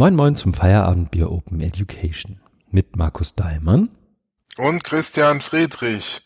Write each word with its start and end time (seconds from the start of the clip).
Moin 0.00 0.14
Moin 0.14 0.34
zum 0.34 0.54
Feierabendbier 0.54 1.30
Open 1.30 1.60
Education 1.60 2.40
mit 2.70 2.96
Markus 2.96 3.34
Daimann 3.34 3.90
und 4.56 4.82
Christian 4.82 5.42
Friedrich. 5.42 6.22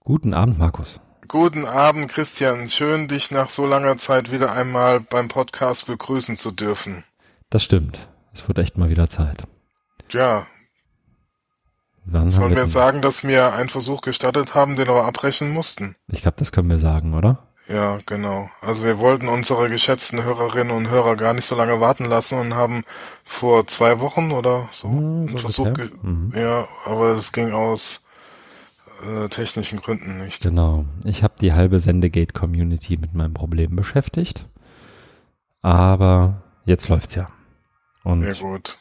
Guten 0.00 0.32
Abend, 0.32 0.58
Markus. 0.58 1.00
Guten 1.28 1.66
Abend, 1.66 2.10
Christian. 2.10 2.66
Schön, 2.70 3.06
dich 3.06 3.30
nach 3.30 3.50
so 3.50 3.66
langer 3.66 3.98
Zeit 3.98 4.32
wieder 4.32 4.54
einmal 4.54 5.00
beim 5.00 5.28
Podcast 5.28 5.84
begrüßen 5.86 6.38
zu 6.38 6.50
dürfen. 6.50 7.04
Das 7.50 7.62
stimmt. 7.62 7.98
Es 8.32 8.48
wird 8.48 8.58
echt 8.58 8.78
mal 8.78 8.88
wieder 8.88 9.10
Zeit. 9.10 9.42
Ja. 10.10 10.46
Wann 12.06 12.30
Sollen 12.30 12.56
wir 12.56 12.62
jetzt 12.62 12.72
sagen, 12.72 13.02
dass 13.02 13.22
wir 13.22 13.52
einen 13.52 13.68
Versuch 13.68 14.00
gestartet 14.00 14.54
haben, 14.54 14.76
den 14.76 14.88
aber 14.88 15.04
abbrechen 15.04 15.50
mussten? 15.52 15.94
Ich 16.10 16.22
glaube, 16.22 16.38
das 16.38 16.52
können 16.52 16.70
wir 16.70 16.78
sagen, 16.78 17.12
oder? 17.12 17.48
Ja, 17.66 17.98
genau. 18.04 18.50
Also 18.60 18.84
wir 18.84 18.98
wollten 18.98 19.28
unsere 19.28 19.70
geschätzten 19.70 20.22
Hörerinnen 20.22 20.76
und 20.76 20.90
Hörer 20.90 21.16
gar 21.16 21.32
nicht 21.32 21.46
so 21.46 21.54
lange 21.54 21.80
warten 21.80 22.04
lassen 22.04 22.38
und 22.38 22.54
haben 22.54 22.84
vor 23.24 23.66
zwei 23.66 24.00
Wochen 24.00 24.32
oder 24.32 24.68
so 24.72 24.88
ja, 24.88 24.94
einen 24.94 25.38
Versuch. 25.38 25.72
Mhm. 26.02 26.32
Ja, 26.36 26.66
aber 26.84 27.12
es 27.12 27.32
ging 27.32 27.52
aus 27.52 28.04
äh, 29.04 29.28
technischen 29.28 29.80
Gründen 29.80 30.18
nicht. 30.22 30.42
Genau. 30.42 30.84
Ich 31.04 31.22
habe 31.22 31.34
die 31.40 31.54
halbe 31.54 31.80
Sendegate-Community 31.80 32.98
mit 32.98 33.14
meinem 33.14 33.34
Problem 33.34 33.76
beschäftigt. 33.76 34.46
Aber 35.62 36.42
jetzt 36.66 36.88
läuft's 36.88 37.14
ja. 37.14 37.30
Und 38.02 38.22
Sehr 38.22 38.34
gut. 38.34 38.78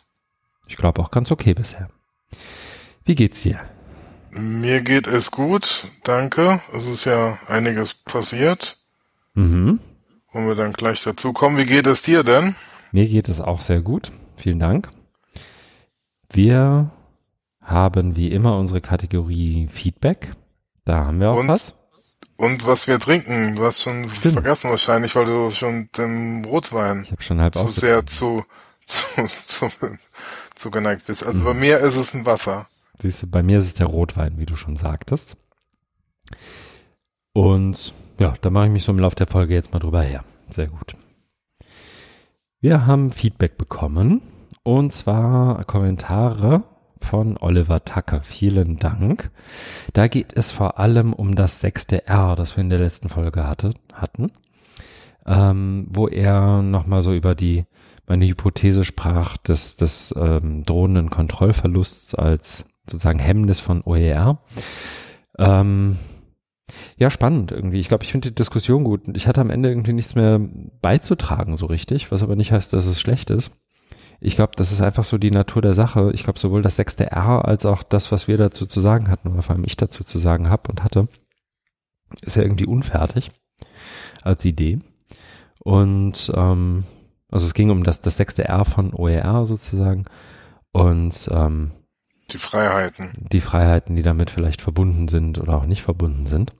Ich 0.67 0.75
glaube 0.75 1.01
auch 1.01 1.11
ganz 1.11 1.31
okay 1.31 1.53
bisher. 1.53 1.89
Wie 3.05 3.15
geht's 3.15 3.41
dir? 3.41 3.59
Mir 4.35 4.81
geht 4.81 5.05
es 5.05 5.29
gut, 5.29 5.85
danke. 6.03 6.59
Es 6.75 6.87
ist 6.87 7.05
ja 7.05 7.37
einiges 7.47 7.93
passiert. 7.93 8.77
Mhm. 9.35 9.79
Wollen 10.31 10.47
wir 10.47 10.55
dann 10.55 10.73
gleich 10.73 11.03
dazu 11.03 11.33
kommen. 11.33 11.57
Wie 11.57 11.67
geht 11.67 11.85
es 11.85 12.01
dir 12.01 12.23
denn? 12.23 12.55
Mir 12.91 13.07
geht 13.07 13.29
es 13.29 13.41
auch 13.41 13.61
sehr 13.61 13.81
gut. 13.81 14.11
Vielen 14.35 14.57
Dank. 14.57 14.89
Wir 16.31 16.89
haben 17.61 18.15
wie 18.15 18.31
immer 18.31 18.57
unsere 18.57 18.81
Kategorie 18.81 19.67
Feedback. 19.71 20.31
Da 20.83 21.05
haben 21.05 21.19
wir 21.19 21.29
auch 21.29 21.37
und, 21.37 21.47
was. 21.47 21.75
Und 22.35 22.65
was 22.65 22.87
wir 22.87 22.99
trinken. 22.99 23.55
Du 23.55 23.63
hast 23.63 23.81
schon 23.81 24.09
Stimmt. 24.09 24.33
vergessen 24.33 24.71
wahrscheinlich, 24.71 25.15
weil 25.15 25.25
du 25.25 25.51
schon 25.51 25.89
den 25.95 26.43
Rotwein 26.45 27.03
ich 27.03 27.11
hab 27.11 27.21
schon 27.21 27.39
halb 27.39 27.53
zu 27.53 27.67
sehr 27.67 28.05
zu, 28.07 28.43
zu, 28.87 29.27
zu, 29.47 29.69
zu 30.55 30.71
geneigt 30.71 31.05
bist. 31.05 31.23
Also 31.23 31.37
mhm. 31.37 31.43
bei 31.43 31.53
mir 31.53 31.79
ist 31.79 31.95
es 31.95 32.15
ein 32.15 32.25
Wasser. 32.25 32.65
Siehst 33.03 33.23
du, 33.23 33.27
bei 33.27 33.43
mir 33.43 33.59
ist 33.59 33.65
es 33.65 33.73
der 33.73 33.87
Rotwein, 33.87 34.37
wie 34.37 34.45
du 34.45 34.55
schon 34.55 34.77
sagtest. 34.77 35.35
Und 37.33 37.93
ja, 38.17 38.33
da 38.39 38.49
mache 38.49 38.67
ich 38.67 38.71
mich 38.71 38.85
so 38.85 38.93
im 38.93 38.99
Laufe 38.99 39.17
der 39.17 39.27
Folge 39.27 39.53
jetzt 39.53 39.73
mal 39.73 39.79
drüber 39.79 40.01
her. 40.01 40.23
Sehr 40.47 40.67
gut. 40.67 40.93
Wir 42.61 42.85
haben 42.85 43.11
Feedback 43.11 43.57
bekommen 43.57 44.21
und 44.63 44.93
zwar 44.93 45.65
Kommentare 45.65 46.63
von 47.01 47.35
Oliver 47.35 47.83
Tucker. 47.83 48.21
Vielen 48.23 48.77
Dank. 48.77 49.31
Da 49.91 50.07
geht 50.07 50.31
es 50.31 50.53
vor 50.53 50.79
allem 50.79 51.11
um 51.11 51.35
das 51.35 51.59
sechste 51.59 52.07
R, 52.07 52.37
das 52.37 52.55
wir 52.55 52.61
in 52.61 52.69
der 52.69 52.79
letzten 52.79 53.09
Folge 53.09 53.45
hatte, 53.45 53.71
hatten, 53.91 54.31
ähm, 55.25 55.87
wo 55.89 56.07
er 56.07 56.61
nochmal 56.61 57.03
so 57.03 57.13
über 57.13 57.35
die 57.35 57.65
meine 58.07 58.25
Hypothese 58.27 58.85
sprach 58.85 59.35
des, 59.35 59.75
des 59.75 60.13
ähm, 60.17 60.63
drohenden 60.63 61.09
Kontrollverlusts 61.09 62.15
als 62.15 62.65
sozusagen 62.89 63.19
Hemmnis 63.19 63.59
von 63.59 63.81
OER. 63.83 64.41
Ähm, 65.37 65.97
ja, 66.97 67.09
spannend 67.09 67.51
irgendwie. 67.51 67.79
Ich 67.79 67.87
glaube, 67.87 68.03
ich 68.03 68.11
finde 68.11 68.29
die 68.29 68.35
Diskussion 68.35 68.83
gut. 68.83 69.01
Ich 69.15 69.27
hatte 69.27 69.41
am 69.41 69.49
Ende 69.49 69.69
irgendwie 69.69 69.93
nichts 69.93 70.15
mehr 70.15 70.39
beizutragen, 70.81 71.57
so 71.57 71.65
richtig, 71.65 72.11
was 72.11 72.23
aber 72.23 72.35
nicht 72.35 72.51
heißt, 72.51 72.73
dass 72.73 72.85
es 72.85 73.01
schlecht 73.01 73.29
ist. 73.29 73.51
Ich 74.19 74.35
glaube, 74.35 74.53
das 74.55 74.71
ist 74.71 74.81
einfach 74.81 75.03
so 75.03 75.17
die 75.17 75.31
Natur 75.31 75.61
der 75.61 75.73
Sache. 75.73 76.11
Ich 76.13 76.23
glaube, 76.23 76.39
sowohl 76.39 76.61
das 76.61 76.77
sechste 76.77 77.11
R 77.11 77.45
als 77.45 77.65
auch 77.65 77.83
das, 77.83 78.11
was 78.11 78.27
wir 78.27 78.37
dazu 78.37 78.65
zu 78.65 78.79
sagen 78.79 79.09
hatten, 79.09 79.29
oder 79.29 79.41
vor 79.41 79.55
allem 79.55 79.65
ich 79.65 79.75
dazu 79.75 80.03
zu 80.03 80.17
sagen 80.17 80.49
habe 80.49 80.69
und 80.69 80.83
hatte, 80.83 81.09
ist 82.21 82.37
ja 82.37 82.43
irgendwie 82.43 82.65
unfertig 82.65 83.31
als 84.21 84.45
Idee. 84.45 84.79
Und 85.59 86.31
ähm, 86.35 86.85
also 87.29 87.45
es 87.45 87.53
ging 87.53 87.69
um 87.69 87.83
das, 87.83 88.01
das 88.01 88.17
sechste 88.17 88.45
R 88.45 88.63
von 88.63 88.93
OER 88.93 89.45
sozusagen. 89.45 90.05
Und 90.71 91.29
ähm, 91.31 91.71
die 92.31 92.37
Freiheiten. 92.37 93.13
Die 93.31 93.41
Freiheiten, 93.41 93.95
die 93.95 94.01
damit 94.01 94.29
vielleicht 94.29 94.61
verbunden 94.61 95.07
sind 95.07 95.37
oder 95.37 95.55
auch 95.55 95.65
nicht 95.65 95.83
verbunden 95.83 96.25
sind. 96.25 96.53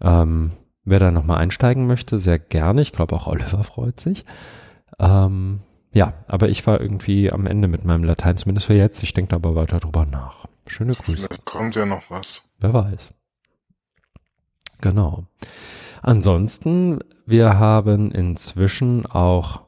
Ähm, 0.00 0.52
wer 0.84 0.98
da 0.98 1.10
nochmal 1.10 1.38
einsteigen 1.38 1.86
möchte, 1.86 2.18
sehr 2.18 2.38
gerne. 2.38 2.82
Ich 2.82 2.92
glaube 2.92 3.14
auch 3.14 3.26
Oliver 3.26 3.64
freut 3.64 4.00
sich. 4.00 4.24
Ähm, 4.98 5.60
ja, 5.92 6.14
aber 6.26 6.48
ich 6.48 6.66
war 6.66 6.80
irgendwie 6.80 7.32
am 7.32 7.46
Ende 7.46 7.68
mit 7.68 7.84
meinem 7.84 8.04
Latein, 8.04 8.36
zumindest 8.36 8.66
für 8.66 8.74
jetzt. 8.74 9.02
Ich 9.02 9.12
denke 9.12 9.34
aber 9.34 9.54
weiter 9.54 9.78
drüber 9.78 10.06
nach. 10.06 10.46
Schöne 10.66 10.94
Grüße. 10.94 11.26
Vielleicht 11.26 11.44
kommt 11.44 11.76
ja 11.76 11.86
noch 11.86 12.10
was. 12.10 12.42
Wer 12.58 12.74
weiß. 12.74 13.14
Genau. 14.80 15.24
Ansonsten, 16.02 17.00
wir 17.26 17.58
haben 17.58 18.10
inzwischen 18.12 19.06
auch 19.06 19.62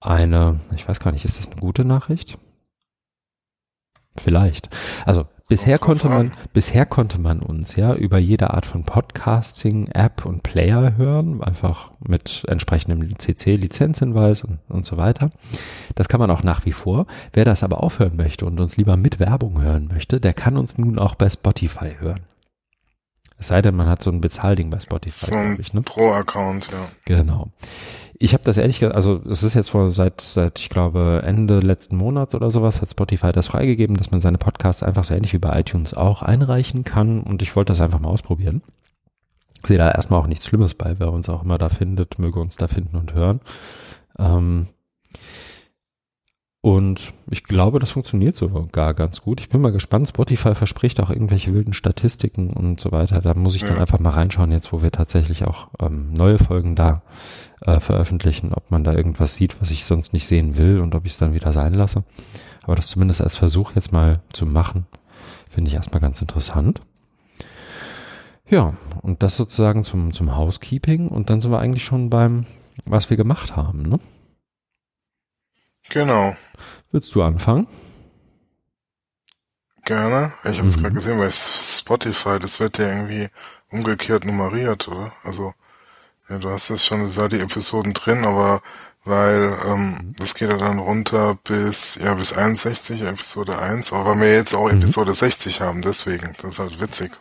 eine, 0.00 0.60
ich 0.74 0.88
weiß 0.88 1.00
gar 1.00 1.12
nicht, 1.12 1.24
ist 1.24 1.38
das 1.38 1.46
eine 1.48 1.60
gute 1.60 1.84
Nachricht? 1.84 2.38
Vielleicht. 4.20 4.68
Also 5.04 5.26
bisher 5.48 5.78
konnte 5.78 6.08
man, 6.08 6.32
bisher 6.52 6.86
konnte 6.86 7.20
man 7.20 7.40
uns 7.40 7.76
ja 7.76 7.94
über 7.94 8.18
jede 8.18 8.52
Art 8.52 8.66
von 8.66 8.84
Podcasting, 8.84 9.88
App 9.88 10.26
und 10.26 10.42
Player 10.42 10.96
hören, 10.96 11.42
einfach 11.42 11.90
mit 12.00 12.44
entsprechendem 12.48 13.18
CC-Lizenzhinweis 13.18 14.44
und, 14.44 14.58
und 14.68 14.84
so 14.84 14.96
weiter. 14.96 15.30
Das 15.94 16.08
kann 16.08 16.20
man 16.20 16.30
auch 16.30 16.42
nach 16.42 16.64
wie 16.66 16.72
vor. 16.72 17.06
Wer 17.32 17.44
das 17.44 17.62
aber 17.62 17.82
aufhören 17.82 18.16
möchte 18.16 18.46
und 18.46 18.58
uns 18.60 18.76
lieber 18.76 18.96
mit 18.96 19.20
Werbung 19.20 19.60
hören 19.60 19.88
möchte, 19.92 20.20
der 20.20 20.34
kann 20.34 20.56
uns 20.56 20.78
nun 20.78 20.98
auch 20.98 21.14
bei 21.14 21.28
Spotify 21.30 21.96
hören. 21.98 22.20
Es 23.38 23.48
sei 23.48 23.60
denn, 23.60 23.76
man 23.76 23.86
hat 23.86 24.02
so 24.02 24.10
ein 24.10 24.20
Bezahlding 24.22 24.70
bei 24.70 24.80
Spotify. 24.80 25.26
So 25.26 25.38
ein 25.38 25.56
ich, 25.60 25.74
ne? 25.74 25.82
Pro-Account, 25.82 26.68
ja. 26.70 26.88
Genau. 27.04 27.50
Ich 28.18 28.32
habe 28.32 28.44
das 28.44 28.56
ehrlich 28.56 28.78
gesagt, 28.80 28.94
also 28.94 29.20
es 29.28 29.42
ist 29.42 29.54
jetzt 29.54 29.70
vor 29.70 29.90
seit, 29.90 30.20
seit, 30.20 30.58
ich 30.58 30.70
glaube, 30.70 31.22
Ende 31.24 31.60
letzten 31.60 31.96
Monats 31.96 32.34
oder 32.34 32.50
sowas, 32.50 32.80
hat 32.80 32.90
Spotify 32.90 33.32
das 33.32 33.48
freigegeben, 33.48 33.96
dass 33.96 34.10
man 34.10 34.20
seine 34.20 34.38
Podcasts 34.38 34.82
einfach 34.82 35.04
so 35.04 35.14
ähnlich 35.14 35.32
wie 35.32 35.38
bei 35.38 35.58
iTunes 35.60 35.92
auch 35.92 36.22
einreichen 36.22 36.84
kann 36.84 37.20
und 37.22 37.42
ich 37.42 37.54
wollte 37.56 37.72
das 37.72 37.80
einfach 37.80 38.00
mal 38.00 38.08
ausprobieren. 38.08 38.62
Ich 39.62 39.68
sehe 39.68 39.78
da 39.78 39.90
erstmal 39.90 40.20
auch 40.20 40.26
nichts 40.26 40.46
Schlimmes 40.46 40.74
bei, 40.74 40.98
wer 40.98 41.12
uns 41.12 41.28
auch 41.28 41.42
immer 41.42 41.58
da 41.58 41.68
findet, 41.68 42.18
möge 42.18 42.40
uns 42.40 42.56
da 42.56 42.68
finden 42.68 42.96
und 42.96 43.14
hören. 43.14 43.40
Ähm, 44.18 44.66
und 46.66 47.12
ich 47.30 47.44
glaube, 47.44 47.78
das 47.78 47.92
funktioniert 47.92 48.34
sogar 48.34 48.92
ganz 48.92 49.20
gut. 49.20 49.40
Ich 49.40 49.48
bin 49.50 49.60
mal 49.60 49.70
gespannt. 49.70 50.08
Spotify 50.08 50.56
verspricht 50.56 50.98
auch 50.98 51.10
irgendwelche 51.10 51.54
wilden 51.54 51.74
Statistiken 51.74 52.50
und 52.50 52.80
so 52.80 52.90
weiter. 52.90 53.20
Da 53.20 53.34
muss 53.34 53.54
ich 53.54 53.62
ja. 53.62 53.68
dann 53.68 53.78
einfach 53.78 54.00
mal 54.00 54.10
reinschauen, 54.10 54.50
jetzt 54.50 54.72
wo 54.72 54.82
wir 54.82 54.90
tatsächlich 54.90 55.44
auch 55.44 55.68
ähm, 55.78 56.12
neue 56.12 56.38
Folgen 56.38 56.74
da 56.74 57.02
äh, 57.60 57.78
veröffentlichen, 57.78 58.52
ob 58.52 58.72
man 58.72 58.82
da 58.82 58.94
irgendwas 58.94 59.36
sieht, 59.36 59.60
was 59.60 59.70
ich 59.70 59.84
sonst 59.84 60.12
nicht 60.12 60.26
sehen 60.26 60.58
will 60.58 60.80
und 60.80 60.96
ob 60.96 61.06
ich 61.06 61.12
es 61.12 61.18
dann 61.18 61.34
wieder 61.34 61.52
sein 61.52 61.72
lasse. 61.72 62.02
Aber 62.64 62.74
das 62.74 62.88
zumindest 62.88 63.22
als 63.22 63.36
Versuch 63.36 63.76
jetzt 63.76 63.92
mal 63.92 64.18
zu 64.32 64.44
machen, 64.44 64.86
finde 65.48 65.68
ich 65.68 65.76
erstmal 65.76 66.00
ganz 66.00 66.20
interessant. 66.20 66.80
Ja, 68.50 68.74
und 69.02 69.22
das 69.22 69.36
sozusagen 69.36 69.84
zum, 69.84 70.10
zum 70.10 70.36
Housekeeping 70.36 71.06
und 71.06 71.30
dann 71.30 71.40
sind 71.40 71.52
wir 71.52 71.60
eigentlich 71.60 71.84
schon 71.84 72.10
beim, 72.10 72.44
was 72.86 73.08
wir 73.08 73.16
gemacht 73.16 73.54
haben, 73.54 73.82
ne? 73.82 74.00
Genau. 75.90 76.36
Willst 76.92 77.14
du 77.14 77.22
anfangen? 77.22 77.66
Gerne. 79.84 80.32
Ich 80.44 80.58
habe 80.58 80.68
es 80.68 80.76
mhm. 80.76 80.82
gerade 80.82 80.94
gesehen 80.94 81.18
bei 81.18 81.30
Spotify, 81.30 82.38
das 82.40 82.58
wird 82.58 82.78
ja 82.78 82.88
irgendwie 82.88 83.28
umgekehrt 83.70 84.24
nummeriert, 84.24 84.88
oder? 84.88 85.12
Also 85.22 85.54
ja, 86.28 86.38
du 86.38 86.50
hast 86.50 86.70
jetzt 86.70 86.84
schon 86.84 87.08
da 87.14 87.28
die 87.28 87.38
Episoden 87.38 87.94
drin, 87.94 88.24
aber 88.24 88.60
weil 89.04 89.54
ähm, 89.64 89.90
mhm. 89.90 90.16
das 90.18 90.34
geht 90.34 90.50
ja 90.50 90.56
dann 90.56 90.80
runter 90.80 91.38
bis 91.44 91.94
ja 92.02 92.14
bis 92.14 92.32
61 92.32 93.02
Episode 93.02 93.58
1, 93.58 93.92
aber 93.92 94.10
weil 94.10 94.20
wir 94.22 94.34
jetzt 94.34 94.54
auch 94.54 94.70
mhm. 94.70 94.82
Episode 94.82 95.14
60 95.14 95.60
haben, 95.60 95.82
deswegen, 95.82 96.34
das 96.42 96.54
ist 96.54 96.58
halt 96.58 96.80
witzig. 96.80 97.12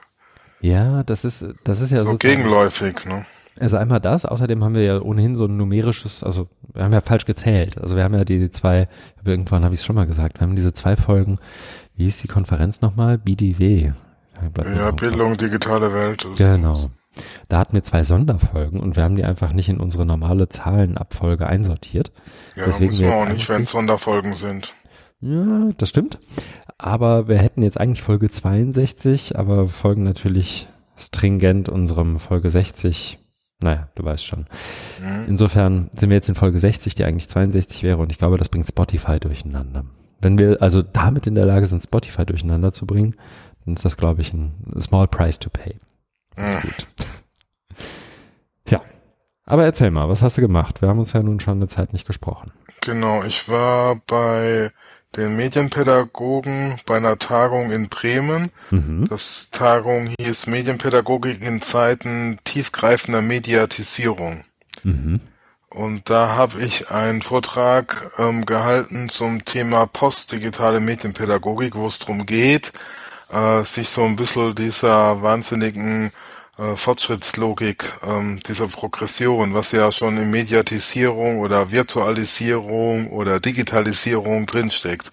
Ja, 0.60 1.04
das 1.04 1.24
ist 1.24 1.46
das 1.64 1.82
ist 1.82 1.92
ja 1.92 2.04
so 2.04 2.18
gegenläufig, 2.18 3.06
ne? 3.06 3.28
Also 3.60 3.78
einmal 3.78 4.02
das, 4.02 4.26
außerdem 4.26 4.64
haben 4.64 4.76
wir 4.76 4.84
ja 4.84 5.02
ohnehin 5.02 5.36
so 5.36 5.46
ein 5.46 5.56
numerisches, 5.56 6.24
also 6.24 6.50
wir 6.74 6.84
haben 6.84 6.94
ja 6.94 7.02
falsch 7.02 7.26
gezählt. 7.26 7.78
Also 7.82 7.96
wir 7.96 8.04
haben 8.04 8.14
ja 8.14 8.26
die, 8.26 8.40
die 8.40 8.50
zwei, 8.50 8.90
irgendwann 9.24 9.64
habe 9.64 9.74
ich 9.74 9.80
es 9.80 9.86
schon 9.86 9.96
mal 9.96 10.08
gesagt, 10.08 10.40
wir 10.40 10.48
haben 10.48 10.56
diese 10.56 10.74
zwei 10.74 10.96
Folgen, 10.98 11.38
wie 11.96 12.04
hieß 12.04 12.22
die 12.22 12.28
Konferenz 12.28 12.82
nochmal? 12.82 13.18
BDW. 13.18 13.94
Ja, 14.76 14.92
Bildung, 14.92 15.38
digitale 15.38 15.94
Welt. 15.94 16.28
Genau. 16.38 16.90
Da 17.48 17.60
hatten 17.60 17.74
wir 17.74 17.84
zwei 17.84 18.04
Sonderfolgen 18.04 18.82
und 18.82 18.98
wir 18.98 19.04
haben 19.04 19.16
die 19.16 19.24
einfach 19.24 19.54
nicht 19.54 19.70
in 19.70 19.80
unsere 19.80 20.06
normale 20.06 20.50
Zahlenabfolge 20.50 21.48
einsortiert. 21.48 22.12
Ja, 22.58 22.66
Deswegen 22.66 22.88
müssen 22.88 23.06
wir 23.06 23.16
auch 23.16 23.30
nicht, 23.30 23.48
wenn 23.48 23.64
es 23.64 23.72
Sonderfolgen 23.72 24.36
sind. 24.36 24.74
Ja, 25.22 25.70
das 25.78 25.90
stimmt. 25.90 26.20
Aber 26.78 27.30
wir 27.30 27.38
hätten 27.38 27.64
jetzt 27.64 27.80
eigentlich 27.80 28.02
Folge 28.02 28.30
62, 28.30 29.40
aber 29.40 29.68
folgen 29.68 30.04
natürlich 30.04 30.68
stringent 30.98 31.70
unserem 31.70 32.20
Folge 32.20 32.50
60 32.50 33.20
Naja, 33.62 33.90
du 33.96 34.04
weißt 34.04 34.26
schon. 34.26 34.46
Mhm. 35.02 35.26
Insofern 35.28 35.90
sind 35.96 36.10
wir 36.10 36.16
jetzt 36.16 36.30
in 36.30 36.36
Folge 36.36 36.60
60, 36.60 36.96
die 36.96 37.06
eigentlich 37.06 37.30
62 37.30 37.84
wäre 37.84 37.98
und 37.98 38.12
ich 38.12 38.18
glaube, 38.18 38.38
das 38.38 38.50
bringt 38.50 38.68
Spotify 38.68 39.20
durcheinander. 39.20 39.86
Wenn 40.20 40.38
wir 40.38 40.62
also 40.62 40.82
damit 40.82 41.28
in 41.28 41.36
der 41.36 41.46
Lage 41.46 41.68
sind, 41.68 41.84
Spotify 41.84 42.26
durcheinander 42.26 42.72
zu 42.72 42.86
bringen, 42.86 43.16
dann 43.66 43.76
ist 43.76 43.86
das, 43.86 43.98
glaube 43.98 44.22
ich, 44.22 44.34
ein 44.34 44.54
small 44.80 45.08
price 45.08 45.40
to 45.40 45.50
pay. 45.50 45.80
Mhm. 46.38 46.62
Gut. 46.62 46.88
Tja, 48.66 48.82
aber 49.46 49.64
erzähl 49.64 49.92
mal, 49.92 50.10
was 50.10 50.22
hast 50.22 50.38
du 50.38 50.42
gemacht? 50.42 50.82
Wir 50.82 50.90
haben 50.90 51.00
uns 51.00 51.14
ja 51.14 51.22
nun 51.22 51.40
schon 51.40 51.58
eine 51.58 51.68
Zeit 51.68 51.94
nicht 51.94 52.08
gesprochen. 52.08 52.52
Genau, 52.82 53.24
ich 53.24 53.48
war 53.48 54.02
bei 54.08 54.72
den 55.16 55.36
Medienpädagogen 55.36 56.76
bei 56.86 56.98
einer 56.98 57.18
Tagung 57.18 57.72
in 57.72 57.90
Bremen. 57.90 58.52
Mhm. 58.72 59.06
Das 59.10 59.50
Tagung 59.52 60.14
hieß 60.20 60.48
Medienpädagogik 60.48 61.42
in 61.42 61.62
Zeiten 61.62 62.38
tiefgreifender 62.44 63.22
Mediatisierung. 63.22 64.44
Mhm. 64.84 65.22
Und 65.70 66.10
da 66.10 66.36
habe 66.36 66.62
ich 66.62 66.90
einen 66.90 67.22
Vortrag 67.22 68.12
ähm, 68.18 68.46
gehalten 68.46 69.10
zum 69.10 69.44
Thema 69.44 69.88
postdigitale 69.88 70.80
Medienpädagogik, 70.80 71.76
wo 71.76 71.88
es 71.88 72.00
darum 72.00 72.26
geht, 72.26 72.72
äh, 73.32 73.64
sich 73.64 73.90
so 73.90 74.04
ein 74.04 74.16
bisschen 74.16 74.56
dieser 74.56 75.22
wahnsinnigen 75.22 76.12
äh, 76.58 76.76
Fortschrittslogik 76.76 77.92
ähm, 78.04 78.40
dieser 78.48 78.68
Progression, 78.68 79.54
was 79.54 79.74
ja 79.74 79.92
schon 79.92 80.18
in 80.18 80.32
Mediatisierung 80.32 81.40
oder 81.40 81.72
Virtualisierung 81.72 83.10
oder 83.10 83.40
Digitalisierung 83.40 84.46
drinsteckt. 84.46 85.12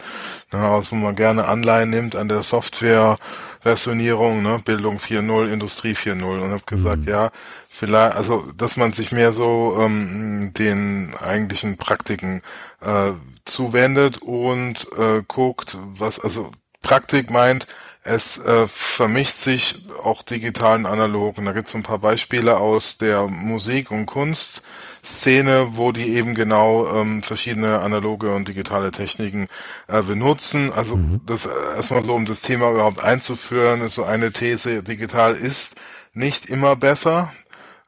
Ne, 0.52 0.64
aus 0.64 0.92
wo 0.92 0.96
man 0.96 1.16
gerne 1.16 1.48
Anleihen 1.48 1.90
nimmt 1.90 2.14
an 2.14 2.28
der 2.28 2.42
Software-Versionierung, 2.42 4.42
ne, 4.42 4.60
Bildung 4.64 4.98
4.0, 4.98 5.52
Industrie 5.52 5.94
4.0 5.94 6.22
und 6.22 6.50
habe 6.50 6.62
gesagt, 6.66 7.06
mhm. 7.06 7.08
ja, 7.08 7.30
vielleicht, 7.68 8.14
also 8.14 8.44
dass 8.56 8.76
man 8.76 8.92
sich 8.92 9.12
mehr 9.12 9.32
so 9.32 9.76
ähm, 9.80 10.52
den 10.56 11.12
eigentlichen 11.24 11.76
Praktiken 11.76 12.42
äh, 12.82 13.12
zuwendet 13.46 14.18
und 14.18 14.86
äh, 14.96 15.22
guckt, 15.26 15.76
was, 15.96 16.20
also 16.20 16.52
Praktik 16.82 17.30
meint, 17.30 17.66
es 18.04 18.36
äh, 18.38 18.66
vermischt 18.66 19.36
sich 19.36 19.84
auch 20.02 20.22
digital 20.22 20.78
und 20.78 20.86
analog. 20.86 21.38
Und 21.38 21.44
da 21.44 21.52
gibt 21.52 21.68
es 21.68 21.74
ein 21.74 21.84
paar 21.84 21.98
Beispiele 21.98 22.56
aus 22.56 22.98
der 22.98 23.28
Musik- 23.28 23.92
und 23.92 24.06
Kunstszene, 24.06 25.76
wo 25.76 25.92
die 25.92 26.16
eben 26.16 26.34
genau 26.34 26.92
ähm, 26.94 27.22
verschiedene 27.22 27.78
analoge 27.78 28.34
und 28.34 28.48
digitale 28.48 28.90
Techniken 28.90 29.46
äh, 29.86 30.02
benutzen. 30.02 30.72
Also 30.74 30.96
mhm. 30.96 31.20
das 31.26 31.46
äh, 31.46 31.50
erstmal 31.76 32.02
so, 32.02 32.14
um 32.14 32.26
das 32.26 32.42
Thema 32.42 32.72
überhaupt 32.72 33.02
einzuführen, 33.02 33.82
ist 33.82 33.94
so 33.94 34.04
eine 34.04 34.32
These, 34.32 34.82
digital 34.82 35.34
ist 35.34 35.76
nicht 36.12 36.46
immer 36.46 36.76
besser. 36.76 37.32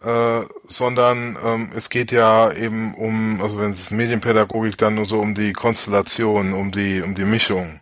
Äh, 0.00 0.43
sondern 0.67 1.38
ähm, 1.43 1.70
es 1.75 1.88
geht 1.88 2.12
ja 2.12 2.52
eben 2.52 2.93
um, 2.93 3.40
also 3.43 3.58
wenn 3.58 3.70
es 3.70 3.90
Medienpädagogik 3.90 4.76
dann 4.76 4.96
nur 4.96 5.06
so 5.06 5.19
um 5.19 5.34
die 5.34 5.55
Konstellation, 5.55 6.52
um 6.52 6.70
die, 6.70 7.00
um 7.00 7.14
die 7.14 7.25
Mischung 7.25 7.81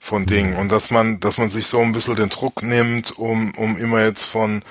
von 0.00 0.26
Dingen. 0.26 0.56
Und 0.56 0.70
dass 0.70 0.90
man, 0.90 1.20
dass 1.20 1.38
man 1.38 1.50
sich 1.50 1.66
so 1.66 1.80
ein 1.80 1.92
bisschen 1.92 2.16
den 2.16 2.28
Druck 2.28 2.62
nimmt, 2.62 3.18
um, 3.18 3.52
um 3.56 3.76
immer 3.76 4.02
jetzt 4.04 4.24
von 4.24 4.62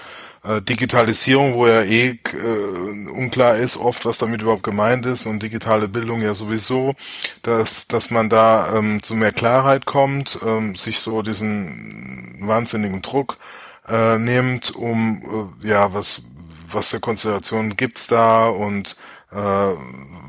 äh, 0.44 0.62
Digitalisierung, 0.62 1.54
wo 1.56 1.68
ja 1.68 1.82
eh 1.82 2.10
äh, 2.10 3.10
unklar 3.12 3.58
ist, 3.58 3.78
oft 3.78 4.06
was 4.06 4.18
damit 4.18 4.42
überhaupt 4.42 4.64
gemeint 4.64 5.06
ist 5.06 5.26
und 5.26 5.44
digitale 5.44 5.88
Bildung 5.88 6.22
ja 6.22 6.34
sowieso, 6.34 6.94
dass, 7.42 7.88
dass 7.88 8.12
man 8.12 8.30
da 8.30 8.76
ähm, 8.76 9.02
zu 9.04 9.16
mehr 9.16 9.32
Klarheit 9.32 9.86
kommt, 9.86 10.40
ähm, 10.46 10.76
sich 10.76 11.00
so 11.00 11.22
diesen 11.22 12.38
wahnsinnigen 12.42 13.02
Druck 13.02 13.38
äh, 13.88 14.18
nimmt, 14.18 14.76
um 14.76 15.52
äh, 15.64 15.68
ja 15.68 15.94
was 15.94 16.22
was 16.70 16.90
für 16.90 17.00
Konstellationen 17.00 17.78
gibt's 17.78 18.08
da 18.08 18.48
und 18.48 18.98
äh, 19.32 19.72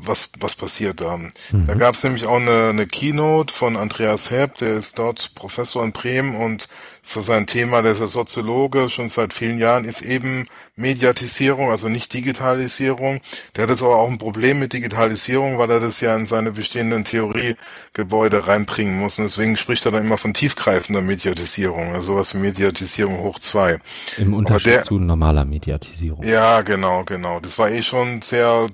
was, 0.05 0.31
was 0.39 0.55
passiert 0.55 1.01
da. 1.01 1.17
Mhm. 1.17 1.31
Da 1.67 1.75
gab 1.75 1.95
es 1.95 2.03
nämlich 2.03 2.25
auch 2.25 2.37
eine, 2.37 2.69
eine 2.69 2.87
Keynote 2.87 3.53
von 3.53 3.77
Andreas 3.77 4.31
Hepp, 4.31 4.57
der 4.57 4.75
ist 4.75 4.99
dort 4.99 5.33
Professor 5.35 5.83
in 5.83 5.91
Bremen 5.91 6.35
und 6.35 6.67
so 7.01 7.21
sein 7.21 7.47
Thema, 7.47 7.81
der 7.81 7.93
ist 7.93 8.01
ja 8.01 8.07
Soziologe, 8.07 8.89
schon 8.89 9.09
seit 9.09 9.33
vielen 9.33 9.57
Jahren, 9.57 9.85
ist 9.85 10.01
eben 10.01 10.47
Mediatisierung, 10.75 11.71
also 11.71 11.89
nicht 11.89 12.13
Digitalisierung. 12.13 13.21
Der 13.55 13.63
hat 13.63 13.69
jetzt 13.69 13.83
aber 13.83 13.97
auch 13.97 14.09
ein 14.09 14.17
Problem 14.17 14.59
mit 14.59 14.73
Digitalisierung, 14.73 15.57
weil 15.57 15.71
er 15.71 15.79
das 15.79 16.01
ja 16.01 16.15
in 16.15 16.25
seine 16.25 16.51
bestehenden 16.51 17.05
Theoriegebäude 17.05 18.47
reinbringen 18.47 18.99
muss. 18.99 19.17
Und 19.17 19.25
deswegen 19.25 19.57
spricht 19.57 19.85
er 19.85 19.91
dann 19.91 20.05
immer 20.05 20.17
von 20.17 20.33
tiefgreifender 20.33 21.01
Mediatisierung, 21.01 21.93
also 21.93 22.13
sowas 22.13 22.33
wie 22.35 22.39
Mediatisierung 22.39 23.19
hoch 23.19 23.39
zwei. 23.39 23.79
Im 24.17 24.33
Unterschied 24.33 24.73
der, 24.73 24.83
zu 24.83 24.99
normaler 24.99 25.45
Mediatisierung. 25.45 26.23
Ja, 26.23 26.61
genau, 26.61 27.03
genau. 27.05 27.39
Das 27.39 27.57
war 27.57 27.69
eh 27.71 27.81
schon 27.81 28.21
sehr 28.21 28.67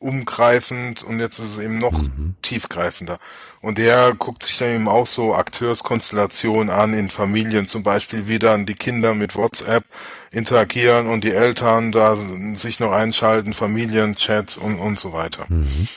umgreifend 0.00 1.02
und 1.02 1.18
jetzt 1.18 1.38
ist 1.38 1.52
es 1.52 1.58
eben 1.58 1.78
noch 1.78 1.92
mhm. 1.92 2.36
tiefgreifender. 2.42 3.18
Und 3.60 3.78
der 3.78 4.14
guckt 4.14 4.44
sich 4.44 4.58
dann 4.58 4.68
eben 4.68 4.88
auch 4.88 5.06
so 5.06 5.34
Akteurskonstellationen 5.34 6.70
an 6.70 6.94
in 6.94 7.10
Familien, 7.10 7.66
zum 7.66 7.82
Beispiel 7.82 8.28
wie 8.28 8.38
dann 8.38 8.66
die 8.66 8.74
Kinder 8.74 9.14
mit 9.14 9.34
WhatsApp 9.34 9.84
interagieren 10.30 11.08
und 11.08 11.24
die 11.24 11.32
Eltern 11.32 11.90
da 11.90 12.16
sich 12.54 12.78
noch 12.78 12.92
einschalten, 12.92 13.54
Familienchats 13.54 14.56
und, 14.56 14.78
und 14.78 14.98
so 14.98 15.12
weiter. 15.12 15.46
Mhm. 15.48 15.88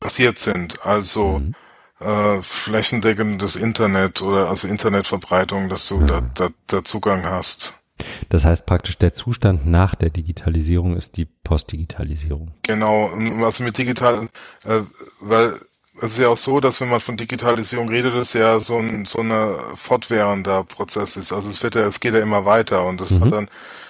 passiert 0.00 0.38
sind. 0.38 0.86
Also 0.86 1.38
mhm. 1.38 1.54
äh, 2.00 2.42
flächendeckendes 2.42 3.56
Internet 3.56 4.22
oder 4.22 4.48
also 4.48 4.68
Internetverbreitung, 4.68 5.68
dass 5.68 5.88
du 5.88 5.98
mhm. 5.98 6.06
da, 6.06 6.20
da, 6.34 6.48
da 6.66 6.84
Zugang 6.84 7.24
hast. 7.24 7.74
Das 8.28 8.44
heißt 8.44 8.66
praktisch 8.66 8.98
der 8.98 9.12
Zustand 9.12 9.66
nach 9.66 9.94
der 9.94 10.10
Digitalisierung 10.10 10.96
ist 10.96 11.18
die 11.18 11.26
Postdigitalisierung. 11.26 12.54
Genau, 12.62 13.10
was 13.40 13.60
mit 13.60 13.76
digital, 13.76 14.28
äh, 14.64 14.80
weil 15.20 15.54
es 15.96 16.12
ist 16.12 16.18
ja 16.18 16.28
auch 16.28 16.36
so, 16.36 16.60
dass 16.60 16.80
wenn 16.80 16.88
man 16.88 17.00
von 17.00 17.16
Digitalisierung 17.16 17.88
redet, 17.88 18.14
es 18.14 18.32
ja 18.32 18.60
so 18.60 18.78
ein 18.78 19.04
so 19.04 19.20
eine 19.20 19.58
fortwährender 19.74 20.64
Prozess 20.64 21.16
ist. 21.16 21.32
Also 21.32 21.48
es 21.50 21.62
wird 21.62 21.74
ja, 21.74 21.82
es 21.82 22.00
geht 22.00 22.14
ja 22.14 22.20
immer 22.20 22.44
weiter 22.44 22.84
und 22.86 23.00
das 23.00 23.12
mhm. 23.12 23.24
hat 23.24 23.32
dann, 23.32 23.48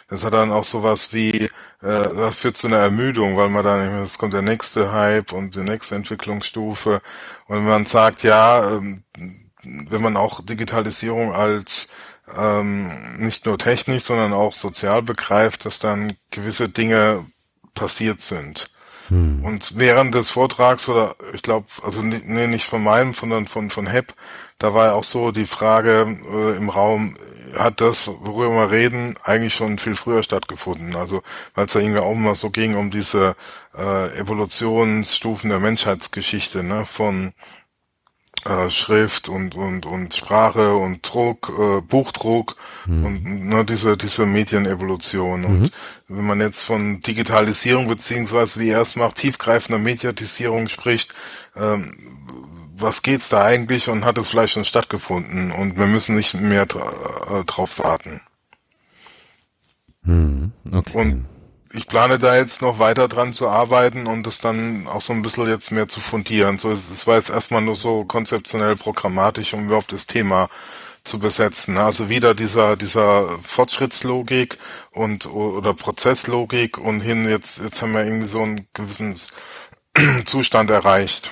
das 0.09 0.25
hat 0.25 0.33
dann 0.33 0.51
auch 0.51 0.65
sowas 0.65 1.13
wie, 1.13 1.45
äh, 1.45 1.51
das 1.81 2.37
führt 2.37 2.57
zu 2.57 2.67
einer 2.67 2.79
Ermüdung, 2.79 3.37
weil 3.37 3.49
man 3.51 3.65
dann, 3.65 4.03
es 4.03 4.19
kommt 4.19 4.33
der 4.33 4.43
nächste 4.43 4.93
Hype 4.93 5.33
und 5.33 5.55
die 5.55 5.61
nächste 5.61 5.95
Entwicklungsstufe. 5.95 7.01
Und 7.47 7.57
wenn 7.57 7.65
man 7.65 7.87
sagt, 7.87 8.23
ja, 8.23 8.71
ähm, 8.71 9.05
wenn 9.63 10.03
man 10.03 10.17
auch 10.17 10.45
Digitalisierung 10.45 11.35
als 11.35 11.89
ähm, 12.37 12.91
nicht 13.19 13.47
nur 13.47 13.59
technisch, 13.59 14.05
sondern 14.05 14.33
auch 14.33 14.55
sozial 14.55 15.03
begreift, 15.03 15.65
dass 15.67 15.79
dann 15.79 16.17
gewisse 16.31 16.69
Dinge 16.69 17.27
passiert 17.75 18.23
sind. 18.23 18.71
Hm. 19.11 19.45
Und 19.45 19.79
während 19.79 20.15
des 20.15 20.31
Vortrags 20.31 20.89
oder 20.89 21.17
ich 21.35 21.43
glaube, 21.43 21.67
also 21.83 22.01
nee, 22.03 22.47
nicht 22.47 22.67
von 22.67 22.83
meinem, 22.83 23.13
sondern 23.13 23.47
von 23.47 23.71
von 23.71 23.87
Hepp, 23.87 24.15
da 24.59 24.73
war 24.73 24.87
ja 24.87 24.93
auch 24.93 25.05
so 25.05 25.33
die 25.33 25.47
Frage 25.47 26.17
äh, 26.33 26.57
im 26.57 26.71
Raum, 26.71 27.17
hat 27.59 27.81
das, 27.81 28.07
worüber 28.07 28.55
wir 28.55 28.71
reden, 28.71 29.17
eigentlich 29.25 29.55
schon 29.55 29.79
viel 29.79 29.97
früher 29.97 30.23
stattgefunden. 30.23 30.95
Also 30.95 31.23
weil 31.55 31.67
es 31.67 31.73
da 31.73 31.81
irgendwie 31.81 32.01
auch 32.01 32.13
immer 32.13 32.35
so 32.35 32.51
ging 32.51 32.77
um 32.77 32.91
diese 32.91 33.35
äh, 33.77 34.19
Evolutionsstufen 34.19 35.51
der 35.51 35.61
Menschheitsgeschichte, 35.61 36.63
ne, 36.63 36.85
von 36.85 37.33
äh, 38.47 38.71
Schrift 38.71 39.29
und 39.29 39.55
und 39.55 39.87
und 39.87 40.15
Sprache 40.15 40.75
und 40.75 41.01
Druck, 41.03 41.53
äh, 41.59 41.81
Buchdruck 41.81 42.57
mhm. 42.87 43.05
und 43.05 43.49
ne, 43.49 43.65
diese 43.65 43.97
diese 43.97 44.27
Medienevolution. 44.27 45.41
Mhm. 45.41 45.47
Und 45.47 45.73
wenn 46.09 46.27
man 46.27 46.41
jetzt 46.41 46.63
von 46.63 47.01
Digitalisierung 47.01 47.87
beziehungsweise 47.87 48.61
wie 48.61 48.71
er 48.71 48.81
es 48.81 48.97
macht, 48.97 49.17
tiefgreifender 49.17 49.79
Mediatisierung 49.79 50.69
spricht, 50.69 51.15
ähm, 51.57 51.97
was 52.77 53.03
geht's 53.03 53.29
da 53.29 53.45
eigentlich 53.45 53.89
und 53.89 54.05
hat 54.05 54.19
es 54.19 54.31
vielleicht 54.31 54.55
schon 54.55 54.65
stattgefunden 54.65 55.53
und 55.53 55.79
wir 55.79 55.87
müssen 55.87 56.17
nicht 56.17 56.35
mehr 56.35 56.67
dra 56.67 57.41
äh, 57.41 57.45
drauf 57.45 57.79
warten. 57.79 58.21
Mhm. 60.03 60.53
Okay. 60.73 60.99
Und 60.99 61.27
ich 61.73 61.87
plane 61.87 62.19
da 62.19 62.37
jetzt 62.37 62.63
noch 62.63 62.79
weiter 62.79 63.09
dran 63.09 63.33
zu 63.33 63.49
arbeiten 63.49 64.07
und 64.07 64.27
das 64.27 64.39
dann 64.39 64.87
auch 64.89 65.01
so 65.01 65.13
ein 65.13 65.23
bisschen 65.23 65.49
jetzt 65.49 65.71
mehr 65.71 65.89
zu 65.89 66.01
fundieren. 66.01 66.59
So, 66.59 66.71
es 66.71 67.07
war 67.07 67.17
jetzt 67.17 67.31
erstmal 67.31 67.63
nur 67.63 67.77
so 67.77 68.05
konzeptionell 68.05 68.77
programmatisch, 68.77 69.55
um 69.55 69.67
überhaupt 69.67 69.93
das 69.93 70.07
Thema 70.07 70.49
zu 71.05 71.19
besetzen. 71.19 71.79
Also 71.79 72.09
wieder 72.09 72.35
dieser, 72.35 72.77
dieser 72.77 73.39
Fortschrittslogik 73.43 74.59
und, 74.93 75.27
oder 75.27 75.73
Prozesslogik 75.75 76.77
und 76.79 77.01
hin 77.01 77.29
jetzt, 77.29 77.61
jetzt 77.61 77.81
haben 77.83 77.93
wir 77.93 78.05
irgendwie 78.05 78.27
so 78.27 78.43
einen 78.43 78.67
gewissen 78.75 79.17
Zustand 80.27 80.71
erreicht. 80.71 81.31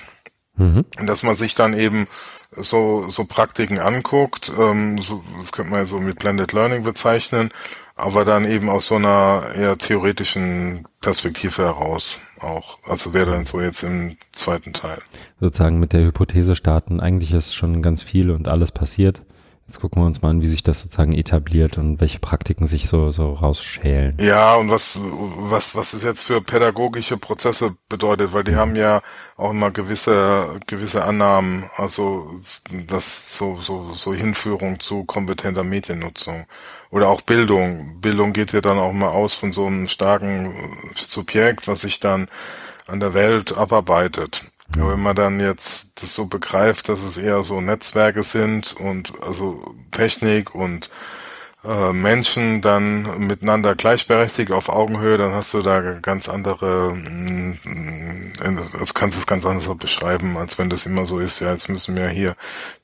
Mhm. 0.57 0.85
Dass 1.05 1.23
man 1.23 1.35
sich 1.35 1.55
dann 1.55 1.79
eben 1.79 2.09
so, 2.51 3.09
so 3.09 3.25
Praktiken 3.25 3.79
anguckt, 3.79 4.51
ähm, 4.59 5.01
so, 5.01 5.23
das 5.39 5.53
könnte 5.53 5.71
man 5.71 5.81
ja 5.81 5.87
so 5.87 5.99
mit 5.99 6.19
Blended 6.19 6.53
Learning 6.53 6.83
bezeichnen, 6.83 7.51
aber 7.99 8.25
dann 8.25 8.45
eben 8.45 8.69
aus 8.69 8.87
so 8.87 8.95
einer 8.95 9.43
eher 9.57 9.77
theoretischen 9.77 10.87
Perspektive 11.01 11.63
heraus 11.63 12.21
auch. 12.41 12.79
Also 12.85 13.13
wäre 13.13 13.33
dann 13.33 13.45
so 13.45 13.61
jetzt 13.61 13.83
im 13.83 14.17
zweiten 14.33 14.73
Teil. 14.73 14.99
Sozusagen 15.41 15.81
mit 15.81 15.93
der 15.93 16.05
Hypothese 16.05 16.55
starten, 16.55 17.01
eigentlich 17.01 17.33
ist 17.33 17.55
schon 17.55 17.83
ganz 17.83 18.03
viel 18.03 18.31
und 18.31 18.49
alles 18.49 18.71
passiert. 18.73 19.23
Jetzt 19.69 19.81
gucken 19.81 20.01
wir 20.01 20.07
uns 20.07 20.23
mal 20.23 20.31
an, 20.31 20.41
wie 20.41 20.47
sich 20.47 20.63
das 20.63 20.81
sozusagen 20.81 21.13
etabliert 21.13 21.77
und 21.77 22.01
welche 22.01 22.21
Praktiken 22.21 22.67
sich 22.67 22.89
so, 22.89 23.11
so 23.11 23.35
rausschälen. 23.35 24.17
Ja, 24.19 24.55
und 24.55 24.71
was, 24.71 24.99
was, 25.03 25.77
was 25.77 25.93
es 25.93 26.03
jetzt 26.03 26.25
für 26.25 26.41
pädagogische 26.41 27.19
Prozesse 27.19 27.77
bedeutet, 27.87 28.33
weil 28.33 28.45
die 28.45 28.53
mhm. 28.53 28.57
haben 28.57 28.77
ja 28.77 29.03
auch 29.37 29.51
immer 29.51 29.71
gewisse, 29.71 30.59
gewisse 30.67 31.05
Annahmen, 31.05 31.69
also 31.77 32.31
das 32.87 33.37
so, 33.37 33.59
so, 33.61 33.93
so 33.93 34.15
Hinführung 34.15 34.81
zu 34.81 35.05
kompetenter 35.05 35.65
Mediennutzung. 35.65 36.47
Oder 36.89 37.11
auch 37.11 37.21
Bildung. 37.21 38.01
Bildung 38.01 38.33
geht 38.33 38.55
ja 38.55 38.63
dann 38.63 38.79
auch 38.79 38.95
mal 38.95 39.11
aus 39.11 39.35
von 39.35 39.53
so 39.53 39.67
einem 39.67 39.87
starken 39.87 40.51
Subjekt, 40.95 41.69
was 41.69 41.83
sich 41.83 42.01
dann 42.01 42.29
an 42.87 43.01
der 43.01 43.13
Welt 43.13 43.55
abarbeitet. 43.55 44.45
Aber 44.77 44.93
wenn 44.93 45.03
man 45.03 45.17
dann 45.17 45.41
jetzt 45.41 46.03
das 46.03 46.15
so 46.15 46.27
begreift, 46.27 46.89
dass 46.89 47.03
es 47.03 47.17
eher 47.17 47.43
so 47.43 47.61
Netzwerke 47.61 48.23
sind 48.23 48.75
und 48.79 49.13
also 49.23 49.75
Technik 49.91 50.55
und 50.55 50.91
äh, 51.65 51.93
Menschen 51.93 52.61
dann 52.61 53.27
miteinander 53.27 53.75
gleichberechtigt 53.75 54.53
auf 54.53 54.69
Augenhöhe, 54.69 55.19
dann 55.19 55.33
hast 55.33 55.55
du 55.55 55.63
da 55.63 55.81
ganz 56.01 56.29
andere, 56.29 56.97
also 58.79 58.93
kannst 58.95 59.17
du 59.17 59.21
es 59.21 59.27
ganz 59.27 59.45
anders 59.45 59.69
beschreiben, 59.77 60.37
als 60.37 60.59
wenn 60.59 60.71
das 60.71 60.87
immer 60.87 61.05
so 61.07 61.19
ist, 61.19 61.41
ja, 61.41 61.51
jetzt 61.51 61.69
müssen 61.69 61.97
wir 61.97 62.09
hier 62.09 62.37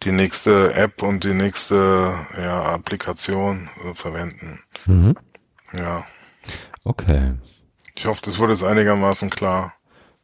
die 0.03 0.11
nächste 0.11 0.75
App 0.75 1.03
und 1.03 1.23
die 1.23 1.35
nächste 1.35 2.14
ja, 2.37 2.64
Applikation 2.64 3.69
äh, 3.85 3.95
verwenden. 3.95 4.61
Mhm. 4.87 5.14
Ja. 5.73 6.05
Okay. 6.83 7.35
Ich 7.95 8.07
hoffe, 8.07 8.23
das 8.25 8.38
wurde 8.38 8.55
jetzt 8.55 8.64
einigermaßen 8.64 9.31
klar. 9.31 9.75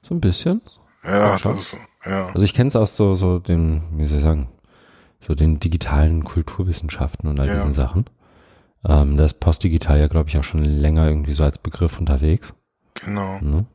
So 0.02 0.14
ein 0.14 0.21
bisschen. 0.21 0.61
Ja, 1.04 1.38
das, 1.38 1.76
ja. 2.04 2.26
Also 2.26 2.42
ich 2.42 2.54
kenne 2.54 2.69
es 2.69 2.76
aus 2.76 2.97
so, 2.97 3.14
so 3.14 3.38
den, 3.38 3.83
wie 3.92 4.07
soll 4.07 4.19
ich 4.19 4.25
sagen, 4.25 4.49
so 5.21 5.35
den 5.35 5.61
digitalen 5.61 6.25
Kulturwissenschaften 6.25 7.28
und 7.28 7.40
all 7.40 7.49
ja. 7.49 7.54
diesen 7.54 7.75
Sachen. 7.75 8.07
Ähm, 8.85 9.16
da 9.16 9.25
ist 9.25 9.40
Postdigital 9.40 9.99
ja, 9.99 10.09
glaube 10.09 10.28
ich, 10.28 10.38
auch 10.38 10.45
schon 10.45 10.64
länger 10.64 11.07
irgendwie 11.07 11.33
so 11.33 11.45
als 11.45 11.59
Begriff 11.59 11.99
unterwegs. 11.99 12.54
Genau. 12.95 13.38
Ne? 13.40 13.66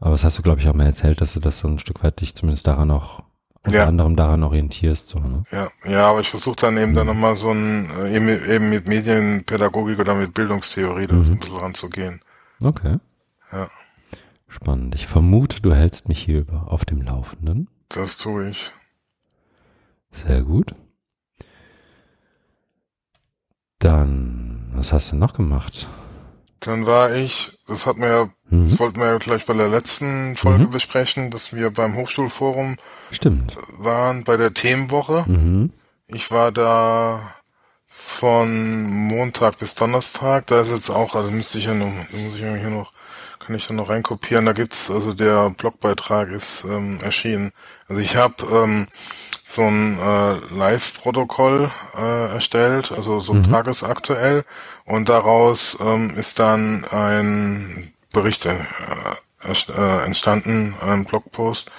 Aber 0.00 0.12
das 0.12 0.24
hast 0.24 0.38
du, 0.38 0.42
glaube 0.42 0.60
ich, 0.60 0.68
auch 0.68 0.74
mal 0.74 0.86
erzählt, 0.86 1.20
dass 1.20 1.34
du 1.34 1.40
das 1.40 1.58
so 1.58 1.68
ein 1.68 1.78
Stück 1.78 2.02
weit 2.02 2.20
dich 2.20 2.34
zumindest 2.34 2.66
daran 2.66 2.90
auch 2.90 3.22
unter 3.64 3.76
ja. 3.76 3.86
anderem 3.86 4.16
daran 4.16 4.42
orientierst. 4.42 5.08
So, 5.08 5.18
ne? 5.18 5.42
Ja, 5.52 5.68
ja, 5.84 6.06
aber 6.06 6.20
ich 6.20 6.30
versuche 6.30 6.56
dann 6.56 6.76
eben 6.78 6.92
mhm. 6.92 6.96
dann 6.96 7.06
nochmal 7.08 7.36
so 7.36 7.50
ein, 7.50 7.88
äh, 7.98 8.16
eben, 8.16 8.28
eben 8.28 8.70
mit 8.70 8.88
Medienpädagogik 8.88 9.98
oder 9.98 10.14
mit 10.14 10.32
Bildungstheorie 10.32 11.06
da 11.06 11.14
mhm. 11.14 11.24
so 11.24 11.32
ein 11.32 11.38
bisschen 11.38 11.56
ranzugehen. 11.56 12.20
Okay. 12.62 12.96
Ja. 13.52 13.68
Spannend. 14.50 14.96
Ich 14.96 15.06
vermute, 15.06 15.62
du 15.62 15.72
hältst 15.72 16.08
mich 16.08 16.22
hier 16.24 16.40
über 16.40 16.72
auf 16.72 16.84
dem 16.84 17.02
Laufenden. 17.02 17.68
Das 17.88 18.16
tue 18.16 18.50
ich. 18.50 18.72
Sehr 20.10 20.42
gut. 20.42 20.74
Dann, 23.78 24.72
was 24.74 24.92
hast 24.92 25.12
du 25.12 25.16
noch 25.16 25.32
gemacht? 25.32 25.88
Dann 26.58 26.84
war 26.84 27.14
ich, 27.14 27.58
das 27.66 27.86
hat 27.86 27.96
mir, 27.96 28.30
mhm. 28.50 28.68
das 28.68 28.78
wollten 28.78 29.00
wir 29.00 29.06
ja 29.06 29.18
gleich 29.18 29.46
bei 29.46 29.54
der 29.54 29.68
letzten 29.68 30.36
Folge 30.36 30.64
mhm. 30.64 30.70
besprechen, 30.70 31.30
dass 31.30 31.54
wir 31.54 31.70
beim 31.70 31.96
Hochschulforum 31.96 32.76
Stimmt. 33.12 33.56
waren 33.78 34.24
bei 34.24 34.36
der 34.36 34.52
Themenwoche. 34.52 35.24
Mhm. 35.26 35.72
Ich 36.06 36.30
war 36.30 36.52
da 36.52 37.20
von 37.86 38.82
Montag 38.82 39.58
bis 39.58 39.74
Donnerstag. 39.76 40.48
Da 40.48 40.60
ist 40.60 40.70
jetzt 40.70 40.90
auch, 40.90 41.14
also 41.14 41.30
müsste 41.30 41.58
ich 41.58 41.64
ja 41.64 41.74
noch, 41.74 41.86
muss 41.86 42.34
ich 42.34 42.40
ja 42.40 42.54
hier 42.56 42.70
noch 42.70 42.92
kann 43.40 43.56
ich 43.56 43.66
dann 43.66 43.76
noch 43.76 43.88
reinkopieren. 43.88 44.46
Da 44.46 44.52
gibt's, 44.52 44.90
also 44.90 45.12
der 45.12 45.50
Blogbeitrag 45.50 46.30
ist 46.30 46.64
ähm, 46.64 47.00
erschienen. 47.02 47.52
Also 47.88 48.00
ich 48.00 48.16
habe 48.16 48.44
ähm, 48.44 48.86
so 49.42 49.62
ein 49.62 49.98
äh, 49.98 50.34
Live-Protokoll 50.54 51.70
äh, 51.98 52.32
erstellt, 52.32 52.92
also 52.92 53.18
so 53.18 53.34
mhm. 53.34 53.50
tagesaktuell, 53.50 54.44
und 54.84 55.08
daraus 55.08 55.76
ähm, 55.80 56.10
ist 56.16 56.38
dann 56.38 56.84
ein 56.84 57.92
Bericht 58.12 58.46
äh, 58.46 58.56
äh, 59.42 60.04
entstanden, 60.04 60.74
ein 60.80 61.04
Blogpost. 61.04 61.70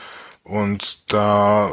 Und 0.44 1.12
da 1.14 1.72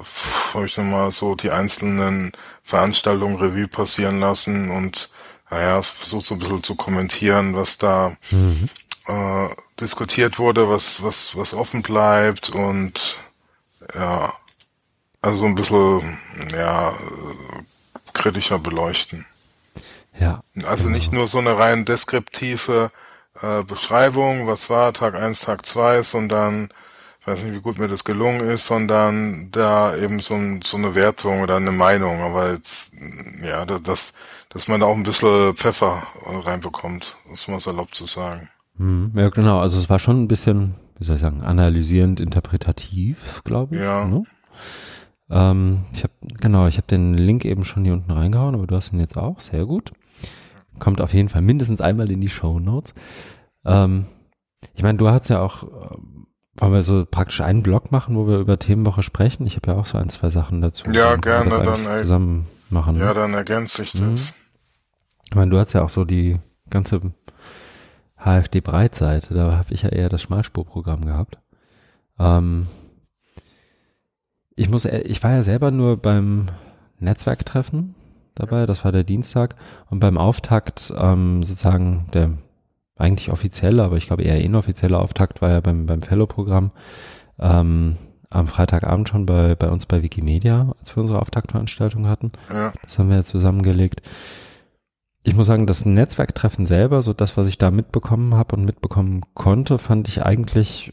habe 0.55 0.67
ich 0.67 0.77
nochmal 0.77 1.11
so 1.11 1.35
die 1.35 1.51
einzelnen 1.51 2.33
Veranstaltungen 2.63 3.37
Revue 3.37 3.67
passieren 3.67 4.21
lassen 4.21 4.71
und 4.71 5.11
naja, 5.51 5.83
versucht 5.83 6.27
so 6.27 6.35
ein 6.35 6.41
bisschen 6.41 6.63
zu 6.63 6.75
kommentieren, 6.75 7.57
was 7.57 7.79
da 7.79 8.15
mhm 8.31 8.69
äh, 9.09 9.49
diskutiert 9.81 10.39
wurde, 10.39 10.69
was, 10.69 11.03
was, 11.03 11.37
was 11.37 11.55
offen 11.55 11.83
bleibt 11.83 12.51
und 12.51 13.17
ja, 13.95 14.33
also 15.23 15.47
ein 15.47 15.55
bisschen, 15.55 16.19
ja, 16.53 16.93
kritischer 18.13 18.59
beleuchten. 18.59 19.27
Ja. 20.19 20.41
Also 20.65 20.89
nicht 20.89 21.13
nur 21.13 21.29
so 21.29 21.39
eine 21.39 21.59
rein 21.59 21.85
deskriptive 21.85 22.91
äh, 23.41 23.63
Beschreibung, 23.63 24.47
was 24.47 24.69
war 24.69 24.93
Tag 24.93 25.15
eins 25.15 25.43
Tag 25.43 25.65
zwei 25.65 26.03
sondern, 26.03 26.71
ich 27.21 27.27
weiß 27.27 27.45
nicht, 27.45 27.55
wie 27.55 27.61
gut 27.61 27.79
mir 27.79 27.89
das 27.89 28.05
gelungen 28.05 28.41
ist, 28.41 28.67
sondern 28.67 29.51
da 29.53 29.95
eben 29.97 30.19
so, 30.21 30.39
so 30.65 30.77
eine 30.77 30.95
Wertung 30.95 31.43
oder 31.43 31.57
eine 31.57 31.71
Meinung, 31.73 32.21
aber 32.23 32.51
jetzt, 32.51 32.93
ja, 33.43 33.65
das, 33.65 34.15
dass 34.49 34.67
man 34.67 34.81
da 34.81 34.87
auch 34.87 34.97
ein 34.97 35.03
bisschen 35.05 35.55
Pfeffer 35.55 36.07
reinbekommt, 36.27 37.17
muss 37.27 37.47
man 37.47 37.61
salopp 37.61 37.95
zu 37.95 38.07
sagen. 38.07 38.51
Hm, 38.79 39.13
ja, 39.15 39.29
genau. 39.29 39.61
Also 39.61 39.79
es 39.79 39.91
war 39.91 39.99
schon 39.99 40.23
ein 40.23 40.29
bisschen, 40.29 40.75
wie 40.99 41.05
soll 41.05 41.17
ich 41.17 41.23
sagen, 41.23 41.43
analysierend, 41.43 42.21
interpretativ, 42.21 43.43
glaube 43.45 43.75
ich. 43.77 43.83
Ja. 43.83 44.07
Ne? 44.07 44.23
Ähm, 45.31 45.85
ich 45.93 46.03
habe 46.05 46.13
genau, 46.41 46.67
ich 46.67 46.77
habe 46.77 46.87
den 46.87 47.15
Link 47.15 47.45
eben 47.45 47.65
schon 47.65 47.85
hier 47.85 47.93
unten 47.93 48.11
reingehauen, 48.11 48.55
aber 48.55 48.67
du 48.67 48.77
hast 48.77 48.93
ihn 48.93 49.01
jetzt 49.01 49.17
auch. 49.17 49.41
Sehr 49.41 49.67
gut. 49.67 49.93
Kommt 50.79 51.01
auf 51.01 51.13
jeden 51.13 51.29
Fall 51.29 51.43
mindestens 51.43 51.81
einmal 51.81 52.11
in 52.11 52.21
die 52.21 52.29
Show 52.29 52.61
Notes. 52.61 52.95
Ähm, 53.65 54.07
ich 54.75 54.83
meine, 54.83 54.99
du 54.99 55.09
hast 55.09 55.29
ja 55.29 55.41
auch, 55.41 55.65
äh, 55.65 55.97
wollen 56.61 56.73
wir 56.73 56.83
so 56.83 57.05
praktisch 57.09 57.41
einen 57.41 57.63
Blog 57.63 57.93
machen, 57.93 58.17
wo 58.17 58.27
wir 58.27 58.39
über 58.39 58.59
Themenwoche 58.59 59.03
sprechen? 59.03 59.47
Ich 59.47 59.57
habe 59.57 59.73
ja 59.73 59.77
auch 59.77 59.87
so 59.87 59.99
ein, 59.99 60.09
zwei 60.09 60.31
Sachen 60.31 60.61
dazu. 60.61 60.91
Ja, 60.91 61.17
gerne, 61.17 61.51
dann 61.65 61.85
zusammen 62.01 62.47
machen. 62.71 62.97
Ja, 62.97 63.09
ne? 63.09 63.15
dann 63.15 63.35
ergänzt 63.35 63.75
sich 63.75 63.93
das. 63.93 64.01
Mhm. 64.01 64.35
Ich 65.27 65.35
meine, 65.35 65.51
du 65.51 65.59
hast 65.59 65.73
ja 65.73 65.83
auch 65.83 65.89
so 65.89 66.05
die 66.05 66.39
ganze 66.71 67.01
HFD-Breitseite, 68.25 69.35
da 69.35 69.57
habe 69.57 69.73
ich 69.73 69.83
ja 69.83 69.91
eher 69.91 70.09
das 70.09 70.23
Schmalspurprogramm 70.23 71.05
gehabt. 71.05 71.39
Ähm, 72.19 72.67
ich 74.57 74.69
muss, 74.69 74.85
ich 74.85 75.23
war 75.23 75.33
ja 75.33 75.43
selber 75.43 75.71
nur 75.71 75.97
beim 75.97 76.47
Netzwerktreffen 76.99 77.95
dabei, 78.35 78.67
das 78.67 78.85
war 78.85 78.93
der 78.93 79.05
Dienstag, 79.05 79.55
und 79.89 80.01
beim 80.01 80.19
Auftakt 80.19 80.93
ähm, 80.97 81.43
sozusagen 81.43 82.07
der 82.13 82.31
eigentlich 82.97 83.31
offizielle, 83.31 83.85
aber 83.85 83.97
ich 83.97 84.09
glaube 84.09 84.25
eher 84.25 84.41
inoffizielle 84.41 84.99
Auftakt 84.99 85.41
war 85.41 85.51
ja 85.51 85.61
beim, 85.61 85.87
beim 85.87 86.03
Fellow-Programm 86.03 86.73
ähm, 87.39 87.97
am 88.31 88.49
Freitagabend 88.49 89.09
schon 89.09 89.27
bei, 89.27 89.55
bei 89.55 89.71
uns 89.71 89.87
bei 89.87 90.03
Wikimedia, 90.03 90.75
als 90.81 90.95
wir 90.95 91.01
unsere 91.01 91.23
Auftaktveranstaltung 91.23 92.09
hatten. 92.09 92.33
Ja. 92.53 92.73
Das 92.83 92.99
haben 92.99 93.09
wir 93.09 93.17
ja 93.17 93.25
zusammengelegt 93.25 94.03
ich 95.29 95.37
muss 95.37 95.47
sagen, 95.47 95.67
das 95.67 95.85
Netzwerktreffen 95.85 96.67
selber, 96.67 97.03
so 97.03 97.13
das, 97.13 97.37
was 97.37 97.47
ich 97.47 97.59
da 97.59 97.71
mitbekommen 97.71 98.35
habe 98.35 98.57
und 98.57 98.65
mitbekommen 98.65 99.23
konnte, 99.35 99.79
fand 99.79 100.09
ich 100.09 100.23
eigentlich 100.23 100.93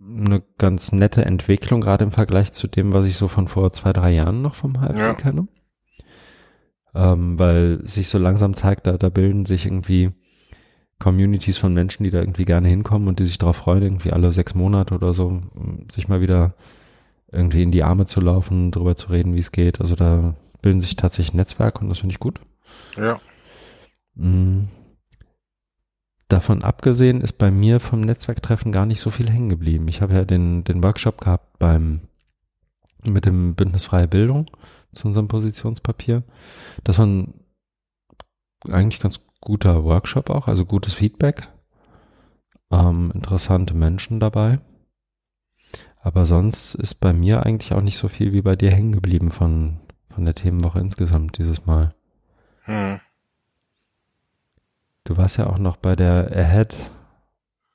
eine 0.00 0.42
ganz 0.58 0.92
nette 0.92 1.24
Entwicklung, 1.24 1.80
gerade 1.80 2.04
im 2.04 2.12
Vergleich 2.12 2.52
zu 2.52 2.68
dem, 2.68 2.92
was 2.92 3.06
ich 3.06 3.16
so 3.16 3.28
von 3.28 3.48
vor 3.48 3.72
zwei, 3.72 3.92
drei 3.92 4.12
Jahren 4.12 4.42
noch 4.42 4.54
vom 4.54 4.74
HFG 4.80 4.98
Ja. 4.98 5.14
kenne. 5.14 5.48
Ähm, 6.94 7.38
weil 7.38 7.80
sich 7.86 8.08
so 8.08 8.18
langsam 8.18 8.54
zeigt, 8.54 8.86
da, 8.86 8.96
da 8.96 9.08
bilden 9.08 9.44
sich 9.44 9.66
irgendwie 9.66 10.10
Communities 10.98 11.58
von 11.58 11.74
Menschen, 11.74 12.04
die 12.04 12.10
da 12.10 12.20
irgendwie 12.20 12.44
gerne 12.44 12.68
hinkommen 12.68 13.08
und 13.08 13.18
die 13.18 13.26
sich 13.26 13.38
darauf 13.38 13.56
freuen, 13.56 13.82
irgendwie 13.82 14.12
alle 14.12 14.32
sechs 14.32 14.54
Monate 14.54 14.94
oder 14.94 15.14
so, 15.14 15.42
sich 15.92 16.08
mal 16.08 16.20
wieder 16.20 16.54
irgendwie 17.30 17.62
in 17.62 17.70
die 17.70 17.84
Arme 17.84 18.06
zu 18.06 18.20
laufen, 18.20 18.70
drüber 18.70 18.96
zu 18.96 19.08
reden, 19.10 19.34
wie 19.34 19.38
es 19.40 19.52
geht. 19.52 19.80
Also 19.80 19.94
da 19.94 20.34
bilden 20.62 20.80
sich 20.80 20.96
tatsächlich 20.96 21.34
Netzwerke 21.34 21.80
und 21.80 21.88
das 21.88 21.98
finde 21.98 22.14
ich 22.14 22.20
gut. 22.20 22.40
Ja. 22.96 23.18
Mm. 24.14 24.68
Davon 26.28 26.62
abgesehen 26.62 27.22
ist 27.22 27.34
bei 27.34 27.50
mir 27.50 27.80
vom 27.80 28.02
Netzwerktreffen 28.02 28.70
gar 28.70 28.84
nicht 28.84 29.00
so 29.00 29.10
viel 29.10 29.30
hängen 29.30 29.48
geblieben. 29.48 29.88
Ich 29.88 30.02
habe 30.02 30.14
ja 30.14 30.24
den, 30.24 30.62
den 30.62 30.82
Workshop 30.82 31.22
gehabt 31.22 31.58
beim, 31.58 32.00
mit 33.06 33.24
dem 33.24 33.54
Bündnis 33.54 33.86
Freie 33.86 34.08
Bildung 34.08 34.50
zu 34.92 35.08
unserem 35.08 35.28
Positionspapier. 35.28 36.22
Das 36.84 36.98
war 36.98 37.06
ein 37.06 37.34
eigentlich 38.68 39.00
ganz 39.00 39.20
guter 39.40 39.84
Workshop 39.84 40.28
auch, 40.28 40.48
also 40.48 40.66
gutes 40.66 40.92
Feedback. 40.92 41.48
Ähm, 42.70 43.10
interessante 43.14 43.72
Menschen 43.72 44.20
dabei. 44.20 44.60
Aber 46.00 46.26
sonst 46.26 46.74
ist 46.74 46.96
bei 46.96 47.12
mir 47.12 47.44
eigentlich 47.44 47.72
auch 47.72 47.82
nicht 47.82 47.96
so 47.96 48.08
viel 48.08 48.32
wie 48.32 48.42
bei 48.42 48.56
dir 48.56 48.70
hängen 48.70 48.92
geblieben 48.92 49.30
von, 49.30 49.80
von 50.10 50.24
der 50.24 50.34
Themenwoche 50.34 50.80
insgesamt 50.80 51.38
dieses 51.38 51.66
Mal. 51.66 51.94
Hm. 52.68 53.00
Du 55.04 55.16
warst 55.16 55.38
ja 55.38 55.46
auch 55.46 55.58
noch 55.58 55.76
bei 55.78 55.96
der 55.96 56.30
Ahead. 56.30 56.76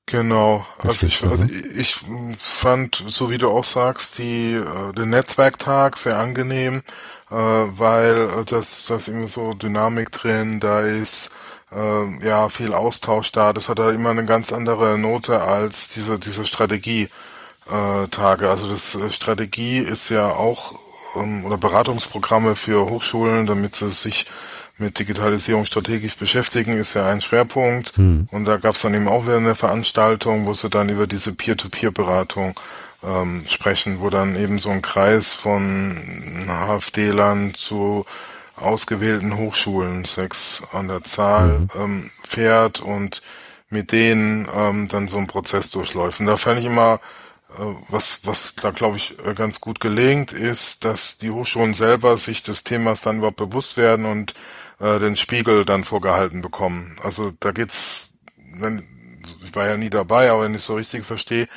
Genau, 0.06 0.66
also 0.80 1.08
ich, 1.08 1.24
also 1.24 1.46
ich 1.46 1.96
fand, 2.38 3.04
so 3.08 3.32
wie 3.32 3.38
du 3.40 3.50
auch 3.50 3.64
sagst, 3.64 4.20
die, 4.20 4.54
äh, 4.54 4.94
den 4.94 5.10
Netzwerktag 5.10 5.98
sehr 5.98 6.20
angenehm, 6.20 6.84
äh, 7.32 7.36
weil 7.36 8.30
äh, 8.30 8.46
das, 8.46 8.86
das 8.86 9.08
immer 9.08 9.28
so 9.28 9.54
Dynamik 9.54 10.12
drin, 10.12 10.60
da 10.60 10.82
ist 10.82 11.32
äh, 11.72 12.26
ja 12.26 12.50
viel 12.50 12.74
Austausch 12.74 13.32
da, 13.32 13.54
das 13.54 13.70
hat 13.70 13.80
da 13.80 13.90
immer 13.90 14.12
eine 14.12 14.26
ganz 14.26 14.54
andere 14.54 15.00
Note 15.00 15.42
als 15.42 15.88
diese, 15.88 16.20
diese 16.20 16.46
Strategie 16.46 17.10
äh, 17.72 18.08
Tage. 18.10 18.50
Also 18.50 18.70
das 18.70 18.98
Strategie 19.10 19.80
ist 19.80 20.10
ja 20.10 20.28
auch 20.28 20.76
ähm, 21.16 21.46
oder 21.46 21.58
Beratungsprogramme 21.58 22.56
für 22.56 22.90
Hochschulen, 22.90 23.48
damit 23.48 23.76
sie 23.76 23.90
sich 23.90 24.28
mit 24.78 24.98
Digitalisierung 24.98 25.66
strategisch 25.66 26.16
beschäftigen, 26.18 26.74
ist 26.78 26.94
ja 26.96 27.08
ein 27.08 27.22
Schwerpunkt. 27.22 27.96
Hm. 27.96 28.28
Und 28.32 28.46
da 28.46 28.58
gab 28.58 28.76
es 28.76 28.82
dann 28.82 28.94
eben 28.94 29.08
auch 29.08 29.24
wieder 29.26 29.38
eine 29.38 29.56
Veranstaltung, 29.56 30.46
wo 30.46 30.54
sie 30.54 30.70
dann 30.70 30.90
über 30.90 31.06
diese 31.08 31.34
Peer-to-Peer-Beratung 31.34 32.60
ähm, 33.04 33.44
sprechen, 33.48 34.00
wo 34.00 34.10
dann 34.10 34.36
eben 34.36 34.60
so 34.60 34.70
ein 34.70 34.82
Kreis 34.82 35.32
von 35.34 35.98
AfD-Lern 36.48 37.54
zu 37.54 38.06
ausgewählten 38.56 39.38
Hochschulen, 39.38 40.06
sechs 40.06 40.62
an 40.72 40.88
der 40.88 41.04
Zahl, 41.04 41.60
Mhm. 41.60 41.68
ähm, 41.76 42.12
fährt 42.28 42.80
und 42.80 43.22
mit 43.70 43.92
denen 43.92 44.48
ähm, 44.56 44.88
dann 44.88 45.08
so 45.08 45.18
ein 45.18 45.28
Prozess 45.28 45.70
durchläuft. 45.72 46.20
Und 46.20 46.28
da 46.28 46.38
fand 46.38 46.60
ich 46.60 46.66
immer, 46.66 47.00
äh, 47.58 47.64
was, 47.90 48.20
was 48.24 48.54
da 48.62 48.70
glaube 48.72 48.98
ich 48.98 49.16
äh, 49.26 49.34
ganz 49.34 49.60
gut 49.60 49.80
gelingt, 49.80 50.32
ist, 50.32 50.86
dass 50.86 51.18
die 51.18 51.32
Hochschulen 51.32 51.74
selber 51.74 52.18
sich 52.18 52.44
des 52.44 52.64
Themas 52.64 53.02
dann 53.02 53.18
überhaupt 53.18 53.38
bewusst 53.38 53.76
werden 53.78 54.06
und 54.06 54.34
äh, 54.80 55.00
den 55.00 55.16
Spiegel 55.18 55.66
dann 55.66 55.84
vorgehalten 55.84 56.42
bekommen. 56.42 56.96
Also 57.04 57.32
da 57.40 57.52
geht's, 57.52 58.14
wenn, 58.60 58.84
ich 59.46 59.56
war 59.56 59.68
ja 59.68 59.78
nie 59.78 59.90
dabei, 59.90 60.32
aber 60.32 60.44
wenn 60.44 60.56
ich 60.56 60.64
so 60.64 60.76
richtig 60.76 61.06
verstehe, 61.06 61.48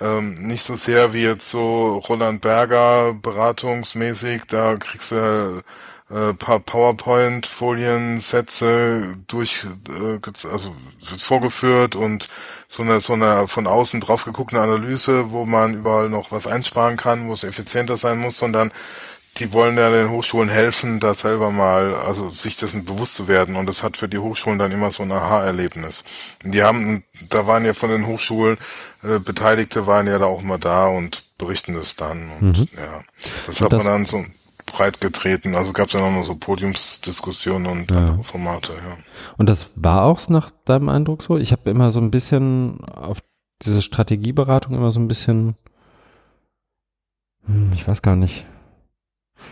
ähm, 0.00 0.46
nicht 0.46 0.64
so 0.64 0.76
sehr 0.76 1.12
wie 1.12 1.22
jetzt 1.22 1.50
so 1.50 1.98
Roland 1.98 2.40
Berger 2.40 3.14
beratungsmäßig, 3.14 4.42
da 4.48 4.76
kriegst 4.76 5.10
du 5.10 5.62
äh, 6.12 6.34
paar 6.34 6.60
PowerPoint-Folien, 6.60 8.20
Sätze 8.20 9.16
durch, 9.28 9.66
äh, 9.88 10.18
also 10.50 10.76
wird 11.08 11.22
vorgeführt 11.22 11.96
und 11.96 12.28
so 12.68 12.82
eine 12.82 13.00
so 13.00 13.14
eine 13.14 13.48
von 13.48 13.66
außen 13.66 14.00
drauf 14.00 14.24
geguckte 14.24 14.60
Analyse, 14.60 15.30
wo 15.30 15.46
man 15.46 15.74
überall 15.74 16.08
noch 16.10 16.30
was 16.30 16.46
einsparen 16.46 16.96
kann, 16.96 17.28
wo 17.28 17.32
es 17.32 17.44
effizienter 17.44 17.96
sein 17.96 18.18
muss, 18.18 18.38
sondern 18.38 18.72
die 19.38 19.52
wollen 19.52 19.76
ja 19.78 19.90
den 19.90 20.10
Hochschulen 20.10 20.48
helfen, 20.50 21.00
da 21.00 21.14
selber 21.14 21.50
mal, 21.50 21.94
also 21.94 22.28
sich 22.28 22.56
dessen 22.58 22.84
bewusst 22.84 23.14
zu 23.14 23.28
werden. 23.28 23.56
Und 23.56 23.66
das 23.66 23.82
hat 23.82 23.96
für 23.96 24.08
die 24.08 24.18
Hochschulen 24.18 24.58
dann 24.58 24.72
immer 24.72 24.92
so 24.92 25.02
ein 25.02 25.12
Aha-Erlebnis. 25.12 26.04
Die 26.44 26.62
haben, 26.62 27.02
da 27.30 27.46
waren 27.46 27.64
ja 27.64 27.72
von 27.72 27.88
den 27.90 28.06
Hochschulen, 28.06 28.58
äh, 29.02 29.18
Beteiligte 29.18 29.86
waren 29.86 30.06
ja 30.06 30.18
da 30.18 30.26
auch 30.26 30.42
mal 30.42 30.58
da 30.58 30.86
und 30.86 31.24
berichten 31.38 31.72
das 31.74 31.96
dann. 31.96 32.30
Und 32.40 32.58
ja, 32.58 33.00
das 33.46 33.60
Und 33.60 33.64
hat 33.64 33.72
das- 33.72 33.84
man 33.84 33.92
dann 33.92 34.06
so 34.06 34.22
breit 34.66 35.00
getreten. 35.00 35.54
Also 35.56 35.72
gab 35.72 35.88
es 35.88 35.94
auch 35.94 36.10
noch 36.12 36.24
so 36.24 36.34
Podiumsdiskussionen 36.36 37.66
und 37.66 37.90
andere 37.92 38.24
Formate, 38.24 38.72
ja. 38.72 38.96
Und 39.38 39.48
das 39.48 39.70
war 39.76 40.04
auch 40.04 40.28
nach 40.28 40.50
deinem 40.66 40.88
Eindruck 40.88 41.22
so? 41.22 41.36
Ich 41.38 41.52
habe 41.52 41.70
immer 41.70 41.90
so 41.90 42.00
ein 42.00 42.10
bisschen 42.10 42.80
auf 42.84 43.18
diese 43.62 43.80
Strategieberatung 43.82 44.74
immer 44.74 44.92
so 44.92 45.00
ein 45.00 45.08
bisschen, 45.08 45.56
hm, 47.46 47.72
ich 47.74 47.86
weiß 47.88 48.02
gar 48.02 48.16
nicht. 48.16 48.46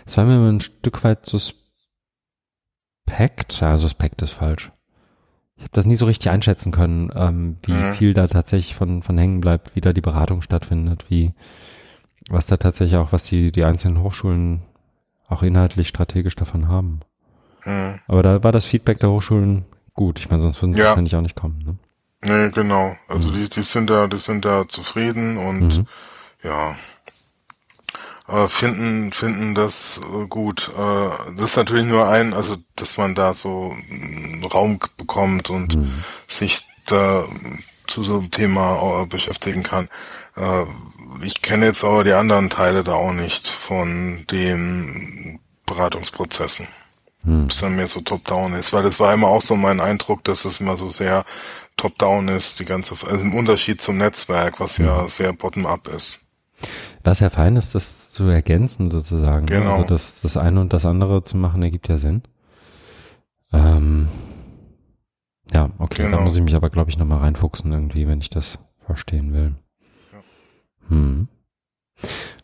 Es 0.05 0.17
war 0.17 0.25
mir 0.25 0.37
ein 0.49 0.61
Stück 0.61 1.03
weit 1.03 1.25
suspekt. 1.25 1.59
Ja, 3.59 3.77
suspekt 3.77 4.21
ist 4.21 4.31
falsch. 4.31 4.71
Ich 5.57 5.63
habe 5.63 5.73
das 5.73 5.85
nie 5.85 5.95
so 5.95 6.05
richtig 6.05 6.29
einschätzen 6.31 6.71
können, 6.71 7.11
ähm, 7.15 7.57
wie 7.63 7.73
Mhm. 7.73 7.93
viel 7.93 8.13
da 8.13 8.27
tatsächlich 8.27 8.75
von, 8.75 9.03
von 9.03 9.17
hängen 9.17 9.41
bleibt, 9.41 9.75
wie 9.75 9.81
da 9.81 9.93
die 9.93 10.01
Beratung 10.01 10.41
stattfindet, 10.41 11.05
wie, 11.09 11.33
was 12.29 12.47
da 12.47 12.57
tatsächlich 12.57 12.97
auch, 12.97 13.11
was 13.11 13.23
die, 13.23 13.51
die 13.51 13.63
einzelnen 13.63 14.01
Hochschulen 14.01 14.63
auch 15.27 15.43
inhaltlich 15.43 15.87
strategisch 15.87 16.35
davon 16.35 16.67
haben. 16.67 17.01
Mhm. 17.65 17.99
Aber 18.07 18.23
da 18.23 18.43
war 18.43 18.51
das 18.51 18.65
Feedback 18.65 18.99
der 18.99 19.11
Hochschulen 19.11 19.65
gut. 19.93 20.17
Ich 20.19 20.29
meine, 20.29 20.41
sonst 20.41 20.61
würden 20.61 20.73
sie 20.73 20.79
Ja. 20.79 20.87
wahrscheinlich 20.87 21.15
auch 21.15 21.21
nicht 21.21 21.35
kommen. 21.35 21.59
Ne? 21.59 21.77
Nee, 22.23 22.51
genau. 22.51 22.95
Also 23.07 23.31
die, 23.31 23.47
die 23.49 23.61
sind 23.61 23.89
da, 23.89 24.07
die 24.07 24.17
sind 24.17 24.45
da 24.45 24.67
zufrieden 24.67 25.37
und 25.37 25.77
Mhm. 25.79 25.85
ja, 26.43 26.75
äh, 28.31 28.47
finden, 28.47 29.11
finden 29.11 29.55
das 29.55 30.01
äh, 30.03 30.27
gut. 30.27 30.71
Äh, 30.75 31.33
das 31.37 31.51
ist 31.51 31.57
natürlich 31.57 31.85
nur 31.85 32.07
ein, 32.07 32.33
also 32.33 32.57
dass 32.75 32.97
man 32.97 33.15
da 33.15 33.33
so 33.33 33.73
einen 33.89 34.43
Raum 34.45 34.79
bekommt 34.97 35.49
und 35.49 35.77
sich 36.27 36.65
da 36.85 37.23
zu 37.87 38.03
so 38.03 38.19
einem 38.19 38.31
Thema 38.31 39.01
äh, 39.01 39.05
beschäftigen 39.05 39.63
kann. 39.63 39.89
Äh, 40.35 40.63
ich 41.23 41.41
kenne 41.41 41.65
jetzt 41.65 41.83
aber 41.83 42.03
die 42.03 42.13
anderen 42.13 42.49
Teile 42.49 42.83
da 42.83 42.93
auch 42.93 43.13
nicht 43.13 43.47
von 43.47 44.25
den 44.31 45.39
Beratungsprozessen. 45.65 46.67
Hm. 47.23 47.43
Ob 47.43 47.51
es 47.51 47.59
dann 47.59 47.75
mehr 47.75 47.87
so 47.87 48.01
top-down 48.01 48.53
ist, 48.53 48.73
weil 48.73 48.83
das 48.83 48.99
war 48.99 49.13
immer 49.13 49.27
auch 49.27 49.41
so 49.41 49.55
mein 49.55 49.79
Eindruck, 49.79 50.23
dass 50.23 50.45
es 50.45 50.59
immer 50.59 50.77
so 50.77 50.89
sehr 50.89 51.25
top-down 51.77 52.29
ist, 52.29 52.59
die 52.59 52.65
ganze, 52.65 52.95
also 53.05 53.23
im 53.23 53.35
Unterschied 53.35 53.81
zum 53.81 53.97
Netzwerk, 53.97 54.59
was 54.59 54.77
ja 54.77 55.07
sehr 55.07 55.33
bottom-up 55.33 55.87
ist. 55.87 56.19
Was 57.03 57.19
ja 57.19 57.29
fein 57.29 57.55
ist, 57.55 57.73
das 57.75 58.11
zu 58.11 58.25
ergänzen 58.25 58.89
sozusagen. 58.89 59.45
Genau. 59.47 59.71
Also 59.71 59.83
das, 59.87 60.21
das 60.21 60.37
eine 60.37 60.59
und 60.61 60.73
das 60.73 60.85
andere 60.85 61.23
zu 61.23 61.37
machen, 61.37 61.63
ergibt 61.63 61.87
ja 61.87 61.97
Sinn. 61.97 62.21
Ähm, 63.53 64.07
ja, 65.53 65.69
okay, 65.79 66.03
da 66.03 66.09
Genau. 66.09 66.21
muss 66.23 66.37
ich 66.37 66.43
mich 66.43 66.55
aber, 66.55 66.69
glaube 66.69 66.89
ich, 66.89 66.97
nochmal 66.97 67.19
reinfuchsen 67.19 67.71
irgendwie, 67.71 68.07
wenn 68.07 68.21
ich 68.21 68.29
das 68.29 68.59
verstehen 68.85 69.33
will. 69.33 69.55
Hm. 70.87 71.27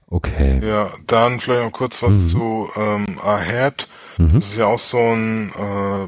Okay. 0.07 0.59
Ja, 0.65 0.89
dann 1.05 1.39
vielleicht 1.39 1.63
noch 1.65 1.71
kurz 1.71 2.01
was 2.01 2.17
Mhm. 2.17 2.27
zu 2.29 2.69
ähm, 2.77 3.19
Ahead. 3.23 3.87
Mhm. 4.17 4.33
Das 4.33 4.45
ist 4.49 4.57
ja 4.57 4.65
auch 4.65 4.79
so 4.79 4.97
ein 4.97 5.49
äh, 5.51 6.07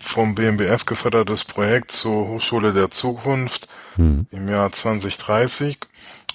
vom 0.00 0.34
BMBF 0.34 0.84
gefördertes 0.84 1.44
Projekt 1.44 1.92
zur 1.92 2.28
Hochschule 2.28 2.72
der 2.72 2.90
Zukunft 2.90 3.68
Hm. 3.96 4.26
im 4.30 4.48
Jahr 4.48 4.70
2030. 4.72 5.78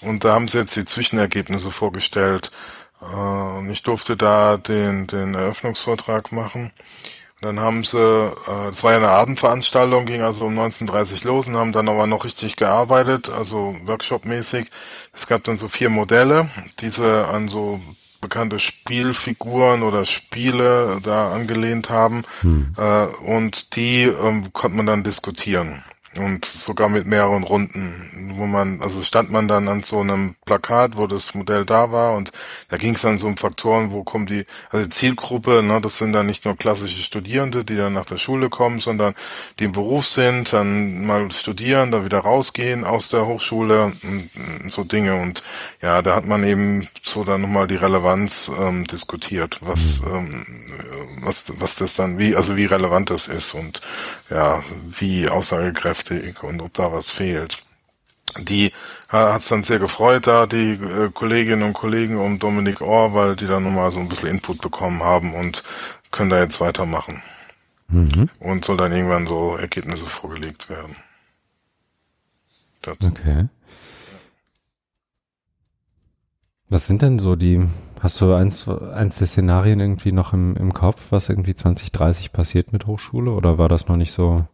Und 0.02 0.24
da 0.24 0.34
haben 0.34 0.48
sie 0.48 0.60
jetzt 0.60 0.76
die 0.76 0.86
Zwischenergebnisse 0.86 1.72
vorgestellt. 1.72 2.52
Äh, 3.02 3.58
und 3.60 3.70
ich 3.70 3.84
durfte 3.84 4.18
da 4.18 4.58
den, 4.58 5.08
den 5.08 5.36
Eröffnungsvortrag 5.36 6.32
machen. 6.32 6.72
Und 7.42 7.46
dann 7.46 7.60
haben 7.60 7.84
sie, 7.84 7.98
äh, 7.98 8.32
das 8.68 8.84
war 8.84 8.92
ja 8.92 8.98
eine 8.98 9.10
Abendveranstaltung, 9.10 10.06
ging 10.06 10.22
also 10.22 10.46
um 10.46 10.60
19.30 10.60 11.26
los 11.26 11.48
und 11.48 11.56
haben 11.56 11.72
dann 11.72 11.88
aber 11.88 12.06
noch 12.06 12.26
richtig 12.26 12.58
gearbeitet, 12.58 13.30
also 13.30 13.76
Workshop-mäßig. 13.86 14.68
Es 15.14 15.28
gab 15.28 15.44
dann 15.46 15.56
so 15.56 15.70
vier 15.70 15.90
Modelle, 15.90 16.50
die 16.82 16.90
sie 16.90 17.26
an 17.28 17.48
so 17.48 17.80
bekannte 18.22 18.60
Spielfiguren 18.60 19.84
oder 19.84 20.06
Spiele 20.06 21.00
da 21.02 21.32
angelehnt 21.32 21.90
haben. 21.90 22.24
Äh, 22.78 23.06
und 23.32 23.76
die 23.78 24.04
ähm, 24.04 24.52
konnte 24.52 24.76
man 24.76 24.86
dann 24.86 25.04
diskutieren. 25.04 25.84
Und 26.20 26.44
sogar 26.46 26.90
mit 26.90 27.06
mehreren 27.06 27.44
Runden. 27.44 28.36
wo 28.40 28.46
man, 28.46 28.82
also 28.82 29.02
stand 29.02 29.32
man 29.32 29.48
dann 29.48 29.68
an 29.68 29.84
so 29.84 30.00
einem 30.00 30.36
Plakat, 30.46 30.98
wo 30.98 31.08
das 31.08 31.34
Modell 31.34 31.66
da 31.66 31.92
war 31.92 32.16
und 32.16 32.32
da 32.70 32.78
ging 32.78 32.96
es 32.96 33.02
dann 33.02 33.18
so 33.18 33.28
um 33.28 33.38
Faktoren, 33.38 33.92
wo 33.92 34.04
kommen 34.04 34.26
die, 34.26 34.46
also 34.70 34.86
die 34.86 34.92
Zielgruppe, 34.92 35.64
ne, 35.64 35.80
das 35.82 35.98
sind 35.98 36.14
dann 36.14 36.26
nicht 36.26 36.46
nur 36.46 36.56
klassische 36.56 37.02
Studierende, 37.02 37.64
die 37.64 37.76
dann 37.76 37.94
nach 37.94 38.06
der 38.06 38.18
Schule 38.18 38.50
kommen, 38.50 38.80
sondern 38.80 39.14
die 39.60 39.66
im 39.66 39.72
Beruf 39.72 40.08
sind, 40.08 40.54
dann 40.54 41.06
mal 41.06 41.32
studieren, 41.32 41.92
dann 41.92 42.06
wieder 42.06 42.20
rausgehen 42.20 42.84
aus 42.84 43.10
der 43.10 43.26
Hochschule 43.26 43.92
und 44.64 44.72
so 44.72 44.84
Dinge 44.84 45.16
und 45.16 45.44
ja, 45.82 46.02
da 46.02 46.16
hat 46.16 46.26
man 46.26 46.44
eben 46.44 46.88
so 47.04 47.24
dann 47.24 47.42
nochmal 47.42 47.68
die 47.68 47.76
Relevanz 47.76 48.52
ähm, 48.60 48.86
diskutiert, 48.86 49.60
was, 49.62 50.02
ähm, 50.06 50.46
was, 51.22 51.46
was 51.60 51.76
das 51.76 51.94
dann, 51.94 52.18
wie, 52.18 52.36
also 52.36 52.58
wie 52.58 52.66
relevant 52.66 53.10
das 53.10 53.28
ist 53.28 53.54
und 53.54 53.82
ja, 54.30 54.62
wie 55.00 55.30
aussagekräftig 55.30 56.09
und 56.42 56.62
ob 56.62 56.74
da 56.74 56.92
was 56.92 57.12
fehlt. 57.12 57.64
Die 58.38 58.72
hat 59.08 59.42
es 59.42 59.48
dann 59.48 59.64
sehr 59.64 59.80
gefreut, 59.80 60.28
da 60.28 60.46
die 60.46 60.74
äh, 60.74 61.10
Kolleginnen 61.12 61.64
und 61.64 61.74
Kollegen 61.74 62.18
um 62.18 62.38
Dominik 62.38 62.82
Ohr, 62.82 63.14
weil 63.14 63.36
die 63.36 63.48
dann 63.48 63.64
nochmal 63.64 63.92
so 63.92 64.00
ein 64.00 64.08
bisschen 64.08 64.30
Input 64.30 64.62
bekommen 64.62 65.04
haben 65.04 65.34
und 65.34 65.64
können 66.12 66.30
da 66.30 66.40
jetzt 66.40 66.62
weitermachen. 66.62 67.22
Mhm. 67.88 68.30
Und 68.40 68.66
soll 68.66 68.78
dann 68.78 68.92
irgendwann 68.92 69.26
so 69.26 69.56
Ergebnisse 69.56 70.06
vorgelegt 70.06 70.70
werden. 70.70 70.96
Dazu. 72.82 73.08
Okay. 73.08 73.48
Was 76.70 76.86
sind 76.86 77.02
denn 77.02 77.18
so 77.18 77.36
die, 77.36 77.68
hast 78.00 78.22
du 78.22 78.34
eins, 78.34 78.68
eins 78.68 79.18
der 79.18 79.26
Szenarien 79.26 79.80
irgendwie 79.80 80.12
noch 80.12 80.34
im, 80.34 80.56
im 80.56 80.72
Kopf, 80.72 81.08
was 81.10 81.30
irgendwie 81.30 81.56
2030 81.56 82.32
passiert 82.32 82.72
mit 82.74 82.86
Hochschule 82.86 83.32
oder 83.32 83.58
war 83.58 83.70
das 83.70 83.88
noch 83.88 83.98
nicht 83.98 84.12
so? 84.12 84.46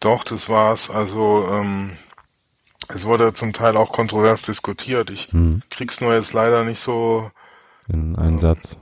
Doch, 0.00 0.24
das 0.24 0.48
war's. 0.48 0.90
Also 0.90 1.46
ähm, 1.50 1.92
es 2.88 3.04
wurde 3.04 3.32
zum 3.32 3.52
Teil 3.52 3.76
auch 3.76 3.92
kontrovers 3.92 4.42
diskutiert. 4.42 5.10
Ich 5.10 5.28
hm. 5.32 5.62
krieg's 5.70 6.00
nur 6.00 6.14
jetzt 6.14 6.32
leider 6.32 6.64
nicht 6.64 6.80
so 6.80 7.30
in 7.88 8.16
einen 8.16 8.36
äh, 8.36 8.40
Satz. 8.40 8.76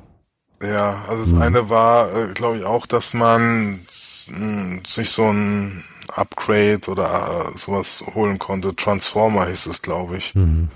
Ja, 0.63 1.05
also 1.09 1.23
das 1.23 1.33
hm. 1.33 1.43
eine 1.43 1.71
war, 1.71 2.15
äh, 2.15 2.33
glaube 2.33 2.59
ich, 2.59 2.65
auch, 2.65 2.87
dass 2.87 3.15
man 3.15 3.81
sich 3.89 5.11
so 5.11 5.25
ein 5.25 5.85
Upgrade 6.09 6.89
oder 6.89 7.51
äh, 7.55 7.59
sowas 7.59 8.05
holen 8.15 8.39
konnte. 8.39 8.75
Transformer 8.75 9.47
hieß 9.47 9.67
es, 9.67 9.83
glaube 9.83 10.17
ich. 10.17 10.35
Mhm 10.35 10.69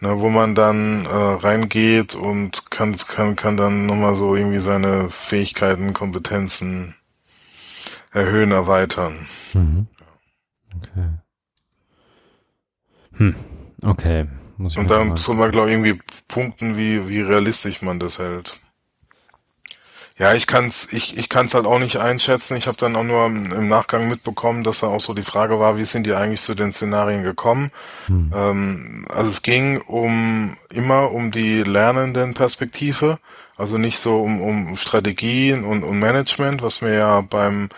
ne, 0.00 0.20
wo 0.20 0.28
man 0.28 0.54
dann 0.54 1.06
äh, 1.06 1.08
reingeht 1.14 2.14
und 2.14 2.70
kann, 2.70 2.96
kann, 2.96 3.36
kann 3.36 3.56
dann 3.56 3.86
nochmal 3.86 4.14
so 4.14 4.34
irgendwie 4.34 4.58
seine 4.58 5.10
Fähigkeiten, 5.10 5.92
Kompetenzen 5.92 6.94
erhöhen, 8.16 8.50
erweitern. 8.50 9.14
Mhm. 9.52 9.86
Okay. 10.76 11.08
Hm. 13.12 13.36
Okay. 13.82 14.26
Muss 14.56 14.72
ich 14.72 14.78
und 14.78 14.90
dann 14.90 15.16
soll 15.16 15.36
man, 15.36 15.50
glaube 15.50 15.68
ich, 15.68 15.76
irgendwie 15.76 16.00
punkten, 16.28 16.76
wie, 16.76 17.08
wie 17.08 17.20
realistisch 17.20 17.82
man 17.82 18.00
das 18.00 18.18
hält. 18.18 18.58
Ja, 20.18 20.32
ich 20.32 20.46
kann's, 20.46 20.88
ich, 20.92 21.18
ich 21.18 21.28
kann's 21.28 21.52
halt 21.52 21.66
auch 21.66 21.78
nicht 21.78 21.98
einschätzen. 21.98 22.56
Ich 22.56 22.66
habe 22.66 22.78
dann 22.78 22.96
auch 22.96 23.04
nur 23.04 23.26
im 23.26 23.68
Nachgang 23.68 24.08
mitbekommen, 24.08 24.64
dass 24.64 24.80
da 24.80 24.86
auch 24.86 25.02
so 25.02 25.12
die 25.12 25.22
Frage 25.22 25.60
war, 25.60 25.76
wie 25.76 25.84
sind 25.84 26.06
die 26.06 26.14
eigentlich 26.14 26.40
zu 26.40 26.54
den 26.54 26.72
Szenarien 26.72 27.22
gekommen? 27.22 27.70
Hm. 28.06 28.32
Ähm, 28.34 29.06
also 29.10 29.28
es 29.28 29.42
ging 29.42 29.78
um 29.82 30.56
immer 30.70 31.12
um 31.12 31.32
die 31.32 31.62
lernenden 31.62 32.32
Perspektive, 32.32 33.18
also 33.58 33.76
nicht 33.76 33.98
so 33.98 34.22
um, 34.22 34.40
um 34.40 34.78
Strategien 34.78 35.64
und, 35.64 35.84
und 35.84 35.98
Management, 35.98 36.62
was 36.62 36.80
wir 36.80 36.94
ja 36.94 37.20
beim 37.20 37.68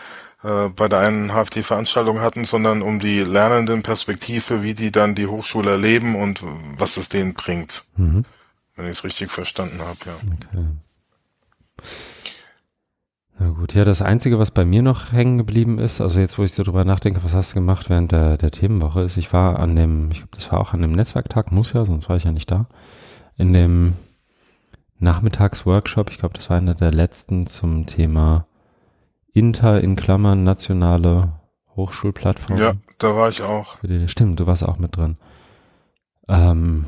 äh, 0.42 0.68
bei 0.68 0.88
der 0.88 1.00
einen 1.00 1.30
HFT-Veranstaltung 1.30 2.20
hatten, 2.20 2.44
sondern 2.44 2.82
um 2.82 3.00
die 3.00 3.20
lernenden 3.20 3.82
Perspektive, 3.82 4.62
wie 4.62 4.74
die 4.74 4.92
dann 4.92 5.14
die 5.14 5.26
Hochschule 5.26 5.72
erleben 5.72 6.14
und 6.14 6.42
was 6.76 6.96
es 6.96 7.08
denen 7.08 7.34
bringt. 7.34 7.84
Mhm. 7.96 8.24
Wenn 8.76 8.86
ich 8.86 8.92
es 8.92 9.04
richtig 9.04 9.30
verstanden 9.30 9.80
habe, 9.80 9.98
ja. 10.06 10.12
Okay. 10.14 10.66
Na 13.40 13.50
gut, 13.50 13.74
ja, 13.74 13.84
das 13.84 14.02
Einzige, 14.02 14.38
was 14.40 14.50
bei 14.50 14.64
mir 14.64 14.82
noch 14.82 15.12
hängen 15.12 15.38
geblieben 15.38 15.78
ist, 15.78 16.00
also 16.00 16.18
jetzt, 16.18 16.38
wo 16.38 16.42
ich 16.42 16.52
so 16.52 16.64
drüber 16.64 16.84
nachdenke, 16.84 17.22
was 17.22 17.34
hast 17.34 17.52
du 17.52 17.54
gemacht 17.54 17.88
während 17.88 18.10
der, 18.10 18.36
der 18.36 18.50
Themenwoche, 18.50 19.02
ist, 19.02 19.16
ich 19.16 19.32
war 19.32 19.60
an 19.60 19.76
dem, 19.76 20.10
ich 20.10 20.18
glaube, 20.18 20.32
das 20.34 20.50
war 20.50 20.60
auch 20.60 20.74
an 20.74 20.82
dem 20.82 20.90
Netzwerktag, 20.92 21.52
muss 21.52 21.72
ja, 21.72 21.84
sonst 21.84 22.08
war 22.08 22.16
ich 22.16 22.24
ja 22.24 22.32
nicht 22.32 22.50
da, 22.50 22.66
in 23.36 23.52
dem 23.52 23.94
Nachmittagsworkshop, 24.98 26.10
ich 26.10 26.18
glaube, 26.18 26.34
das 26.34 26.50
war 26.50 26.56
einer 26.56 26.74
der 26.74 26.90
letzten 26.90 27.46
zum 27.46 27.86
Thema 27.86 28.47
Inter 29.32 29.80
in 29.80 29.96
Klammern 29.96 30.42
nationale 30.42 31.32
Hochschulplattform. 31.76 32.58
Ja, 32.58 32.72
da 32.98 33.14
war 33.14 33.28
ich 33.28 33.42
auch. 33.42 33.78
Stimmt, 34.06 34.40
du 34.40 34.46
warst 34.46 34.64
auch 34.64 34.78
mit 34.78 34.96
drin. 34.96 35.16
Ähm, 36.28 36.84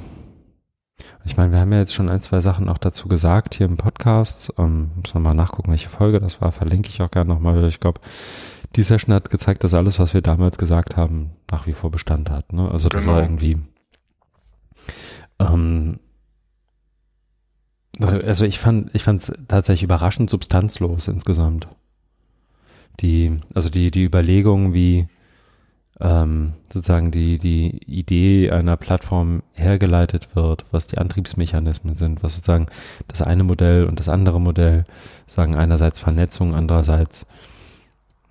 ich 1.25 1.37
meine, 1.37 1.53
wir 1.53 1.61
haben 1.61 1.73
ja 1.73 1.79
jetzt 1.79 1.95
schon 1.95 2.09
ein, 2.09 2.21
zwei 2.21 2.41
Sachen 2.41 2.69
auch 2.69 2.79
dazu 2.79 3.09
gesagt 3.09 3.55
hier 3.55 3.67
im 3.67 3.77
Podcast. 3.77 4.53
Ähm, 4.59 4.91
muss 4.97 5.15
man 5.15 5.23
mal 5.23 5.35
nachgucken, 5.35 5.71
welche 5.71 5.89
Folge 5.89 6.21
das 6.21 6.41
war. 6.41 6.53
Verlinke 6.53 6.89
ich 6.89 7.03
auch 7.03 7.11
gerne 7.11 7.31
nochmal. 7.33 7.65
Ich 7.69 7.81
glaube, 7.81 8.01
die 8.77 8.83
Session 8.83 9.15
hat 9.15 9.31
gezeigt, 9.31 9.65
dass 9.65 9.75
alles, 9.75 9.99
was 9.99 10.15
wir 10.15 10.23
damals 10.23 10.59
gesagt 10.59 10.97
haben, 10.97 11.31
nach 11.51 11.67
wie 11.67 11.73
vor 11.73 11.91
Bestand 11.91 12.31
hat. 12.31 12.53
Ne? 12.53 12.71
Also 12.71 12.89
das 12.89 13.03
genau. 13.03 13.15
war 13.15 13.23
irgendwie. 13.23 13.59
Ähm, 15.39 16.01
also 18.01 18.45
ich 18.45 18.59
fand, 18.59 18.95
ich 18.95 19.03
fand 19.03 19.21
es 19.21 19.33
tatsächlich 19.49 19.83
überraschend 19.83 20.31
substanzlos 20.31 21.09
insgesamt. 21.09 21.69
Die, 22.99 23.39
also 23.55 23.71
die, 23.71 23.91
die 23.91 24.05
Überlegung, 24.05 24.75
wie 24.75 25.07
ähm, 26.01 26.55
sozusagen 26.73 27.11
die, 27.11 27.39
die 27.39 27.79
Idee 27.87 28.51
einer 28.51 28.77
Plattform 28.77 29.43
hergeleitet 29.53 30.35
wird, 30.35 30.65
was 30.71 30.87
die 30.87 30.99
Antriebsmechanismen 30.99 31.95
sind, 31.95 32.23
was 32.23 32.35
sozusagen 32.35 32.67
das 33.07 33.23
eine 33.23 33.45
Modell 33.45 33.85
und 33.85 34.01
das 34.01 34.09
andere 34.09 34.41
Modell 34.41 34.85
sagen 35.27 35.55
einerseits 35.55 35.99
Vernetzung, 35.99 36.55
andererseits, 36.55 37.27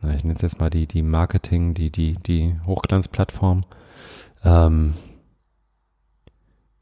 na, 0.02 0.14
ich 0.14 0.24
nenne 0.24 0.36
es 0.36 0.42
jetzt 0.42 0.60
mal 0.60 0.70
die, 0.70 0.88
die 0.88 1.04
Marketing, 1.04 1.74
die, 1.76 1.92
die, 1.92 2.14
die 2.14 2.56
Hochglanzplattform, 2.66 3.62
ähm, 4.44 4.96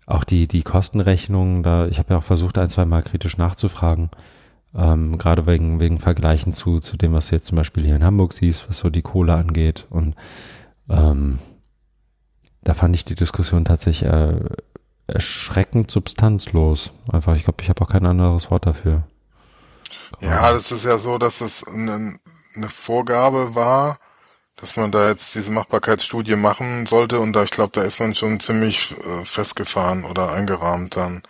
auch 0.05 0.23
die, 0.23 0.47
die 0.47 0.63
Kostenrechnung, 0.63 1.63
da, 1.63 1.87
ich 1.87 1.99
habe 1.99 2.13
ja 2.13 2.19
auch 2.19 2.23
versucht, 2.23 2.57
ein, 2.57 2.69
zwei 2.69 2.85
Mal 2.85 3.03
kritisch 3.03 3.37
nachzufragen, 3.37 4.09
ähm, 4.77 5.17
gerade 5.17 5.47
wegen, 5.47 5.79
wegen 5.79 5.97
Vergleichen 5.97 6.53
zu, 6.53 6.79
zu 6.79 6.95
dem, 6.95 7.13
was 7.13 7.27
du 7.27 7.35
jetzt 7.35 7.47
zum 7.47 7.57
Beispiel 7.57 7.83
hier 7.83 7.95
in 7.95 8.03
Hamburg 8.03 8.33
siehst, 8.33 8.69
was 8.69 8.77
so 8.77 8.89
die 8.89 9.01
Kohle 9.01 9.33
angeht 9.33 9.85
und 9.89 10.15
ähm, 10.89 11.39
da 12.63 12.73
fand 12.73 12.95
ich 12.95 13.05
die 13.05 13.15
Diskussion 13.15 13.65
tatsächlich 13.65 14.09
äh, 14.09 14.39
erschreckend 15.07 15.89
substanzlos. 15.89 16.91
Einfach, 17.09 17.35
ich 17.35 17.45
glaube, 17.45 17.63
ich 17.63 17.69
habe 17.69 17.81
auch 17.81 17.89
kein 17.89 18.05
anderes 18.05 18.51
Wort 18.51 18.65
dafür. 18.65 19.03
Ja, 20.19 20.51
das 20.51 20.71
ist 20.71 20.85
ja 20.85 20.97
so, 20.97 21.17
dass 21.17 21.41
es 21.41 21.65
eine, 21.65 22.19
eine 22.55 22.69
Vorgabe 22.69 23.55
war, 23.55 23.97
dass 24.57 24.75
man 24.75 24.91
da 24.91 25.07
jetzt 25.07 25.35
diese 25.35 25.51
Machbarkeitsstudie 25.51 26.35
machen 26.35 26.85
sollte 26.87 27.19
und 27.19 27.33
da 27.33 27.43
ich 27.43 27.51
glaube, 27.51 27.71
da 27.73 27.83
ist 27.83 27.99
man 27.99 28.15
schon 28.15 28.39
ziemlich 28.39 28.95
äh, 28.97 29.23
festgefahren 29.23 30.03
oder 30.03 30.31
eingerahmt 30.31 30.97
dann 30.97 31.23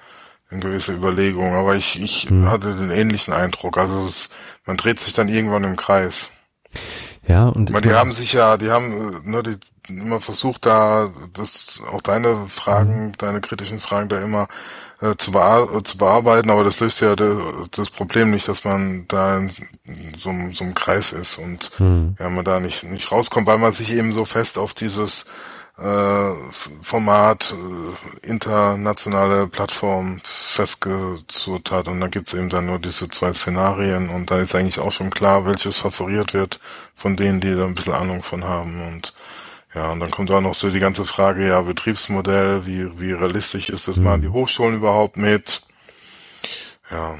in 0.50 0.60
gewisse 0.60 0.94
Überlegungen. 0.94 1.54
Aber 1.54 1.76
ich, 1.76 2.02
ich 2.02 2.30
hm. 2.30 2.50
hatte 2.50 2.76
den 2.76 2.92
ähnlichen 2.92 3.34
Eindruck. 3.34 3.78
Also 3.78 4.02
es, 4.02 4.30
man 4.66 4.78
dreht 4.78 5.00
sich 5.00 5.14
dann 5.14 5.30
irgendwann 5.30 5.64
im 5.64 5.76
Kreis. 5.76 6.30
Ja, 7.28 7.48
und. 7.48 7.70
Aber 7.72 7.82
die 7.82 7.94
haben 7.94 8.14
sich 8.14 8.34
ja, 8.34 8.58
die 8.58 8.70
haben, 8.70 9.22
ne, 9.30 9.44
die 9.44 9.58
immer 9.90 10.20
versucht 10.20 10.66
da, 10.66 11.10
das, 11.34 11.82
auch 11.92 12.02
deine 12.02 12.48
Fragen, 12.48 13.08
mhm. 13.08 13.12
deine 13.18 13.42
kritischen 13.42 13.80
Fragen 13.80 14.10
da 14.10 14.20
immer 14.20 14.48
äh, 15.02 15.16
zu, 15.18 15.32
bear 15.32 15.74
äh, 15.74 15.84
zu 15.84 15.98
bearbeiten, 15.98 16.50
aber 16.50 16.64
das 16.64 16.80
löst 16.80 17.02
ja 17.02 17.16
de, 17.16 17.38
das 17.72 17.90
Problem 17.90 18.32
nicht, 18.32 18.48
dass 18.48 18.64
man 18.64 19.06
da 19.08 19.38
in 19.38 19.52
so, 20.18 20.32
so 20.54 20.64
einem 20.64 20.74
Kreis 20.74 21.12
ist 21.12 21.38
und 21.38 21.72
mhm. 21.80 22.16
ja, 22.20 22.30
man 22.30 22.46
da 22.46 22.60
nicht, 22.60 22.84
nicht 22.84 23.12
rauskommt, 23.12 23.48
weil 23.48 23.60
man 23.60 23.72
sich 23.72 23.92
eben 23.92 24.12
so 24.12 24.26
fest 24.26 24.58
auf 24.58 24.74
dieses 24.74 25.26
äh, 25.78 26.34
Format, 26.82 27.54
äh, 27.54 28.28
internationale 28.28 29.48
Plattform 29.48 30.20
festgezurrt 30.24 31.72
hat. 31.72 31.88
Und 31.88 32.00
da 32.00 32.08
gibt's 32.08 32.34
eben 32.34 32.50
dann 32.50 32.66
nur 32.66 32.80
diese 32.80 33.10
zwei 33.10 33.34
Szenarien 33.34 34.10
und 34.10 34.32
da 34.32 34.40
ist 34.40 34.56
eigentlich 34.56 34.80
auch 34.80 34.92
schon 34.92 35.10
klar, 35.10 35.46
welches 35.46 35.78
favoriert 35.78 36.34
wird 36.34 36.60
von 36.96 37.16
denen, 37.16 37.40
die 37.40 37.56
da 37.56 37.66
ein 37.66 37.76
bisschen 37.76 37.94
Ahnung 37.94 38.24
von 38.24 38.44
haben. 38.44 38.88
Und 38.88 39.14
ja, 39.76 39.92
und 39.92 40.00
dann 40.00 40.12
kommt 40.12 40.32
auch 40.32 40.42
noch 40.42 40.56
so 40.56 40.72
die 40.72 40.80
ganze 40.80 41.06
Frage, 41.06 41.48
ja, 41.48 41.62
Betriebsmodell, 41.62 42.66
wie, 42.66 43.00
wie 43.00 43.12
realistisch 43.12 43.70
ist 43.70 43.88
das, 43.88 43.98
mhm. 43.98 44.04
machen 44.04 44.22
die 44.22 44.30
Hochschulen 44.30 44.78
überhaupt 44.78 45.18
mit? 45.18 45.62
Ja. 46.90 47.20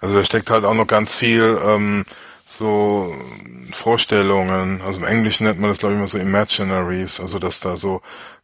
Also 0.00 0.14
da 0.14 0.24
steckt 0.24 0.50
halt 0.50 0.64
auch 0.64 0.74
noch 0.74 0.86
ganz 0.86 1.14
viel 1.14 1.58
ähm, 1.64 2.04
so 2.48 3.12
Vorstellungen, 3.70 4.80
also 4.80 5.00
im 5.00 5.06
Englischen 5.06 5.44
nennt 5.44 5.60
man 5.60 5.70
das 5.70 5.78
glaube 5.78 5.94
ich 5.94 5.98
immer 5.98 6.08
so 6.08 6.18
Imaginaries, 6.18 7.20
also 7.20 7.38
dass 7.38 7.60
da 7.60 7.76
so 7.76 8.00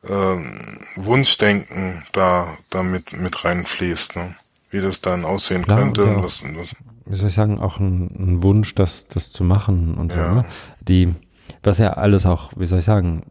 ähm, 0.09 0.79
Wunschdenken 0.97 2.05
da 2.13 2.49
da 2.69 2.83
mit, 2.83 3.19
mit 3.19 3.45
reinfließt, 3.45 4.17
ne? 4.17 4.37
wie 4.71 4.81
das 4.81 5.01
dann 5.01 5.25
aussehen 5.25 5.63
Klar, 5.63 5.79
könnte. 5.79 6.05
Und 6.05 6.23
was, 6.23 6.43
was, 6.57 6.77
wie 7.07 7.17
soll 7.17 7.29
ich 7.29 7.35
sagen, 7.35 7.59
auch 7.61 7.79
ein, 7.79 8.11
ein 8.19 8.43
Wunsch, 8.43 8.75
das, 8.75 9.09
das 9.09 9.31
zu 9.31 9.43
machen 9.43 9.95
und 9.95 10.13
so. 10.13 10.19
Ja. 10.19 10.35
Ne? 10.35 10.45
Die, 10.81 11.15
was 11.63 11.79
ja 11.79 11.95
alles 11.95 12.27
auch, 12.27 12.53
wie 12.57 12.67
soll 12.67 12.81
ich 12.81 12.85
sagen, 12.85 13.25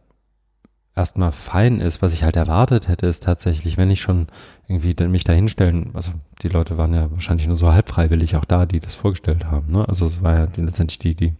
erstmal 0.96 1.32
fein 1.32 1.80
ist. 1.80 2.02
Was 2.02 2.12
ich 2.12 2.22
halt 2.22 2.36
erwartet 2.36 2.88
hätte, 2.88 3.06
ist 3.06 3.24
tatsächlich, 3.24 3.76
wenn 3.76 3.90
ich 3.90 4.00
schon 4.00 4.28
irgendwie 4.68 4.94
mich 5.08 5.24
da 5.24 5.32
hinstellen, 5.32 5.90
also 5.94 6.12
die 6.42 6.48
Leute 6.48 6.78
waren 6.78 6.94
ja 6.94 7.10
wahrscheinlich 7.10 7.46
nur 7.46 7.56
so 7.56 7.72
halb 7.72 7.88
freiwillig 7.88 8.36
auch 8.36 8.44
da, 8.44 8.66
die 8.66 8.80
das 8.80 8.94
vorgestellt 8.94 9.46
haben. 9.46 9.72
Ne? 9.72 9.88
Also 9.88 10.06
es 10.06 10.22
war 10.22 10.38
ja 10.38 10.48
letztendlich 10.56 10.98
die, 10.98 11.34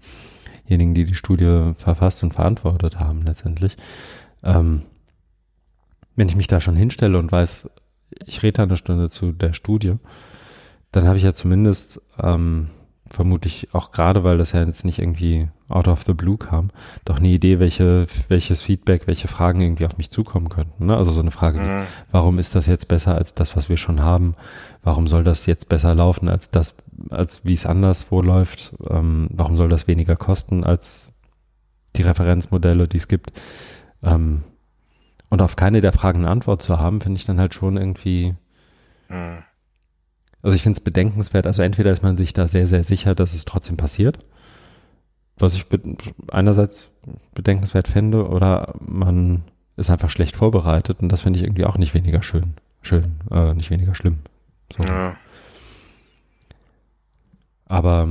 diejenigen, 0.66 0.94
die 0.94 1.04
die 1.04 1.14
Studie 1.14 1.72
verfasst 1.76 2.22
und 2.22 2.34
verantwortet 2.34 2.98
haben 2.98 3.22
letztendlich. 3.24 3.76
Ähm, 4.42 4.82
wenn 6.16 6.28
ich 6.28 6.36
mich 6.36 6.48
da 6.48 6.60
schon 6.60 6.76
hinstelle 6.76 7.18
und 7.18 7.30
weiß, 7.30 7.68
ich 8.26 8.42
rede 8.42 8.58
da 8.58 8.62
eine 8.64 8.76
Stunde 8.76 9.08
zu 9.10 9.32
der 9.32 9.52
Studie, 9.52 9.94
dann 10.92 11.06
habe 11.06 11.16
ich 11.16 11.24
ja 11.24 11.32
zumindest 11.32 12.00
ähm, 12.22 12.68
vermutlich 13.10 13.68
auch 13.72 13.90
gerade, 13.90 14.22
weil 14.22 14.38
das 14.38 14.52
ja 14.52 14.64
jetzt 14.64 14.84
nicht 14.84 15.00
irgendwie 15.00 15.48
out 15.74 15.88
of 15.88 16.04
the 16.04 16.14
blue 16.14 16.38
kam, 16.38 16.70
doch 17.04 17.18
eine 17.18 17.28
Idee, 17.28 17.58
welche, 17.58 18.06
welches 18.28 18.62
Feedback, 18.62 19.06
welche 19.06 19.28
Fragen 19.28 19.60
irgendwie 19.60 19.86
auf 19.86 19.98
mich 19.98 20.10
zukommen 20.10 20.48
könnten. 20.48 20.86
Ne? 20.86 20.96
Also 20.96 21.10
so 21.10 21.20
eine 21.20 21.30
Frage, 21.30 21.58
mhm. 21.58 21.82
warum 22.12 22.38
ist 22.38 22.54
das 22.54 22.66
jetzt 22.66 22.88
besser 22.88 23.14
als 23.14 23.34
das, 23.34 23.56
was 23.56 23.68
wir 23.68 23.76
schon 23.76 24.02
haben? 24.02 24.34
Warum 24.82 25.06
soll 25.06 25.24
das 25.24 25.46
jetzt 25.46 25.68
besser 25.68 25.94
laufen 25.94 26.28
als 26.28 26.50
das, 26.50 26.76
als 27.10 27.44
wie 27.44 27.54
es 27.54 27.66
anderswo 27.66 28.22
läuft? 28.22 28.74
Ähm, 28.88 29.28
warum 29.30 29.56
soll 29.56 29.68
das 29.68 29.88
weniger 29.88 30.16
kosten 30.16 30.64
als 30.64 31.12
die 31.96 32.02
Referenzmodelle, 32.02 32.86
die 32.86 32.98
es 32.98 33.08
gibt? 33.08 33.32
Ähm, 34.02 34.44
und 35.30 35.42
auf 35.42 35.56
keine 35.56 35.80
der 35.80 35.92
Fragen 35.92 36.20
eine 36.20 36.30
Antwort 36.30 36.62
zu 36.62 36.78
haben, 36.78 37.00
finde 37.00 37.18
ich 37.18 37.24
dann 37.24 37.40
halt 37.40 37.54
schon 37.54 37.76
irgendwie 37.76 38.34
mhm 39.08 39.38
also 40.44 40.54
ich 40.54 40.62
finde 40.62 40.76
es 40.76 40.84
bedenkenswert. 40.84 41.46
Also 41.46 41.62
entweder 41.62 41.90
ist 41.90 42.02
man 42.02 42.18
sich 42.18 42.34
da 42.34 42.46
sehr, 42.46 42.66
sehr 42.66 42.84
sicher, 42.84 43.14
dass 43.14 43.32
es 43.32 43.46
trotzdem 43.46 43.78
passiert, 43.78 44.18
was 45.36 45.54
ich 45.54 45.66
be 45.66 45.80
einerseits 46.30 46.90
bedenkenswert 47.34 47.88
finde, 47.88 48.28
oder 48.28 48.74
man 48.80 49.44
ist 49.76 49.90
einfach 49.90 50.10
schlecht 50.10 50.36
vorbereitet 50.36 51.00
und 51.02 51.08
das 51.08 51.22
finde 51.22 51.38
ich 51.38 51.44
irgendwie 51.44 51.64
auch 51.64 51.76
nicht 51.76 51.94
weniger 51.94 52.22
schön. 52.22 52.54
Schön, 52.82 53.16
äh, 53.30 53.54
nicht 53.54 53.70
weniger 53.70 53.94
schlimm. 53.94 54.18
So. 54.76 54.84
Ja. 54.84 55.16
Aber 57.66 58.08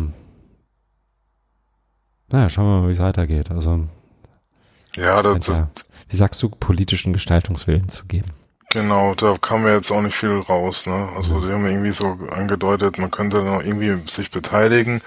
naja, 2.32 2.50
schauen 2.50 2.66
wir 2.66 2.82
mal, 2.82 2.90
wie 2.90 2.94
es 2.94 3.00
weitergeht. 3.00 3.52
Also 3.52 3.88
ja, 4.96 5.22
das, 5.22 5.46
das, 5.46 5.64
wie 6.10 6.16
sagst 6.16 6.42
du, 6.42 6.50
politischen 6.50 7.14
Gestaltungswillen 7.14 7.90
zu 7.90 8.06
geben? 8.06 8.32
Genau, 8.74 9.14
da 9.14 9.38
kam 9.40 9.68
ja 9.68 9.76
jetzt 9.76 9.92
auch 9.92 10.02
nicht 10.02 10.16
viel 10.16 10.40
raus, 10.40 10.88
ne? 10.88 11.08
Also 11.16 11.40
die 11.46 11.54
haben 11.54 11.68
irgendwie 11.68 11.92
so 11.92 12.18
angedeutet, 12.32 12.98
man 12.98 13.12
könnte 13.12 13.44
noch 13.44 13.64
irgendwie 13.64 14.02
sich 14.10 14.32
beteiligen, 14.32 15.00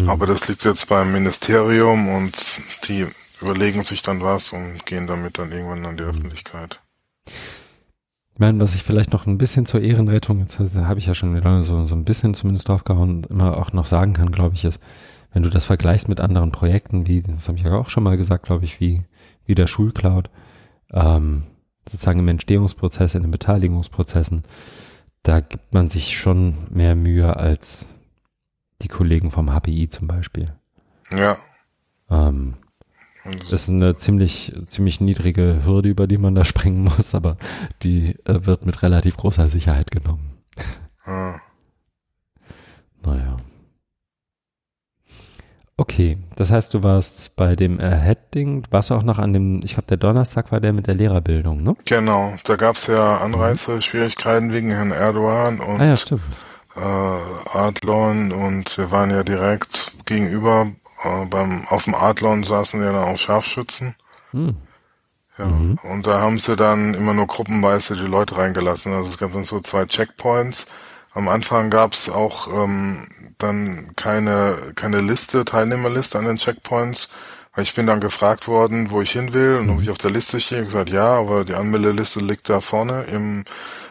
mhm. 0.00 0.08
aber 0.08 0.26
das 0.26 0.46
liegt 0.46 0.64
jetzt 0.64 0.88
beim 0.88 1.10
Ministerium 1.10 2.08
und 2.10 2.60
die 2.86 3.08
überlegen 3.40 3.82
sich 3.82 4.02
dann 4.02 4.20
was 4.22 4.52
und 4.52 4.86
gehen 4.86 5.08
damit 5.08 5.38
dann 5.38 5.50
irgendwann 5.50 5.84
an 5.84 5.96
die 5.96 6.04
mhm. 6.04 6.10
Öffentlichkeit. 6.10 6.80
Ich 7.26 8.38
meine, 8.38 8.60
was 8.60 8.76
ich 8.76 8.84
vielleicht 8.84 9.12
noch 9.12 9.26
ein 9.26 9.36
bisschen 9.36 9.66
zur 9.66 9.80
Ehrenrettung, 9.80 10.38
jetzt 10.38 10.60
habe 10.60 11.00
ich 11.00 11.06
ja 11.06 11.14
schon 11.14 11.34
wieder 11.34 11.64
so, 11.64 11.86
so 11.86 11.96
ein 11.96 12.04
bisschen 12.04 12.34
zumindest 12.34 12.68
draufgehauen, 12.68 13.24
immer 13.24 13.56
auch 13.56 13.72
noch 13.72 13.86
sagen 13.86 14.12
kann, 14.12 14.30
glaube 14.30 14.54
ich, 14.54 14.64
ist, 14.64 14.80
wenn 15.32 15.42
du 15.42 15.50
das 15.50 15.64
vergleichst 15.64 16.08
mit 16.08 16.20
anderen 16.20 16.52
Projekten, 16.52 17.08
wie, 17.08 17.20
das 17.22 17.48
habe 17.48 17.58
ich 17.58 17.64
ja 17.64 17.72
auch 17.72 17.88
schon 17.88 18.04
mal 18.04 18.16
gesagt, 18.16 18.46
glaube 18.46 18.64
ich, 18.64 18.78
wie, 18.78 19.02
wie 19.44 19.56
der 19.56 19.66
Schulcloud, 19.66 20.30
ähm, 20.92 21.42
sozusagen 21.90 22.20
im 22.20 22.28
Entstehungsprozess, 22.28 23.14
in 23.14 23.22
den 23.22 23.30
Beteiligungsprozessen, 23.30 24.44
da 25.22 25.40
gibt 25.40 25.72
man 25.72 25.88
sich 25.88 26.16
schon 26.16 26.54
mehr 26.70 26.94
Mühe 26.94 27.36
als 27.36 27.86
die 28.82 28.88
Kollegen 28.88 29.30
vom 29.30 29.50
HPI 29.50 29.88
zum 29.88 30.06
Beispiel. 30.06 30.52
Ja. 31.10 31.36
Ähm, 32.10 32.54
das 33.50 33.62
ist 33.62 33.68
eine 33.68 33.96
ziemlich, 33.96 34.54
ziemlich 34.68 35.00
niedrige 35.00 35.62
Hürde, 35.64 35.88
über 35.88 36.06
die 36.06 36.18
man 36.18 36.34
da 36.34 36.44
springen 36.46 36.84
muss, 36.84 37.14
aber 37.14 37.36
die 37.82 38.16
äh, 38.24 38.46
wird 38.46 38.64
mit 38.64 38.82
relativ 38.82 39.16
großer 39.16 39.48
Sicherheit 39.50 39.90
genommen. 39.90 40.38
Ah. 41.04 41.40
Naja. 43.02 43.36
Okay, 45.80 46.18
das 46.34 46.50
heißt, 46.50 46.74
du 46.74 46.82
warst 46.82 47.36
bei 47.36 47.54
dem 47.54 47.78
Ahead-Ding, 47.78 48.64
warst 48.70 48.90
du 48.90 48.94
auch 48.94 49.04
noch 49.04 49.20
an 49.20 49.32
dem, 49.32 49.60
ich 49.62 49.74
glaube, 49.74 49.86
der 49.86 49.96
Donnerstag 49.96 50.50
war 50.50 50.58
der 50.58 50.72
mit 50.72 50.88
der 50.88 50.96
Lehrerbildung, 50.96 51.62
ne? 51.62 51.76
Genau, 51.84 52.34
da 52.42 52.56
gab 52.56 52.74
es 52.74 52.88
ja 52.88 53.18
Anreize, 53.18 53.80
Schwierigkeiten 53.80 54.52
wegen 54.52 54.70
Herrn 54.70 54.90
Erdogan 54.90 55.60
und 55.60 55.80
ah, 55.80 55.84
ja, 55.84 55.96
stimmt. 55.96 56.22
Äh, 56.74 57.56
Adlon 57.56 58.32
und 58.32 58.76
wir 58.76 58.90
waren 58.90 59.10
ja 59.10 59.22
direkt 59.22 59.92
gegenüber, 60.04 60.66
äh, 61.04 61.26
beim, 61.26 61.62
auf 61.68 61.84
dem 61.84 61.94
Adlon 61.94 62.42
saßen 62.42 62.80
ja 62.80 62.90
dann 62.90 63.14
auch 63.14 63.16
Scharfschützen. 63.16 63.94
Hm. 64.32 64.56
Ja, 65.38 65.46
mhm. 65.46 65.78
und 65.84 66.08
da 66.08 66.20
haben 66.20 66.40
sie 66.40 66.56
dann 66.56 66.94
immer 66.94 67.14
nur 67.14 67.28
gruppenweise 67.28 67.94
die 67.94 68.02
Leute 68.02 68.36
reingelassen. 68.36 68.92
Also 68.92 69.10
es 69.10 69.18
gab 69.18 69.32
dann 69.32 69.44
so 69.44 69.60
zwei 69.60 69.86
Checkpoints. 69.86 70.66
Am 71.14 71.28
Anfang 71.28 71.70
gab 71.70 71.94
es 71.94 72.08
auch 72.08 72.48
ähm, 72.52 73.08
dann 73.38 73.92
keine, 73.96 74.72
keine 74.74 75.00
Liste, 75.00 75.44
Teilnehmerliste 75.44 76.18
an 76.18 76.26
den 76.26 76.36
Checkpoints. 76.36 77.08
Weil 77.54 77.64
ich 77.64 77.74
bin 77.74 77.86
dann 77.86 78.00
gefragt 78.00 78.46
worden, 78.46 78.90
wo 78.90 79.00
ich 79.00 79.12
hin 79.12 79.32
will 79.32 79.56
und 79.56 79.70
ob 79.70 79.76
mhm. 79.76 79.82
ich 79.82 79.90
auf 79.90 79.98
der 79.98 80.10
Liste 80.10 80.38
stehe. 80.38 80.60
Ich 80.60 80.68
gesagt, 80.68 80.90
ja, 80.90 81.18
aber 81.18 81.44
die 81.44 81.54
Anmeldeliste 81.54 82.20
liegt 82.20 82.48
da 82.48 82.60
vorne 82.60 83.04
im 83.10 83.44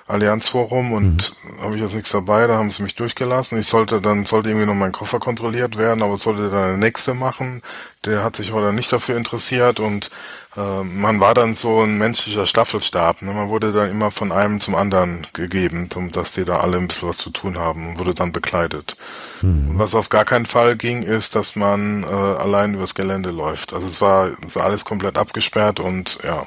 Allianzforum 0.08 0.94
und 0.94 1.34
mhm. 1.44 1.62
habe 1.62 1.76
ich 1.76 1.82
jetzt 1.82 1.94
nichts 1.94 2.12
dabei, 2.12 2.48
da 2.48 2.56
haben 2.56 2.72
sie 2.72 2.82
mich 2.82 2.96
durchgelassen. 2.96 3.60
Ich 3.60 3.68
sollte 3.68 4.00
dann, 4.00 4.26
sollte 4.26 4.50
irgendwie 4.50 4.66
noch 4.66 4.74
mein 4.74 4.94
Koffer 4.94 5.20
kontrolliert 5.20 5.78
werden, 5.78 6.02
aber 6.02 6.16
sollte 6.16 6.50
dann 6.50 6.70
der 6.70 6.78
nächste 6.78 7.14
machen. 7.14 7.62
Der 8.06 8.24
hat 8.24 8.38
sich 8.38 8.52
aber 8.52 8.62
dann 8.62 8.76
nicht 8.76 8.92
dafür 8.92 9.18
interessiert 9.18 9.82
und 9.82 10.10
äh, 10.56 10.84
man 10.84 11.20
war 11.20 11.34
dann 11.34 11.56
so 11.56 11.82
ein 11.82 11.98
menschlicher 11.98 12.48
Staffelstab. 12.48 13.22
Ne? 13.22 13.34
Man 13.34 13.50
wurde 13.50 13.74
dann 13.74 13.92
immer 13.92 14.10
von 14.10 14.32
einem 14.32 14.62
zum 14.62 14.76
anderen 14.76 15.28
gegeben, 15.34 15.90
um 15.94 16.12
dass 16.12 16.32
die 16.32 16.46
da 16.46 16.60
alle 16.60 16.78
ein 16.78 16.88
bisschen 16.88 17.10
was 17.10 17.18
zu 17.18 17.30
tun 17.30 17.58
haben 17.58 17.90
und 17.90 18.00
wurde 18.00 18.14
dann 18.14 18.32
begleitet. 18.32 18.96
Mhm. 19.42 19.74
Was 19.78 19.94
auf 19.94 20.08
gar 20.08 20.24
keinen 20.24 20.46
Fall 20.46 20.78
ging, 20.78 21.04
ist, 21.04 21.36
dass 21.36 21.58
man 21.58 22.04
äh, 22.04 22.08
allein 22.08 22.76
übers 22.76 22.96
Gelände 22.96 23.32
läuft. 23.32 23.74
Also 23.74 23.88
es 23.88 24.00
war, 24.00 24.30
es 24.46 24.56
war 24.56 24.64
alles 24.64 24.86
komplett 24.86 25.18
abgesperrt 25.18 25.82
und 25.82 26.20
ja, 26.24 26.44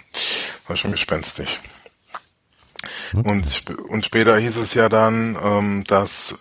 war 0.67 0.77
schon 0.79 0.93
gespenstig. 0.93 1.61
Okay. 3.15 3.29
Und, 3.29 3.65
und 3.89 4.05
später 4.05 4.37
hieß 4.37 4.57
es 4.57 4.75
ja 4.75 4.89
dann, 4.89 5.37
ähm, 5.43 5.85
dass 5.87 6.39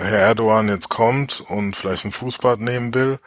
Herr 0.00 0.18
Erdogan 0.18 0.68
jetzt 0.68 0.88
kommt 0.88 1.42
und 1.48 1.76
vielleicht 1.76 2.04
ein 2.04 2.12
Fußbad 2.12 2.60
nehmen 2.60 2.94
will. 2.94 3.18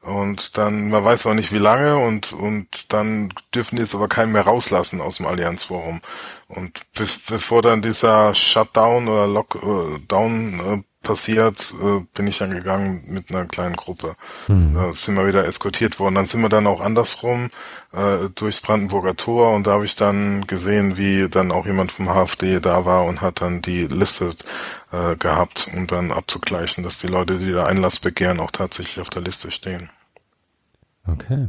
Und 0.00 0.56
dann, 0.56 0.90
man 0.90 1.04
weiß 1.04 1.26
auch 1.26 1.34
nicht 1.34 1.52
wie 1.52 1.58
lange 1.58 1.98
und, 1.98 2.32
und 2.32 2.92
dann 2.92 3.32
dürfen 3.54 3.76
die 3.76 3.82
jetzt 3.82 3.94
aber 3.94 4.08
keinen 4.08 4.32
mehr 4.32 4.42
rauslassen 4.42 5.00
aus 5.00 5.16
dem 5.16 5.26
Allianzforum. 5.26 6.00
Und 6.46 6.80
bevor 7.28 7.62
dann 7.62 7.82
dieser 7.82 8.34
Shutdown 8.34 9.08
oder 9.08 9.26
Lockdown 9.26 10.60
äh, 10.60 10.82
passiert, 11.02 11.74
äh, 11.82 12.00
bin 12.14 12.26
ich 12.26 12.38
dann 12.38 12.50
gegangen 12.50 13.04
mit 13.06 13.30
einer 13.30 13.46
kleinen 13.46 13.76
Gruppe. 13.76 14.16
Mhm. 14.48 14.74
Da 14.74 14.92
sind 14.92 15.14
wir 15.14 15.26
wieder 15.26 15.46
eskortiert 15.46 15.98
worden. 15.98 16.16
Dann 16.16 16.26
sind 16.26 16.42
wir 16.42 16.48
dann 16.48 16.66
auch 16.66 16.80
andersrum 16.80 17.50
äh, 17.92 18.28
durchs 18.34 18.60
Brandenburger 18.60 19.16
Tor 19.16 19.54
und 19.54 19.66
da 19.66 19.72
habe 19.72 19.84
ich 19.84 19.96
dann 19.96 20.46
gesehen, 20.46 20.96
wie 20.96 21.28
dann 21.28 21.50
auch 21.50 21.66
jemand 21.66 21.92
vom 21.92 22.08
HFD 22.08 22.60
da 22.60 22.84
war 22.84 23.04
und 23.04 23.20
hat 23.20 23.40
dann 23.40 23.62
die 23.62 23.86
Liste 23.86 24.32
äh, 24.92 25.16
gehabt, 25.16 25.68
um 25.74 25.86
dann 25.86 26.10
abzugleichen, 26.10 26.84
dass 26.84 26.98
die 26.98 27.06
Leute, 27.06 27.38
die 27.38 27.52
da 27.52 27.66
Einlass 27.66 28.00
begehren, 28.00 28.40
auch 28.40 28.50
tatsächlich 28.50 29.00
auf 29.00 29.10
der 29.10 29.22
Liste 29.22 29.50
stehen. 29.50 29.90
Okay. 31.06 31.48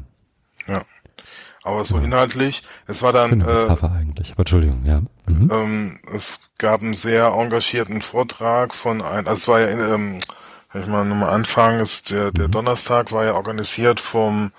Ja. 0.67 0.83
Aber 1.63 1.83
so 1.83 1.97
inhaltlich, 1.97 2.63
es 2.87 3.03
war 3.03 3.11
dann. 3.11 3.41
Äh, 3.41 3.75
eigentlich, 3.85 4.31
aber 4.31 4.39
Entschuldigung, 4.39 4.85
ja. 4.85 5.01
Mhm. 5.29 5.49
Ähm, 5.51 5.99
es 6.13 6.41
gab 6.57 6.81
einen 6.81 6.95
sehr 6.95 7.27
engagierten 7.27 8.01
Vortrag 8.01 8.73
von 8.73 9.01
ein, 9.01 9.27
also 9.27 9.33
es 9.33 9.47
war 9.47 9.59
ja, 9.61 9.67
in, 9.67 9.79
ähm, 9.79 10.17
ich 10.73 10.87
mal 10.87 11.05
nochmal 11.05 11.29
anfangen, 11.29 11.79
ist 11.81 12.11
der, 12.11 12.31
der 12.31 12.47
mhm. 12.47 12.51
Donnerstag 12.51 13.11
war 13.11 13.25
ja 13.25 13.33
organisiert 13.35 13.99
vom 13.99 14.51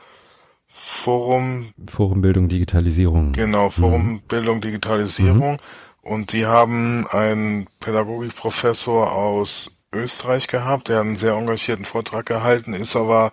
Forum. 0.67 1.73
Forum 1.89 2.21
Bildung 2.21 2.49
Digitalisierung. 2.49 3.33
Genau, 3.33 3.71
Forum 3.71 4.07
mhm. 4.07 4.21
Bildung 4.29 4.61
Digitalisierung. 4.61 5.53
Mhm. 5.53 5.59
Und 6.03 6.33
die 6.33 6.47
haben 6.47 7.07
einen 7.09 7.67
Pädagogikprofessor 7.81 9.13
aus 9.13 9.71
Österreich 9.93 10.49
gehabt, 10.49 10.89
der 10.89 11.01
einen 11.01 11.17
sehr 11.17 11.35
engagierten 11.35 11.85
Vortrag 11.85 12.27
gehalten, 12.27 12.73
ist 12.73 12.97
aber 12.97 13.33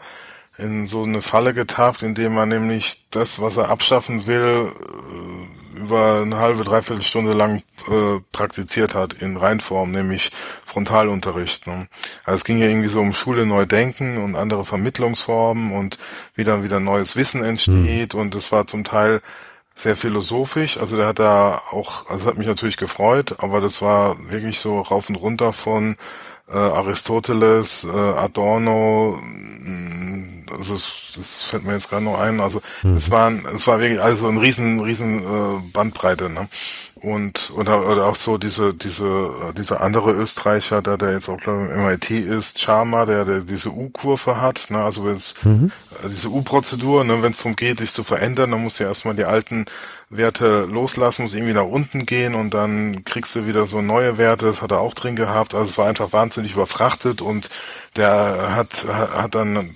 in 0.57 0.87
so 0.87 1.03
eine 1.03 1.21
Falle 1.21 1.53
getappt, 1.53 2.01
indem 2.03 2.33
man 2.33 2.49
nämlich 2.49 3.07
das, 3.11 3.39
was 3.39 3.57
er 3.57 3.69
abschaffen 3.69 4.27
will, 4.27 4.67
äh, 4.67 5.56
über 5.77 6.21
eine 6.21 6.37
halbe, 6.37 6.63
dreiviertel 6.63 7.03
Stunde 7.03 7.33
lang 7.33 7.63
äh, 7.89 8.19
praktiziert 8.31 8.93
hat 8.93 9.13
in 9.13 9.37
Reinform, 9.37 9.91
nämlich 9.91 10.31
Frontalunterricht. 10.65 11.67
Ne? 11.67 11.87
Also 12.25 12.35
es 12.35 12.43
ging 12.43 12.57
ja 12.59 12.67
irgendwie 12.67 12.89
so 12.89 12.99
um 12.99 13.13
Schule 13.13 13.45
neu 13.45 13.65
denken 13.65 14.17
und 14.17 14.35
andere 14.35 14.65
Vermittlungsformen 14.65 15.71
und 15.71 15.97
wie 16.35 16.43
dann 16.43 16.63
wieder 16.63 16.79
neues 16.79 17.15
Wissen 17.15 17.43
entsteht 17.43 18.13
mhm. 18.13 18.19
und 18.19 18.35
es 18.35 18.51
war 18.51 18.67
zum 18.67 18.83
Teil 18.83 19.21
sehr 19.75 19.95
philosophisch, 19.95 20.77
also 20.79 20.97
der 20.97 21.07
hat 21.07 21.19
da 21.19 21.61
auch, 21.71 22.09
also 22.09 22.27
hat 22.27 22.37
mich 22.37 22.47
natürlich 22.47 22.77
gefreut, 22.77 23.35
aber 23.37 23.61
das 23.61 23.81
war 23.81 24.17
wirklich 24.31 24.59
so 24.59 24.81
rauf 24.81 25.07
und 25.07 25.15
runter 25.15 25.53
von 25.53 25.97
äh, 26.49 26.57
Aristoteles, 26.57 27.83
äh, 27.83 27.89
Adorno, 27.89 29.19
also 30.51 30.73
das, 30.73 30.91
das 31.15 31.41
fällt 31.41 31.65
mir 31.65 31.73
jetzt 31.73 31.89
gerade 31.89 32.03
noch 32.03 32.19
ein, 32.19 32.39
also 32.39 32.61
mhm. 32.83 32.95
es 32.95 33.11
waren, 33.11 33.45
es 33.53 33.67
war 33.67 33.79
wirklich 33.79 34.01
also 34.01 34.27
ein 34.27 34.37
riesen, 34.37 34.79
riesen 34.81 35.19
äh, 35.19 35.61
Bandbreite, 35.73 36.29
ne? 36.29 36.47
Und 36.95 37.51
oder, 37.55 37.87
oder 37.87 38.07
auch 38.07 38.15
so 38.15 38.39
diese, 38.39 38.73
diese, 38.73 39.05
äh, 39.05 39.53
dieser 39.53 39.81
andere 39.81 40.13
Österreicher, 40.13 40.81
der, 40.81 40.97
der 40.97 41.11
jetzt 41.11 41.29
auch 41.29 41.37
glaube 41.37 41.67
ich 41.67 41.71
im 41.73 41.85
MIT 41.85 42.09
ist, 42.09 42.59
Charma, 42.59 43.05
der, 43.05 43.23
der 43.23 43.41
diese 43.41 43.69
U-Kurve 43.69 44.41
hat, 44.41 44.67
ne? 44.69 44.79
Also 44.79 45.05
wenn 45.05 45.15
es 45.15 45.35
mhm. 45.43 45.71
Äh, 46.03 46.09
diese 46.09 46.29
U-Prozedur, 46.29 47.03
ne, 47.03 47.21
wenn 47.21 47.31
es 47.31 47.37
darum 47.37 47.55
geht, 47.55 47.79
dich 47.79 47.93
zu 47.93 48.03
verändern, 48.03 48.51
dann 48.51 48.63
musst 48.63 48.79
du 48.79 48.83
ja 48.83 48.89
erstmal 48.89 49.15
die 49.15 49.25
alten 49.25 49.65
Werte 50.09 50.65
loslassen, 50.65 51.23
muss 51.23 51.33
irgendwie 51.33 51.53
nach 51.53 51.65
unten 51.65 52.05
gehen 52.05 52.33
und 52.33 52.53
dann 52.53 53.03
kriegst 53.03 53.35
du 53.35 53.45
wieder 53.45 53.65
so 53.65 53.81
neue 53.81 54.17
Werte, 54.17 54.45
das 54.45 54.61
hat 54.61 54.71
er 54.71 54.79
auch 54.79 54.93
drin 54.93 55.15
gehabt. 55.15 55.53
Also 55.53 55.69
es 55.69 55.77
war 55.77 55.87
einfach 55.87 56.13
wahnsinnig 56.13 56.53
überfrachtet 56.53 57.21
und 57.21 57.49
der 57.95 58.55
hat, 58.55 58.85
hat 58.87 59.35
dann 59.35 59.75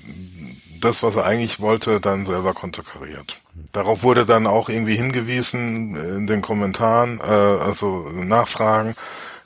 das, 0.82 1.04
was 1.04 1.16
er 1.16 1.26
eigentlich 1.26 1.60
wollte, 1.60 2.00
dann 2.00 2.26
selber 2.26 2.54
konterkariert. 2.54 3.42
Darauf 3.72 4.04
wurde 4.04 4.26
dann 4.26 4.48
auch 4.48 4.70
irgendwie 4.70 4.96
hingewiesen 4.96 5.96
in 5.96 6.28
den 6.28 6.42
Kommentaren, 6.42 7.20
äh, 7.20 7.24
also 7.24 8.10
Nachfragen. 8.14 8.96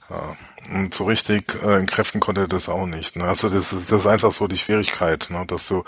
Ja. 0.10 0.38
Und 0.74 0.94
so 0.94 1.06
richtig 1.06 1.56
äh, 1.64 1.78
in 1.78 1.86
Kräften 1.86 2.20
konnte 2.20 2.42
er 2.42 2.48
das 2.48 2.70
auch 2.70 2.88
nicht. 2.88 3.16
Ne? 3.16 3.24
Also 3.24 3.50
das 3.50 3.72
ist, 3.72 3.92
das 3.92 4.02
ist 4.02 4.08
einfach 4.08 4.32
so 4.32 4.48
die 4.48 4.58
Schwierigkeit, 4.58 5.28
ne? 5.30 5.44
dass 5.46 5.68
du, 5.68 5.84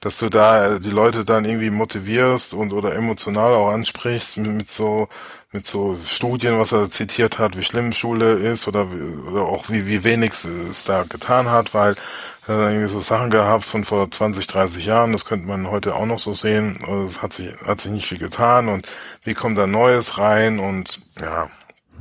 dass 0.00 0.18
du 0.18 0.30
da 0.30 0.78
die 0.78 0.90
Leute 0.90 1.24
dann 1.24 1.44
irgendwie 1.44 1.70
motivierst 1.70 2.54
und 2.54 2.72
oder 2.72 2.94
emotional 2.94 3.52
auch 3.52 3.70
ansprichst 3.70 4.38
mit, 4.38 4.50
mit 4.52 4.70
so 4.72 5.08
mit 5.54 5.68
so 5.68 5.96
Studien, 5.96 6.58
was 6.58 6.72
er 6.72 6.90
zitiert 6.90 7.38
hat, 7.38 7.56
wie 7.56 7.62
schlimm 7.62 7.92
Schule 7.92 8.32
ist 8.32 8.66
oder, 8.66 8.88
oder 9.30 9.42
auch 9.42 9.70
wie, 9.70 9.86
wie 9.86 10.02
wenig 10.02 10.32
es 10.32 10.84
da 10.84 11.04
getan 11.04 11.48
hat, 11.48 11.72
weil 11.74 11.94
hat 12.42 12.72
irgendwie 12.72 12.88
so 12.88 13.00
Sachen 13.00 13.30
gehabt 13.30 13.64
von 13.64 13.84
vor 13.84 14.10
20, 14.10 14.46
30 14.48 14.84
Jahren, 14.84 15.12
das 15.12 15.24
könnte 15.24 15.46
man 15.46 15.70
heute 15.70 15.94
auch 15.94 16.06
noch 16.06 16.18
so 16.18 16.34
sehen. 16.34 16.76
Es 17.06 17.22
hat 17.22 17.32
sich, 17.32 17.54
hat 17.64 17.80
sich 17.80 17.92
nicht 17.92 18.06
viel 18.06 18.18
getan 18.18 18.68
und 18.68 18.86
wie 19.22 19.34
kommt 19.34 19.56
da 19.56 19.66
Neues 19.66 20.18
rein 20.18 20.58
und 20.58 21.00
ja, 21.20 21.48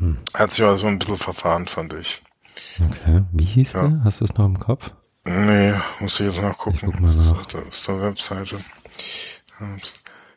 hm. 0.03 0.17
Hat 0.33 0.51
sich 0.51 0.63
aber 0.63 0.77
so 0.77 0.87
ein 0.87 0.99
bisschen 0.99 1.17
verfahren, 1.17 1.65
fand 1.65 1.93
ich. 1.93 2.21
Okay. 2.79 3.23
Wie 3.31 3.45
hieß 3.45 3.73
ja. 3.73 3.87
der? 3.87 4.03
Hast 4.03 4.19
du 4.19 4.25
es 4.25 4.35
noch 4.35 4.45
im 4.45 4.59
Kopf? 4.59 4.91
Nee, 5.25 5.73
muss 5.99 6.19
ich 6.19 6.25
jetzt 6.25 6.41
nachgucken. 6.41 6.75
Ich 6.75 6.81
guck 6.81 6.99
mal 6.99 7.15
nach. 7.15 7.45
Das 7.45 7.63
ist 7.63 7.87
der 7.87 8.01
Webseite. 8.01 8.57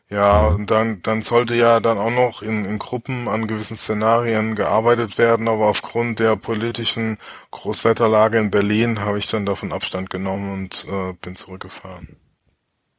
Ja, 0.09 0.47
und 0.47 0.71
dann, 0.71 1.01
dann 1.01 1.21
sollte 1.21 1.53
ja 1.55 1.81
dann 1.81 1.97
auch 1.97 2.11
noch 2.11 2.41
in, 2.41 2.63
in 2.63 2.79
Gruppen 2.79 3.27
an 3.27 3.47
gewissen 3.47 3.75
Szenarien 3.75 4.55
gearbeitet 4.55 5.17
werden, 5.17 5.49
aber 5.49 5.65
aufgrund 5.65 6.19
der 6.19 6.37
politischen 6.37 7.17
Großwetterlage 7.51 8.37
in 8.37 8.49
Berlin 8.49 9.01
habe 9.01 9.17
ich 9.17 9.29
dann 9.29 9.45
davon 9.45 9.73
Abstand 9.73 10.09
genommen 10.09 10.53
und 10.53 10.85
äh, 10.89 11.13
bin 11.21 11.35
zurückgefahren. 11.35 12.15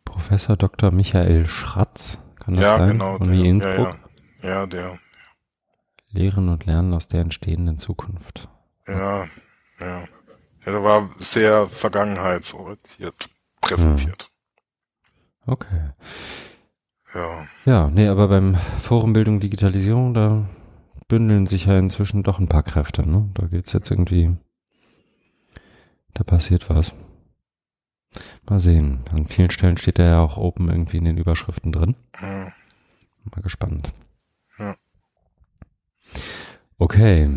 Professor 0.05 0.59
Dr. 0.59 0.91
Michael 0.91 1.47
Schratz, 1.47 2.19
kann 2.41 2.55
das 2.55 2.63
ja, 2.63 2.77
sein? 2.77 2.91
Genau, 2.91 3.19
der? 3.19 3.35
Ja, 3.35 3.79
ja. 3.79 3.95
ja, 4.43 4.67
der. 4.67 4.99
Lehren 6.11 6.49
und 6.49 6.67
Lernen 6.67 6.95
aus 6.95 7.09
der 7.09 7.21
entstehenden 7.21 7.79
Zukunft. 7.79 8.49
Ja, 8.87 9.25
ja. 9.81 10.05
Ja, 10.65 10.73
der 10.73 10.83
war 10.85 11.09
sehr 11.19 11.69
vergangenheitsorientiert 11.69 13.31
präsentiert. 13.61 14.31
Ja. 15.47 15.53
Okay. 15.53 15.91
Ja. 17.15 17.47
Ja, 17.65 17.89
nee, 17.89 18.09
aber 18.09 18.29
beim 18.29 18.57
Forum 18.83 19.13
Bildung 19.13 19.41
Digitalisierung, 19.41 20.15
da 20.15 20.47
bündeln 21.09 21.47
sich 21.47 21.67
ja 21.67 21.79
inzwischen 21.79 22.23
doch 22.23 22.39
ein 22.39 22.49
paar 22.49 22.63
Kräfte, 22.63 23.09
ne? 23.09 23.31
Da 23.35 23.47
geht's 23.47 23.73
jetzt 23.73 23.91
irgendwie, 23.91 24.37
da 26.13 26.23
passiert 26.25 26.69
was. 26.69 26.95
Mal 28.49 28.61
sehen. 28.61 29.05
An 29.11 29.27
vielen 29.27 29.51
Stellen 29.51 29.77
steht 29.77 29.99
da 29.99 30.05
ja 30.05 30.21
auch 30.21 30.37
Open 30.37 30.69
irgendwie 30.69 30.99
in 30.99 31.05
den 31.05 31.19
Überschriften 31.19 31.73
drin. 31.73 31.97
Ja. 32.21 32.49
Mal 33.35 33.43
gespannt. 33.43 33.93
Ja. 34.59 34.75
Okay. 36.79 37.29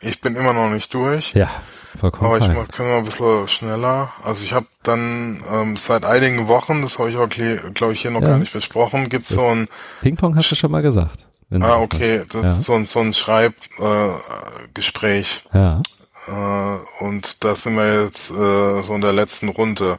Ich 0.00 0.20
bin 0.20 0.36
immer 0.36 0.52
noch 0.52 0.70
nicht 0.70 0.94
durch. 0.94 1.34
Ja, 1.34 1.50
vollkommen. 1.98 2.26
Aber 2.26 2.38
ich 2.38 2.46
mach, 2.54 2.68
kann 2.68 2.86
mal 2.86 2.98
ein 2.98 3.04
bisschen 3.04 3.48
schneller. 3.48 4.12
Also 4.22 4.44
ich 4.44 4.52
habe 4.52 4.66
dann 4.82 5.42
ähm, 5.52 5.76
seit 5.76 6.04
einigen 6.04 6.46
Wochen, 6.48 6.82
das 6.82 6.98
habe 6.98 7.10
ich 7.10 7.16
auch, 7.16 7.28
glaube 7.74 7.94
ich, 7.94 8.02
hier 8.02 8.12
noch 8.12 8.22
ja. 8.22 8.28
gar 8.28 8.38
nicht 8.38 8.52
besprochen, 8.52 9.08
gibt's 9.08 9.30
so 9.30 9.44
ein 9.44 9.66
Ping-Pong 10.02 10.36
hast 10.36 10.50
du 10.50 10.56
schon 10.56 10.70
mal 10.70 10.82
gesagt. 10.82 11.26
Ah, 11.50 11.78
okay. 11.78 12.24
Das 12.28 12.42
ja. 12.42 12.50
ist 12.50 12.64
so 12.64 12.74
ein, 12.74 12.84
so 12.86 13.00
ein 13.00 13.14
Schreibgespräch. 13.14 15.44
Äh, 15.52 15.58
ja. 15.58 15.80
Äh, 16.28 16.76
und 17.04 17.42
da 17.44 17.54
sind 17.54 17.76
wir 17.76 18.04
jetzt 18.04 18.30
äh, 18.30 18.82
so 18.82 18.94
in 18.94 19.00
der 19.00 19.14
letzten 19.14 19.48
Runde. 19.48 19.98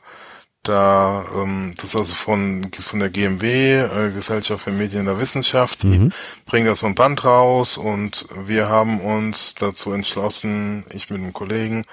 Da, 0.64 1.24
ähm, 1.34 1.74
das 1.78 1.90
ist 1.90 1.96
also 1.96 2.14
von, 2.14 2.70
von 2.72 3.00
der 3.00 3.10
GMW, 3.10 3.78
äh, 3.78 4.12
Gesellschaft 4.12 4.66
für 4.66 4.72
Medien 4.72 5.06
der 5.06 5.20
Wissenschaft, 5.20 5.84
die 5.84 6.00
mhm. 6.00 6.12
bringen 6.46 6.68
da 6.68 6.76
so 6.76 6.86
ein 6.86 6.96
Band 6.96 7.24
raus 7.24 7.78
und 7.78 8.26
wir 8.36 8.68
haben 8.68 9.00
uns 9.00 9.56
dazu 9.56 9.94
entschlossen, 9.94 10.86
ich 10.92 11.10
mit 11.10 11.22
einem 11.22 11.32
Kollegen, 11.32 11.86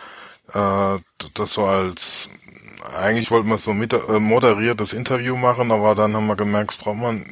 äh, 0.53 0.99
das 1.35 1.53
so 1.53 1.65
als, 1.65 2.29
eigentlich 3.01 3.31
wollten 3.31 3.49
wir 3.49 3.59
so 3.59 3.73
mit, 3.73 3.93
äh, 3.93 4.19
moderiertes 4.19 4.95
Interview 4.95 5.37
machen, 5.37 5.71
aber 5.71 5.95
dann 5.95 6.17
haben 6.17 6.27
wir 6.27 6.37
gemerkt, 6.37 6.71
das 6.71 6.79
braucht 6.79 6.99
man 6.99 7.25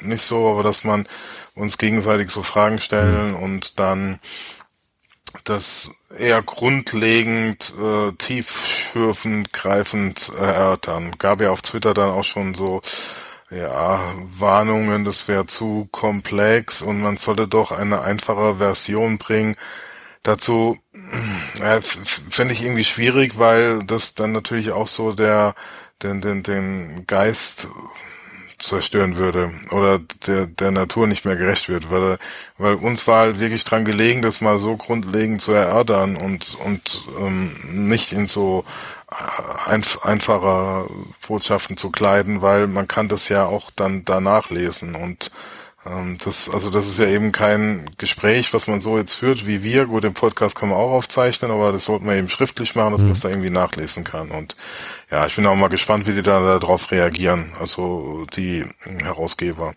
nicht 0.00 0.22
so, 0.22 0.50
aber 0.50 0.62
dass 0.62 0.82
man 0.82 1.06
uns 1.54 1.76
gegenseitig 1.76 2.30
so 2.30 2.42
Fragen 2.42 2.80
stellen 2.80 3.32
mhm. 3.32 3.42
und 3.42 3.78
dann 3.78 4.18
das 5.44 5.90
eher 6.18 6.42
grundlegend, 6.42 7.72
äh, 7.80 8.12
tiefschürfend, 8.12 9.52
greifend 9.52 10.32
äh, 10.38 10.42
erörtern. 10.42 11.12
Gab 11.18 11.40
ja 11.40 11.50
auf 11.50 11.62
Twitter 11.62 11.94
dann 11.94 12.10
auch 12.10 12.24
schon 12.24 12.54
so, 12.54 12.82
ja, 13.50 14.00
Warnungen, 14.38 15.04
das 15.04 15.26
wäre 15.28 15.46
zu 15.46 15.88
komplex 15.90 16.82
und 16.82 17.00
man 17.00 17.16
sollte 17.16 17.48
doch 17.48 17.72
eine 17.72 18.02
einfache 18.02 18.56
Version 18.56 19.18
bringen. 19.18 19.56
Dazu 20.22 20.78
äh, 21.60 21.80
fände 21.80 22.52
ich 22.52 22.62
irgendwie 22.62 22.84
schwierig, 22.84 23.38
weil 23.38 23.80
das 23.80 24.14
dann 24.14 24.32
natürlich 24.32 24.72
auch 24.72 24.88
so 24.88 25.12
der 25.12 25.54
den, 26.02 26.20
den, 26.20 26.42
den 26.42 27.06
Geist 27.06 27.68
zerstören 28.60 29.16
würde 29.16 29.52
oder 29.70 29.98
der, 30.26 30.46
der 30.46 30.70
Natur 30.70 31.06
nicht 31.06 31.24
mehr 31.24 31.36
gerecht 31.36 31.68
wird, 31.68 31.90
weil, 31.90 32.18
weil 32.58 32.74
uns 32.74 33.06
war 33.06 33.20
halt 33.20 33.40
wirklich 33.40 33.64
dran 33.64 33.84
gelegen, 33.84 34.22
das 34.22 34.40
mal 34.40 34.58
so 34.58 34.76
grundlegend 34.76 35.40
zu 35.42 35.52
erörtern 35.52 36.16
und, 36.16 36.56
und 36.64 37.02
ähm, 37.18 37.52
nicht 37.88 38.12
in 38.12 38.26
so 38.26 38.64
einf 39.66 40.04
einfacher 40.04 40.86
Botschaften 41.26 41.76
zu 41.76 41.90
kleiden, 41.90 42.42
weil 42.42 42.66
man 42.66 42.86
kann 42.86 43.08
das 43.08 43.28
ja 43.28 43.46
auch 43.46 43.70
dann 43.74 44.04
danach 44.04 44.50
lesen 44.50 44.94
und 44.94 45.30
das, 46.22 46.50
also 46.50 46.68
das 46.68 46.86
ist 46.86 46.98
ja 46.98 47.06
eben 47.06 47.32
kein 47.32 47.88
Gespräch, 47.96 48.52
was 48.52 48.66
man 48.66 48.82
so 48.82 48.98
jetzt 48.98 49.14
führt 49.14 49.46
wie 49.46 49.62
wir. 49.62 49.86
Gut, 49.86 50.04
den 50.04 50.12
Podcast 50.12 50.54
kann 50.54 50.68
man 50.68 50.76
auch 50.76 50.90
aufzeichnen, 50.90 51.50
aber 51.50 51.72
das 51.72 51.88
wollten 51.88 52.06
wir 52.06 52.16
eben 52.16 52.28
schriftlich 52.28 52.74
machen, 52.74 52.92
dass 52.92 53.00
mhm. 53.00 53.08
man 53.08 53.12
es 53.14 53.20
da 53.20 53.30
irgendwie 53.30 53.50
nachlesen 53.50 54.04
kann. 54.04 54.30
Und 54.30 54.56
ja, 55.10 55.26
ich 55.26 55.36
bin 55.36 55.46
auch 55.46 55.56
mal 55.56 55.68
gespannt, 55.68 56.06
wie 56.06 56.12
die 56.12 56.22
da 56.22 56.58
darauf 56.58 56.90
reagieren, 56.90 57.52
also 57.58 58.26
die 58.36 58.66
Herausgeber. 59.02 59.72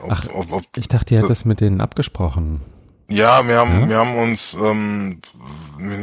Ob, 0.00 0.10
Ach, 0.10 0.26
ob, 0.34 0.52
ob, 0.52 0.64
ich 0.76 0.88
dachte, 0.88 1.14
ihr 1.14 1.18
hättet 1.20 1.30
das 1.30 1.46
mit 1.46 1.60
denen 1.60 1.80
abgesprochen. 1.80 2.60
Ja, 3.08 3.48
wir 3.48 3.56
haben, 3.56 3.80
ja? 3.80 3.88
wir 3.88 3.96
haben 3.96 4.16
uns 4.16 4.54
ähm, 4.54 5.20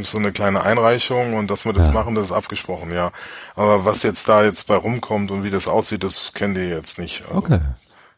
so 0.03 0.17
eine 0.17 0.31
kleine 0.31 0.63
Einreichung 0.63 1.35
und 1.35 1.51
dass 1.51 1.63
wir 1.63 1.73
das 1.73 1.87
ja. 1.87 1.93
machen, 1.93 2.15
das 2.15 2.27
ist 2.27 2.31
abgesprochen, 2.31 2.91
ja. 2.91 3.11
Aber 3.55 3.85
was 3.85 4.01
jetzt 4.01 4.27
da 4.27 4.43
jetzt 4.43 4.67
bei 4.67 4.75
rumkommt 4.75 5.29
und 5.29 5.43
wie 5.43 5.51
das 5.51 5.67
aussieht, 5.67 6.03
das 6.03 6.33
kennt 6.33 6.57
ihr 6.57 6.67
jetzt 6.67 6.97
nicht. 6.97 7.23
Also, 7.27 7.37
okay. 7.37 7.59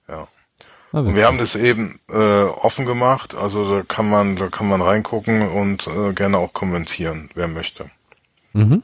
Ja. 0.08 0.28
Und 0.91 1.15
wir 1.15 1.28
haben 1.28 1.38
das 1.38 1.56
eben 1.56 1.99
äh, 2.10 2.43
offen 2.43 2.86
gemacht, 2.86 3.36
also 3.36 3.69
da 3.69 3.84
kann 3.84 4.10
man, 4.10 4.36
da 4.36 4.47
kann 4.47 4.67
man 4.67 4.82
reingucken 4.82 5.47
und 5.47 5.88
äh, 5.88 6.13
gerne 6.13 6.38
auch 6.39 6.54
kommentieren, 6.54 7.30
wer 7.36 7.47
möchte. 7.47 7.91
Mhm. 8.54 8.84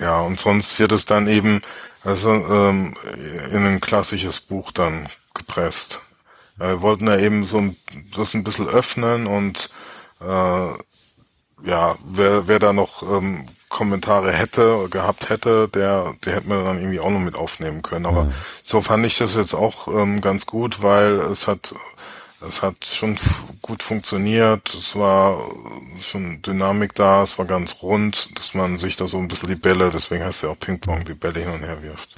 Ja, 0.00 0.20
und 0.20 0.38
sonst 0.38 0.78
wird 0.78 0.92
es 0.92 1.06
dann 1.06 1.26
eben 1.26 1.62
also 2.04 2.30
ähm, 2.30 2.94
in 3.50 3.66
ein 3.66 3.80
klassisches 3.80 4.40
Buch 4.40 4.70
dann 4.70 5.08
gepresst. 5.34 6.00
Wir 6.56 6.82
wollten 6.82 7.06
ja 7.06 7.18
eben 7.18 7.44
so 7.44 7.58
ein, 7.58 7.76
das 8.16 8.34
ein 8.34 8.44
bisschen 8.44 8.68
öffnen 8.68 9.26
und 9.26 9.70
äh, 10.20 10.24
ja, 11.64 11.96
wer, 12.04 12.48
wer 12.48 12.58
da 12.58 12.72
noch 12.72 13.02
ähm, 13.02 13.44
Kommentare 13.68 14.32
hätte, 14.32 14.88
gehabt 14.90 15.28
hätte, 15.28 15.68
der, 15.68 16.14
der 16.24 16.36
hätte 16.36 16.48
man 16.48 16.64
dann 16.64 16.78
irgendwie 16.78 17.00
auch 17.00 17.10
noch 17.10 17.20
mit 17.20 17.34
aufnehmen 17.34 17.82
können. 17.82 18.06
Aber 18.06 18.24
mhm. 18.24 18.32
so 18.62 18.80
fand 18.80 19.04
ich 19.06 19.18
das 19.18 19.34
jetzt 19.34 19.54
auch 19.54 19.88
ähm, 19.88 20.20
ganz 20.20 20.46
gut, 20.46 20.82
weil 20.82 21.20
es 21.20 21.46
hat, 21.46 21.74
es 22.46 22.62
hat 22.62 22.84
schon 22.84 23.18
gut 23.60 23.82
funktioniert. 23.82 24.74
Es 24.74 24.96
war 24.96 25.38
schon 26.00 26.40
Dynamik 26.42 26.94
da, 26.94 27.22
es 27.22 27.38
war 27.38 27.44
ganz 27.44 27.76
rund, 27.82 28.38
dass 28.38 28.54
man 28.54 28.78
sich 28.78 28.96
da 28.96 29.06
so 29.06 29.18
ein 29.18 29.28
bisschen 29.28 29.48
die 29.48 29.54
Bälle, 29.54 29.90
deswegen 29.90 30.24
heißt 30.24 30.42
ja 30.42 30.50
auch 30.50 30.58
Ping-Pong, 30.58 31.04
die 31.04 31.14
Bälle 31.14 31.40
hin 31.40 31.52
und 31.52 31.62
her 31.62 31.82
wirft. 31.82 32.16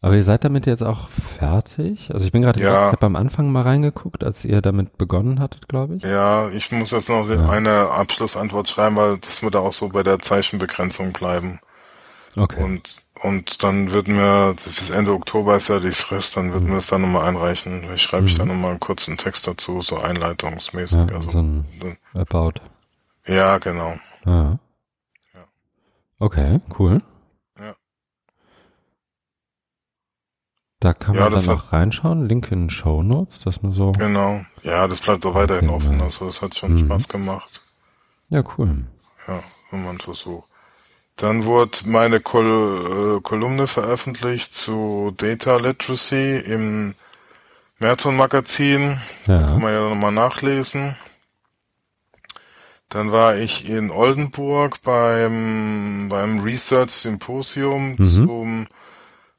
Aber 0.00 0.14
ihr 0.14 0.22
seid 0.22 0.44
damit 0.44 0.66
jetzt 0.66 0.82
auch 0.82 1.08
fertig? 1.08 2.10
Also 2.12 2.24
ich 2.24 2.30
bin 2.30 2.42
gerade, 2.42 2.60
ja. 2.60 2.88
ich 2.88 2.92
habe 2.92 3.06
am 3.06 3.16
Anfang 3.16 3.50
mal 3.50 3.62
reingeguckt, 3.62 4.22
als 4.22 4.44
ihr 4.44 4.60
damit 4.62 4.96
begonnen 4.96 5.40
hattet, 5.40 5.68
glaube 5.68 5.96
ich. 5.96 6.04
Ja, 6.04 6.48
ich 6.50 6.70
muss 6.70 6.92
jetzt 6.92 7.08
noch 7.08 7.28
ja. 7.28 7.48
eine 7.48 7.90
Abschlussantwort 7.90 8.68
schreiben, 8.68 8.96
weil 8.96 9.18
dass 9.18 9.42
wir 9.42 9.50
da 9.50 9.58
auch 9.58 9.72
so 9.72 9.88
bei 9.88 10.04
der 10.04 10.20
Zeichenbegrenzung 10.20 11.12
bleiben. 11.12 11.58
Okay. 12.36 12.62
Und 12.62 13.02
und 13.22 13.64
dann 13.64 13.92
wird 13.92 14.06
mir, 14.06 14.54
bis 14.54 14.90
Ende 14.90 15.12
Oktober 15.12 15.56
ist 15.56 15.68
ja 15.68 15.80
die 15.80 15.92
Frist, 15.92 16.36
dann 16.36 16.52
wird 16.52 16.62
mhm. 16.62 16.70
mir 16.70 16.74
das 16.76 16.86
dann 16.86 17.00
nochmal 17.02 17.28
einreichen. 17.28 17.84
Ich 17.94 18.02
schreibe 18.02 18.22
mhm. 18.22 18.28
ich 18.28 18.38
dann 18.38 18.48
nochmal 18.48 18.70
einen 18.70 18.80
kurzen 18.80 19.16
Text 19.16 19.46
dazu, 19.46 19.80
so 19.80 19.96
einleitungsmäßig. 19.98 21.08
Ja, 21.08 21.16
also, 21.16 21.30
so 21.30 21.38
ein 21.40 21.64
About. 22.14 22.60
Ja, 23.26 23.58
genau. 23.58 23.94
Ah. 24.24 24.58
Ja. 25.34 25.44
Okay, 26.20 26.60
cool. 26.78 27.02
Da 30.80 30.94
kann 30.94 31.16
ja, 31.16 31.28
man 31.28 31.32
dann 31.32 31.48
auch 31.48 31.72
reinschauen, 31.72 32.28
Link 32.28 32.52
in 32.52 32.70
Show 32.70 33.02
Notes, 33.02 33.40
das 33.40 33.62
nur 33.62 33.74
so. 33.74 33.92
Genau. 33.92 34.40
Ja, 34.62 34.86
das 34.86 35.00
bleibt 35.00 35.24
doch 35.24 35.34
weiterhin 35.34 35.70
offen, 35.70 36.00
also 36.00 36.26
das 36.26 36.40
hat 36.40 36.56
schon 36.56 36.72
mhm. 36.74 36.78
Spaß 36.78 37.08
gemacht. 37.08 37.62
Ja, 38.28 38.44
cool. 38.56 38.84
Ja, 39.26 39.40
wenn 39.70 39.84
man 39.84 39.98
versucht. 39.98 40.48
Dann 41.16 41.46
wurde 41.46 41.78
meine 41.86 42.20
Kol 42.20 43.16
äh, 43.16 43.20
Kolumne 43.22 43.66
veröffentlicht 43.66 44.54
zu 44.54 45.12
Data 45.16 45.56
Literacy 45.56 46.36
im 46.38 46.94
Merton 47.80 48.16
Magazin. 48.16 48.98
Ja. 49.26 49.38
Da 49.38 49.46
kann 49.46 49.62
man 49.62 49.72
ja 49.72 49.88
nochmal 49.88 50.12
nachlesen. 50.12 50.94
Dann 52.88 53.10
war 53.10 53.36
ich 53.36 53.68
in 53.68 53.90
Oldenburg 53.90 54.80
beim, 54.82 56.08
beim 56.08 56.38
Research 56.40 56.90
Symposium 56.90 57.96
mhm. 57.98 58.04
zum 58.04 58.66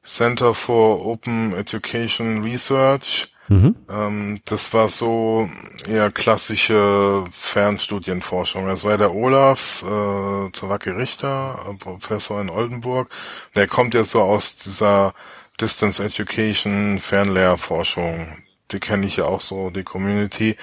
Center 0.09 0.55
for 0.55 1.05
Open 1.05 1.53
Education 1.53 2.43
Research. 2.43 3.31
Mhm. 3.47 3.75
Ähm, 3.89 4.41
das 4.45 4.73
war 4.73 4.89
so 4.89 5.47
eher 5.87 6.11
klassische 6.11 7.23
Fernstudienforschung. 7.31 8.65
Das 8.65 8.83
war 8.83 8.97
der 8.97 9.13
Olaf 9.13 9.83
äh, 9.83 10.51
Zawacki 10.51 10.89
Richter, 10.89 11.59
Professor 11.79 12.41
in 12.41 12.49
Oldenburg. 12.49 13.09
Der 13.55 13.67
kommt 13.67 13.93
ja 13.93 14.03
so 14.03 14.21
aus 14.21 14.55
dieser 14.55 15.13
Distance 15.61 16.03
Education, 16.03 16.99
Fernlehrforschung. 16.99 18.35
Die 18.71 18.79
kenne 18.79 19.05
ich 19.05 19.17
ja 19.17 19.25
auch 19.25 19.41
so, 19.41 19.69
die 19.69 19.83
Community. 19.83 20.57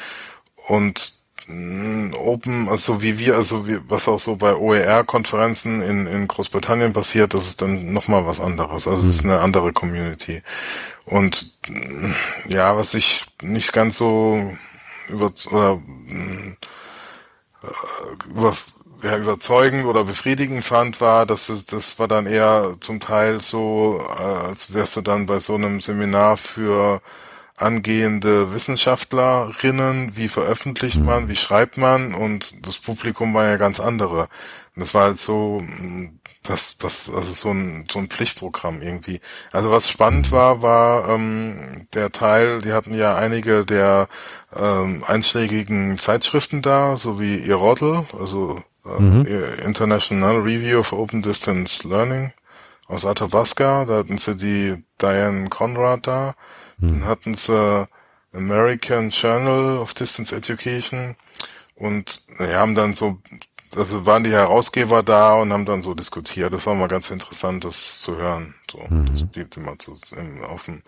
Und 0.69 1.16
Open, 1.49 2.69
also 2.69 3.03
wie 3.03 3.19
wir, 3.19 3.37
also 3.37 3.69
wie, 3.69 3.79
was 3.89 4.09
auch 4.09 4.19
so 4.19 4.35
bei 4.35 4.57
OER-Konferenzen 4.57 5.81
in, 5.81 6.07
in 6.09 6.27
Großbritannien 6.27 6.93
passiert, 6.93 7.35
das 7.35 7.45
ist 7.45 7.63
dann 7.63 7.93
nochmal 7.93 8.27
was 8.27 8.41
anderes. 8.41 8.89
Also 8.89 9.07
es 9.07 9.17
ist 9.17 9.25
mhm. 9.25 9.31
eine 9.31 9.41
andere 9.41 9.73
Community. 9.73 10.43
Und 11.05 11.53
ja, 12.49 12.77
was 12.77 12.95
ich 12.95 13.27
nicht 13.43 13.73
ganz 13.73 13.97
so 13.97 14.57
über, 15.09 15.33
oder, 15.53 15.81
äh, 17.63 18.29
über, 18.29 18.57
ja, 19.05 19.17
überzeugend 19.17 19.87
oder 19.87 20.03
befriedigend 20.03 20.65
fand, 20.65 21.01
war, 21.01 21.27
dass 21.27 21.49
es, 21.49 21.65
das 21.65 22.01
war 22.01 22.09
dann 22.09 22.27
eher 22.27 22.77
zum 22.81 22.99
Teil 22.99 23.41
so, 23.41 24.05
äh, 24.19 24.23
als 24.23 24.75
wärst 24.75 24.97
du 24.97 25.01
dann 25.01 25.27
bei 25.27 25.39
so 25.39 25.55
einem 25.55 25.81
Seminar 25.81 26.37
für 26.37 27.01
angehende 27.57 28.53
Wissenschaftlerinnen, 28.53 30.17
wie 30.17 30.29
veröffentlicht 30.29 31.03
man, 31.03 31.25
mhm. 31.25 31.29
wie 31.29 31.37
schreibt 31.37 31.79
man 31.79 32.15
und 32.15 32.67
das 32.67 32.79
Publikum 32.79 33.33
war 33.35 33.47
ja 33.47 33.57
ganz 33.57 33.81
andere. 33.81 34.29
Und 34.75 34.81
das 34.81 34.93
war 34.93 35.05
halt 35.05 35.19
so, 35.19 35.63
das, 36.43 36.77
das, 36.79 37.11
also 37.11 37.33
so 37.33 37.51
ein, 37.51 37.87
so 37.91 37.99
ein 37.99 38.09
Pflichtprogramm 38.09 38.83
irgendwie. 38.83 39.21
Also 39.53 39.71
was 39.71 39.89
spannend 39.89 40.33
war, 40.33 40.63
war 40.63 41.09
ähm, 41.09 41.87
der 41.95 42.13
Teil, 42.13 42.61
die 42.61 42.73
hatten 42.73 42.95
ja 42.95 43.17
einige 43.17 43.65
der 43.65 44.09
ähm, 44.55 45.03
einschlägigen 45.07 45.99
Zeitschriften 45.99 46.63
da, 46.63 46.97
so 46.97 47.21
wie 47.21 47.37
Irodl, 47.37 48.07
also 48.19 48.63
äh, 48.85 49.01
mhm. 49.01 49.27
International 49.65 50.41
Review 50.41 50.79
of 50.81 50.93
Open 50.93 51.23
Distance 51.23 51.87
Learning 51.89 52.33
aus 52.87 53.05
Athabasca, 53.05 53.85
da 53.85 53.99
hatten 53.99 54.19
sie 54.19 54.37
die 54.37 54.85
Diane 55.01 55.49
Conrad 55.49 56.07
da. 56.07 56.35
Dann 56.79 57.05
hatten 57.05 57.35
sie 57.35 57.89
American 58.35 59.11
Journal 59.11 59.79
of 59.79 59.95
Distance 59.95 60.35
Education 60.35 61.17
und 61.75 62.21
ja, 62.39 62.59
haben 62.59 62.75
dann 62.75 62.95
so, 62.95 63.19
also 63.75 64.05
waren 64.07 64.25
die 64.25 64.33
Herausgeber 64.33 65.03
da 65.03 65.35
und 65.35 65.53
haben 65.53 65.65
dann 65.65 65.83
so 65.83 65.95
diskutiert. 65.95 66.53
Das 66.53 66.67
war 66.67 66.75
mal 66.75 66.89
ganz 66.89 67.11
interessant, 67.11 67.65
das 67.65 68.01
zu 68.01 68.17
hören, 68.17 68.55
so, 68.71 68.79
mhm. 68.89 69.07
das 69.07 69.25
die 69.33 69.61
mal 69.61 69.79
zu, 69.79 69.99
auf 70.49 70.65
dem 70.65 70.83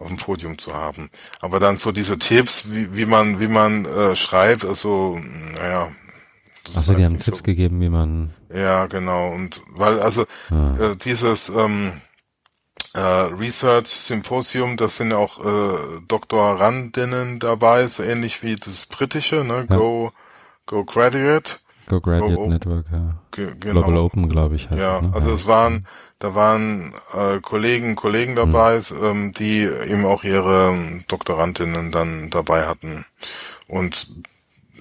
auf 0.00 0.08
dem 0.08 0.16
Podium 0.16 0.58
zu 0.58 0.74
haben. 0.74 1.10
Aber 1.40 1.60
dann 1.60 1.78
so 1.78 1.92
diese 1.92 2.18
Tipps, 2.18 2.70
wie, 2.70 2.96
wie 2.96 3.04
man, 3.04 3.38
wie 3.38 3.48
man 3.48 3.84
äh, 3.84 4.16
schreibt, 4.16 4.64
also, 4.64 5.18
naja. 5.54 5.88
Achso, 6.74 6.94
die 6.94 7.04
haben 7.04 7.18
Tipps 7.18 7.38
so, 7.38 7.44
gegeben, 7.44 7.80
wie 7.80 7.88
man. 7.88 8.30
Ja, 8.52 8.86
genau. 8.86 9.30
Und 9.32 9.60
weil, 9.68 10.00
also 10.00 10.24
ah. 10.50 10.74
äh, 10.78 10.96
dieses, 10.96 11.50
ähm, 11.50 11.92
äh, 12.94 13.00
Research 13.00 13.88
Symposium, 13.88 14.76
das 14.76 14.96
sind 14.96 15.12
auch 15.12 15.38
äh, 15.44 16.00
Doktorandinnen 16.08 17.38
dabei, 17.38 17.86
so 17.86 18.02
ähnlich 18.02 18.42
wie 18.42 18.56
das 18.56 18.86
britische, 18.86 19.44
ne? 19.44 19.66
Ja. 19.70 19.76
Go, 19.76 20.12
Go 20.66 20.84
Graduate. 20.84 21.58
Go 21.88 22.00
Graduate 22.00 22.34
Go, 22.34 22.46
Network, 22.48 22.86
ja. 22.92 23.16
Genau. 23.30 23.82
Global 23.82 23.98
Open, 23.98 24.28
glaube 24.28 24.56
ich. 24.56 24.68
Heißt 24.70 24.78
ja, 24.78 25.00
ne? 25.00 25.12
also 25.14 25.30
es 25.30 25.46
waren, 25.46 25.86
da 26.18 26.34
waren 26.34 26.92
äh, 27.14 27.40
Kollegen, 27.40 27.96
Kollegen 27.96 28.36
dabei, 28.36 28.76
mhm. 28.76 29.04
ähm, 29.04 29.32
die 29.32 29.62
eben 29.62 30.04
auch 30.04 30.24
ihre 30.24 30.76
Doktorandinnen 31.08 31.92
dann 31.92 32.30
dabei 32.30 32.66
hatten. 32.66 33.04
Und 33.68 34.08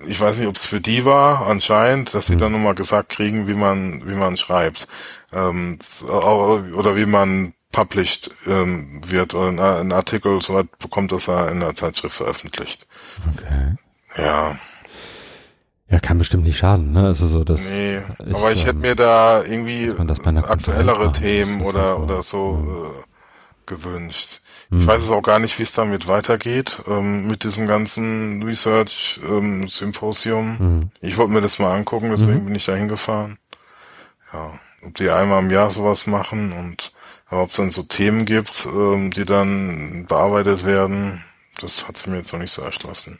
ich 0.07 0.20
weiß 0.20 0.39
nicht, 0.39 0.47
ob 0.47 0.55
es 0.55 0.66
für 0.66 0.82
die 0.82 1.05
war, 1.05 1.47
anscheinend, 1.47 2.14
dass 2.14 2.28
sie 2.28 2.36
mhm. 2.36 2.39
dann 2.39 2.51
nochmal 2.53 2.76
gesagt 2.76 3.10
kriegen, 3.10 3.47
wie 3.47 3.53
man, 3.53 4.01
wie 4.07 4.16
man 4.16 4.38
schreibt. 4.38 4.88
Ähm, 5.32 5.78
oder 6.10 6.95
wie 6.95 7.05
man 7.05 7.53
published 7.72 8.32
ähm, 8.47 9.01
wird 9.07 9.34
oder 9.34 9.80
ein 9.80 9.91
Artikel 9.91 10.41
soweit 10.41 10.78
bekommt, 10.80 11.11
dass 11.11 11.28
er 11.28 11.51
in 11.51 11.59
der 11.59 11.76
Zeitschrift 11.76 12.15
veröffentlicht. 12.15 12.88
Okay. 13.34 13.76
Ja. 14.17 14.57
Ja, 15.91 15.99
kann 15.99 16.20
bestimmt 16.20 16.43
nicht 16.43 16.57
schaden, 16.57 16.91
ne? 16.91 17.05
Also 17.05 17.26
so 17.26 17.43
das. 17.43 17.72
Nee, 17.72 17.99
ich, 18.28 18.36
aber 18.36 18.51
ich 18.51 18.61
ähm, 18.61 18.65
hätte 18.65 18.78
mir 18.80 18.95
da 18.95 19.43
irgendwie 19.43 19.91
aktuellere 19.91 21.11
Themen 21.13 21.61
oder 21.61 21.95
so. 21.95 22.01
oder 22.03 22.24
so 22.24 22.93
äh, 22.95 23.65
gewünscht. 23.65 24.41
Ich 24.72 24.78
hm. 24.78 24.88
weiß 24.88 25.03
es 25.03 25.11
auch 25.11 25.24
gar 25.24 25.39
nicht, 25.39 25.57
wie 25.57 25.63
es 25.63 25.74
damit 25.74 26.07
weitergeht, 26.07 26.84
ähm, 26.88 27.28
mit 27.28 27.43
diesem 27.43 27.65
ganzen 27.65 28.43
Research 28.43 29.20
ähm, 29.28 29.67
Symposium. 29.67 30.59
Hm. 30.59 30.91
Ich 31.01 31.17
wollte 31.17 31.34
mir 31.34 31.41
das 31.41 31.57
mal 31.57 31.76
angucken, 31.76 32.11
deswegen 32.11 32.41
mhm. 32.41 32.45
bin 32.45 32.55
ich 32.55 32.65
da 32.65 32.76
hingefahren. 32.76 33.39
Ja, 34.32 34.51
ob 34.86 34.93
die 34.95 35.09
einmal 35.09 35.41
im 35.41 35.49
Jahr 35.49 35.72
sowas 35.72 36.05
machen 36.05 36.53
und 36.53 36.91
aber 37.30 37.44
ob 37.44 37.52
es 37.52 37.58
dann 37.58 37.70
so 37.70 37.84
Themen 37.84 38.26
gibt, 38.26 38.66
ähm, 38.66 39.12
die 39.12 39.26
dann 39.26 40.06
bearbeitet 40.08 40.66
werden, 40.66 41.24
das 41.62 41.88
hat 41.88 41.98
sie 41.98 42.10
mir 42.10 42.18
jetzt 42.18 42.34
noch 42.34 42.40
nicht 42.40 42.52
so 42.52 42.62
erschlossen. 42.62 43.20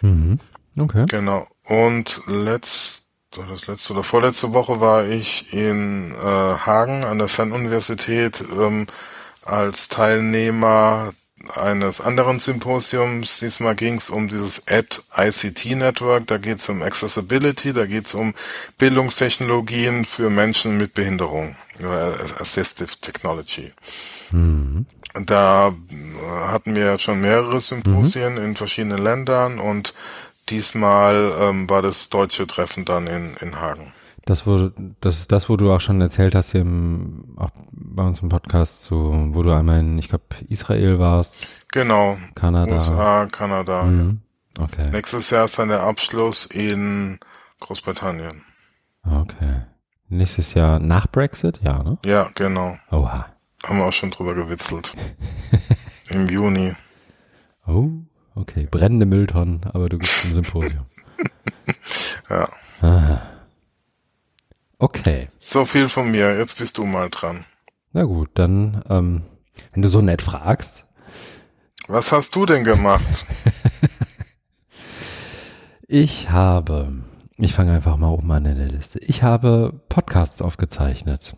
Mhm. 0.00 0.40
Okay. 0.78 1.06
Genau. 1.08 1.46
Und 1.64 2.20
letzt, 2.26 3.04
das 3.30 3.66
letzte 3.66 3.92
oder 3.94 4.02
vorletzte 4.02 4.52
Woche 4.52 4.80
war 4.80 5.06
ich 5.06 5.52
in 5.52 6.12
äh, 6.12 6.16
Hagen 6.24 7.04
an 7.04 7.18
der 7.18 7.28
Fernuniversität 7.28 8.44
ähm, 8.52 8.86
als 9.42 9.88
Teilnehmer 9.88 11.12
eines 11.50 12.00
anderen 12.00 12.38
Symposiums. 12.38 13.38
Diesmal 13.40 13.74
ging 13.74 13.94
es 13.94 14.10
um 14.10 14.28
dieses 14.28 14.62
Ad 14.68 15.00
ICT 15.16 15.76
Network. 15.76 16.26
Da 16.26 16.38
geht 16.38 16.58
es 16.58 16.68
um 16.68 16.82
Accessibility, 16.82 17.72
da 17.72 17.86
geht 17.86 18.06
es 18.06 18.14
um 18.14 18.34
Bildungstechnologien 18.78 20.04
für 20.04 20.30
Menschen 20.30 20.76
mit 20.78 20.94
Behinderung 20.94 21.56
oder 21.80 22.14
Assistive 22.40 23.00
Technology. 23.00 23.72
Mhm. 24.30 24.86
Da 25.24 25.68
äh, 25.68 26.48
hatten 26.48 26.74
wir 26.74 26.98
schon 26.98 27.20
mehrere 27.20 27.60
Symposien 27.60 28.34
mhm. 28.34 28.44
in 28.44 28.56
verschiedenen 28.56 28.98
Ländern 28.98 29.58
und 29.58 29.94
diesmal 30.48 31.32
ähm, 31.40 31.68
war 31.68 31.82
das 31.82 32.10
deutsche 32.10 32.46
Treffen 32.46 32.84
dann 32.84 33.06
in, 33.06 33.34
in 33.40 33.60
Hagen. 33.60 33.92
Das, 34.26 34.44
wo, 34.44 34.70
das 35.00 35.20
ist 35.20 35.30
das, 35.30 35.48
wo 35.48 35.56
du 35.56 35.72
auch 35.72 35.80
schon 35.80 36.00
erzählt 36.00 36.34
hast, 36.34 36.50
hier 36.50 36.62
im, 36.62 37.36
auch 37.36 37.50
bei 37.70 38.02
uns 38.02 38.20
im 38.22 38.28
Podcast, 38.28 38.82
so, 38.82 39.12
wo 39.30 39.42
du 39.42 39.52
einmal 39.52 39.78
in, 39.78 39.98
ich 39.98 40.08
glaube, 40.08 40.24
Israel 40.48 40.98
warst. 40.98 41.46
Genau. 41.70 42.18
Kanada. 42.34 42.72
USA, 42.72 43.26
Kanada. 43.30 43.84
Mhm. 43.84 44.20
Okay. 44.58 44.90
Nächstes 44.90 45.30
Jahr 45.30 45.44
ist 45.44 45.60
dann 45.60 45.68
der 45.68 45.84
Abschluss 45.84 46.44
in 46.46 47.20
Großbritannien. 47.60 48.42
Okay. 49.04 49.62
Nächstes 50.08 50.54
Jahr 50.54 50.80
nach 50.80 51.06
Brexit, 51.06 51.60
ja, 51.62 51.84
ne? 51.84 51.98
Ja, 52.04 52.28
genau. 52.34 52.76
Oha. 52.90 53.26
Haben 53.64 53.78
wir 53.78 53.86
auch 53.86 53.92
schon 53.92 54.10
drüber 54.10 54.34
gewitzelt. 54.34 54.92
Im 56.10 56.28
Juni. 56.28 56.74
Oh, 57.64 57.90
okay. 58.34 58.66
Brennende 58.68 59.06
Mülltonnen, 59.06 59.62
aber 59.72 59.88
du 59.88 59.98
gibst 59.98 60.24
ein 60.24 60.32
Symposium. 60.32 60.84
ja. 62.28 62.48
Aha. 62.82 63.22
Okay. 64.78 65.28
So 65.38 65.64
viel 65.64 65.88
von 65.88 66.10
mir. 66.10 66.36
Jetzt 66.36 66.58
bist 66.58 66.78
du 66.78 66.84
mal 66.84 67.08
dran. 67.10 67.44
Na 67.92 68.04
gut, 68.04 68.30
dann, 68.34 68.84
ähm, 68.90 69.22
wenn 69.72 69.82
du 69.82 69.88
so 69.88 70.00
nett 70.00 70.20
fragst. 70.20 70.84
Was 71.88 72.12
hast 72.12 72.34
du 72.36 72.46
denn 72.46 72.64
gemacht? 72.64 73.26
ich 75.88 76.30
habe, 76.30 76.92
ich 77.38 77.54
fange 77.54 77.72
einfach 77.72 77.96
mal 77.96 78.10
oben 78.10 78.30
an 78.32 78.44
in 78.44 78.58
der 78.58 78.68
Liste. 78.68 78.98
Ich 78.98 79.22
habe 79.22 79.80
Podcasts 79.88 80.42
aufgezeichnet. 80.42 81.36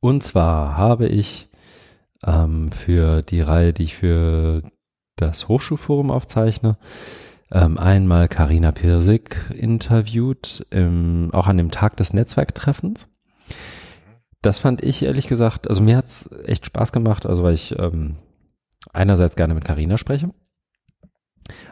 Und 0.00 0.22
zwar 0.22 0.76
habe 0.76 1.08
ich 1.08 1.48
ähm, 2.24 2.70
für 2.70 3.22
die 3.22 3.40
Reihe, 3.40 3.72
die 3.72 3.84
ich 3.84 3.96
für 3.96 4.62
das 5.16 5.48
Hochschulforum 5.48 6.10
aufzeichne, 6.10 6.76
ähm, 7.52 7.78
einmal 7.78 8.28
Karina 8.28 8.72
Pirsig 8.72 9.50
interviewt, 9.54 10.66
im, 10.70 11.30
auch 11.32 11.46
an 11.46 11.56
dem 11.56 11.70
Tag 11.70 11.96
des 11.96 12.12
Netzwerktreffens. 12.12 13.08
Das 14.42 14.58
fand 14.58 14.82
ich 14.82 15.02
ehrlich 15.02 15.26
gesagt, 15.26 15.68
also 15.68 15.82
mir 15.82 15.96
hat's 15.96 16.30
echt 16.44 16.66
Spaß 16.66 16.92
gemacht, 16.92 17.26
also 17.26 17.42
weil 17.42 17.54
ich 17.54 17.76
ähm, 17.78 18.16
einerseits 18.92 19.36
gerne 19.36 19.54
mit 19.54 19.64
Karina 19.64 19.98
spreche 19.98 20.30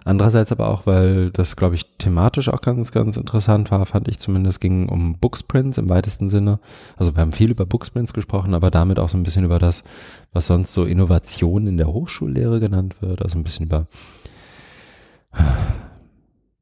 Andererseits 0.04 0.52
aber 0.52 0.68
auch, 0.68 0.86
weil 0.86 1.30
das, 1.30 1.56
glaube 1.56 1.74
ich, 1.74 1.96
thematisch 1.98 2.48
auch 2.48 2.60
ganz, 2.60 2.92
ganz 2.92 3.16
interessant 3.16 3.70
war, 3.70 3.84
fand 3.86 4.08
ich 4.08 4.18
zumindest, 4.18 4.60
ging 4.60 4.88
um 4.88 5.18
Booksprints 5.18 5.78
im 5.78 5.88
weitesten 5.88 6.28
Sinne. 6.28 6.60
Also 6.96 7.14
wir 7.14 7.20
haben 7.20 7.32
viel 7.32 7.50
über 7.50 7.66
Booksprints 7.66 8.12
gesprochen, 8.12 8.54
aber 8.54 8.70
damit 8.70 8.98
auch 8.98 9.08
so 9.08 9.18
ein 9.18 9.22
bisschen 9.22 9.44
über 9.44 9.58
das, 9.58 9.84
was 10.32 10.46
sonst 10.46 10.72
so 10.72 10.84
Innovation 10.84 11.66
in 11.66 11.76
der 11.76 11.88
Hochschullehre 11.88 12.60
genannt 12.60 12.96
wird. 13.00 13.22
Also 13.22 13.38
ein 13.38 13.44
bisschen 13.44 13.66
über, 13.66 13.86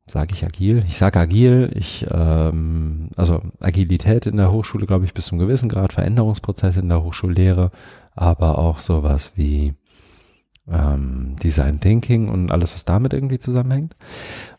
sage 0.07 0.33
ich 0.33 0.45
agil? 0.45 0.85
Ich 0.87 0.97
sage 0.97 1.19
agil. 1.19 1.71
Ich, 1.75 2.07
ähm, 2.11 3.11
also 3.17 3.41
Agilität 3.61 4.27
in 4.27 4.37
der 4.37 4.53
Hochschule, 4.53 4.87
glaube 4.87 5.05
ich, 5.05 5.15
bis 5.15 5.27
zum 5.27 5.39
gewissen 5.39 5.69
Grad, 5.69 5.93
Veränderungsprozesse 5.93 6.81
in 6.81 6.89
der 6.89 7.03
Hochschullehre, 7.03 7.71
aber 8.15 8.59
auch 8.59 8.79
sowas 8.79 9.33
wie 9.35 9.75
ähm, 10.71 11.37
Design 11.43 11.81
Thinking 11.81 12.29
und 12.29 12.51
alles, 12.51 12.75
was 12.75 12.85
damit 12.85 13.13
irgendwie 13.13 13.39
zusammenhängt. 13.39 13.97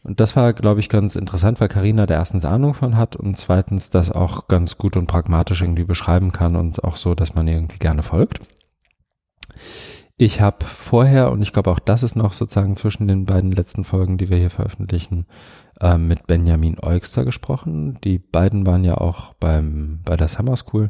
Und 0.04 0.20
das 0.20 0.36
war, 0.36 0.54
glaube 0.54 0.80
ich, 0.80 0.90
ganz 0.90 1.16
interessant, 1.16 1.60
weil 1.60 1.68
Karina 1.68 2.06
da 2.06 2.16
erstens 2.16 2.46
Ahnung 2.46 2.74
von 2.74 2.98
hat 2.98 3.16
und 3.16 3.38
zweitens 3.38 3.90
das 3.90 4.12
auch 4.12 4.48
ganz 4.48 4.78
gut 4.78 4.98
und 4.98 5.08
pragmatisch 5.08 5.62
irgendwie 5.62 5.86
beschreiben 5.86 6.32
kann 6.32 6.56
und 6.56 6.84
auch 6.84 6.96
so, 6.96 7.16
dass 7.16 7.34
man 7.34 7.48
irgendwie 7.48 7.80
gerne 7.80 8.04
folgt. 8.04 8.42
Ich 10.18 10.40
habe 10.40 10.64
vorher, 10.66 11.30
und 11.32 11.42
ich 11.42 11.52
glaube 11.52 11.70
auch 11.72 11.80
das 11.80 12.02
ist 12.02 12.16
noch 12.16 12.32
sozusagen 12.32 12.78
zwischen 12.78 13.08
den 13.08 13.26
beiden 13.26 13.52
letzten 13.52 13.84
Folgen, 13.84 14.18
die 14.18 14.30
wir 14.30 14.38
hier 14.38 14.50
veröffentlichen, 14.50 15.26
äh, 15.82 15.98
mit 15.98 16.26
Benjamin 16.26 16.80
Eugster 16.80 17.26
gesprochen. 17.26 17.96
Die 18.04 18.18
beiden 18.18 18.66
waren 18.66 18.86
ja 18.86 18.96
auch 18.96 19.34
beim, 19.34 20.00
bei 20.06 20.16
der 20.16 20.30
Summer 20.30 20.56
School 20.56 20.90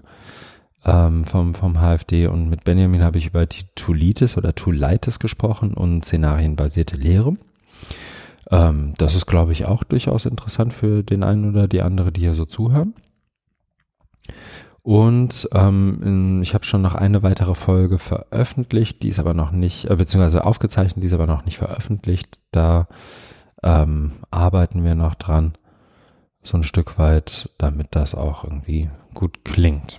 ähm, 0.85 1.23
vom, 1.23 1.55
vom 1.55 1.79
HFD 1.79 2.27
und 2.27 2.49
mit 2.49 2.65
Benjamin 2.65 3.03
habe 3.03 3.17
ich 3.17 3.25
über 3.25 3.47
die 3.47 3.63
Tulitis 3.73 4.37
oder 4.37 4.53
Tulitis 4.53 5.17
gesprochen 5.17 5.73
und 5.73 6.05
szenarienbasierte 6.05 6.95
Lehre. 6.95 7.35
Ähm, 8.51 8.93
das 8.99 9.15
ist, 9.15 9.25
glaube 9.25 9.53
ich, 9.53 9.65
auch 9.65 9.83
durchaus 9.83 10.25
interessant 10.25 10.71
für 10.71 11.01
den 11.01 11.23
einen 11.23 11.49
oder 11.49 11.67
die 11.67 11.81
andere, 11.81 12.11
die 12.11 12.21
hier 12.21 12.35
so 12.35 12.45
zuhören. 12.45 12.93
Und 14.85 15.49
ähm, 15.51 16.43
ich 16.43 16.53
habe 16.53 16.63
schon 16.63 16.83
noch 16.83 16.93
eine 16.93 17.23
weitere 17.23 17.55
Folge 17.55 17.97
veröffentlicht, 17.97 19.01
die 19.01 19.07
ist 19.07 19.17
aber 19.17 19.33
noch 19.33 19.49
nicht, 19.49 19.89
äh, 19.89 19.95
beziehungsweise 19.95 20.45
aufgezeichnet, 20.45 21.01
die 21.01 21.07
ist 21.07 21.15
aber 21.15 21.25
noch 21.25 21.43
nicht 21.43 21.57
veröffentlicht. 21.57 22.39
Da 22.51 22.87
ähm, 23.63 24.11
arbeiten 24.29 24.83
wir 24.83 24.93
noch 24.93 25.15
dran, 25.15 25.57
so 26.43 26.55
ein 26.55 26.61
Stück 26.61 26.99
weit, 26.99 27.49
damit 27.57 27.95
das 27.95 28.13
auch 28.13 28.43
irgendwie 28.43 28.91
gut 29.15 29.43
klingt. 29.43 29.97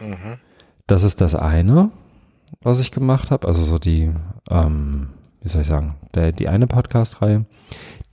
Mhm. 0.00 0.40
Das 0.88 1.04
ist 1.04 1.20
das 1.20 1.36
eine, 1.36 1.92
was 2.60 2.80
ich 2.80 2.90
gemacht 2.90 3.30
habe. 3.30 3.46
Also 3.46 3.62
so 3.62 3.78
die, 3.78 4.12
ähm, 4.50 5.10
wie 5.42 5.48
soll 5.48 5.62
ich 5.62 5.68
sagen, 5.68 5.94
der, 6.16 6.32
die 6.32 6.48
eine 6.48 6.66
Podcast-Reihe. 6.66 7.46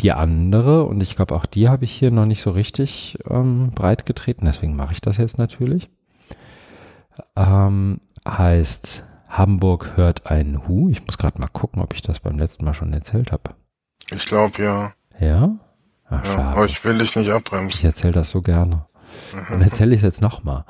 Die 0.01 0.11
andere, 0.11 0.83
und 0.83 1.01
ich 1.01 1.15
glaube 1.15 1.35
auch 1.35 1.45
die 1.45 1.69
habe 1.69 1.85
ich 1.85 1.91
hier 1.93 2.11
noch 2.11 2.25
nicht 2.25 2.41
so 2.41 2.51
richtig 2.51 3.17
ähm, 3.29 3.71
breit 3.71 4.05
getreten, 4.05 4.45
deswegen 4.45 4.75
mache 4.75 4.93
ich 4.93 5.01
das 5.01 5.17
jetzt 5.17 5.37
natürlich. 5.37 5.89
Ähm, 7.35 8.01
heißt 8.27 9.03
Hamburg 9.29 9.95
hört 9.95 10.29
ein 10.29 10.67
Hu. 10.67 10.89
Ich 10.89 11.05
muss 11.05 11.17
gerade 11.17 11.39
mal 11.39 11.47
gucken, 11.47 11.81
ob 11.81 11.93
ich 11.93 12.01
das 12.01 12.19
beim 12.19 12.37
letzten 12.37 12.65
Mal 12.65 12.73
schon 12.73 12.93
erzählt 12.93 13.31
habe. 13.31 13.55
Ich 14.11 14.25
glaube 14.25 14.61
ja. 14.61 14.93
Ja? 15.19 15.55
Ach, 16.07 16.25
ja 16.25 16.49
aber 16.51 16.65
ich 16.65 16.83
will 16.83 16.97
dich 16.97 17.15
nicht 17.15 17.31
abbremsen. 17.31 17.69
Ich 17.69 17.83
erzähle 17.83 18.13
das 18.13 18.29
so 18.29 18.41
gerne. 18.41 18.85
Dann 19.49 19.61
erzähle 19.61 19.91
ich 19.91 19.99
es 19.99 20.03
jetzt 20.03 20.21
nochmal. 20.21 20.65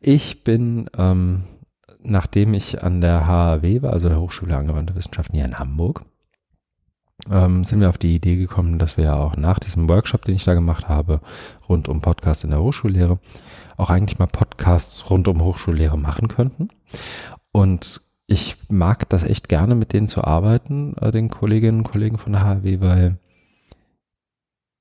Ich 0.00 0.44
bin, 0.44 0.88
ähm, 0.96 1.44
nachdem 2.00 2.54
ich 2.54 2.82
an 2.82 3.00
der 3.00 3.26
HAW 3.26 3.82
war, 3.82 3.92
also 3.92 4.08
der 4.08 4.20
Hochschule 4.20 4.56
Angewandte 4.56 4.94
Wissenschaften 4.94 5.34
hier 5.34 5.44
in 5.44 5.58
Hamburg, 5.58 6.02
ähm, 7.30 7.64
sind 7.64 7.80
wir 7.80 7.88
auf 7.88 7.98
die 7.98 8.14
Idee 8.14 8.36
gekommen, 8.36 8.78
dass 8.78 8.96
wir 8.96 9.04
ja 9.04 9.16
auch 9.16 9.36
nach 9.36 9.58
diesem 9.58 9.88
Workshop, 9.88 10.24
den 10.24 10.36
ich 10.36 10.44
da 10.44 10.54
gemacht 10.54 10.88
habe, 10.88 11.20
rund 11.68 11.88
um 11.88 12.00
Podcast 12.00 12.44
in 12.44 12.50
der 12.50 12.62
Hochschullehre, 12.62 13.18
auch 13.76 13.90
eigentlich 13.90 14.18
mal 14.18 14.26
Podcasts 14.26 15.10
rund 15.10 15.28
um 15.28 15.42
Hochschullehre 15.42 15.98
machen 15.98 16.28
könnten. 16.28 16.70
Und 17.52 18.00
ich 18.26 18.56
mag 18.70 19.08
das 19.08 19.24
echt 19.24 19.48
gerne, 19.48 19.74
mit 19.74 19.92
denen 19.92 20.06
zu 20.06 20.22
arbeiten, 20.22 20.96
äh, 21.00 21.10
den 21.10 21.30
Kolleginnen 21.30 21.78
und 21.78 21.90
Kollegen 21.90 22.18
von 22.18 22.32
der 22.32 22.44
HAW, 22.44 22.80
weil 22.80 23.18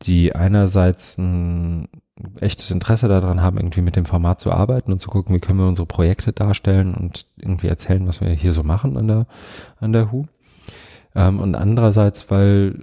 die 0.04 0.36
einerseits 0.36 1.18
ein 1.18 1.88
echtes 2.40 2.72
Interesse 2.72 3.08
daran 3.08 3.42
haben, 3.42 3.58
irgendwie 3.58 3.82
mit 3.82 3.96
dem 3.96 4.06
Format 4.06 4.40
zu 4.40 4.52
arbeiten 4.52 4.92
und 4.92 5.00
zu 5.00 5.10
gucken, 5.10 5.36
wie 5.36 5.40
können 5.40 5.60
wir 5.60 5.68
unsere 5.68 5.86
Projekte 5.86 6.34
darstellen 6.34 6.94
und 6.94 7.26
irgendwie 7.38 7.68
erzählen, 7.68 8.08
was 8.08 8.22
wir 8.22 8.30
hier 8.30 8.54
so 8.54 8.64
machen 8.64 8.98
an 8.98 9.08
der, 9.08 9.28
an 9.80 9.94
der 9.94 10.12
HU. 10.12 10.26
Ähm, 11.18 11.40
und 11.40 11.56
andererseits, 11.56 12.32
weil 12.32 12.76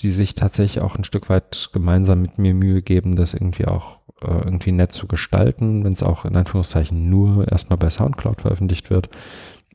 die 0.00 0.10
sich 0.10 0.34
tatsächlich 0.34 0.82
auch 0.82 0.96
ein 0.96 1.04
Stück 1.04 1.28
weit 1.28 1.70
gemeinsam 1.72 2.22
mit 2.22 2.38
mir 2.38 2.54
Mühe 2.54 2.82
geben, 2.82 3.14
das 3.14 3.34
irgendwie 3.34 3.66
auch 3.66 4.00
äh, 4.22 4.30
irgendwie 4.44 4.72
nett 4.72 4.92
zu 4.92 5.06
gestalten, 5.06 5.84
wenn 5.84 5.92
es 5.92 6.02
auch 6.02 6.24
in 6.24 6.36
Anführungszeichen 6.36 7.08
nur 7.08 7.46
erstmal 7.50 7.78
bei 7.78 7.90
Soundcloud 7.90 8.40
veröffentlicht 8.40 8.90
wird, 8.90 9.10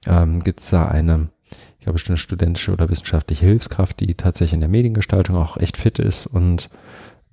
ähm, 0.08 0.44
gibt 0.44 0.60
es 0.60 0.70
da 0.72 0.88
eine, 0.88 1.30
ich 1.80 1.86
glaube, 1.86 2.00
eine 2.08 2.18
studentische 2.18 2.72
oder 2.72 2.90
wissenschaftliche 2.90 3.46
Hilfskraft, 3.46 4.00
die 4.00 4.16
tatsächlich 4.16 4.56
in 4.56 4.62
der 4.62 4.70
Mediengestaltung 4.70 5.36
auch 5.36 5.58
echt 5.58 5.78
fit 5.78 6.00
ist 6.00 6.28
und 6.28 6.70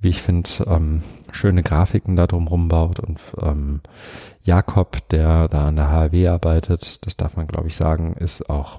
wie 0.00 0.10
ich 0.10 0.22
finde, 0.22 0.48
ähm, 0.66 1.02
schöne 1.32 1.64
Grafiken 1.64 2.14
da 2.14 2.28
drumherum 2.28 2.68
baut. 2.68 3.00
Und 3.00 3.18
ähm, 3.42 3.80
Jakob, 4.42 5.08
der 5.08 5.48
da 5.48 5.66
an 5.66 5.76
der 5.76 5.90
HW 5.90 6.28
arbeitet, 6.28 7.04
das 7.04 7.16
darf 7.16 7.36
man 7.36 7.48
glaube 7.48 7.66
ich 7.66 7.74
sagen, 7.74 8.14
ist 8.14 8.48
auch 8.48 8.78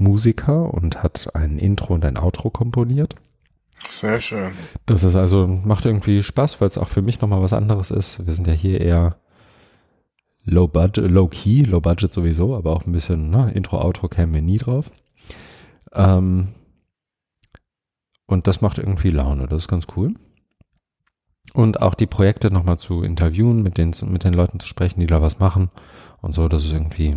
Musiker 0.00 0.72
und 0.72 1.02
hat 1.02 1.34
ein 1.34 1.58
Intro 1.58 1.94
und 1.94 2.04
ein 2.04 2.16
Outro 2.16 2.50
komponiert. 2.50 3.14
Sehr 3.88 4.20
schön. 4.20 4.52
Das 4.86 5.02
ist 5.02 5.16
also, 5.16 5.46
macht 5.46 5.86
irgendwie 5.86 6.22
Spaß, 6.22 6.60
weil 6.60 6.68
es 6.68 6.78
auch 6.78 6.88
für 6.88 7.02
mich 7.02 7.20
nochmal 7.20 7.42
was 7.42 7.52
anderes 7.52 7.90
ist. 7.90 8.26
Wir 8.26 8.34
sind 8.34 8.46
ja 8.46 8.52
hier 8.52 8.80
eher 8.80 9.16
low 10.44 10.68
budget, 10.68 11.10
low 11.10 11.28
key, 11.28 11.62
low 11.62 11.80
budget 11.80 12.12
sowieso, 12.12 12.56
aber 12.56 12.72
auch 12.72 12.86
ein 12.86 12.92
bisschen, 12.92 13.30
ne, 13.30 13.52
Intro, 13.52 13.80
Outro 13.80 14.08
kämen 14.08 14.34
wir 14.34 14.42
nie 14.42 14.58
drauf. 14.58 14.90
Ähm, 15.92 16.48
und 18.26 18.46
das 18.46 18.60
macht 18.60 18.78
irgendwie 18.78 19.10
Laune, 19.10 19.48
das 19.48 19.62
ist 19.62 19.68
ganz 19.68 19.86
cool. 19.96 20.14
Und 21.52 21.82
auch 21.82 21.94
die 21.94 22.06
Projekte 22.06 22.52
nochmal 22.52 22.78
zu 22.78 23.02
interviewen, 23.02 23.62
mit 23.62 23.76
den, 23.76 23.92
mit 24.06 24.24
den 24.24 24.34
Leuten 24.34 24.60
zu 24.60 24.68
sprechen, 24.68 25.00
die 25.00 25.06
da 25.06 25.20
was 25.20 25.40
machen 25.40 25.70
und 26.20 26.32
so, 26.32 26.46
das 26.48 26.64
ist 26.64 26.72
irgendwie, 26.72 27.16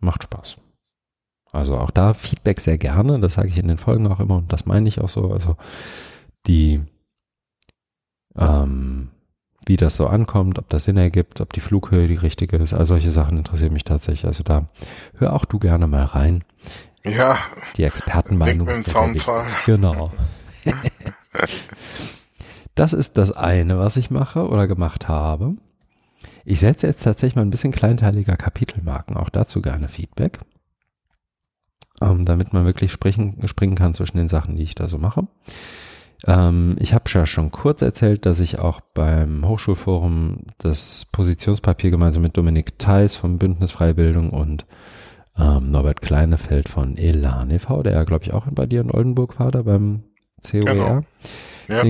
macht 0.00 0.24
Spaß. 0.24 0.56
Also 1.52 1.76
auch 1.76 1.90
da 1.90 2.14
Feedback 2.14 2.60
sehr 2.60 2.78
gerne, 2.78 3.20
das 3.20 3.34
sage 3.34 3.48
ich 3.48 3.58
in 3.58 3.68
den 3.68 3.78
Folgen 3.78 4.06
auch 4.06 4.20
immer 4.20 4.36
und 4.36 4.52
das 4.52 4.64
meine 4.64 4.88
ich 4.88 5.00
auch 5.00 5.08
so. 5.08 5.30
Also 5.30 5.56
die, 6.46 6.80
ähm, 8.36 9.10
wie 9.66 9.76
das 9.76 9.96
so 9.96 10.06
ankommt, 10.06 10.58
ob 10.58 10.68
das 10.70 10.84
Sinn 10.84 10.96
ergibt, 10.96 11.40
ob 11.40 11.52
die 11.52 11.60
Flughöhe 11.60 12.08
die 12.08 12.16
richtige 12.16 12.56
ist, 12.56 12.72
all 12.72 12.86
solche 12.86 13.10
Sachen 13.10 13.36
interessieren 13.36 13.74
mich 13.74 13.84
tatsächlich. 13.84 14.26
Also 14.26 14.42
da 14.42 14.68
hör 15.18 15.34
auch 15.34 15.44
du 15.44 15.58
gerne 15.58 15.86
mal 15.86 16.04
rein. 16.04 16.42
Ja. 17.04 17.36
Die 17.76 17.84
Expertenmeinung. 17.84 18.66
Genau. 19.66 20.10
Das 22.74 22.94
ist 22.94 23.18
das 23.18 23.32
eine, 23.32 23.78
was 23.78 23.96
ich 23.96 24.10
mache 24.10 24.48
oder 24.48 24.66
gemacht 24.66 25.08
habe. 25.08 25.56
Ich 26.44 26.60
setze 26.60 26.86
jetzt 26.86 27.02
tatsächlich 27.02 27.36
mal 27.36 27.42
ein 27.42 27.50
bisschen 27.50 27.72
kleinteiliger 27.72 28.36
Kapitelmarken, 28.36 29.16
auch 29.16 29.28
dazu 29.28 29.60
gerne 29.60 29.88
Feedback, 29.88 30.40
ähm, 32.02 32.24
damit 32.24 32.52
man 32.52 32.64
wirklich 32.64 32.92
sprechen, 32.92 33.36
springen 33.46 33.76
kann 33.76 33.94
zwischen 33.94 34.16
den 34.16 34.28
Sachen, 34.28 34.56
die 34.56 34.62
ich 34.62 34.74
da 34.74 34.88
so 34.88 34.98
mache. 34.98 35.26
Ähm, 36.26 36.76
ich 36.78 36.94
habe 36.94 37.04
ja 37.08 37.26
schon 37.26 37.50
kurz 37.50 37.82
erzählt, 37.82 38.26
dass 38.26 38.40
ich 38.40 38.58
auch 38.58 38.80
beim 38.94 39.46
Hochschulforum 39.46 40.44
das 40.58 41.06
Positionspapier 41.12 41.90
gemeinsam 41.90 42.22
mit 42.22 42.36
Dominik 42.36 42.78
Theis 42.78 43.16
vom 43.16 43.38
Bündnis 43.38 43.72
Freibildung 43.72 44.30
und 44.30 44.66
ähm, 45.36 45.70
Norbert 45.70 46.02
Kleinefeld 46.02 46.68
von 46.68 46.96
Elan 46.96 47.50
e.V., 47.50 47.82
der 47.82 47.92
ja, 47.92 48.04
glaube 48.04 48.24
ich, 48.24 48.32
auch 48.32 48.46
bei 48.50 48.66
dir 48.66 48.80
in 48.80 48.90
Oldenburg 48.90 49.38
war, 49.40 49.50
da 49.50 49.62
beim 49.62 50.04
COER. 50.48 50.64
Genau. 50.64 51.00
Ja, 51.68 51.82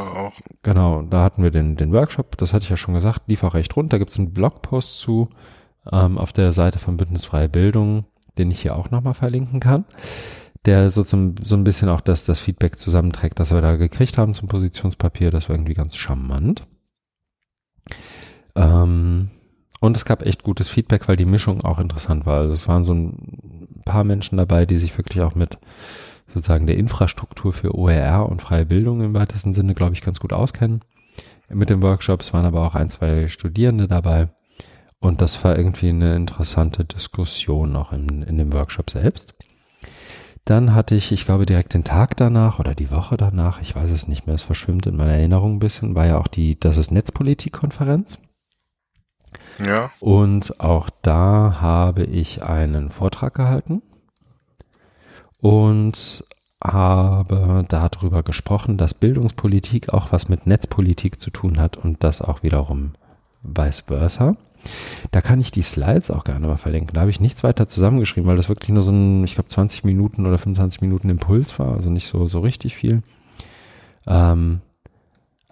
auch. 0.00 0.32
Genau, 0.62 1.02
da 1.02 1.22
hatten 1.22 1.42
wir 1.42 1.50
den, 1.50 1.76
den 1.76 1.92
Workshop, 1.92 2.36
das 2.38 2.52
hatte 2.52 2.64
ich 2.64 2.70
ja 2.70 2.76
schon 2.76 2.94
gesagt, 2.94 3.22
lief 3.26 3.44
auch 3.44 3.54
recht 3.54 3.76
rund. 3.76 3.92
Da 3.92 3.98
gibt 3.98 4.10
es 4.10 4.18
einen 4.18 4.32
Blogpost 4.32 4.98
zu 4.98 5.28
ähm, 5.92 6.18
auf 6.18 6.32
der 6.32 6.52
Seite 6.52 6.78
von 6.78 6.96
Bündnis 6.96 7.24
Freie 7.24 7.48
Bildung, 7.48 8.04
den 8.38 8.50
ich 8.50 8.60
hier 8.60 8.76
auch 8.76 8.90
nochmal 8.90 9.14
verlinken 9.14 9.60
kann, 9.60 9.84
der 10.64 10.90
so, 10.90 11.02
zum, 11.04 11.34
so 11.42 11.56
ein 11.56 11.64
bisschen 11.64 11.88
auch 11.88 12.00
das, 12.00 12.24
das 12.24 12.38
Feedback 12.38 12.78
zusammenträgt, 12.78 13.38
das 13.40 13.52
wir 13.52 13.60
da 13.60 13.76
gekriegt 13.76 14.18
haben 14.18 14.34
zum 14.34 14.48
Positionspapier. 14.48 15.30
Das 15.30 15.48
war 15.48 15.56
irgendwie 15.56 15.74
ganz 15.74 15.96
charmant. 15.96 16.66
Ähm, 18.54 19.30
und 19.80 19.96
es 19.96 20.04
gab 20.04 20.22
echt 20.22 20.42
gutes 20.42 20.68
Feedback, 20.68 21.08
weil 21.08 21.16
die 21.16 21.24
Mischung 21.24 21.62
auch 21.62 21.78
interessant 21.78 22.26
war. 22.26 22.40
Also 22.40 22.52
es 22.52 22.66
waren 22.68 22.84
so 22.84 22.92
ein 22.92 23.82
paar 23.84 24.04
Menschen 24.04 24.36
dabei, 24.36 24.66
die 24.66 24.76
sich 24.76 24.96
wirklich 24.98 25.22
auch 25.22 25.34
mit 25.34 25.58
sozusagen 26.26 26.66
der 26.66 26.76
Infrastruktur 26.76 27.52
für 27.52 27.74
OER 27.74 28.28
und 28.28 28.42
freie 28.42 28.66
Bildung 28.66 29.00
im 29.00 29.14
weitesten 29.14 29.52
Sinne, 29.52 29.74
glaube 29.74 29.94
ich, 29.94 30.02
ganz 30.02 30.20
gut 30.20 30.32
auskennen. 30.32 30.82
Mit 31.48 31.70
den 31.70 31.80
Workshops 31.82 32.34
waren 32.34 32.44
aber 32.44 32.66
auch 32.66 32.74
ein, 32.74 32.90
zwei 32.90 33.28
Studierende 33.28 33.88
dabei. 33.88 34.28
Und 35.00 35.22
das 35.22 35.42
war 35.44 35.56
irgendwie 35.56 35.90
eine 35.90 36.16
interessante 36.16 36.84
Diskussion 36.84 37.76
auch 37.76 37.92
in, 37.92 38.22
in 38.22 38.36
dem 38.36 38.52
Workshop 38.52 38.90
selbst. 38.90 39.34
Dann 40.44 40.74
hatte 40.74 40.94
ich, 40.94 41.12
ich 41.12 41.26
glaube, 41.26 41.46
direkt 41.46 41.74
den 41.74 41.84
Tag 41.84 42.16
danach 42.16 42.58
oder 42.58 42.74
die 42.74 42.90
Woche 42.90 43.16
danach, 43.16 43.60
ich 43.60 43.76
weiß 43.76 43.90
es 43.90 44.08
nicht 44.08 44.26
mehr, 44.26 44.34
es 44.34 44.42
verschwimmt 44.42 44.86
in 44.86 44.96
meiner 44.96 45.12
Erinnerung 45.12 45.56
ein 45.56 45.58
bisschen, 45.58 45.94
war 45.94 46.06
ja 46.06 46.18
auch 46.18 46.26
die, 46.26 46.58
das 46.58 46.78
ist 46.78 46.90
Netzpolitik-Konferenz. 46.90 48.18
Ja. 49.62 49.90
Und 50.00 50.58
auch 50.58 50.88
da 51.02 51.60
habe 51.60 52.04
ich 52.04 52.42
einen 52.42 52.90
Vortrag 52.90 53.34
gehalten 53.34 53.82
und 55.40 56.24
habe 56.64 57.64
darüber 57.68 58.22
gesprochen, 58.22 58.78
dass 58.78 58.94
Bildungspolitik 58.94 59.92
auch 59.92 60.12
was 60.12 60.28
mit 60.28 60.46
Netzpolitik 60.46 61.20
zu 61.20 61.30
tun 61.30 61.58
hat 61.58 61.76
und 61.76 62.02
das 62.02 62.22
auch 62.22 62.42
wiederum 62.42 62.94
vice 63.42 63.80
versa. 63.80 64.36
Da 65.10 65.20
kann 65.20 65.40
ich 65.40 65.50
die 65.50 65.62
Slides 65.62 66.10
auch 66.10 66.24
gerne 66.24 66.46
mal 66.46 66.56
verlinken. 66.56 66.94
Da 66.94 67.00
habe 67.02 67.10
ich 67.10 67.20
nichts 67.20 67.44
weiter 67.44 67.66
zusammengeschrieben, 67.66 68.28
weil 68.28 68.36
das 68.36 68.48
wirklich 68.48 68.70
nur 68.70 68.82
so 68.82 68.90
ein, 68.90 69.24
ich 69.24 69.34
glaube, 69.34 69.48
20 69.48 69.84
Minuten 69.84 70.26
oder 70.26 70.38
25 70.38 70.80
Minuten 70.80 71.10
Impuls 71.10 71.58
war, 71.58 71.74
also 71.74 71.90
nicht 71.90 72.06
so, 72.06 72.28
so 72.28 72.40
richtig 72.40 72.74
viel. 72.76 73.02
Ähm, 74.06 74.60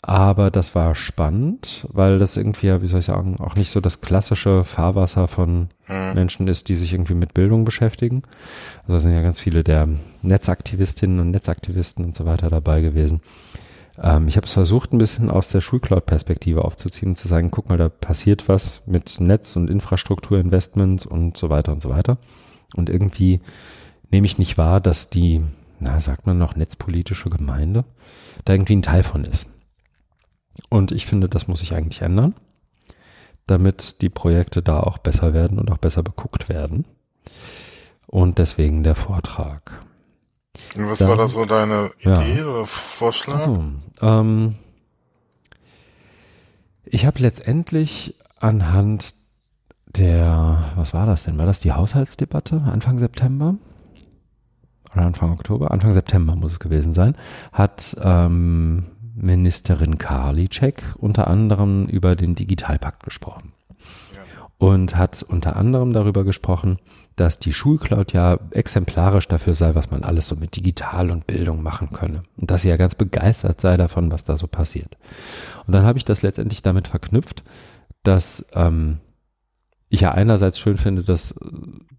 aber 0.02 0.52
das 0.52 0.76
war 0.76 0.94
spannend, 0.94 1.84
weil 1.92 2.20
das 2.20 2.36
irgendwie, 2.36 2.80
wie 2.80 2.86
soll 2.86 3.00
ich 3.00 3.06
sagen, 3.06 3.40
auch 3.40 3.56
nicht 3.56 3.70
so 3.70 3.80
das 3.80 4.00
klassische 4.00 4.62
Fahrwasser 4.62 5.26
von 5.26 5.68
mhm. 5.88 6.14
Menschen 6.14 6.46
ist, 6.46 6.68
die 6.68 6.76
sich 6.76 6.92
irgendwie 6.92 7.14
mit 7.14 7.34
Bildung 7.34 7.64
beschäftigen. 7.64 8.22
Also 8.82 8.92
da 8.92 9.00
sind 9.00 9.12
ja 9.12 9.22
ganz 9.22 9.40
viele 9.40 9.64
der 9.64 9.88
Netzaktivistinnen 10.22 11.18
und 11.18 11.32
Netzaktivisten 11.32 12.04
und 12.04 12.14
so 12.14 12.24
weiter 12.24 12.50
dabei 12.50 12.82
gewesen. 12.82 13.20
Ähm, 14.02 14.28
ich 14.28 14.36
habe 14.36 14.46
es 14.46 14.52
versucht, 14.52 14.92
ein 14.92 14.98
bisschen 14.98 15.30
aus 15.30 15.48
der 15.48 15.60
Schulcloud-Perspektive 15.60 16.64
aufzuziehen 16.64 17.10
und 17.10 17.16
zu 17.16 17.28
sagen, 17.28 17.50
guck 17.50 17.68
mal, 17.68 17.78
da 17.78 17.88
passiert 17.88 18.48
was 18.48 18.86
mit 18.86 19.20
Netz- 19.20 19.56
und 19.56 19.70
Infrastrukturinvestments 19.70 21.06
und 21.06 21.36
so 21.36 21.50
weiter 21.50 21.72
und 21.72 21.82
so 21.82 21.90
weiter. 21.90 22.18
Und 22.74 22.90
irgendwie 22.90 23.40
nehme 24.10 24.26
ich 24.26 24.38
nicht 24.38 24.58
wahr, 24.58 24.80
dass 24.80 25.10
die, 25.10 25.42
na, 25.80 26.00
sagt 26.00 26.26
man 26.26 26.38
noch, 26.38 26.56
netzpolitische 26.56 27.30
Gemeinde 27.30 27.84
da 28.44 28.52
irgendwie 28.52 28.76
ein 28.76 28.82
Teil 28.82 29.02
von 29.02 29.24
ist. 29.24 29.50
Und 30.70 30.92
ich 30.92 31.06
finde, 31.06 31.28
das 31.28 31.48
muss 31.48 31.60
sich 31.60 31.74
eigentlich 31.74 32.02
ändern, 32.02 32.34
damit 33.46 34.00
die 34.02 34.08
Projekte 34.08 34.62
da 34.62 34.80
auch 34.80 34.98
besser 34.98 35.34
werden 35.34 35.58
und 35.58 35.70
auch 35.70 35.78
besser 35.78 36.02
beguckt 36.02 36.48
werden. 36.48 36.86
Und 38.06 38.38
deswegen 38.38 38.82
der 38.82 38.94
Vortrag. 38.94 39.85
Und 40.76 40.88
was 40.88 40.98
Dann, 40.98 41.08
war 41.08 41.16
da 41.16 41.28
so 41.28 41.44
deine 41.44 41.90
Idee 42.00 42.38
ja. 42.38 42.46
oder 42.46 42.66
Vorschlag? 42.66 43.36
Also, 43.36 43.64
ähm, 44.00 44.56
ich 46.84 47.06
habe 47.06 47.20
letztendlich 47.20 48.16
anhand 48.38 49.14
der, 49.86 50.72
was 50.76 50.94
war 50.94 51.06
das 51.06 51.24
denn? 51.24 51.38
War 51.38 51.46
das 51.46 51.60
die 51.60 51.72
Haushaltsdebatte 51.72 52.62
Anfang 52.62 52.98
September? 52.98 53.56
Oder 54.92 55.06
Anfang 55.06 55.32
Oktober? 55.32 55.70
Anfang 55.70 55.92
September 55.92 56.36
muss 56.36 56.52
es 56.52 56.60
gewesen 56.60 56.92
sein. 56.92 57.16
Hat 57.52 57.96
ähm, 58.02 58.86
Ministerin 59.14 59.98
Karliczek 59.98 60.94
unter 60.98 61.28
anderem 61.28 61.86
über 61.86 62.16
den 62.16 62.34
Digitalpakt 62.34 63.02
gesprochen. 63.02 63.52
Und 64.58 64.96
hat 64.96 65.22
unter 65.22 65.56
anderem 65.56 65.92
darüber 65.92 66.24
gesprochen, 66.24 66.78
dass 67.14 67.38
die 67.38 67.52
Schulcloud 67.52 68.14
ja 68.14 68.38
exemplarisch 68.52 69.28
dafür 69.28 69.52
sei, 69.52 69.74
was 69.74 69.90
man 69.90 70.02
alles 70.02 70.28
so 70.28 70.36
mit 70.36 70.56
Digital 70.56 71.10
und 71.10 71.26
Bildung 71.26 71.62
machen 71.62 71.90
könne. 71.90 72.22
Und 72.38 72.50
dass 72.50 72.62
sie 72.62 72.70
ja 72.70 72.78
ganz 72.78 72.94
begeistert 72.94 73.60
sei 73.60 73.76
davon, 73.76 74.10
was 74.10 74.24
da 74.24 74.38
so 74.38 74.46
passiert. 74.46 74.96
Und 75.66 75.74
dann 75.74 75.84
habe 75.84 75.98
ich 75.98 76.06
das 76.06 76.22
letztendlich 76.22 76.62
damit 76.62 76.88
verknüpft, 76.88 77.44
dass 78.02 78.46
ähm, 78.54 79.00
ich 79.88 80.00
ja 80.00 80.12
einerseits 80.12 80.58
schön 80.58 80.78
finde, 80.78 81.02
dass 81.02 81.34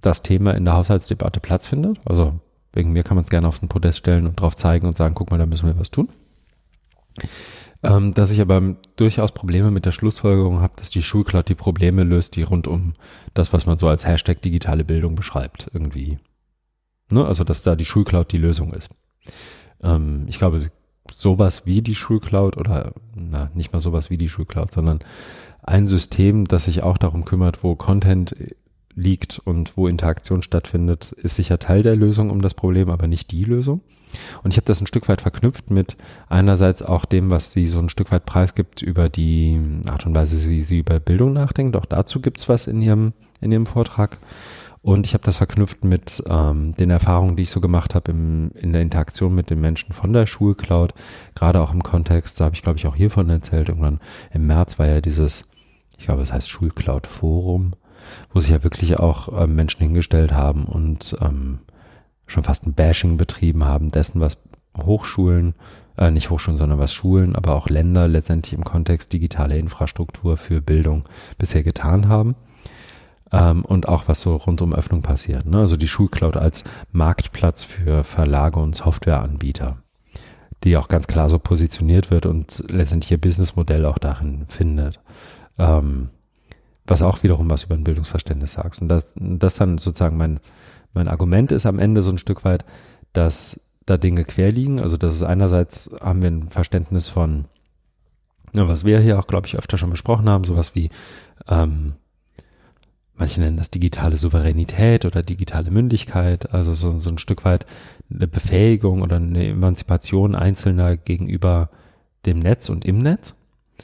das 0.02 0.24
Thema 0.24 0.56
in 0.56 0.66
der 0.66 0.76
Haushaltsdebatte 0.76 1.40
Platz 1.40 1.68
findet. 1.68 2.00
Also 2.06 2.40
wegen 2.74 2.92
mir 2.92 3.04
kann 3.04 3.16
man 3.16 3.24
es 3.24 3.30
gerne 3.30 3.48
auf 3.48 3.60
den 3.60 3.70
Podest 3.70 4.00
stellen 4.00 4.28
und 4.28 4.40
drauf 4.40 4.56
zeigen 4.56 4.88
und 4.88 4.96
sagen, 4.96 5.16
guck 5.16 5.32
mal, 5.32 5.38
da 5.38 5.46
müssen 5.46 5.68
wir 5.68 5.80
was 5.80 5.92
tun. 5.92 6.10
Ähm, 7.84 8.14
dass 8.14 8.32
ich 8.32 8.42
aber 8.42 8.76
durchaus 8.96 9.32
Probleme 9.32 9.70
mit 9.70 9.86
der 9.86 9.92
Schlussfolgerung 9.92 10.62
habe, 10.62 10.74
dass 10.78 10.90
die 10.90 11.04
Schulcloud 11.04 11.48
die 11.48 11.56
Probleme 11.56 12.04
löst, 12.04 12.36
die 12.36 12.42
rund 12.42 12.68
um 12.68 12.94
das, 13.34 13.54
was 13.54 13.66
man 13.68 13.78
so 13.78 13.88
als 13.88 14.06
Hashtag 14.06 14.42
digitale 14.42 14.84
Bildung 14.84 15.16
beschreibt, 15.16 15.70
irgendwie. 15.74 16.18
Ne? 17.10 17.26
Also, 17.26 17.44
dass 17.44 17.62
da 17.62 17.76
die 17.76 17.86
Schulcloud 17.86 18.32
die 18.32 18.40
Lösung 18.40 18.74
ist. 18.74 18.90
Ähm, 19.84 20.26
ich 20.28 20.40
glaube, 20.40 20.60
sowas 21.14 21.66
wie 21.66 21.82
die 21.82 21.96
Schulcloud 21.96 22.58
oder, 22.58 22.94
na, 23.16 23.52
nicht 23.54 23.74
mal 23.74 23.80
sowas 23.80 24.10
wie 24.10 24.18
die 24.18 24.30
Schulcloud, 24.30 24.72
sondern 24.72 25.00
ein 25.62 25.88
System, 25.88 26.46
das 26.46 26.66
sich 26.66 26.84
auch 26.84 26.98
darum 26.98 27.26
kümmert, 27.26 27.64
wo 27.64 27.76
Content 27.76 28.36
liegt 28.98 29.40
und 29.40 29.78
wo 29.78 29.88
Interaktion 29.88 30.42
stattfindet, 30.42 31.14
ist 31.14 31.36
sicher 31.36 31.60
Teil 31.60 31.84
der 31.84 31.96
Lösung 31.96 32.32
um 32.32 32.42
das 32.42 32.56
Problem, 32.56 32.90
aber 32.90 33.08
nicht 33.08 33.32
die 33.32 33.44
Lösung. 33.44 33.82
Und 34.44 34.52
ich 34.52 34.58
habe 34.58 34.66
das 34.66 34.82
ein 34.82 34.88
Stück 34.88 35.08
weit 35.08 35.22
verknüpft 35.22 35.70
mit 35.70 35.96
einerseits 36.28 36.82
auch 36.82 37.06
dem, 37.06 37.30
was 37.30 37.52
sie 37.52 37.68
so 37.68 37.80
ein 37.80 37.90
Stück 37.90 38.12
weit 38.12 38.26
preisgibt 38.26 38.82
über 38.82 39.08
die 39.08 39.60
Art 39.88 40.06
und 40.06 40.16
Weise, 40.16 40.50
wie 40.50 40.62
sie 40.62 40.80
über 40.80 41.00
Bildung 41.00 41.34
nachdenkt. 41.34 41.76
Auch 41.76 41.86
dazu 41.86 42.22
gibt's 42.22 42.50
was 42.50 42.68
in 42.68 42.82
ihrem, 42.82 43.14
in 43.40 43.52
ihrem 43.52 43.68
Vortrag. 43.68 44.18
Und 44.82 45.06
ich 45.06 45.14
habe 45.14 45.24
das 45.24 45.38
verknüpft 45.38 45.84
mit 45.84 46.24
ähm, 46.30 46.74
den 46.76 46.90
Erfahrungen, 46.90 47.36
die 47.36 47.44
ich 47.44 47.50
so 47.50 47.60
gemacht 47.60 47.94
habe 47.94 48.12
in 48.12 48.72
der 48.72 48.82
Interaktion 48.82 49.36
mit 49.36 49.50
den 49.50 49.60
Menschen 49.60 49.92
von 49.92 50.14
der 50.14 50.26
Schulcloud, 50.26 50.94
gerade 51.36 51.62
auch 51.62 51.74
im 51.74 51.84
Kontext, 51.84 52.40
da 52.40 52.46
habe 52.46 52.56
ich 52.56 52.62
glaube 52.62 52.80
ich 52.80 52.88
auch 52.88 52.96
hiervon 52.96 53.30
erzählt, 53.30 53.68
irgendwann 53.68 54.00
im 54.32 54.48
März 54.48 54.80
war 54.80 54.88
ja 54.88 55.02
dieses, 55.02 55.44
ich 55.98 56.06
glaube 56.06 56.22
es 56.22 56.32
heißt 56.32 56.50
Schulcloud 56.50 57.06
Forum, 57.06 57.74
wo 58.34 58.40
sich 58.40 58.52
ja 58.52 58.64
wirklich 58.64 58.98
auch 58.98 59.44
ähm, 59.44 59.56
Menschen 59.56 59.82
hingestellt 59.82 60.34
haben 60.34 60.66
und 60.66 61.18
ähm, 61.22 61.60
schon 62.28 62.44
fast 62.44 62.66
ein 62.66 62.74
Bashing 62.74 63.18
betrieben 63.18 63.66
haben 63.66 63.92
dessen, 63.92 64.22
was 64.22 64.38
Hochschulen, 64.78 65.56
äh, 65.98 66.12
nicht 66.12 66.30
Hochschulen, 66.30 66.58
sondern 66.58 66.80
was 66.80 66.94
Schulen, 66.94 67.36
aber 67.36 67.56
auch 67.56 67.70
Länder 67.70 68.08
letztendlich 68.08 68.54
im 68.54 68.64
Kontext 68.64 69.12
digitale 69.14 69.58
Infrastruktur 69.58 70.38
für 70.38 70.62
Bildung 70.62 71.04
bisher 71.38 71.64
getan 71.64 72.08
haben. 72.08 72.36
Ähm, 73.32 73.66
und 73.66 73.90
auch 73.90 74.08
was 74.08 74.22
so 74.22 74.36
rund 74.36 74.62
um 74.62 74.74
Öffnung 74.74 75.02
passiert. 75.02 75.46
Ne? 75.46 75.60
Also 75.60 75.76
die 75.76 75.88
Schulcloud 75.88 76.38
als 76.38 76.64
Marktplatz 76.92 77.64
für 77.64 78.04
Verlage 78.04 78.60
und 78.60 78.76
Softwareanbieter, 78.76 79.78
die 80.64 80.78
auch 80.78 80.88
ganz 80.88 81.08
klar 81.08 81.30
so 81.30 81.40
positioniert 81.40 82.10
wird 82.10 82.26
und 82.26 82.64
letztendlich 82.70 83.12
ihr 83.12 83.20
Businessmodell 83.20 83.86
auch 83.86 83.98
darin 83.98 84.46
findet. 84.48 85.02
Ähm, 85.58 86.10
was 86.88 87.02
auch 87.02 87.24
wiederum 87.24 87.50
was 87.50 87.64
über 87.64 87.76
ein 87.76 87.84
Bildungsverständnis 87.84 88.54
sagt. 88.54 88.82
Und 88.82 88.88
das, 88.90 89.08
das 89.16 89.56
dann 89.56 89.78
sozusagen 89.78 90.18
mein, 90.18 90.40
mein 90.94 91.08
Argument 91.08 91.52
ist 91.52 91.66
am 91.66 91.80
Ende 91.80 92.02
so 92.02 92.10
ein 92.10 92.18
Stück 92.18 92.46
weit, 92.46 92.66
dass 93.14 93.60
da 93.86 93.98
Dinge 93.98 94.24
quer 94.24 94.52
liegen. 94.52 94.80
Also 94.80 94.98
das 94.98 95.16
ist 95.16 95.24
einerseits 95.24 95.92
haben 96.00 96.22
wir 96.22 96.30
ein 96.30 96.50
Verständnis 96.50 97.10
von, 97.10 97.46
was 98.54 98.86
wir 98.86 99.00
hier 99.00 99.20
auch, 99.20 99.28
glaube 99.28 99.48
ich, 99.48 99.58
öfter 99.58 99.78
schon 99.78 99.90
besprochen 99.90 100.30
haben, 100.30 100.44
sowas 100.44 100.76
wie, 100.76 100.90
ähm, 101.48 101.94
manche 103.16 103.42
nennen 103.42 103.58
das 103.58 103.72
digitale 103.72 104.18
Souveränität 104.18 105.06
oder 105.06 105.24
digitale 105.24 105.72
Mündigkeit, 105.72 106.54
also 106.54 106.74
so, 106.74 107.00
so 107.00 107.10
ein 107.10 107.18
Stück 107.18 107.46
weit 107.46 107.66
eine 108.14 108.28
Befähigung 108.28 109.02
oder 109.02 109.18
eine 109.18 109.48
Emanzipation 109.48 110.36
Einzelner 110.36 110.98
gegenüber 110.98 111.70
dem 112.26 112.40
Netz 112.40 112.70
und 112.70 112.86
im 112.86 113.00
Netz. 113.00 113.36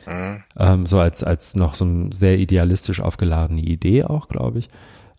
Mhm. 0.08 0.44
Ähm, 0.58 0.86
so 0.86 1.00
als, 1.00 1.24
als 1.24 1.56
noch 1.56 1.74
so 1.76 1.86
eine 1.86 2.14
sehr 2.14 2.38
idealistisch 2.38 3.00
aufgeladene 3.00 3.62
Idee 3.62 4.04
auch, 4.04 4.28
glaube 4.28 4.60
ich. 4.60 4.70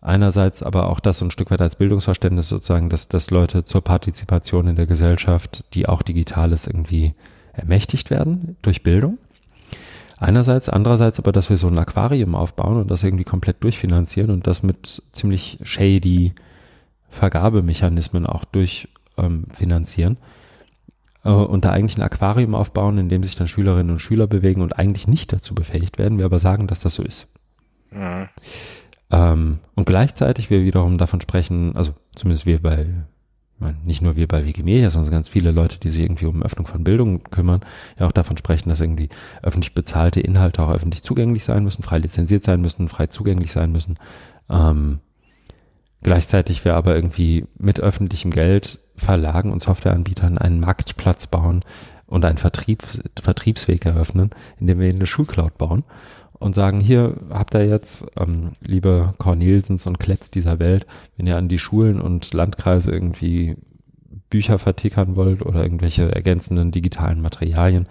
Einerseits 0.01 0.61
aber 0.61 0.89
auch 0.89 0.99
das 0.99 1.17
so 1.17 1.25
ein 1.25 1.31
Stück 1.31 1.49
weit 1.49 1.61
als 1.61 1.77
Bildungsverständnis 1.77 2.47
sozusagen, 2.47 2.89
dass, 2.89 3.07
dass 3.07 3.31
Leute 3.31 3.65
zur 3.65 3.83
Partizipation 3.83 4.67
in 4.67 4.75
der 4.75 4.85
Gesellschaft, 4.85 5.63
die 5.73 5.87
auch 5.87 6.03
digital 6.03 6.51
ist, 6.51 6.67
irgendwie 6.67 7.15
ermächtigt 7.53 8.11
werden 8.11 8.55
durch 8.61 8.83
Bildung. 8.83 9.17
Einerseits, 10.17 10.69
andererseits 10.69 11.19
aber, 11.19 11.31
dass 11.31 11.49
wir 11.49 11.57
so 11.57 11.67
ein 11.67 11.77
Aquarium 11.77 12.35
aufbauen 12.35 12.77
und 12.77 12.91
das 12.91 13.03
irgendwie 13.03 13.23
komplett 13.23 13.63
durchfinanzieren 13.63 14.31
und 14.31 14.47
das 14.47 14.63
mit 14.63 15.01
ziemlich 15.11 15.57
shady 15.63 16.33
Vergabemechanismen 17.09 18.25
auch 18.25 18.45
durchfinanzieren. 18.45 20.17
Ähm, 20.17 20.34
äh, 21.25 21.29
und 21.29 21.65
da 21.65 21.71
eigentlich 21.71 21.97
ein 21.97 22.03
Aquarium 22.03 22.55
aufbauen, 22.55 22.97
in 22.97 23.09
dem 23.09 23.23
sich 23.23 23.35
dann 23.35 23.47
Schülerinnen 23.47 23.91
und 23.91 23.99
Schüler 23.99 24.27
bewegen 24.27 24.61
und 24.61 24.79
eigentlich 24.79 25.07
nicht 25.07 25.33
dazu 25.33 25.53
befähigt 25.53 25.97
werden, 25.97 26.17
wir 26.17 26.25
aber 26.25 26.39
sagen, 26.39 26.67
dass 26.67 26.79
das 26.79 26.93
so 26.93 27.03
ist. 27.03 27.27
Mhm. 27.91 28.29
Ähm, 29.11 29.59
und 29.75 29.85
gleichzeitig 29.85 30.49
wir 30.49 30.63
wiederum 30.63 30.97
davon 30.97 31.19
sprechen, 31.19 31.75
also 31.75 31.93
zumindest 32.15 32.45
wir 32.45 32.61
bei 32.61 32.87
nicht 33.85 34.01
nur 34.01 34.17
wir 34.17 34.27
bei 34.27 34.45
Wikimedia, 34.45 34.89
sondern 34.89 35.11
ganz 35.11 35.29
viele 35.29 35.51
Leute, 35.51 35.79
die 35.79 35.89
sich 35.89 36.01
irgendwie 36.01 36.25
um 36.25 36.43
Öffnung 36.43 36.67
von 36.67 36.83
Bildung 36.83 37.23
kümmern, 37.23 37.61
ja 37.97 38.05
auch 38.05 38.11
davon 38.11 38.35
sprechen, 38.35 38.67
dass 38.67 38.81
irgendwie 38.81 39.07
öffentlich 39.41 39.73
bezahlte 39.73 40.19
Inhalte 40.19 40.61
auch 40.61 40.71
öffentlich 40.71 41.03
zugänglich 41.03 41.45
sein 41.45 41.63
müssen, 41.63 41.81
frei 41.81 41.99
lizenziert 41.99 42.43
sein 42.43 42.59
müssen, 42.59 42.89
frei 42.89 43.07
zugänglich 43.07 43.53
sein 43.53 43.71
müssen. 43.71 43.97
Ähm, 44.49 44.99
gleichzeitig 46.03 46.65
wir 46.65 46.75
aber 46.75 46.95
irgendwie 46.95 47.45
mit 47.57 47.79
öffentlichem 47.79 48.31
Geld 48.31 48.79
Verlagen 48.97 49.51
und 49.51 49.61
Softwareanbietern 49.61 50.37
einen 50.37 50.59
Marktplatz 50.59 51.27
bauen 51.27 51.61
und 52.07 52.25
einen 52.25 52.37
Vertrieb, 52.37 52.83
Vertriebsweg 53.21 53.85
eröffnen, 53.85 54.31
indem 54.59 54.79
wir 54.79 54.89
eine 54.89 55.07
Schulcloud 55.07 55.57
bauen 55.57 55.83
und 56.39 56.53
sagen, 56.55 56.79
hier 56.79 57.15
habt 57.29 57.55
ihr 57.55 57.65
jetzt, 57.65 58.05
ähm, 58.17 58.53
liebe 58.61 59.13
Cornelsens 59.17 59.87
und 59.87 59.99
Kletz 59.99 60.31
dieser 60.31 60.59
Welt, 60.59 60.85
wenn 61.17 61.27
ihr 61.27 61.37
an 61.37 61.49
die 61.49 61.59
Schulen 61.59 61.99
und 61.99 62.33
Landkreise 62.33 62.91
irgendwie 62.91 63.55
Bücher 64.29 64.59
vertickern 64.59 65.15
wollt 65.15 65.41
oder 65.41 65.63
irgendwelche 65.63 66.13
ergänzenden 66.13 66.71
digitalen 66.71 67.21
Materialien, 67.21 67.87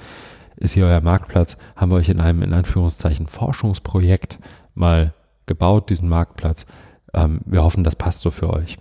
ist 0.57 0.75
hier 0.75 0.87
euer 0.87 1.01
Marktplatz, 1.01 1.57
haben 1.75 1.91
wir 1.91 1.97
euch 1.97 2.09
in 2.09 2.21
einem, 2.21 2.43
in 2.43 2.53
Anführungszeichen, 2.53 3.27
Forschungsprojekt 3.27 4.39
mal 4.75 5.15
gebaut, 5.47 5.91
diesen 5.91 6.09
Marktplatz. 6.09 6.67
Ähm, 7.13 7.41
wir 7.45 7.65
hoffen, 7.65 7.85
das 7.85 7.97
passt 7.97 8.21
so 8.21 8.31
für 8.31 8.51
euch. 8.51 8.77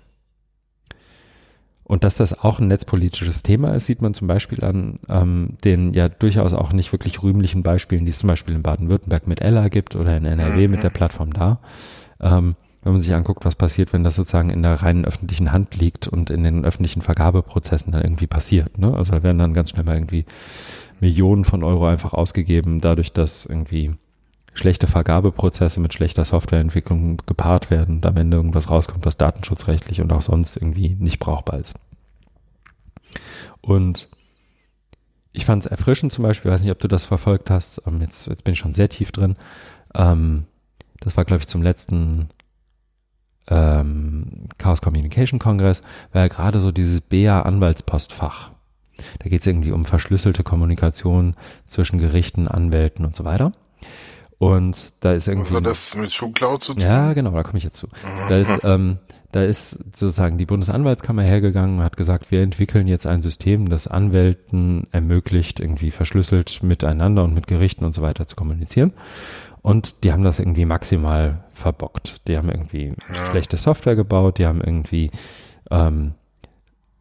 Und 1.94 2.04
dass 2.04 2.16
das 2.16 2.44
auch 2.44 2.58
ein 2.58 2.70
netzpolitisches 2.70 3.44
Thema 3.44 3.76
ist, 3.76 3.86
sieht 3.86 4.02
man 4.02 4.16
zum 4.16 4.28
Beispiel 4.28 4.64
an 4.64 4.98
ähm, 5.10 5.58
den 5.64 5.94
ja 5.94 6.10
durchaus 6.10 6.56
auch 6.56 6.74
nicht 6.74 6.92
wirklich 6.92 7.22
rühmlichen 7.22 7.62
Beispielen, 7.62 8.06
die 8.06 8.10
es 8.10 8.18
zum 8.18 8.30
Beispiel 8.30 8.56
in 8.56 8.64
Baden-Württemberg 8.64 9.28
mit 9.28 9.42
Ella 9.42 9.68
gibt 9.68 9.96
oder 9.96 10.18
in 10.18 10.26
NRW 10.26 10.68
mit 10.70 10.82
der 10.82 10.90
Plattform 10.90 11.34
da. 11.34 11.60
Ähm, 12.20 12.56
wenn 12.82 12.94
man 12.94 13.04
sich 13.04 13.14
anguckt, 13.14 13.46
was 13.46 13.54
passiert, 13.54 13.94
wenn 13.94 14.04
das 14.04 14.16
sozusagen 14.16 14.50
in 14.50 14.64
der 14.64 14.82
reinen 14.82 15.06
öffentlichen 15.06 15.52
Hand 15.52 15.76
liegt 15.76 16.08
und 16.08 16.32
in 16.32 16.44
den 16.44 16.66
öffentlichen 16.66 17.04
Vergabeprozessen 17.04 17.92
dann 17.92 18.02
irgendwie 18.02 18.26
passiert. 18.26 18.80
Ne? 18.80 18.92
Also 18.92 19.14
da 19.14 19.22
werden 19.22 19.38
dann 19.38 19.54
ganz 19.54 19.70
schnell 19.70 19.86
mal 19.86 19.94
irgendwie 19.94 20.26
Millionen 21.00 21.46
von 21.46 21.64
Euro 21.64 21.86
einfach 21.86 22.14
ausgegeben, 22.14 22.82
dadurch, 22.82 23.14
dass 23.14 23.46
irgendwie 23.46 23.94
schlechte 24.54 24.88
Vergabeprozesse 24.88 25.80
mit 25.80 25.94
schlechter 25.94 26.26
Softwareentwicklung 26.26 27.18
gepaart 27.26 27.72
werden 27.72 27.98
und 27.98 28.06
am 28.06 28.18
Ende 28.18 28.38
irgendwas 28.38 28.70
rauskommt, 28.70 29.06
was 29.06 29.18
datenschutzrechtlich 29.18 30.02
und 30.02 30.12
auch 30.12 30.22
sonst 30.22 30.56
irgendwie 30.56 30.96
nicht 31.00 31.20
brauchbar 31.20 31.60
ist. 31.60 31.76
Und 33.62 34.10
ich 35.32 35.46
fand 35.46 35.66
es 35.66 35.72
erfrischend 35.72 36.12
zum 36.12 36.24
Beispiel, 36.24 36.52
weiß 36.52 36.62
nicht, 36.62 36.72
ob 36.72 36.80
du 36.80 36.88
das 36.88 37.06
verfolgt 37.06 37.50
hast, 37.50 37.82
ähm, 37.88 38.02
jetzt, 38.02 38.28
jetzt 38.28 38.44
bin 38.44 38.54
ich 38.54 38.60
schon 38.60 38.74
sehr 38.74 38.90
tief 38.90 39.12
drin. 39.12 39.36
Ähm, 39.96 40.46
das 41.00 41.18
war, 41.18 41.26
glaube 41.26 41.42
ich, 41.42 41.48
zum 41.48 41.64
letzten 41.64 42.30
ähm, 43.48 44.48
Chaos 44.58 44.82
Communication 44.82 45.40
Kongress, 45.40 45.82
war 46.12 46.22
ja 46.22 46.28
gerade 46.28 46.62
so 46.62 46.72
dieses 46.72 47.02
BA-Anwaltspostfach. 47.02 48.52
Da 49.20 49.30
geht 49.30 49.42
es 49.42 49.48
irgendwie 49.48 49.72
um 49.72 49.84
verschlüsselte 49.84 50.44
Kommunikation 50.44 51.36
zwischen 51.66 52.00
Gerichten, 52.00 52.48
Anwälten 52.48 53.04
und 53.06 53.16
so 53.16 53.26
weiter. 53.26 53.52
Und 54.44 54.92
da 55.00 55.14
ist 55.14 55.30
irgendwie. 55.30 55.52
Was 55.52 55.58
hat 55.58 55.66
das 55.66 55.96
mit 55.96 56.12
Schuhcloud 56.12 56.62
zu 56.62 56.74
tun? 56.74 56.84
Ja, 56.84 57.14
genau, 57.14 57.32
da 57.32 57.44
komme 57.44 57.60
ich 57.60 57.64
jetzt 57.64 57.78
zu. 57.78 57.88
Da 58.28 58.38
ist, 58.38 58.66
ähm, 58.66 58.98
da 59.32 59.42
ist 59.42 59.72
sozusagen 59.96 60.38
die 60.38 60.46
Bundesanwaltskammer 60.46 61.24
hergegangen 61.24 61.78
und 61.78 61.84
hat 61.84 61.96
gesagt, 61.96 62.30
wir 62.30 62.42
entwickeln 62.42 62.88
jetzt 62.88 63.08
ein 63.08 63.22
System, 63.22 63.70
das 63.70 63.88
Anwälten 63.88 64.86
ermöglicht, 64.92 65.62
irgendwie 65.62 65.92
verschlüsselt 65.92 66.62
miteinander 66.62 67.24
und 67.24 67.34
mit 67.34 67.48
Gerichten 67.48 67.86
und 67.86 67.96
so 67.96 68.02
weiter 68.02 68.28
zu 68.28 68.36
kommunizieren. 68.36 68.92
Und 69.62 70.04
die 70.04 70.12
haben 70.12 70.26
das 70.26 70.40
irgendwie 70.40 70.66
maximal 70.66 71.46
verbockt. 71.54 72.20
Die 72.28 72.36
haben 72.36 72.50
irgendwie 72.50 72.90
ja. 72.90 73.26
schlechte 73.32 73.56
Software 73.56 73.96
gebaut, 73.96 74.40
die 74.40 74.46
haben 74.46 74.60
irgendwie 74.60 75.10
ähm, 75.72 76.16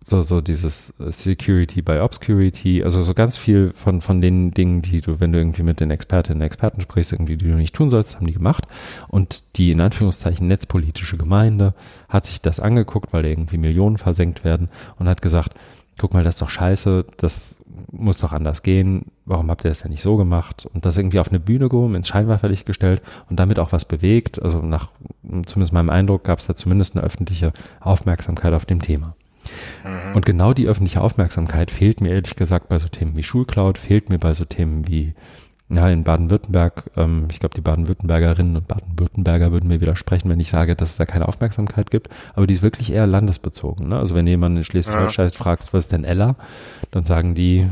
so, 0.05 0.21
so 0.23 0.41
dieses 0.41 0.99
äh, 1.01 1.13
Security 1.13 1.83
by 1.83 1.99
Obscurity, 2.01 2.83
also 2.83 3.03
so 3.03 3.15
ganz 3.15 3.37
viel 3.37 3.73
von, 3.75 4.01
von 4.01 4.21
den 4.21 4.53
Dingen, 4.53 4.83
die 4.83 5.01
du, 5.01 5.21
wenn 5.21 5.33
du 5.33 5.39
irgendwie 5.39 5.63
mit 5.63 5.81
den 5.81 5.91
Expertinnen 5.91 6.41
und 6.41 6.47
Experten 6.47 6.81
sprichst, 6.81 7.13
irgendwie, 7.13 7.37
die 7.37 7.49
du 7.49 7.55
nicht 7.55 7.75
tun 7.75 7.91
sollst, 7.91 8.17
haben 8.17 8.27
die 8.27 8.33
gemacht. 8.33 8.67
Und 9.09 9.57
die 9.57 9.71
in 9.71 9.81
Anführungszeichen 9.81 10.47
netzpolitische 10.47 11.17
Gemeinde 11.17 11.75
hat 12.09 12.27
sich 12.27 12.41
das 12.41 12.61
angeguckt, 12.61 13.13
weil 13.13 13.25
irgendwie 13.25 13.59
Millionen 13.59 13.99
versenkt 13.99 14.45
werden 14.45 14.69
und 14.99 15.09
hat 15.09 15.23
gesagt, 15.23 15.55
guck 15.99 16.15
mal, 16.15 16.25
das 16.25 16.37
ist 16.37 16.43
doch 16.43 16.51
scheiße, 16.51 17.05
das 17.17 17.59
muss 17.91 18.19
doch 18.19 18.33
anders 18.33 18.63
gehen, 18.63 19.07
warum 19.25 19.51
habt 19.51 19.65
ihr 19.65 19.71
das 19.71 19.83
denn 19.83 19.91
nicht 19.91 20.03
so 20.03 20.17
gemacht? 20.17 20.67
Und 20.73 20.85
das 20.85 20.97
irgendwie 20.97 21.21
auf 21.21 21.29
eine 21.29 21.41
Bühne 21.41 21.69
gehoben, 21.69 21.95
ins 21.95 22.09
Scheinwerferlicht 22.09 22.67
gestellt 22.67 23.03
und 23.31 23.39
damit 23.39 23.59
auch 23.59 23.73
was 23.73 23.85
bewegt. 23.85 24.43
Also 24.43 24.61
nach 24.61 24.89
zumindest 25.47 25.73
meinem 25.73 25.91
Eindruck 25.91 26.25
gab 26.25 26.39
es 26.39 26.47
da 26.47 26.55
zumindest 26.55 26.97
eine 26.97 27.05
öffentliche 27.05 27.53
Aufmerksamkeit 27.81 28.53
auf 28.53 28.67
dem 28.67 28.81
Thema. 28.81 29.15
Mhm. 29.85 30.17
Und 30.17 30.27
genau 30.27 30.53
die 30.53 30.67
öffentliche 30.67 31.01
Aufmerksamkeit 31.01 31.71
fehlt 31.71 32.01
mir 32.01 32.11
ehrlich 32.11 32.37
gesagt 32.37 32.69
bei 32.69 32.79
so 32.79 32.89
Themen 32.89 33.17
wie 33.17 33.23
Schulcloud, 33.23 33.79
fehlt 33.79 34.09
mir 34.09 34.19
bei 34.19 34.35
so 34.35 34.45
Themen 34.45 34.87
wie, 34.89 35.15
ja, 35.69 35.89
in 35.89 36.05
Baden-Württemberg, 36.05 36.91
ähm, 36.97 37.29
ich 37.31 37.41
glaube, 37.41 37.55
die 37.55 37.61
Baden-Württembergerinnen 37.61 38.57
und 38.57 38.69
Baden-Württemberger 38.69 39.53
würden 39.53 39.69
mir 39.69 39.81
widersprechen, 39.81 40.31
wenn 40.31 40.41
ich 40.41 40.51
sage, 40.51 40.77
dass 40.77 40.91
es 40.91 40.97
da 40.97 41.07
keine 41.07 41.29
Aufmerksamkeit 41.29 41.91
gibt, 41.91 42.09
aber 42.35 42.47
die 42.47 42.55
ist 42.55 42.63
wirklich 42.63 42.93
eher 42.93 43.07
landesbezogen. 43.07 43.89
Ne? 43.89 43.99
Also 43.99 44.15
wenn 44.15 44.27
jemand 44.27 44.59
in 44.59 44.65
Schleswig-Holstein 44.65 45.29
ja. 45.29 45.33
fragst, 45.33 45.73
was 45.73 45.85
ist 45.85 45.93
denn 45.93 46.05
Ella, 46.05 46.37
dann 46.91 47.05
sagen 47.05 47.35
die 47.35 47.67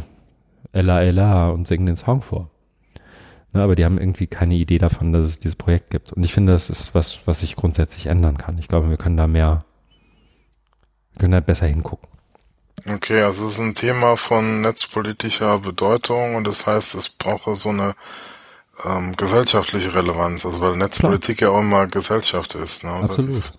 Ella, 0.73 1.03
Ella 1.03 1.51
und 1.51 1.67
singen 1.67 1.87
den 1.87 1.97
Song 1.97 2.23
vor. 2.23 2.51
Ne, 3.53 3.63
aber 3.63 3.75
die 3.75 3.85
haben 3.85 3.99
irgendwie 3.99 4.29
keine 4.29 4.55
Idee 4.55 4.79
davon, 4.79 5.13
dass 5.13 5.27
es 5.27 5.41
dieses 5.41 5.57
Projekt 5.57 5.91
gibt. 5.91 6.13
Und 6.13 6.23
ich 6.23 6.33
finde, 6.33 6.53
das 6.53 6.71
ist 6.71 6.95
was, 6.95 7.27
was 7.27 7.41
sich 7.41 7.57
grundsätzlich 7.57 8.07
ändern 8.07 8.39
kann. 8.39 8.59
Ich 8.59 8.69
glaube, 8.69 8.89
wir 8.91 8.97
können 8.97 9.17
da 9.17 9.27
mehr 9.27 9.65
können 11.21 11.33
da 11.33 11.41
besser 11.41 11.67
hingucken. 11.67 12.09
Okay, 12.87 13.23
also 13.23 13.47
es 13.47 13.53
ist 13.53 13.61
ein 13.61 13.75
Thema 13.75 14.17
von 14.17 14.63
netzpolitischer 14.63 15.59
Bedeutung 15.59 16.35
und 16.35 16.47
das 16.47 16.67
heißt, 16.67 16.95
es 16.95 17.11
brauche 17.11 17.55
so 17.55 17.69
eine 17.69 17.95
ähm, 18.85 19.15
gesellschaftliche 19.17 19.95
Relevanz, 19.95 20.47
also 20.47 20.61
weil 20.61 20.77
Netzpolitik 20.77 21.39
Klar. 21.39 21.51
ja 21.51 21.57
auch 21.57 21.61
immer 21.61 21.87
Gesellschaft 21.87 22.55
ist. 22.55 22.85
Ne? 22.85 22.91
Absolut. 22.91 23.53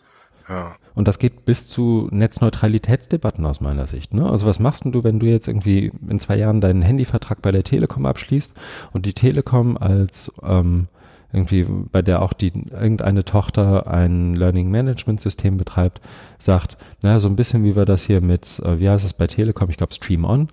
Ja. 0.50 0.74
Und 0.96 1.08
das 1.08 1.20
geht 1.20 1.46
bis 1.46 1.68
zu 1.68 2.10
Netzneutralitätsdebatten 2.12 3.46
aus 3.46 3.62
meiner 3.62 3.88
Sicht. 3.88 4.14
Ne? 4.14 4.30
Also 4.30 4.46
was 4.46 4.60
machst 4.60 4.84
denn 4.84 4.92
du, 4.92 5.04
wenn 5.04 5.20
du 5.20 5.28
jetzt 5.28 5.48
irgendwie 5.48 5.92
in 6.10 6.20
zwei 6.20 6.36
Jahren 6.36 6.60
deinen 6.60 6.82
Handyvertrag 6.82 7.42
bei 7.42 7.52
der 7.52 7.64
Telekom 7.64 8.06
abschließt 8.06 8.54
und 8.92 9.06
die 9.06 9.14
Telekom 9.14 9.78
als 9.78 10.32
ähm, 10.44 10.88
irgendwie, 11.34 11.64
bei 11.64 12.02
der 12.02 12.22
auch 12.22 12.34
die 12.34 12.52
irgendeine 12.72 13.24
Tochter 13.24 13.88
ein 13.88 14.36
Learning 14.36 14.70
Management 14.70 15.22
System 15.22 15.58
betreibt, 15.58 16.02
sagt, 16.40 16.78
naja, 17.02 17.20
so 17.20 17.28
ein 17.28 17.36
bisschen 17.36 17.64
wie 17.64 17.76
wir 17.76 17.86
das 17.86 18.04
hier 18.04 18.22
mit, 18.22 18.60
äh, 18.60 18.80
wie 18.80 18.90
heißt 18.90 19.06
es 19.06 19.14
bei 19.14 19.28
Telekom, 19.28 19.70
ich 19.70 19.78
glaube 19.78 19.94
Stream 19.94 20.26
On, 20.26 20.50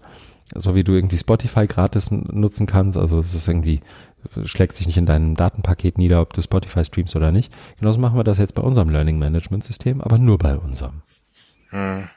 so 0.54 0.74
wie 0.74 0.84
du 0.84 0.92
irgendwie 0.92 1.18
Spotify 1.18 1.66
gratis 1.66 2.10
nutzen 2.10 2.66
kannst, 2.66 2.96
also 2.96 3.18
es 3.18 3.34
ist 3.34 3.48
irgendwie, 3.48 3.80
schlägt 4.44 4.76
sich 4.76 4.86
nicht 4.86 4.96
in 4.96 5.06
deinem 5.06 5.36
Datenpaket 5.36 5.98
nieder, 5.98 6.20
ob 6.20 6.32
du 6.32 6.42
Spotify 6.42 6.84
streamst 6.84 7.16
oder 7.16 7.32
nicht. 7.32 7.52
Genauso 7.78 8.00
machen 8.00 8.16
wir 8.16 8.24
das 8.24 8.38
jetzt 8.38 8.54
bei 8.54 8.62
unserem 8.62 8.90
Learning 8.90 9.18
Management 9.18 9.64
System, 9.64 10.00
aber 10.00 10.18
nur 10.18 10.38
bei 10.38 10.56
unserem. 10.56 11.02
Hm. 11.70 12.08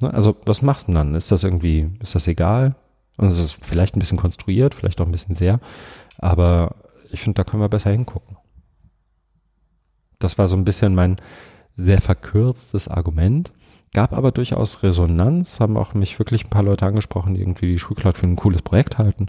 Also, 0.00 0.36
was 0.46 0.62
machst 0.62 0.88
du 0.88 0.92
denn 0.92 0.96
dann? 0.96 1.14
Ist 1.14 1.30
das 1.30 1.44
irgendwie, 1.44 1.90
ist 2.00 2.14
das 2.14 2.26
egal? 2.26 2.74
Und 3.18 3.28
es 3.28 3.38
ist 3.38 3.58
vielleicht 3.62 3.96
ein 3.96 4.00
bisschen 4.00 4.18
konstruiert, 4.18 4.74
vielleicht 4.74 5.00
auch 5.00 5.06
ein 5.06 5.12
bisschen 5.12 5.34
sehr, 5.34 5.60
aber 6.18 6.74
ich 7.12 7.20
finde, 7.20 7.36
da 7.36 7.44
können 7.44 7.62
wir 7.62 7.68
besser 7.68 7.90
hingucken. 7.90 8.36
Das 10.18 10.38
war 10.38 10.48
so 10.48 10.56
ein 10.56 10.64
bisschen 10.64 10.94
mein 10.94 11.16
sehr 11.76 12.00
verkürztes 12.00 12.88
Argument. 12.88 13.52
Gab 13.94 14.14
aber 14.14 14.32
durchaus 14.32 14.82
Resonanz, 14.82 15.60
haben 15.60 15.76
auch 15.76 15.92
mich 15.92 16.18
wirklich 16.18 16.44
ein 16.44 16.50
paar 16.50 16.62
Leute 16.62 16.86
angesprochen, 16.86 17.34
die 17.34 17.40
irgendwie 17.40 17.66
die 17.66 17.78
Schulcloud 17.78 18.16
für 18.16 18.26
ein 18.26 18.36
cooles 18.36 18.62
Projekt 18.62 18.96
halten. 18.96 19.26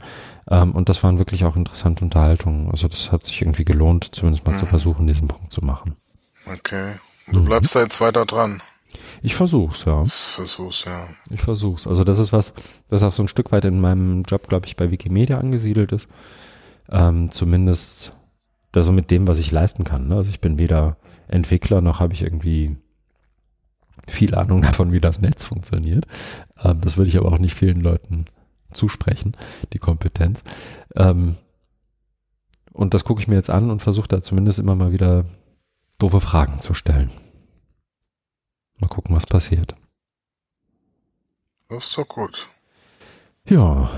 Ähm, 0.50 0.72
und 0.72 0.88
das 0.88 1.04
waren 1.04 1.18
wirklich 1.18 1.44
auch 1.44 1.58
interessante 1.58 2.06
Unterhaltungen. 2.06 2.72
Also 2.72 2.88
das 2.88 3.12
hat 3.12 3.26
sich 3.26 3.42
irgendwie 3.42 3.66
gelohnt, 3.66 4.16
zumindest 4.16 4.46
mal 4.46 4.54
mhm. 4.54 4.60
zu 4.60 4.66
versuchen, 4.66 5.08
diesen 5.08 5.28
Punkt 5.28 5.52
zu 5.52 5.62
machen. 5.62 5.98
Okay. 6.46 6.94
Du 7.30 7.40
mhm. 7.40 7.46
bleibst 7.46 7.76
da 7.76 7.82
jetzt 7.82 8.00
weiter 8.00 8.26
dran. 8.26 8.62
Ich 9.22 9.36
versuch's, 9.36 9.84
ja. 9.86 10.04
Ich 10.04 10.14
versuch's, 10.14 10.86
ja. 10.86 11.08
Ich 11.30 11.42
versuch's. 11.42 11.88
Also 11.88 12.04
das 12.06 12.20
ist 12.20 12.32
was, 12.32 12.54
das 12.90 13.04
auch 13.04 13.12
so 13.12 13.24
ein 13.24 13.28
Stück 13.28 13.52
weit 13.52 13.66
in 13.66 13.82
meinem 13.82 14.24
Job, 14.24 14.48
glaube 14.48 14.68
ich, 14.68 14.78
bei 14.78 14.92
Wikimedia 14.92 15.40
angesiedelt 15.40 15.92
ist 15.92 16.08
ähm, 16.90 17.32
zumindest 17.32 18.14
also 18.76 18.92
mit 18.92 19.12
dem, 19.12 19.28
was 19.28 19.40
ich 19.40 19.52
leisten 19.52 19.84
kann. 19.84 20.08
Ne? 20.08 20.16
Also 20.16 20.30
ich 20.30 20.42
bin 20.42 20.58
weder 20.58 20.98
Entwickler 21.28 21.82
noch 21.82 22.00
habe 22.00 22.14
ich 22.14 22.22
irgendwie 22.22 22.76
viel 24.08 24.36
Ahnung 24.36 24.62
davon, 24.62 24.92
wie 24.92 25.00
das 25.00 25.22
Netz 25.22 25.46
funktioniert. 25.46 26.06
Ähm, 26.64 26.82
das 26.82 26.98
würde 26.98 27.10
ich 27.10 27.18
aber 27.18 27.32
auch 27.32 27.40
nicht 27.40 27.56
vielen 27.56 27.82
Leuten 27.82 28.26
zusprechen, 28.72 29.38
die 29.74 29.80
Kompetenz. 29.80 30.44
Ähm, 30.96 31.38
und 32.72 32.94
das 32.94 33.04
gucke 33.04 33.22
ich 33.22 33.28
mir 33.28 33.36
jetzt 33.36 33.52
an 33.52 33.70
und 33.70 33.82
versuche 33.82 34.08
da 34.08 34.22
zumindest 34.22 34.60
immer 34.60 34.76
mal 34.76 34.92
wieder 34.92 35.26
doofe 36.00 36.22
Fragen 36.22 36.60
zu 36.60 36.74
stellen. 36.74 37.12
Mal 38.80 38.88
gucken, 38.88 39.16
was 39.16 39.28
passiert. 39.28 39.76
Das 41.70 41.86
ist 41.86 41.98
doch 41.98 42.08
gut. 42.08 42.50
Ja, 43.48 43.90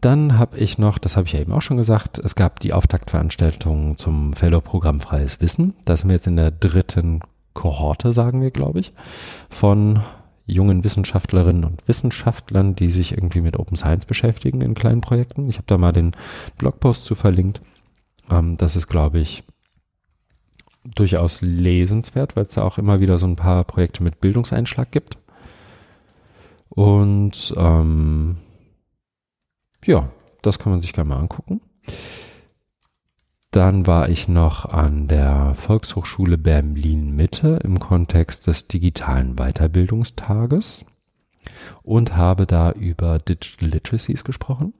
dann 0.00 0.38
habe 0.38 0.58
ich 0.58 0.78
noch, 0.78 0.98
das 0.98 1.16
habe 1.16 1.26
ich 1.26 1.32
ja 1.32 1.40
eben 1.40 1.52
auch 1.52 1.62
schon 1.62 1.76
gesagt, 1.76 2.18
es 2.18 2.34
gab 2.34 2.60
die 2.60 2.72
Auftaktveranstaltung 2.72 3.98
zum 3.98 4.32
Fellow-Programm 4.32 5.00
Freies 5.00 5.40
Wissen. 5.40 5.74
Da 5.84 5.96
sind 5.96 6.08
wir 6.08 6.16
jetzt 6.16 6.26
in 6.26 6.36
der 6.36 6.50
dritten 6.50 7.20
Kohorte, 7.54 8.12
sagen 8.12 8.40
wir, 8.40 8.50
glaube 8.50 8.80
ich, 8.80 8.92
von 9.50 10.00
jungen 10.46 10.82
Wissenschaftlerinnen 10.82 11.64
und 11.64 11.86
Wissenschaftlern, 11.86 12.74
die 12.74 12.88
sich 12.88 13.12
irgendwie 13.12 13.40
mit 13.40 13.58
Open 13.58 13.76
Science 13.76 14.06
beschäftigen 14.06 14.62
in 14.62 14.74
kleinen 14.74 15.00
Projekten. 15.00 15.48
Ich 15.48 15.56
habe 15.56 15.66
da 15.66 15.76
mal 15.76 15.92
den 15.92 16.12
Blogpost 16.56 17.04
zu 17.04 17.14
verlinkt. 17.14 17.60
Ähm, 18.30 18.56
das 18.56 18.76
ist, 18.76 18.86
glaube 18.86 19.18
ich, 19.18 19.44
durchaus 20.94 21.42
lesenswert, 21.42 22.36
weil 22.36 22.44
es 22.44 22.54
da 22.54 22.62
auch 22.62 22.78
immer 22.78 23.00
wieder 23.00 23.18
so 23.18 23.26
ein 23.26 23.36
paar 23.36 23.64
Projekte 23.64 24.02
mit 24.02 24.20
Bildungseinschlag 24.20 24.90
gibt. 24.90 25.18
Und 26.70 27.54
ähm, 27.56 28.36
ja, 29.84 30.10
das 30.42 30.58
kann 30.58 30.72
man 30.72 30.80
sich 30.80 30.92
gerne 30.92 31.10
mal 31.10 31.20
angucken. 31.20 31.60
Dann 33.50 33.86
war 33.86 34.10
ich 34.10 34.28
noch 34.28 34.66
an 34.66 35.08
der 35.08 35.54
Volkshochschule 35.54 36.36
Berlin 36.36 37.16
Mitte 37.16 37.58
im 37.64 37.80
Kontext 37.80 38.46
des 38.46 38.68
digitalen 38.68 39.36
Weiterbildungstages 39.36 40.84
und 41.82 42.14
habe 42.14 42.46
da 42.46 42.72
über 42.72 43.18
Digital 43.18 43.70
Literacies 43.70 44.24
gesprochen. 44.24 44.74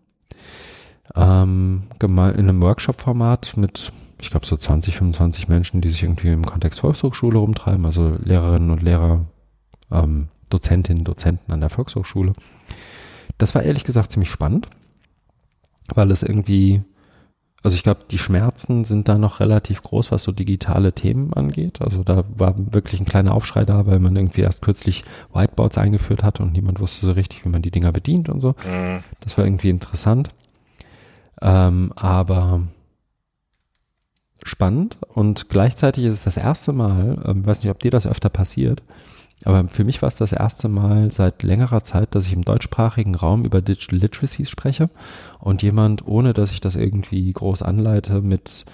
Ähm, 1.15 1.85
in 2.03 2.19
einem 2.19 2.61
Workshop-Format 2.61 3.57
mit, 3.57 3.91
ich 4.21 4.31
glaube, 4.31 4.45
so 4.45 4.57
20, 4.57 4.97
25 4.97 5.49
Menschen, 5.49 5.81
die 5.81 5.89
sich 5.89 6.03
irgendwie 6.03 6.29
im 6.29 6.45
Kontext 6.45 6.81
Volkshochschule 6.81 7.39
rumtreiben, 7.39 7.87
also 7.87 8.17
Lehrerinnen 8.23 8.71
und 8.71 8.83
Lehrer, 8.83 9.25
ähm, 9.91 10.29
Dozentinnen, 10.51 11.05
Dozenten 11.05 11.53
an 11.53 11.61
der 11.61 11.71
Volkshochschule. 11.71 12.35
Das 13.39 13.55
war 13.55 13.63
ehrlich 13.63 13.85
gesagt 13.85 14.13
ziemlich 14.13 14.31
spannend, 14.31 14.69
weil 15.95 16.11
es 16.11 16.23
irgendwie 16.23 16.83
also 17.63 17.75
ich 17.75 17.83
glaube, 17.83 18.03
die 18.09 18.19
Schmerzen 18.19 18.85
sind 18.85 19.09
da 19.09 19.19
noch 19.19 19.41
relativ 19.41 19.83
groß, 19.83 20.13
was 20.13 20.23
so 20.23 20.31
digitale 20.31 20.93
Themen 20.93 21.33
angeht. 21.33 21.83
Also 21.83 22.05
da 22.05 22.25
war 22.29 22.55
wirklich 22.57 23.01
ein 23.01 23.07
kleiner 23.07 23.35
Aufschrei 23.35 23.65
da, 23.65 23.87
weil 23.87 23.99
man 23.99 24.15
irgendwie 24.15 24.43
erst 24.43 24.63
kürzlich 24.63 25.05
Whiteboards 25.33 25.77
eingeführt 25.77 26.23
hat 26.23 26.39
und 26.39 26.53
niemand 26.53 26.79
wusste 26.79 27.07
so 27.07 27.13
richtig, 27.13 27.45
wie 27.45 27.49
man 27.49 27.63
die 27.63 27.73
Dinger 27.73 27.91
bedient 27.91 28.29
und 28.29 28.41
so. 28.41 28.51
Mhm. 28.51 29.03
Das 29.21 29.37
war 29.37 29.45
irgendwie 29.45 29.71
interessant. 29.71 30.31
Ähm, 31.43 31.93
aber 31.97 32.63
spannend 34.45 34.97
und 35.09 35.49
gleichzeitig 35.49 36.05
ist 36.05 36.15
es 36.15 36.25
das 36.25 36.37
erste 36.37 36.73
Mal, 36.73 37.23
ähm, 37.27 37.45
weiß 37.45 37.63
nicht, 37.63 37.71
ob 37.71 37.81
dir 37.81 37.91
das 37.91 38.07
öfter 38.07 38.29
passiert, 38.29 38.83
aber 39.45 39.69
für 39.69 39.85
mich 39.85 40.03
war 40.03 40.09
es 40.09 40.17
das 40.17 40.33
erste 40.33 40.69
Mal 40.69 41.11
seit 41.11 41.43
längerer 41.43 41.83
Zeit, 41.83 42.15
dass 42.15 42.27
ich 42.27 42.33
im 42.33 42.45
deutschsprachigen 42.45 43.15
Raum 43.15 43.45
über 43.45 43.63
Digital 43.63 43.99
Literacies 43.99 44.51
spreche 44.51 44.91
und 45.39 45.63
jemand, 45.63 46.07
ohne 46.07 46.33
dass 46.33 46.51
ich 46.51 46.61
das 46.61 46.77
irgendwie 46.77 47.33
groß 47.33 47.63
anleite, 47.63 48.21
mit 48.21 48.65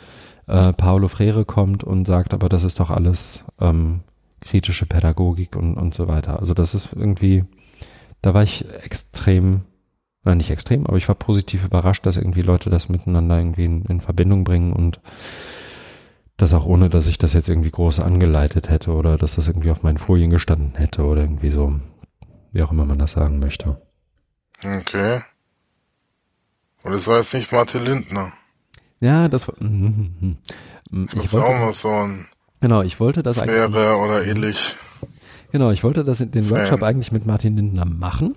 äh, 0.47 0.73
Paolo 0.73 1.09
Freire 1.09 1.45
kommt 1.45 1.85
und 1.85 2.07
sagt, 2.07 2.35
aber 2.35 2.49
das 2.49 2.65
ist 2.65 2.81
doch 2.81 2.91
alles 2.91 3.45
ähm, 3.61 4.01
kritische 4.41 4.87
Pädagogik 4.87 5.57
und, 5.57 5.75
und 5.77 5.95
so 5.95 6.09
weiter. 6.09 6.41
Also 6.41 6.55
das 6.55 6.75
ist 6.75 6.91
irgendwie, 6.95 7.45
da 8.23 8.35
war 8.35 8.43
ich 8.43 8.65
extrem, 8.83 9.63
war 10.23 10.35
nicht 10.35 10.51
extrem, 10.51 10.87
aber 10.87 10.97
ich 10.97 11.09
war 11.09 11.15
positiv 11.15 11.65
überrascht, 11.65 12.07
dass 12.07 12.17
irgendwie 12.17 12.43
Leute 12.43 12.71
das 12.71 12.89
miteinander 12.89 13.39
irgendwie 13.39 13.65
in, 13.65 13.83
in 13.85 14.01
Verbindung 14.01 14.45
bringen 14.45 14.73
und 14.73 15.01
das 16.37 16.53
auch 16.53 16.67
ohne, 16.67 16.89
dass 16.89 17.07
ich 17.07 17.19
das 17.19 17.33
jetzt 17.33 17.49
irgendwie 17.49 17.71
groß 17.71 18.01
angeleitet 18.01 18.69
hätte 18.69 18.93
oder 18.93 19.17
dass 19.17 19.37
das 19.37 19.49
irgendwie 19.49 19.71
auf 19.71 19.83
meinen 19.83 19.99
Folien 19.99 20.31
gestanden 20.31 20.75
hätte 20.77 21.05
oder 21.05 21.23
irgendwie 21.23 21.51
so, 21.51 21.81
wie 22.53 22.63
auch 22.63 22.73
immer 22.73 22.85
man 22.85 22.99
das 22.99 23.13
sagen 23.13 23.39
möchte. 23.39 23.81
Okay. 24.65 25.21
Und 26.83 26.93
das 26.93 27.07
war 27.07 27.19
jetzt 27.19 27.35
nicht 27.35 27.53
Martin 27.53 27.85
Lindner. 27.85 28.33
Ja, 29.01 29.29
das 29.29 29.49
war. 29.49 29.55
Mm, 29.63 30.37
mm, 30.91 31.07
das 31.13 31.25
ist 31.25 31.35
auch 31.35 31.53
mal 31.53 31.73
so 31.73 31.89
ein. 31.89 32.27
Genau, 32.61 32.83
ich 32.83 33.01
wollte 33.01 33.23
das 33.23 33.39
Fähre 33.39 33.67
eigentlich. 33.67 34.05
oder 34.05 34.25
ähnlich. 34.25 34.77
Genau, 35.53 35.71
ich 35.71 35.85
wollte 35.85 36.03
das 36.03 36.21
in 36.21 36.31
den 36.31 36.45
Fan. 36.45 36.59
Workshop 36.59 36.83
eigentlich 36.83 37.13
mit 37.13 37.27
Martin 37.27 37.57
Lindner 37.57 37.85
machen. 37.85 38.35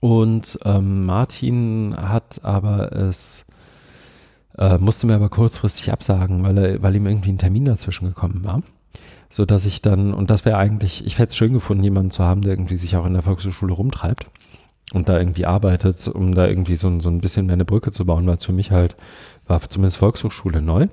Und 0.00 0.58
ähm, 0.64 1.06
Martin 1.06 1.94
hat 1.96 2.44
aber 2.44 2.92
es 2.92 3.44
äh, 4.58 4.78
musste 4.78 5.06
mir 5.06 5.14
aber 5.14 5.28
kurzfristig 5.28 5.92
absagen, 5.92 6.42
weil, 6.42 6.58
er, 6.58 6.82
weil 6.82 6.94
ihm 6.94 7.06
irgendwie 7.06 7.32
ein 7.32 7.38
Termin 7.38 7.64
dazwischen 7.64 8.06
gekommen 8.06 8.44
war. 8.44 8.62
So 9.30 9.44
dass 9.44 9.66
ich 9.66 9.82
dann, 9.82 10.14
und 10.14 10.30
das 10.30 10.44
wäre 10.44 10.58
eigentlich, 10.58 11.04
ich 11.06 11.18
hätte 11.18 11.30
es 11.30 11.36
schön 11.36 11.52
gefunden, 11.52 11.82
jemanden 11.82 12.10
zu 12.10 12.22
haben, 12.22 12.42
der 12.42 12.52
irgendwie 12.52 12.76
sich 12.76 12.96
auch 12.96 13.06
in 13.06 13.14
der 13.14 13.22
Volkshochschule 13.22 13.72
rumtreibt 13.72 14.26
und 14.92 15.08
da 15.08 15.18
irgendwie 15.18 15.46
arbeitet, 15.46 16.06
um 16.08 16.34
da 16.34 16.46
irgendwie 16.46 16.76
so, 16.76 17.00
so 17.00 17.08
ein 17.08 17.20
bisschen 17.20 17.46
mehr 17.46 17.54
eine 17.54 17.64
Brücke 17.64 17.90
zu 17.90 18.04
bauen, 18.04 18.26
weil 18.26 18.36
es 18.36 18.44
für 18.44 18.52
mich 18.52 18.70
halt 18.70 18.96
war 19.46 19.60
zumindest 19.68 19.96
Volkshochschule 19.96 20.62
neu. 20.62 20.86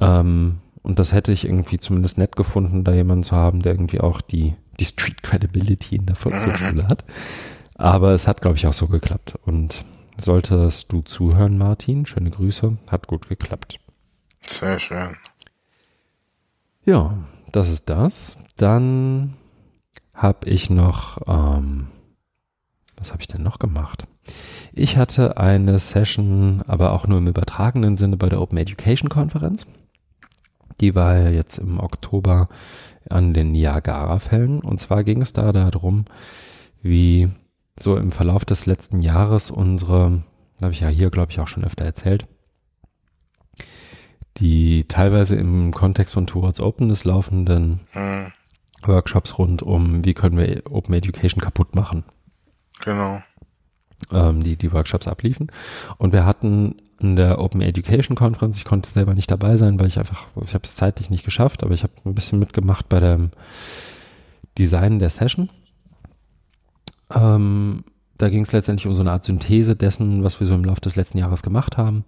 Ähm, 0.00 0.56
und 0.82 0.98
das 0.98 1.14
hätte 1.14 1.32
ich 1.32 1.46
irgendwie 1.46 1.78
zumindest 1.78 2.18
nett 2.18 2.36
gefunden, 2.36 2.84
da 2.84 2.92
jemanden 2.92 3.24
zu 3.24 3.34
haben, 3.34 3.62
der 3.62 3.72
irgendwie 3.72 4.00
auch 4.00 4.20
die, 4.20 4.54
die 4.78 4.84
Street 4.84 5.22
Credibility 5.22 5.96
in 5.96 6.04
der 6.04 6.16
Volkshochschule 6.16 6.88
hat. 6.88 7.04
Aber 7.76 8.10
es 8.10 8.28
hat, 8.28 8.42
glaube 8.42 8.56
ich, 8.56 8.66
auch 8.66 8.74
so 8.74 8.88
geklappt. 8.88 9.34
Und 9.46 9.84
Solltest 10.16 10.92
du 10.92 11.02
zuhören, 11.02 11.58
Martin, 11.58 12.06
schöne 12.06 12.30
Grüße, 12.30 12.76
hat 12.90 13.06
gut 13.06 13.28
geklappt. 13.28 13.80
Sehr 14.42 14.78
schön. 14.78 15.16
Ja, 16.84 17.18
das 17.50 17.68
ist 17.68 17.90
das. 17.90 18.36
Dann 18.56 19.34
habe 20.12 20.48
ich 20.48 20.70
noch, 20.70 21.18
ähm, 21.26 21.88
was 22.96 23.12
habe 23.12 23.22
ich 23.22 23.28
denn 23.28 23.42
noch 23.42 23.58
gemacht? 23.58 24.04
Ich 24.72 24.96
hatte 24.96 25.36
eine 25.36 25.78
Session, 25.78 26.62
aber 26.66 26.92
auch 26.92 27.06
nur 27.06 27.18
im 27.18 27.28
übertragenen 27.28 27.96
Sinne 27.96 28.16
bei 28.16 28.28
der 28.28 28.40
Open 28.40 28.58
Education 28.58 29.08
Konferenz. 29.08 29.66
Die 30.80 30.94
war 30.94 31.16
ja 31.16 31.30
jetzt 31.30 31.58
im 31.58 31.78
Oktober 31.78 32.48
an 33.08 33.34
den 33.34 33.52
Niagara-Fällen. 33.52 34.60
Und 34.60 34.78
zwar 34.78 35.04
ging 35.04 35.22
es 35.22 35.32
da 35.32 35.52
darum, 35.52 36.04
wie 36.82 37.30
so 37.78 37.96
im 37.96 38.12
Verlauf 38.12 38.44
des 38.44 38.66
letzten 38.66 39.00
Jahres 39.00 39.50
unsere, 39.50 40.22
habe 40.62 40.72
ich 40.72 40.80
ja 40.80 40.88
hier, 40.88 41.10
glaube 41.10 41.32
ich, 41.32 41.40
auch 41.40 41.48
schon 41.48 41.64
öfter 41.64 41.84
erzählt, 41.84 42.26
die 44.38 44.84
teilweise 44.88 45.36
im 45.36 45.72
Kontext 45.72 46.14
von 46.14 46.26
Towards 46.26 46.60
Openness 46.60 47.04
laufenden 47.04 47.80
mhm. 47.94 48.32
Workshops 48.82 49.38
rund 49.38 49.62
um, 49.62 50.04
wie 50.04 50.14
können 50.14 50.36
wir 50.36 50.62
Open 50.70 50.94
Education 50.94 51.40
kaputt 51.40 51.74
machen. 51.74 52.04
Genau. 52.84 53.22
Ähm, 54.12 54.42
die 54.42 54.56
die 54.56 54.72
Workshops 54.72 55.06
abliefen. 55.06 55.50
Und 55.98 56.12
wir 56.12 56.26
hatten 56.26 56.76
in 57.00 57.16
der 57.16 57.38
Open 57.38 57.60
Education 57.60 58.16
Conference, 58.16 58.58
ich 58.58 58.64
konnte 58.64 58.90
selber 58.90 59.14
nicht 59.14 59.30
dabei 59.30 59.56
sein, 59.56 59.78
weil 59.78 59.86
ich 59.86 59.98
einfach, 59.98 60.26
also 60.34 60.48
ich 60.48 60.54
habe 60.54 60.64
es 60.64 60.76
zeitlich 60.76 61.10
nicht 61.10 61.24
geschafft, 61.24 61.62
aber 61.62 61.74
ich 61.74 61.82
habe 61.82 61.92
ein 62.04 62.14
bisschen 62.14 62.38
mitgemacht 62.38 62.88
bei 62.88 63.00
dem 63.00 63.30
Design 64.58 64.98
der 64.98 65.10
Session. 65.10 65.50
Ähm, 67.12 67.84
da 68.16 68.28
ging 68.28 68.42
es 68.42 68.52
letztendlich 68.52 68.86
um 68.86 68.94
so 68.94 69.02
eine 69.02 69.12
Art 69.12 69.24
Synthese 69.24 69.76
dessen, 69.76 70.22
was 70.22 70.38
wir 70.40 70.46
so 70.46 70.54
im 70.54 70.64
Laufe 70.64 70.80
des 70.80 70.96
letzten 70.96 71.18
Jahres 71.18 71.42
gemacht 71.42 71.76
haben. 71.76 72.04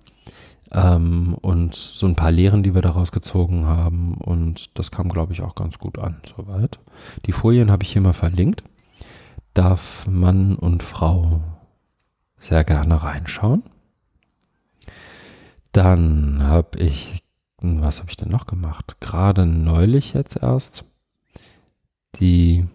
Ähm, 0.73 1.37
und 1.41 1.75
so 1.75 2.07
ein 2.07 2.17
paar 2.17 2.31
Lehren, 2.31 2.63
die 2.63 2.75
wir 2.75 2.83
daraus 2.83 3.13
gezogen 3.13 3.67
haben. 3.67 4.15
Und 4.15 4.79
das 4.79 4.91
kam, 4.91 5.09
glaube 5.09 5.33
ich, 5.33 5.43
auch 5.43 5.55
ganz 5.55 5.79
gut 5.79 5.99
an, 5.99 6.21
soweit. 6.37 6.79
Die 7.27 7.33
Folien 7.33 7.71
habe 7.71 7.83
ich 7.85 7.93
hier 7.93 8.03
mal 8.03 8.13
verlinkt. 8.13 8.63
Darf 9.55 10.07
Mann 10.07 10.57
und 10.57 10.83
Frau 10.83 11.41
sehr 12.39 12.65
gerne 12.65 13.03
reinschauen. 13.03 13.63
Dann 15.73 16.43
habe 16.43 16.79
ich, 16.79 17.23
was 17.61 18.01
habe 18.01 18.11
ich 18.11 18.17
denn 18.17 18.31
noch 18.31 18.47
gemacht? 18.47 18.97
Gerade 19.01 19.47
neulich 19.47 20.15
jetzt 20.15 20.37
erst 20.37 20.85
die 22.19 22.67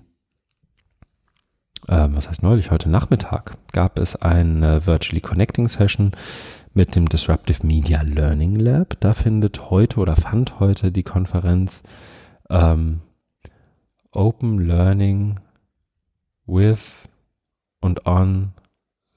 äh, 1.88 2.08
was 2.12 2.30
heißt 2.30 2.44
neulich, 2.44 2.72
heute 2.72 2.90
Nachmittag, 2.90 3.58
gab 3.72 4.00
es 4.00 4.16
eine 4.16 4.86
Virtually 4.86 5.22
Connecting 5.22 5.68
Session 5.68 6.12
mit 6.74 6.96
dem 6.96 7.08
Disruptive 7.10 7.66
Media 7.66 8.02
Learning 8.02 8.56
Lab. 8.56 8.98
Da 9.00 9.14
findet 9.14 9.70
heute 9.70 10.00
oder 10.00 10.16
fand 10.16 10.60
heute 10.60 10.92
die 10.92 11.04
Konferenz 11.04 11.84
ähm, 12.50 13.02
Open 14.12 14.60
Learning 14.60 15.40
with 16.46 17.08
und 17.80 18.06
on 18.06 18.54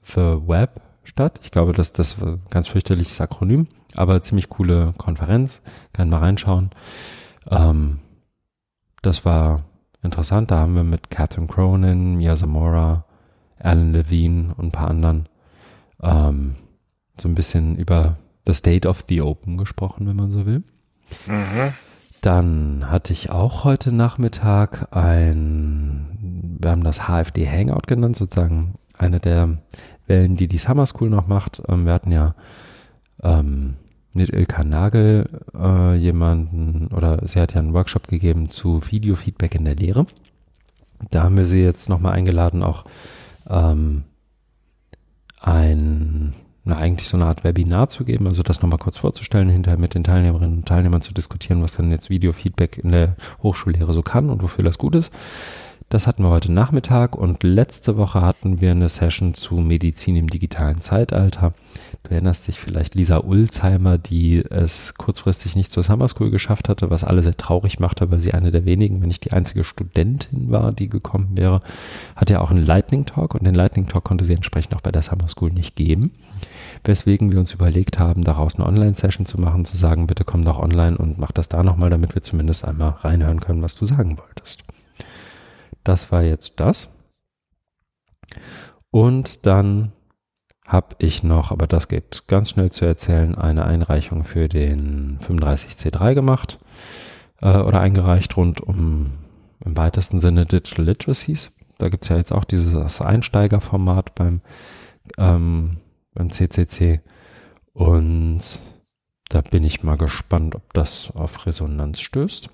the 0.03 0.39
Web 0.47 0.81
statt. 1.05 1.41
Ich 1.43 1.51
glaube, 1.51 1.73
dass 1.73 1.93
das 1.93 2.21
ein 2.21 2.43
ganz 2.51 2.69
fürchterliches 2.69 3.21
Akronym, 3.21 3.69
aber 3.95 4.21
ziemlich 4.23 4.49
coole 4.49 4.95
Konferenz. 4.97 5.63
Kann 5.93 6.09
mal 6.09 6.19
reinschauen. 6.19 6.71
Ähm, 7.51 8.01
das 9.03 9.25
war 9.25 9.65
interessant. 10.05 10.51
Da 10.51 10.59
haben 10.59 10.75
wir 10.75 10.85
mit 10.85 11.11
Catherine 11.11 11.49
Cronin, 11.49 12.17
Mia 12.17 12.37
Zamora, 12.37 13.05
Alan 13.59 13.93
Levine 13.93 14.55
und 14.57 14.67
ein 14.67 14.73
paar 14.73 14.89
anderen 14.89 15.29
ähm, 16.03 16.57
so 17.21 17.29
ein 17.29 17.35
bisschen 17.35 17.77
über 17.77 18.17
The 18.47 18.55
State 18.55 18.89
of 18.89 19.05
the 19.09 19.23
Open 19.23 19.57
gesprochen, 19.57 20.07
wenn 20.07 20.17
man 20.17 20.33
so 20.33 20.47
will. 20.47 20.63
Mhm. 21.27 21.73
Dann 22.21 22.91
hatte 22.91 23.13
ich 23.13 23.31
auch 23.31 23.65
heute 23.65 23.93
Nachmittag 23.93 24.95
ein, 24.97 26.57
wir 26.61 26.71
haben 26.71 26.85
das 26.85 27.09
HFD 27.09 27.47
Hangout 27.47 27.87
genannt, 27.87 28.17
sozusagen 28.17 28.75
eine 28.97 29.21
der 29.21 29.59
Wellen, 30.07 30.37
die 30.37 30.49
die 30.49 30.59
Summer 30.59 30.87
School 30.87 31.11
noch 31.11 31.27
macht. 31.27 31.63
Ähm, 31.69 31.87
wir 31.87 31.93
hatten 31.93 32.13
ja 32.13 32.35
ähm, 33.23 33.77
mit 34.15 34.31
Ilka 34.31 34.65
Nagel 34.65 35.27
äh, 35.55 35.97
jemanden 35.97 36.89
oder 36.95 37.27
sie 37.27 37.41
hat 37.41 37.55
ja 37.55 37.61
einen 37.61 37.75
Workshop 37.75 38.09
gegeben 38.09 38.49
zu 38.49 38.81
Videofeedback 38.91 39.55
in 39.55 39.65
der 39.65 39.75
Lehre. 39.75 40.07
Da 41.11 41.25
haben 41.25 41.37
wir 41.37 41.47
sie 41.47 41.63
jetzt 41.63 41.89
nochmal 41.89 42.13
eingeladen, 42.13 42.63
auch 42.63 42.85
ähm, 43.49 44.05
ein, 45.41 46.33
na, 46.65 46.77
eigentlich 46.77 47.09
so 47.09 47.17
eine 47.17 47.27
Art 47.27 47.45
Webinar 47.45 47.89
zu 47.89 48.05
geben, 48.05 48.27
also 48.27 48.43
das 48.43 48.63
nochmal 48.63 48.79
kurz 48.79 48.97
vorzustellen, 48.97 49.49
hinterher 49.49 49.79
mit 49.79 49.95
den 49.95 50.05
Teilnehmerinnen 50.05 50.59
und 50.59 50.67
Teilnehmern 50.69 51.03
zu 51.03 51.13
diskutieren, 51.13 51.63
was 51.63 51.77
dann 51.77 51.91
jetzt 51.91 52.09
Videofeedback 52.09 52.79
in 52.79 52.93
der 52.93 53.17
Hochschullehre 53.43 53.93
so 53.93 54.03
kann 54.03 54.31
und 54.31 54.43
wofür 54.43 54.65
das 54.65 54.79
gut 54.79 54.95
ist. 54.95 55.13
Das 55.91 56.07
hatten 56.07 56.23
wir 56.23 56.31
heute 56.31 56.51
Nachmittag 56.51 57.15
und 57.15 57.43
letzte 57.43 57.97
Woche 57.97 58.23
hatten 58.23 58.61
wir 58.61 58.71
eine 58.71 58.89
Session 58.89 59.35
zu 59.35 59.57
Medizin 59.57 60.17
im 60.17 60.29
digitalen 60.29 60.81
Zeitalter. 60.81 61.53
Du 62.05 62.11
erinnerst 62.11 62.47
dich 62.47 62.61
vielleicht 62.61 62.95
Lisa 62.95 63.17
Ulzheimer, 63.17 63.97
die 63.97 64.45
es 64.45 64.93
kurzfristig 64.95 65.57
nicht 65.57 65.73
zur 65.73 65.83
Summer 65.83 66.07
School 66.07 66.31
geschafft 66.31 66.69
hatte, 66.69 66.91
was 66.91 67.03
alle 67.03 67.23
sehr 67.23 67.37
traurig 67.37 67.79
machte, 67.79 68.11
weil 68.11 68.21
sie 68.21 68.35
eine 68.35 68.53
der 68.53 68.67
wenigen, 68.67 69.01
wenn 69.01 69.09
nicht 69.09 69.25
die 69.25 69.33
einzige 69.33 69.65
Studentin 69.65 70.51
war, 70.51 70.73
die 70.73 70.91
gekommen 70.91 71.31
wäre, 71.39 71.63
hat 72.15 72.29
ja 72.29 72.43
auch 72.43 72.51
einen 72.51 72.67
Lightning 72.67 73.07
Talk 73.07 73.35
und 73.35 73.45
den 73.45 73.55
Lightning 73.55 73.87
Talk 73.87 74.05
konnte 74.05 74.27
sie 74.27 74.35
entsprechend 74.35 74.77
auch 74.77 74.83
bei 74.83 74.93
der 74.93 75.01
Summer 75.01 75.31
School 75.31 75.51
nicht 75.51 75.77
geben. 75.77 76.13
Weswegen 76.85 77.33
wir 77.33 77.41
uns 77.41 77.55
überlegt 77.55 77.99
haben, 77.99 78.23
daraus 78.23 78.57
eine 78.57 78.67
Online-Session 78.67 79.25
zu 79.25 79.41
machen, 79.41 79.65
zu 79.65 79.79
sagen, 79.79 80.07
bitte 80.07 80.25
komm 80.25 80.45
doch 80.45 80.59
online 80.59 80.99
und 80.99 81.19
mach 81.19 81.33
das 81.33 81.49
da 81.49 81.63
nochmal, 81.63 81.89
damit 81.89 82.15
wir 82.15 82.21
zumindest 82.21 82.67
einmal 82.67 82.97
reinhören 83.01 83.41
können, 83.41 83.63
was 83.63 83.77
du 83.77 83.87
sagen 83.87 84.19
wolltest. 84.19 84.63
Das 85.85 86.13
war 86.13 86.23
jetzt 86.23 86.61
das. 86.61 86.91
Und 88.91 89.47
dann 89.47 89.93
habe 90.67 90.97
ich 90.99 91.23
noch, 91.23 91.51
aber 91.51 91.67
das 91.67 91.89
geht 91.89 92.25
ganz 92.27 92.51
schnell 92.51 92.71
zu 92.71 92.85
erzählen, 92.85 93.35
eine 93.35 93.65
Einreichung 93.65 94.25
für 94.25 94.49
den 94.49 95.19
35C3 95.19 96.15
gemacht 96.15 96.59
äh, 97.41 97.59
oder 97.59 97.81
eingereicht 97.81 98.37
rund 98.37 98.61
um 98.61 99.13
im 99.65 99.77
weitesten 99.77 100.21
Sinne 100.21 100.47
Digital 100.47 100.87
Literacies. 100.87 101.53
Da 101.79 101.89
gibt 101.89 102.05
es 102.05 102.09
ja 102.09 102.17
jetzt 102.17 102.33
auch 102.33 102.45
dieses 102.45 103.01
Einsteigerformat 103.01 104.15
beim, 104.15 104.41
ähm, 105.19 105.79
beim 106.15 106.31
CCC 106.31 107.01
und 107.73 108.41
da 109.29 109.41
bin 109.41 109.65
ich 109.65 109.83
mal 109.83 109.97
gespannt, 109.97 110.55
ob 110.55 110.73
das 110.75 111.11
auf 111.15 111.47
Resonanz 111.47 112.01
stößt. 112.01 112.51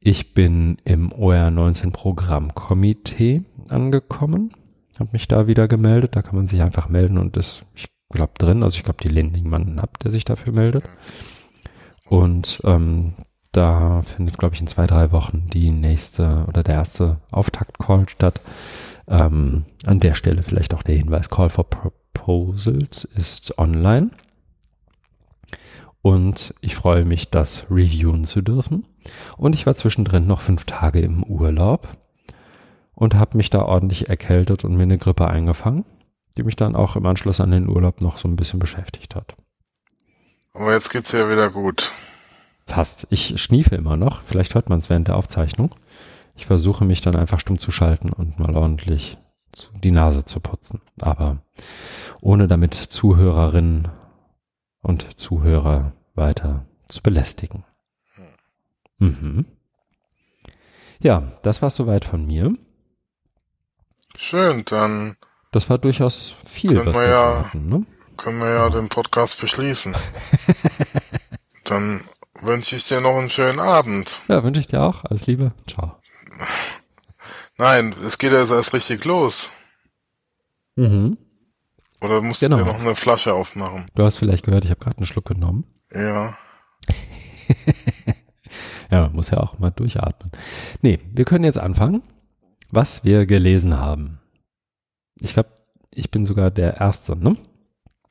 Ich 0.00 0.32
bin 0.32 0.78
im 0.84 1.12
OR19 1.12 1.92
Programmkomitee 1.92 3.42
angekommen, 3.68 4.50
habe 5.00 5.10
mich 5.12 5.28
da 5.28 5.46
wieder 5.46 5.68
gemeldet. 5.68 6.14
Da 6.16 6.22
kann 6.22 6.36
man 6.36 6.46
sich 6.46 6.62
einfach 6.62 6.88
melden 6.88 7.18
und 7.18 7.36
ist, 7.36 7.64
ich 7.74 7.88
glaube, 8.10 8.32
drin. 8.38 8.62
Also 8.62 8.76
ich 8.76 8.84
glaube, 8.84 9.02
die 9.02 9.08
Lending 9.08 9.44
jemanden 9.44 9.78
ab, 9.78 9.98
der 9.98 10.10
sich 10.10 10.24
dafür 10.24 10.52
meldet. 10.52 10.84
Und 12.06 12.60
ähm, 12.64 13.14
da 13.52 14.02
findet, 14.02 14.38
glaube 14.38 14.54
ich, 14.54 14.60
in 14.60 14.66
zwei, 14.66 14.86
drei 14.86 15.12
Wochen 15.12 15.48
die 15.52 15.70
nächste 15.70 16.44
oder 16.48 16.62
der 16.62 16.74
erste 16.74 17.20
Auftakt-Call 17.32 18.08
statt. 18.08 18.40
Ähm, 19.08 19.64
an 19.86 19.98
der 19.98 20.14
Stelle 20.14 20.42
vielleicht 20.42 20.74
auch 20.74 20.82
der 20.82 20.96
Hinweis, 20.96 21.30
Call 21.30 21.48
for 21.48 21.68
Proposals 21.68 23.04
ist 23.04 23.58
online. 23.58 24.10
Und 26.02 26.54
ich 26.60 26.76
freue 26.76 27.04
mich, 27.04 27.30
das 27.30 27.70
reviewen 27.70 28.24
zu 28.24 28.40
dürfen. 28.40 28.86
Und 29.36 29.54
ich 29.54 29.66
war 29.66 29.74
zwischendrin 29.74 30.26
noch 30.26 30.40
fünf 30.40 30.64
Tage 30.64 31.00
im 31.00 31.22
Urlaub 31.24 31.88
und 33.00 33.14
habe 33.14 33.38
mich 33.38 33.48
da 33.48 33.62
ordentlich 33.62 34.10
erkältet 34.10 34.62
und 34.62 34.76
mir 34.76 34.82
eine 34.82 34.98
Grippe 34.98 35.26
eingefangen, 35.26 35.86
die 36.36 36.42
mich 36.42 36.54
dann 36.54 36.76
auch 36.76 36.96
im 36.96 37.06
Anschluss 37.06 37.40
an 37.40 37.50
den 37.50 37.66
Urlaub 37.66 38.02
noch 38.02 38.18
so 38.18 38.28
ein 38.28 38.36
bisschen 38.36 38.58
beschäftigt 38.58 39.14
hat. 39.14 39.34
Aber 40.52 40.74
jetzt 40.74 40.90
geht's 40.90 41.10
ja 41.12 41.30
wieder 41.30 41.48
gut. 41.48 41.92
Fast. 42.66 43.06
Ich 43.08 43.40
schniefe 43.40 43.74
immer 43.74 43.96
noch. 43.96 44.22
Vielleicht 44.22 44.54
hört 44.54 44.68
man 44.68 44.80
es 44.80 44.90
während 44.90 45.08
der 45.08 45.16
Aufzeichnung. 45.16 45.74
Ich 46.36 46.44
versuche 46.44 46.84
mich 46.84 47.00
dann 47.00 47.16
einfach 47.16 47.40
stumm 47.40 47.58
zu 47.58 47.70
schalten 47.70 48.12
und 48.12 48.38
mal 48.38 48.54
ordentlich 48.54 49.16
die 49.82 49.92
Nase 49.92 50.26
zu 50.26 50.38
putzen. 50.38 50.82
Aber 51.00 51.38
ohne 52.20 52.48
damit 52.48 52.74
Zuhörerinnen 52.74 53.88
und 54.82 55.18
Zuhörer 55.18 55.92
weiter 56.14 56.66
zu 56.86 57.02
belästigen. 57.02 57.64
Mhm. 58.98 59.46
Ja, 61.00 61.22
das 61.42 61.62
war 61.62 61.70
soweit 61.70 62.04
von 62.04 62.26
mir. 62.26 62.52
Schön, 64.22 64.66
dann. 64.66 65.16
Das 65.50 65.70
war 65.70 65.78
durchaus 65.78 66.34
viel, 66.44 66.76
können 66.76 66.94
wir 66.94 67.08
ja, 67.08 67.38
hatten, 67.38 67.68
ne? 67.70 67.86
Können 68.18 68.38
wir 68.38 68.50
ja 68.50 68.68
den 68.68 68.90
Podcast 68.90 69.40
beschließen. 69.40 69.96
dann 71.64 72.02
wünsche 72.42 72.76
ich 72.76 72.86
dir 72.86 73.00
noch 73.00 73.16
einen 73.16 73.30
schönen 73.30 73.58
Abend. 73.58 74.20
Ja, 74.28 74.44
wünsche 74.44 74.60
ich 74.60 74.66
dir 74.66 74.82
auch. 74.82 75.06
Alles 75.06 75.26
Liebe. 75.26 75.52
Ciao. 75.66 75.96
Nein, 77.56 77.94
es 78.04 78.18
geht 78.18 78.32
ja 78.32 78.40
erst 78.40 78.74
richtig 78.74 79.06
los. 79.06 79.48
Mhm. 80.76 81.16
Oder 82.02 82.20
musst 82.20 82.40
genau. 82.40 82.58
du 82.58 82.64
dir 82.64 82.72
noch 82.72 82.80
eine 82.80 82.96
Flasche 82.96 83.32
aufmachen? 83.32 83.86
Du 83.94 84.04
hast 84.04 84.18
vielleicht 84.18 84.44
gehört, 84.44 84.64
ich 84.64 84.70
habe 84.70 84.80
gerade 84.80 84.98
einen 84.98 85.06
Schluck 85.06 85.28
genommen. 85.28 85.64
Ja. 85.94 86.36
ja, 88.90 89.00
man 89.00 89.14
muss 89.14 89.30
ja 89.30 89.38
auch 89.38 89.58
mal 89.58 89.70
durchatmen. 89.70 90.30
Nee, 90.82 90.98
wir 91.10 91.24
können 91.24 91.44
jetzt 91.44 91.58
anfangen, 91.58 92.02
was 92.72 93.04
wir 93.04 93.26
gelesen 93.26 93.78
haben. 93.78 94.18
Ich 95.20 95.34
glaube, 95.34 95.50
ich 95.92 96.10
bin 96.10 96.24
sogar 96.24 96.50
der 96.50 96.78
Erste, 96.78 97.16
ne? 97.16 97.36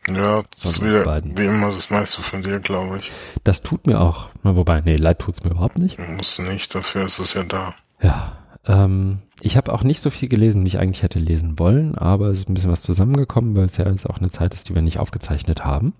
Ja, 0.10 0.44
das 0.56 0.72
ist 0.72 0.84
wieder, 0.84 1.04
beiden. 1.04 1.38
wie 1.38 1.46
immer, 1.46 1.72
das 1.72 1.90
meiste 1.90 2.22
von 2.22 2.42
dir, 2.42 2.60
glaube 2.60 2.98
ich. 2.98 3.12
Das 3.44 3.62
tut 3.62 3.86
mir 3.86 4.00
auch, 4.00 4.30
wobei, 4.44 4.82
nee, 4.82 4.96
leid 4.96 5.20
tut's 5.20 5.44
mir 5.44 5.52
überhaupt 5.52 5.78
nicht. 5.78 6.00
Musst 6.00 6.38
du 6.38 6.44
nicht, 6.44 6.74
dafür 6.74 7.06
ist 7.06 7.20
es 7.20 7.34
ja 7.34 7.44
da. 7.44 7.76
Ja, 8.02 8.38
ähm, 8.66 9.20
ich 9.42 9.56
habe 9.58 9.72
auch 9.74 9.84
nicht 9.84 10.02
so 10.02 10.10
viel 10.10 10.30
gelesen, 10.30 10.64
wie 10.64 10.68
ich 10.68 10.80
eigentlich 10.80 11.04
hätte 11.04 11.20
lesen 11.20 11.60
wollen, 11.60 11.96
aber 11.96 12.28
es 12.28 12.40
ist 12.40 12.50
ein 12.50 12.54
bisschen 12.54 12.72
was 12.72 12.82
zusammengekommen, 12.82 13.56
weil 13.56 13.66
es 13.66 13.78
ja 13.78 13.88
jetzt 13.88 14.10
auch 14.10 14.18
eine 14.18 14.32
Zeit 14.32 14.54
ist, 14.54 14.70
die 14.70 14.76
wir 14.76 14.82
nicht 14.82 15.00
aufgezeichnet 15.00 15.64
haben. 15.64 15.94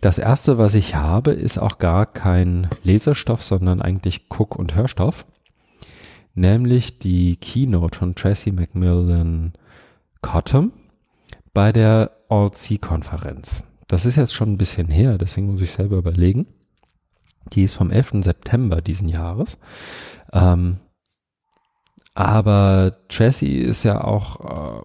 Das 0.00 0.18
erste, 0.18 0.58
was 0.58 0.74
ich 0.74 0.94
habe, 0.94 1.32
ist 1.32 1.58
auch 1.58 1.78
gar 1.78 2.06
kein 2.06 2.68
Lesestoff, 2.82 3.42
sondern 3.42 3.82
eigentlich 3.82 4.28
Guck- 4.28 4.56
und 4.56 4.74
Hörstoff. 4.74 5.26
Nämlich 6.36 6.98
die 6.98 7.36
Keynote 7.36 7.98
von 7.98 8.14
Tracy 8.14 8.52
Macmillan 8.52 9.54
Cottom 10.20 10.70
bei 11.54 11.72
der 11.72 12.10
Alt-C-Konferenz. 12.28 13.64
Das 13.88 14.04
ist 14.04 14.16
jetzt 14.16 14.34
schon 14.34 14.52
ein 14.52 14.58
bisschen 14.58 14.88
her, 14.88 15.16
deswegen 15.16 15.46
muss 15.50 15.62
ich 15.62 15.70
selber 15.70 15.96
überlegen. 15.96 16.46
Die 17.52 17.62
ist 17.62 17.74
vom 17.74 17.90
11. 17.90 18.22
September 18.22 18.82
diesen 18.82 19.08
Jahres. 19.08 19.56
Ähm, 20.30 20.78
aber 22.12 22.98
Tracy 23.08 23.58
ist 23.58 23.84
ja 23.84 24.04
auch, 24.04 24.84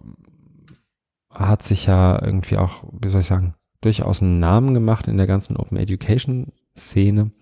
hat 1.34 1.62
sich 1.64 1.84
ja 1.84 2.22
irgendwie 2.24 2.56
auch, 2.56 2.82
wie 2.92 3.08
soll 3.08 3.20
ich 3.20 3.26
sagen, 3.26 3.54
durchaus 3.82 4.22
einen 4.22 4.40
Namen 4.40 4.72
gemacht 4.72 5.06
in 5.06 5.18
der 5.18 5.26
ganzen 5.26 5.58
Open 5.58 5.76
Education 5.76 6.52
Szene, 6.74 7.32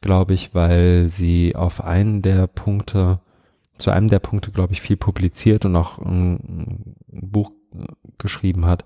glaube 0.00 0.34
ich, 0.34 0.52
weil 0.52 1.08
sie 1.08 1.54
auf 1.54 1.84
einen 1.84 2.22
der 2.22 2.48
Punkte, 2.48 3.20
zu 3.78 3.90
einem 3.90 4.08
der 4.08 4.18
Punkte, 4.18 4.50
glaube 4.50 4.72
ich, 4.72 4.80
viel 4.80 4.96
publiziert 4.96 5.64
und 5.64 5.76
auch 5.76 5.98
ein, 5.98 6.96
Buch 7.08 7.50
geschrieben 8.18 8.66
hat, 8.66 8.84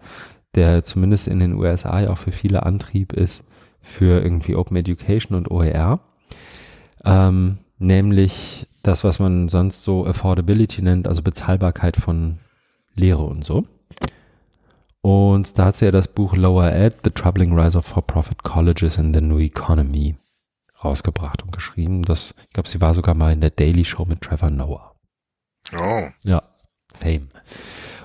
der 0.54 0.84
zumindest 0.84 1.28
in 1.28 1.40
den 1.40 1.54
USA 1.54 2.08
auch 2.08 2.18
für 2.18 2.32
viele 2.32 2.64
Antrieb 2.64 3.12
ist 3.12 3.44
für 3.80 4.22
irgendwie 4.22 4.56
Open 4.56 4.76
Education 4.76 5.36
und 5.36 5.50
OER. 5.50 6.00
Ähm, 7.04 7.58
nämlich 7.78 8.66
das, 8.82 9.04
was 9.04 9.18
man 9.18 9.48
sonst 9.48 9.82
so 9.82 10.06
Affordability 10.06 10.82
nennt, 10.82 11.08
also 11.08 11.22
Bezahlbarkeit 11.22 11.96
von 11.96 12.38
Lehre 12.94 13.24
und 13.24 13.44
so. 13.44 13.66
Und 15.02 15.58
da 15.58 15.66
hat 15.66 15.76
sie 15.76 15.86
ja 15.86 15.90
das 15.90 16.08
Buch 16.08 16.36
Lower 16.36 16.72
Ed, 16.72 16.96
The 17.04 17.10
Troubling 17.10 17.58
Rise 17.58 17.78
of 17.78 17.86
For-Profit 17.86 18.42
Colleges 18.42 18.98
in 18.98 19.14
the 19.14 19.20
New 19.20 19.38
Economy 19.38 20.16
rausgebracht 20.82 21.42
und 21.42 21.52
geschrieben. 21.52 22.02
Das, 22.02 22.34
ich 22.46 22.52
glaube, 22.52 22.68
sie 22.68 22.80
war 22.80 22.94
sogar 22.94 23.14
mal 23.14 23.32
in 23.32 23.40
der 23.40 23.50
Daily 23.50 23.84
Show 23.84 24.04
mit 24.04 24.20
Trevor 24.20 24.50
Noah. 24.50 24.94
Oh. 25.76 26.08
Ja, 26.24 26.42
Fame. 26.94 27.28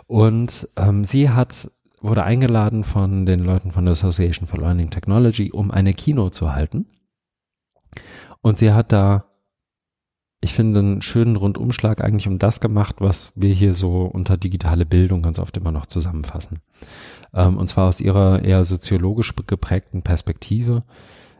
Und 0.07 0.69
ähm, 0.77 1.03
sie 1.03 1.29
hat 1.29 1.71
wurde 2.01 2.23
eingeladen 2.23 2.83
von 2.83 3.25
den 3.25 3.39
Leuten 3.39 3.71
von 3.71 3.85
der 3.85 3.93
Association 3.93 4.47
for 4.47 4.59
Learning 4.59 4.91
Technology, 4.91 5.51
um 5.51 5.71
eine 5.71 5.95
Kino 5.95 6.29
zu 6.29 6.53
halten. 6.53 6.85
Und 8.41 8.57
sie 8.57 8.73
hat 8.73 8.91
da 8.91 9.25
ich 10.45 10.53
finde, 10.53 10.79
einen 10.79 11.01
schönen 11.01 11.35
Rundumschlag 11.35 12.01
eigentlich 12.01 12.27
um 12.27 12.37
das 12.37 12.59
gemacht, 12.59 12.97
was 12.99 13.31
wir 13.35 13.53
hier 13.53 13.73
so 13.73 14.03
unter 14.03 14.37
digitale 14.37 14.85
Bildung 14.85 15.21
ganz 15.21 15.39
oft 15.39 15.57
immer 15.57 15.71
noch 15.71 15.87
zusammenfassen. 15.87 16.59
Ähm, 17.33 17.57
und 17.57 17.67
zwar 17.67 17.87
aus 17.87 17.99
ihrer 17.99 18.43
eher 18.43 18.63
soziologisch 18.63 19.33
geprägten 19.47 20.03
Perspektive. 20.03 20.83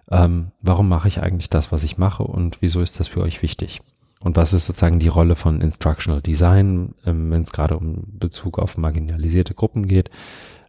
Ähm, 0.10 0.52
warum 0.62 0.88
mache 0.88 1.08
ich 1.08 1.22
eigentlich 1.22 1.50
das, 1.50 1.72
was 1.72 1.84
ich 1.84 1.98
mache 1.98 2.24
und 2.24 2.62
wieso 2.62 2.82
ist 2.82 3.00
das 3.00 3.08
für 3.08 3.22
euch 3.22 3.42
wichtig? 3.42 3.82
Und 4.20 4.38
was 4.38 4.54
ist 4.54 4.66
sozusagen 4.66 5.00
die 5.00 5.08
Rolle 5.08 5.36
von 5.36 5.62
Instructional 5.62 6.22
Design, 6.22 6.96
ähm, 7.06 7.32
wenn 7.32 7.42
es 7.42 7.52
gerade 7.52 7.78
um 7.78 8.04
Bezug 8.18 8.60
auf 8.60 8.78
marginalisierte 8.78 9.54
Gruppen 9.54 9.88
geht? 9.88 10.10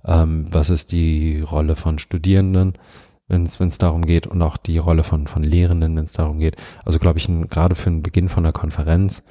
Ähm, 0.04 0.46
was 0.50 0.70
ist 0.70 0.92
die 0.92 1.40
Rolle 1.40 1.74
von 1.74 1.98
Studierenden? 1.98 2.74
wenn 3.28 3.44
es 3.44 3.78
darum 3.78 4.06
geht 4.06 4.26
und 4.26 4.40
auch 4.42 4.56
die 4.56 4.78
Rolle 4.78 5.02
von, 5.02 5.26
von 5.26 5.42
Lehrenden, 5.42 5.96
wenn 5.96 6.04
es 6.04 6.12
darum 6.12 6.38
geht. 6.38 6.56
Also 6.84 6.98
glaube 6.98 7.18
ich, 7.18 7.28
gerade 7.50 7.74
für 7.74 7.90
den 7.90 8.02
Beginn 8.02 8.28
von 8.28 8.44
einer 8.44 8.52
Konferenz 8.52 9.24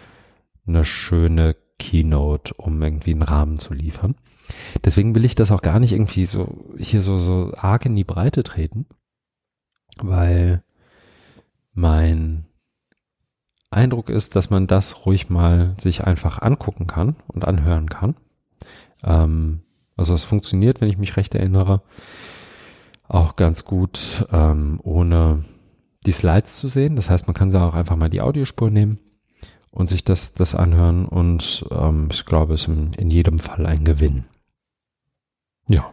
eine 0.68 0.84
schöne 0.84 1.56
Keynote, 1.80 2.54
um 2.56 2.82
irgendwie 2.82 3.12
einen 3.12 3.22
Rahmen 3.22 3.60
zu 3.60 3.74
liefern. 3.74 4.16
Deswegen 4.84 5.16
will 5.16 5.26
ich 5.26 5.36
das 5.36 5.52
auch 5.52 5.62
gar 5.62 5.80
nicht 5.80 5.94
irgendwie 5.94 6.26
so 6.26 6.74
hier 6.78 7.02
so, 7.02 7.18
so 7.18 7.54
arg 7.56 7.86
in 7.86 7.96
die 7.96 8.04
Breite 8.04 8.44
treten, 8.44 8.86
weil 10.02 10.64
mein 11.74 12.46
Eindruck 13.70 14.10
ist, 14.10 14.36
dass 14.36 14.50
man 14.50 14.68
das 14.68 15.06
ruhig 15.06 15.30
mal 15.30 15.76
sich 15.78 16.04
einfach 16.04 16.42
angucken 16.42 16.88
kann 16.88 17.16
und 17.28 17.46
anhören 17.46 17.90
kann. 17.90 18.16
Ähm, 19.04 19.62
also 19.98 20.14
es 20.14 20.24
funktioniert, 20.24 20.82
wenn 20.82 20.90
ich 20.90 20.98
mich 20.98 21.18
recht 21.18 21.36
erinnere, 21.36 21.82
auch 23.08 23.36
ganz 23.36 23.66
gut 23.66 24.28
ähm, 24.32 24.80
ohne 24.84 25.44
die 26.06 26.12
Slides 26.12 26.58
zu 26.58 26.68
sehen. 26.68 26.96
Das 26.96 27.10
heißt, 27.10 27.28
man 27.28 27.36
kann 27.36 27.52
da 27.52 27.68
auch 27.68 27.76
einfach 27.76 27.96
mal 27.96 28.10
die 28.10 28.22
Audiospur 28.22 28.70
nehmen 28.70 29.00
und 29.72 29.88
sich 29.88 30.06
das, 30.06 30.34
das 30.34 30.56
anhören 30.56 31.06
und 31.06 31.66
ähm, 31.72 32.10
ich 32.12 32.26
glaube, 32.26 32.54
es 32.54 32.62
ist 32.62 32.68
in, 32.68 32.94
in 32.94 33.12
jedem 33.12 33.40
Fall 33.40 33.66
ein 33.66 33.84
Gewinn. 33.84 34.26
Ja. 35.68 35.92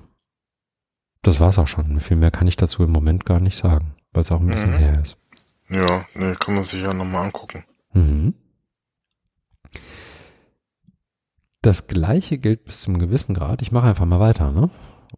Das 1.22 1.38
war's 1.38 1.58
auch 1.58 1.68
schon. 1.68 2.00
Viel 2.00 2.16
mehr 2.16 2.30
kann 2.30 2.48
ich 2.48 2.56
dazu 2.56 2.82
im 2.82 2.90
Moment 2.90 3.24
gar 3.24 3.40
nicht 3.40 3.56
sagen, 3.56 3.94
weil 4.12 4.22
es 4.22 4.32
auch 4.32 4.40
ein 4.40 4.46
bisschen 4.46 4.72
mhm. 4.72 4.78
her 4.78 5.00
ist. 5.00 5.16
Ja, 5.68 6.04
nee, 6.14 6.34
kann 6.34 6.56
man 6.56 6.64
sich 6.64 6.82
ja 6.82 6.92
nochmal 6.92 7.24
angucken. 7.24 7.64
Mhm. 7.92 8.34
Das 11.62 11.86
gleiche 11.86 12.38
gilt 12.38 12.64
bis 12.64 12.82
zum 12.82 12.98
gewissen 12.98 13.34
Grad. 13.34 13.62
Ich 13.62 13.70
mache 13.70 13.86
einfach 13.86 14.04
mal 14.04 14.18
weiter, 14.18 14.50
ne? 14.50 14.68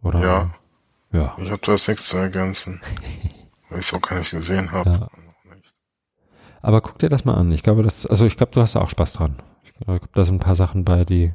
Oder? 0.03 0.21
Ja. 0.21 0.51
Ja. 1.13 1.35
Ich 1.39 1.51
habe 1.51 1.63
das 1.65 1.89
nichts 1.89 2.09
zu 2.09 2.19
ergänzen, 2.19 2.83
weil 3.71 3.81
ich 3.81 3.87
es 3.87 3.95
auch 3.95 4.03
gar 4.03 4.19
nicht 4.19 4.31
gesehen 4.31 4.73
habe. 4.73 4.91
Ja. 4.91 5.09
Aber 6.61 6.81
guck 6.81 6.99
dir 6.99 7.09
das 7.09 7.25
mal 7.25 7.35
an. 7.35 7.53
Ich 7.53 7.63
glaube, 7.63 7.83
das, 7.83 8.05
also 8.05 8.27
ich 8.27 8.37
glaube, 8.37 8.53
du 8.53 8.61
hast 8.61 8.77
auch 8.77 8.91
Spaß 8.91 9.15
dran. 9.15 9.37
Ich 9.65 9.73
glaube, 9.73 10.01
da 10.15 10.25
sind 10.25 10.37
ein 10.37 10.41
paar 10.41 10.55
Sachen 10.55 10.85
bei, 10.85 11.05
die 11.05 11.33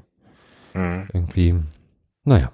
mhm. 0.74 1.08
irgendwie, 1.14 1.56
naja. 2.24 2.52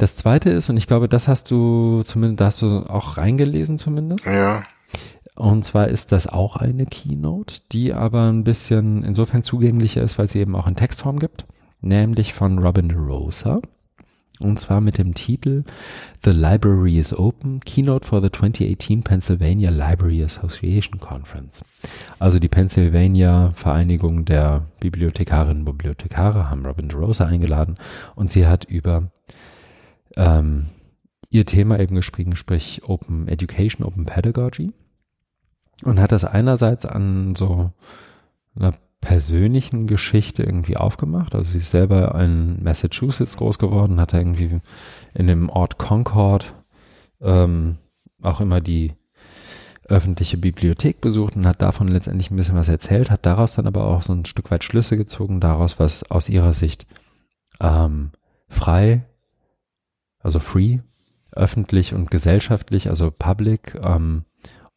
Das 0.00 0.16
zweite 0.16 0.48
ist, 0.48 0.70
und 0.70 0.78
ich 0.78 0.86
glaube, 0.86 1.10
das 1.10 1.28
hast 1.28 1.50
du 1.50 2.02
zumindest, 2.04 2.40
da 2.40 2.46
hast 2.46 2.62
du 2.62 2.86
auch 2.88 3.18
reingelesen 3.18 3.76
zumindest. 3.76 4.24
Ja. 4.24 4.62
Und 5.36 5.62
zwar 5.62 5.88
ist 5.88 6.10
das 6.10 6.26
auch 6.26 6.56
eine 6.56 6.86
Keynote, 6.86 7.60
die 7.70 7.92
aber 7.92 8.32
ein 8.32 8.42
bisschen 8.42 9.04
insofern 9.04 9.42
zugänglicher 9.42 10.00
ist, 10.00 10.18
weil 10.18 10.26
sie 10.26 10.38
eben 10.38 10.56
auch 10.56 10.66
in 10.66 10.74
Textform 10.74 11.18
gibt, 11.18 11.44
nämlich 11.82 12.32
von 12.32 12.58
Robin 12.60 12.88
DeRosa. 12.88 13.60
Und 14.38 14.58
zwar 14.58 14.80
mit 14.80 14.96
dem 14.96 15.12
Titel 15.12 15.64
The 16.24 16.30
Library 16.30 16.98
is 16.98 17.12
Open, 17.12 17.60
Keynote 17.60 18.06
for 18.06 18.22
the 18.22 18.30
2018 18.30 19.02
Pennsylvania 19.02 19.68
Library 19.68 20.24
Association 20.24 20.98
Conference. 20.98 21.62
Also 22.18 22.38
die 22.38 22.48
Pennsylvania 22.48 23.50
Vereinigung 23.54 24.24
der 24.24 24.64
Bibliothekarinnen 24.80 25.58
und 25.58 25.76
Bibliothekare 25.76 26.48
haben 26.48 26.64
Robin 26.64 26.88
DeRosa 26.88 27.26
eingeladen 27.26 27.74
und 28.14 28.30
sie 28.30 28.46
hat 28.46 28.64
über 28.64 29.10
ähm, 30.16 30.66
ihr 31.30 31.46
Thema 31.46 31.78
eben 31.78 31.96
geschrieben, 31.96 32.36
sprich 32.36 32.82
Open 32.84 33.28
Education, 33.28 33.86
Open 33.86 34.04
Pedagogy 34.04 34.72
und 35.84 36.00
hat 36.00 36.12
das 36.12 36.24
einerseits 36.24 36.86
an 36.86 37.34
so 37.34 37.72
einer 38.54 38.74
persönlichen 39.00 39.86
Geschichte 39.86 40.42
irgendwie 40.42 40.76
aufgemacht. 40.76 41.34
Also 41.34 41.52
sie 41.52 41.58
ist 41.58 41.70
selber 41.70 42.14
in 42.20 42.62
Massachusetts 42.62 43.36
groß 43.36 43.58
geworden, 43.58 44.00
hat 44.00 44.12
irgendwie 44.12 44.60
in 45.14 45.26
dem 45.26 45.48
Ort 45.48 45.78
Concord 45.78 46.54
ähm, 47.20 47.78
auch 48.22 48.40
immer 48.40 48.60
die 48.60 48.92
öffentliche 49.84 50.36
Bibliothek 50.36 51.00
besucht 51.00 51.34
und 51.34 51.46
hat 51.46 51.62
davon 51.62 51.88
letztendlich 51.88 52.30
ein 52.30 52.36
bisschen 52.36 52.54
was 52.54 52.68
erzählt, 52.68 53.10
hat 53.10 53.26
daraus 53.26 53.54
dann 53.54 53.66
aber 53.66 53.84
auch 53.84 54.02
so 54.02 54.12
ein 54.12 54.24
Stück 54.24 54.50
weit 54.50 54.62
Schlüsse 54.62 54.96
gezogen, 54.96 55.40
daraus, 55.40 55.78
was 55.78 56.08
aus 56.10 56.28
ihrer 56.28 56.52
Sicht 56.52 56.86
ähm, 57.60 58.10
frei, 58.48 59.04
also 60.20 60.38
free, 60.38 60.78
öffentlich 61.32 61.94
und 61.94 62.10
gesellschaftlich, 62.10 62.88
also 62.88 63.10
public, 63.10 63.78
ähm, 63.84 64.24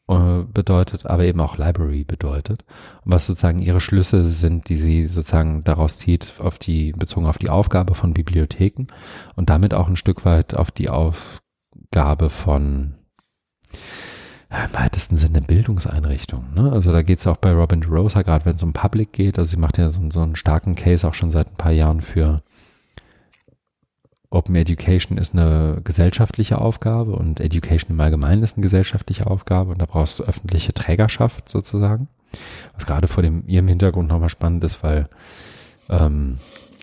äh, 0.10 0.44
bedeutet, 0.44 1.06
aber 1.06 1.24
eben 1.24 1.40
auch 1.40 1.58
Library 1.58 2.04
bedeutet. 2.04 2.66
Und 3.06 3.14
was 3.14 3.26
sozusagen 3.26 3.62
ihre 3.62 3.80
Schlüsse 3.80 4.28
sind, 4.28 4.68
die 4.68 4.76
sie 4.76 5.08
sozusagen 5.08 5.64
daraus 5.64 5.98
zieht, 5.98 6.34
auf 6.40 6.60
die, 6.60 6.92
bezogen 6.92 7.26
auf 7.26 7.38
die 7.38 7.50
Aufgabe 7.50 7.96
von 7.96 8.14
Bibliotheken 8.14 8.88
und 9.36 9.50
damit 9.50 9.74
auch 9.74 9.88
ein 9.88 9.96
Stück 9.96 10.26
weit 10.26 10.56
auf 10.56 10.72
die 10.72 10.90
Aufgabe 10.90 12.30
von 12.30 12.96
im 14.50 14.74
weitesten 14.74 15.18
Sinne 15.18 15.42
Bildungseinrichtungen. 15.42 16.54
Ne? 16.54 16.72
Also 16.72 16.92
da 16.92 17.02
geht 17.02 17.20
es 17.20 17.26
auch 17.26 17.38
bei 17.38 17.52
Robin 17.52 17.82
DeRosa, 17.82 18.22
gerade 18.22 18.46
wenn 18.46 18.56
es 18.56 18.64
um 18.64 18.74
Public 18.74 19.12
geht, 19.14 19.40
also 19.40 19.50
sie 19.50 19.58
macht 19.58 19.78
ja 19.78 19.90
so, 19.90 20.00
so 20.12 20.22
einen 20.22 20.36
starken 20.36 20.76
Case 20.76 21.08
auch 21.08 21.16
schon 21.16 21.32
seit 21.32 21.50
ein 21.50 21.58
paar 21.58 21.72
Jahren 21.72 22.02
für 22.02 22.44
Open 24.34 24.56
Education 24.56 25.18
ist 25.18 25.34
eine 25.34 25.82
gesellschaftliche 25.84 26.60
Aufgabe 26.60 27.12
und 27.16 27.40
Education 27.40 27.92
im 27.92 28.00
Allgemeinen 28.00 28.42
ist 28.42 28.58
eine 28.58 28.64
gesellschaftliche 28.64 29.28
Aufgabe 29.28 29.72
und 29.72 29.82
da 29.82 29.86
brauchst 29.86 30.20
du 30.20 30.24
öffentliche 30.24 30.74
Trägerschaft 30.74 31.50
sozusagen. 31.50 32.08
Was 32.74 32.88
gerade 32.88 33.08
vor 33.08 33.22
dem 33.22 33.48
ihrem 33.48 33.68
Hintergrund 33.68 34.10
nochmal 34.10 34.30
spannend 34.30 34.64
ist, 34.64 34.82
weil 34.84 35.08
ähm, 35.88 36.40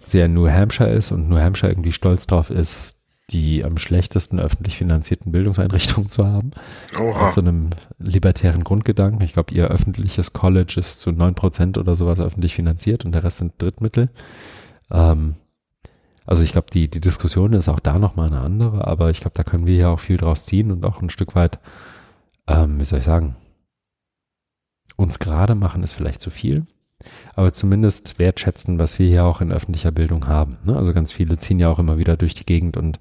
sie 0.07 0.18
ja 0.18 0.26
in 0.26 0.34
New 0.34 0.48
Hampshire 0.48 0.90
ist 0.90 1.11
und 1.11 1.28
New 1.28 1.38
Hampshire 1.38 1.72
irgendwie 1.72 1.92
stolz 1.92 2.28
drauf 2.28 2.51
ist, 2.51 2.94
die 3.30 3.64
am 3.64 3.78
schlechtesten 3.78 4.38
öffentlich 4.38 4.76
finanzierten 4.76 5.32
Bildungseinrichtungen 5.32 6.09
zu 6.09 6.26
haben. 6.26 6.53
Oha. 7.01 7.26
Aus 7.26 7.34
so 7.34 7.40
einem 7.40 7.70
libertären 7.98 8.62
Grundgedanken. 8.62 9.22
Ich 9.22 9.32
glaube, 9.32 9.55
ihr 9.55 9.66
öffentliches 9.68 10.32
College 10.32 10.74
ist 10.76 11.01
zu 11.01 11.11
neun 11.11 11.34
Prozent 11.34 11.78
oder 11.78 11.96
sowas 11.96 12.20
öffentlich 12.20 12.55
finanziert 12.55 13.05
und 13.05 13.12
der 13.12 13.24
Rest 13.24 13.38
sind 13.38 13.61
Drittmittel. 13.61 14.11
Ähm, 14.90 15.34
also 16.30 16.44
ich 16.44 16.52
glaube, 16.52 16.68
die, 16.72 16.88
die 16.88 17.00
Diskussion 17.00 17.54
ist 17.54 17.68
auch 17.68 17.80
da 17.80 17.98
nochmal 17.98 18.28
eine 18.28 18.38
andere, 18.38 18.86
aber 18.86 19.10
ich 19.10 19.20
glaube, 19.20 19.34
da 19.34 19.42
können 19.42 19.66
wir 19.66 19.74
ja 19.74 19.88
auch 19.88 19.98
viel 19.98 20.16
draus 20.16 20.44
ziehen 20.44 20.70
und 20.70 20.84
auch 20.84 21.02
ein 21.02 21.10
Stück 21.10 21.34
weit, 21.34 21.58
ähm, 22.46 22.78
wie 22.78 22.84
soll 22.84 23.00
ich 23.00 23.04
sagen, 23.04 23.34
uns 24.94 25.18
gerade 25.18 25.56
machen 25.56 25.82
ist 25.82 25.92
vielleicht 25.92 26.20
zu 26.20 26.30
viel, 26.30 26.66
aber 27.34 27.52
zumindest 27.52 28.20
wertschätzen, 28.20 28.78
was 28.78 29.00
wir 29.00 29.08
hier 29.08 29.24
auch 29.24 29.40
in 29.40 29.50
öffentlicher 29.50 29.90
Bildung 29.90 30.28
haben. 30.28 30.58
Ne? 30.62 30.76
Also 30.76 30.92
ganz 30.92 31.10
viele 31.10 31.36
ziehen 31.36 31.58
ja 31.58 31.68
auch 31.68 31.80
immer 31.80 31.98
wieder 31.98 32.16
durch 32.16 32.36
die 32.36 32.46
Gegend 32.46 32.76
und 32.76 33.00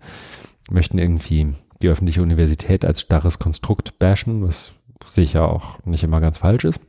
möchten 0.71 0.97
irgendwie 0.97 1.53
die 1.83 1.87
öffentliche 1.87 2.23
Universität 2.23 2.83
als 2.83 3.01
starres 3.01 3.37
Konstrukt 3.37 3.99
bashen, 3.99 4.43
was 4.43 4.73
sicher 5.05 5.47
auch 5.47 5.77
nicht 5.85 6.03
immer 6.03 6.19
ganz 6.19 6.39
falsch 6.39 6.63
ist 6.63 6.81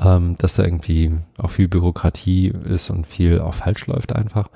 ähm, 0.00 0.36
dass 0.38 0.54
da 0.54 0.64
irgendwie 0.64 1.12
auch 1.36 1.50
viel 1.50 1.68
Bürokratie 1.68 2.48
ist 2.48 2.90
und 2.90 3.06
viel 3.06 3.40
auch 3.40 3.54
falsch 3.54 3.86
läuft 3.86 4.14
einfach. 4.14 4.48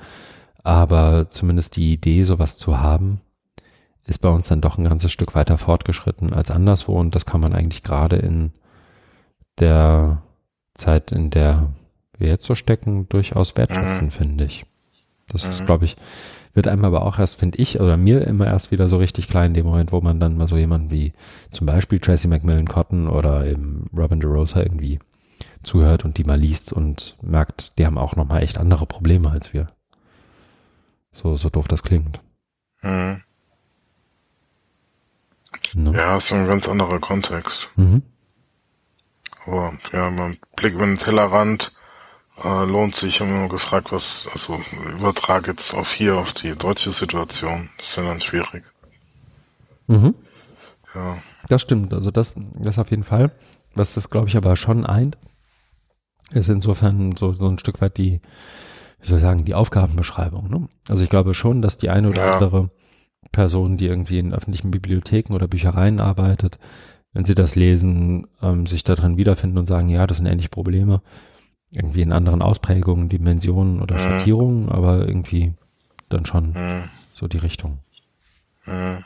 Aber 0.63 1.31
zumindest 1.31 1.77
die 1.77 1.93
Idee, 1.93 2.23
sowas 2.23 2.57
zu 2.57 2.81
haben, 2.81 3.21
ist 4.07 4.19
bei 4.19 4.29
uns 4.29 4.49
dann 4.49 4.61
doch 4.61 4.79
ein 4.79 4.85
ganzes 4.85 5.13
Stück 5.13 5.35
weiter 5.35 5.59
fortgeschritten 5.59 6.33
als 6.33 6.51
anderswo. 6.51 6.99
Und 6.99 7.15
das 7.15 7.27
kann 7.27 7.41
man 7.41 7.53
eigentlich 7.53 7.83
gerade 7.83 8.17
in 8.17 8.53
der 9.59 10.23
Zeit, 10.75 11.13
in 11.13 11.31
der 11.31 11.71
wir 12.19 12.29
jetzt 12.29 12.47
so 12.47 12.55
stecken, 12.55 13.09
durchaus 13.09 13.57
wertschätzen, 13.57 14.07
mhm. 14.07 14.11
finde 14.11 14.45
ich. 14.45 14.65
Das 15.29 15.45
mhm. 15.45 15.51
ist, 15.51 15.67
glaube 15.67 15.85
ich, 15.85 15.97
wird 16.55 16.69
einem 16.69 16.85
aber 16.85 17.03
auch 17.03 17.19
erst, 17.19 17.39
finde 17.39 17.59
ich, 17.59 17.81
oder 17.81 17.97
mir 17.97 18.27
immer 18.27 18.47
erst 18.47 18.71
wieder 18.71 18.89
so 18.89 18.97
richtig 18.97 19.29
klein 19.29 19.49
in 19.49 19.55
dem 19.55 19.67
Moment, 19.67 19.93
wo 19.93 20.01
man 20.01 20.19
dann 20.21 20.39
mal 20.39 20.49
so 20.49 20.57
jemanden 20.57 20.91
wie 20.91 21.13
zum 21.51 21.67
Beispiel 21.67 21.99
Tracy 21.99 22.29
McMillan 22.29 22.67
Cotton 22.67 23.09
oder 23.09 23.47
eben 23.47 23.91
Robin 23.95 24.21
DeRosa 24.21 24.63
irgendwie 24.63 24.99
zuhört 25.63 26.05
und 26.05 26.19
die 26.19 26.25
mal 26.25 26.39
liest 26.39 26.73
und 26.73 27.17
merkt, 27.23 27.79
die 27.79 27.87
haben 27.87 27.99
auch 27.99 28.17
nochmal 28.17 28.43
echt 28.43 28.59
andere 28.59 28.87
Probleme 28.87 29.31
als 29.31 29.53
wir. 29.53 29.69
So, 31.13 31.37
so 31.37 31.49
doof 31.49 31.69
das 31.69 31.83
klingt. 31.83 32.21
Mhm. 32.83 33.23
Ne? 35.75 35.93
Ja, 35.95 36.17
ist 36.17 36.33
ein 36.33 36.47
ganz 36.47 36.69
anderer 36.69 36.99
Kontext. 37.01 37.71
Mhm. 37.77 38.03
Aber 39.47 39.73
ja, 39.93 40.11
man 40.11 40.37
Blick 40.57 40.75
über 40.75 40.87
den 40.87 40.99
Tellerrand 40.99 41.73
äh, 42.45 42.65
lohnt 42.65 42.95
sich. 42.95 43.17
Ich 43.17 43.21
habe 43.21 43.31
immer 43.31 43.49
gefragt, 43.49 43.93
was, 43.93 44.29
also 44.33 44.61
übertrag 44.99 45.47
jetzt 45.47 45.75
auf 45.75 45.93
hier, 45.93 46.17
auf 46.17 46.33
die 46.33 46.55
deutsche 46.55 46.91
Situation. 46.91 47.71
Das 47.79 47.89
ist 47.89 47.97
ja 47.97 48.03
dann 48.03 48.21
schwierig. 48.21 48.65
Mhm. 49.87 50.15
Ja. 50.95 51.19
Das 51.49 51.63
stimmt, 51.63 51.93
also 51.93 52.11
das, 52.11 52.35
das 52.55 52.79
auf 52.79 52.91
jeden 52.91 53.05
Fall. 53.05 53.31
Was 53.75 53.95
das, 53.95 54.11
glaube 54.11 54.29
ich, 54.29 54.37
aber 54.37 54.57
schon 54.57 54.87
eint, 54.87 55.19
ist 56.31 56.49
insofern 56.49 57.17
so, 57.17 57.33
so 57.33 57.49
ein 57.49 57.59
Stück 57.59 57.81
weit 57.81 57.99
die, 57.99 58.21
wie 59.01 59.07
soll 59.07 59.19
ich 59.19 59.23
sagen, 59.23 59.45
die 59.45 59.55
Aufgabenbeschreibung. 59.55 60.49
Ne? 60.51 60.69
Also 60.89 61.03
ich 61.03 61.11
glaube 61.11 61.35
schon, 61.35 61.63
dass 61.63 61.79
die 61.79 61.91
eine 61.91 62.09
oder 62.09 62.27
ja. 62.27 62.35
andere 62.35 62.71
Person, 63.33 63.77
die 63.77 63.87
irgendwie 63.87 64.19
in 64.19 64.33
öffentlichen 64.33 64.71
Bibliotheken 64.71 65.35
oder 65.35 65.49
Büchereien 65.49 66.01
arbeitet, 66.01 66.59
wenn 67.13 67.25
sie 67.25 67.35
das 67.35 67.55
lesen, 67.55 68.27
ähm, 68.43 68.67
sich 68.67 68.85
darin 68.85 69.17
wiederfinden 69.17 69.59
und 69.59 69.67
sagen, 69.67 69.89
ja, 69.89 70.07
das 70.07 70.19
sind 70.19 70.27
ähnliche 70.27 70.49
Probleme, 70.49 71.03
irgendwie 71.71 72.03
in 72.03 72.13
anderen 72.13 72.43
Ausprägungen, 72.43 73.09
Dimensionen 73.09 73.81
oder 73.81 73.97
mhm. 73.97 74.01
Schattierungen, 74.01 74.69
aber 74.69 75.07
irgendwie 75.07 75.55
dann 76.09 76.25
schon 76.25 76.51
mhm. 76.51 76.83
so 77.13 77.27
die 77.27 77.39
Richtung. 77.39 77.79
Mhm. 78.67 78.99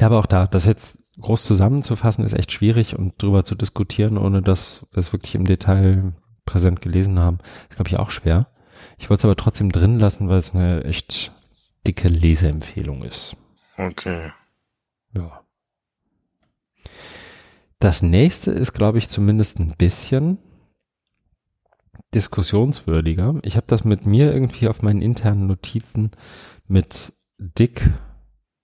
Ja, 0.00 0.06
aber 0.06 0.18
auch 0.18 0.26
da, 0.26 0.46
das 0.46 0.66
jetzt 0.66 1.05
groß 1.20 1.44
zusammenzufassen, 1.44 2.24
ist 2.24 2.34
echt 2.34 2.52
schwierig 2.52 2.96
und 2.96 3.20
drüber 3.22 3.44
zu 3.44 3.54
diskutieren, 3.54 4.18
ohne 4.18 4.42
dass 4.42 4.86
das 4.92 5.12
wirklich 5.12 5.34
im 5.34 5.46
Detail 5.46 6.14
präsent 6.44 6.80
gelesen 6.80 7.18
haben. 7.18 7.38
Ist, 7.68 7.76
glaube 7.76 7.88
ich, 7.88 7.98
auch 7.98 8.10
schwer. 8.10 8.48
Ich 8.98 9.10
wollte 9.10 9.20
es 9.20 9.24
aber 9.24 9.36
trotzdem 9.36 9.72
drin 9.72 9.98
lassen, 9.98 10.28
weil 10.28 10.38
es 10.38 10.54
eine 10.54 10.84
echt 10.84 11.32
dicke 11.86 12.08
Leseempfehlung 12.08 13.02
ist. 13.02 13.36
Okay. 13.76 14.30
Ja. 15.14 15.42
Das 17.78 18.02
nächste 18.02 18.50
ist, 18.52 18.72
glaube 18.72 18.98
ich, 18.98 19.08
zumindest 19.08 19.58
ein 19.58 19.74
bisschen 19.76 20.38
diskussionswürdiger. 22.14 23.34
Ich 23.42 23.56
habe 23.56 23.66
das 23.66 23.84
mit 23.84 24.06
mir 24.06 24.32
irgendwie 24.32 24.68
auf 24.68 24.82
meinen 24.82 25.02
internen 25.02 25.46
Notizen 25.46 26.12
mit 26.66 27.12
dick 27.38 27.90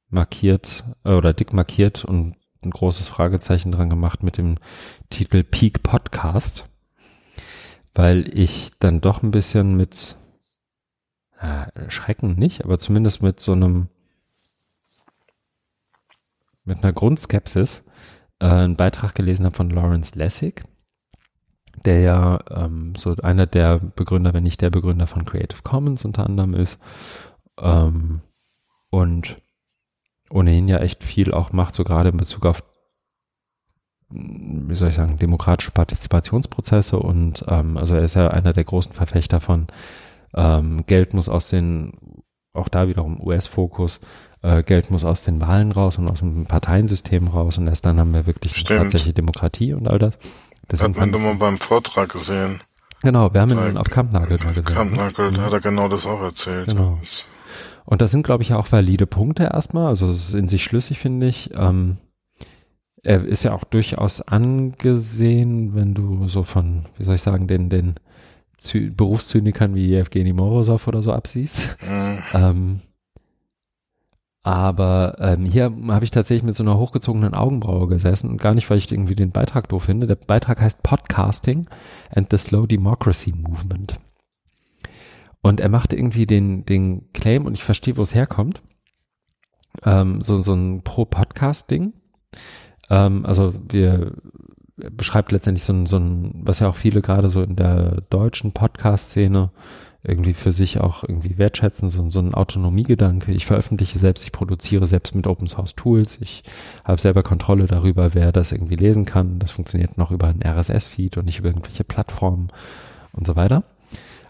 markiert 0.09 0.85
äh, 1.05 1.13
oder 1.13 1.33
dick 1.33 1.53
markiert 1.53 2.05
und 2.05 2.37
ein 2.65 2.71
großes 2.71 3.09
Fragezeichen 3.09 3.73
dran 3.73 3.91
gemacht 3.91 4.23
mit 4.23 4.39
dem 4.39 4.57
Titel 5.11 5.43
Peak 5.43 5.83
Podcast, 5.83 6.69
weil 7.95 8.31
ich 8.39 8.73
dann 8.79 9.01
doch 9.01 9.23
ein 9.23 9.31
bisschen 9.31 9.77
mit 9.77 10.17
äh, 11.39 11.91
Schrecken 11.91 12.37
nicht, 12.37 12.65
aber 12.65 12.79
zumindest 12.79 13.23
mit 13.23 13.41
so 13.41 13.53
einem 13.53 13.89
mit 16.65 16.83
einer 16.83 16.93
Grundskepsis 16.93 17.85
äh, 18.39 18.47
einen 18.47 18.77
Beitrag 18.77 19.15
gelesen 19.15 19.45
habe 19.45 19.57
von 19.57 19.71
Lawrence 19.71 20.17
Lessig, 20.17 20.63
der 21.85 22.01
ja 22.01 22.39
ähm, 22.51 22.95
so 22.97 23.17
einer 23.17 23.47
der 23.47 23.79
Begründer, 23.79 24.33
wenn 24.35 24.45
nicht 24.45 24.61
der 24.61 24.71
Begründer 24.71 25.07
von 25.07 25.25
Creative 25.25 25.63
Commons 25.63 26.05
unter 26.05 26.25
anderem 26.25 26.55
ist 26.55 26.81
ähm, 27.59 28.21
und 28.91 29.37
ohnehin 30.33 30.69
ja 30.69 30.79
echt 30.79 31.03
viel 31.03 31.33
auch 31.33 31.53
macht, 31.53 31.75
so 31.75 31.85
gerade 31.85 32.11
in 32.11 32.17
Bezug 32.17 32.47
auf 32.47 32.63
wie 34.15 34.75
soll 34.75 34.91
ich 34.91 34.95
sagen, 34.95 35.19
demokratische 35.19 35.71
Partizipationsprozesse 35.71 36.99
und 36.99 37.45
ähm, 37.49 37.77
also 37.77 37.95
er 37.95 38.05
ist 38.05 38.15
ja 38.15 38.29
einer 38.29 38.53
der 38.53 38.65
großen 38.65 38.93
Verfechter 38.93 39.41
von 39.41 39.69
ähm, 40.35 40.85
Geld 40.87 41.15
muss 41.15 41.29
aus 41.29 41.49
den, 41.49 41.93
auch 42.53 42.69
da 42.69 42.89
wiederum 42.89 43.21
US-Fokus, 43.21 44.01
äh, 44.43 44.63
Geld 44.63 44.91
muss 44.91 45.05
aus 45.05 45.25
den 45.25 45.41
Wahlen 45.41 45.73
raus 45.73 45.99
und 45.99 46.09
aus 46.09 46.21
dem 46.21 46.47
Parteiensystem 46.47 47.29
raus 47.29 47.59
und 47.59 47.67
erst 47.69 47.87
dann 47.87 47.99
haben 47.99 48.13
wir 48.13 48.27
wirklich 48.27 48.57
Stimmt. 48.57 48.81
tatsächliche 48.81 49.15
Demokratie 49.15 49.73
und 49.73 49.89
all 49.89 49.99
das. 49.99 50.19
Deswegen 50.71 50.95
hat 50.95 51.01
man 51.01 51.15
immer 51.15 51.35
beim 51.35 51.59
Vortrag 51.59 52.11
gesehen. 52.11 52.61
Genau, 53.03 53.33
wir 53.35 53.41
haben 53.41 53.51
ihn 53.51 53.77
auf 53.77 53.89
Kampnagel 53.89 54.39
mal 54.39 54.55
gesehen. 54.55 54.77
Kampnagel, 54.77 55.33
ne? 55.33 55.39
da 55.39 55.45
hat 55.45 55.53
er 55.53 55.61
genau 55.61 55.89
das 55.89 56.07
auch 56.07 56.23
erzählt. 56.23 56.69
Genau. 56.69 56.99
Und 57.85 58.03
das 58.03 58.11
sind, 58.11 58.25
glaube 58.25 58.43
ich, 58.43 58.53
auch 58.53 58.71
valide 58.71 59.07
Punkte 59.07 59.45
erstmal. 59.45 59.89
Also 59.89 60.09
es 60.09 60.29
ist 60.29 60.35
in 60.35 60.49
sich 60.49 60.65
schlüssig, 60.65 60.99
finde 60.99 61.27
ich. 61.27 61.51
Ähm, 61.55 61.99
er 63.03 63.25
ist 63.25 63.43
ja 63.43 63.53
auch 63.53 63.65
durchaus 63.65 64.21
angesehen, 64.21 65.75
wenn 65.75 65.95
du 65.95 66.29
so 66.29 66.45
von, 66.45 66.87
wie 66.97 67.05
soll 67.05 67.17
ich 67.17 67.23
sagen, 67.23 67.49
den, 67.49 67.69
den 67.69 67.95
Berufszynikern 68.97 69.75
wie 69.75 69.95
Evgeny 69.97 70.33
Morozov 70.33 70.87
oder 70.87 71.03
so 71.03 71.13
absiehst. 71.13 71.77
Mhm. 71.83 72.19
Ähm, 72.35 72.81
aber 74.45 75.17
ähm, 75.21 75.45
hier 75.45 75.73
habe 75.89 76.05
ich 76.05 76.11
tatsächlich 76.11 76.43
mit 76.43 76.57
so 76.57 76.65
einer 76.65 76.77
hochgezogenen 76.77 77.35
Augenbraue 77.35 77.87
gesessen 77.87 78.29
und 78.29 78.41
gar 78.41 78.55
nicht, 78.55 78.69
weil 78.71 78.79
ich 78.79 78.91
irgendwie 78.91 79.15
den 79.15 79.31
Beitrag 79.31 79.69
doof 79.69 79.85
finde. 79.85 80.07
Der 80.07 80.17
Beitrag 80.17 80.61
heißt 80.61 80.83
Podcasting 80.83 81.67
and 82.11 82.29
the 82.31 82.39
Slow 82.39 82.67
Democracy 82.67 83.33
Movement. 83.37 84.01
Und 85.43 85.61
er 85.61 85.69
machte 85.69 85.97
irgendwie 85.97 86.27
den, 86.27 86.65
den 86.65 87.13
Claim, 87.13 87.47
und 87.47 87.55
ich 87.55 87.65
verstehe, 87.65 87.97
wo 87.97 88.03
es 88.03 88.15
herkommt, 88.15 88.63
ähm, 89.85 90.23
so, 90.23 90.41
so 90.41 90.55
ein 90.55 90.83
Pro-Podcast-Ding. 90.83 91.93
Ähm, 92.91 93.27
also 93.27 93.53
wir 93.69 94.13
beschreibt 94.77 95.33
letztendlich 95.33 95.65
so 95.65 95.73
ein, 95.73 95.87
so 95.87 95.97
ein, 95.97 96.41
was 96.45 96.61
ja 96.61 96.69
auch 96.69 96.77
viele 96.77 97.03
gerade 97.03 97.29
so 97.29 97.43
in 97.43 97.57
der 97.57 98.03
deutschen 98.03 98.53
Podcast-Szene 98.53 99.51
irgendwie 100.05 100.35
für 100.35 100.51
sich 100.51 100.81
auch 100.81 101.05
irgendwie 101.05 101.39
wertschätzen, 101.39 101.89
so, 101.89 102.09
so 102.11 102.19
ein 102.19 102.35
Autonomiegedanke. 102.35 103.33
Ich 103.33 103.47
veröffentliche 103.47 103.99
selbst, 103.99 104.25
ich 104.25 104.33
produziere 104.33 104.87
selbst 104.89 105.15
mit 105.15 105.29
Open 105.29 105.47
Source 105.47 105.77
Tools. 105.77 106.19
Ich 106.21 106.43
habe 106.85 107.01
selber 107.01 107.23
Kontrolle 107.23 107.67
darüber, 107.67 108.13
wer 108.15 108.33
das 108.33 108.51
irgendwie 108.51 108.75
lesen 108.75 109.05
kann. 109.05 109.39
Das 109.39 109.53
funktioniert 109.53 109.99
noch 109.99 110.11
über 110.11 110.27
einen 110.27 110.43
RSS-Feed 110.43 111.19
und 111.19 111.27
nicht 111.27 111.39
über 111.39 111.49
irgendwelche 111.49 111.85
Plattformen 111.85 112.49
und 113.13 113.27
so 113.27 113.37
weiter. 113.37 113.63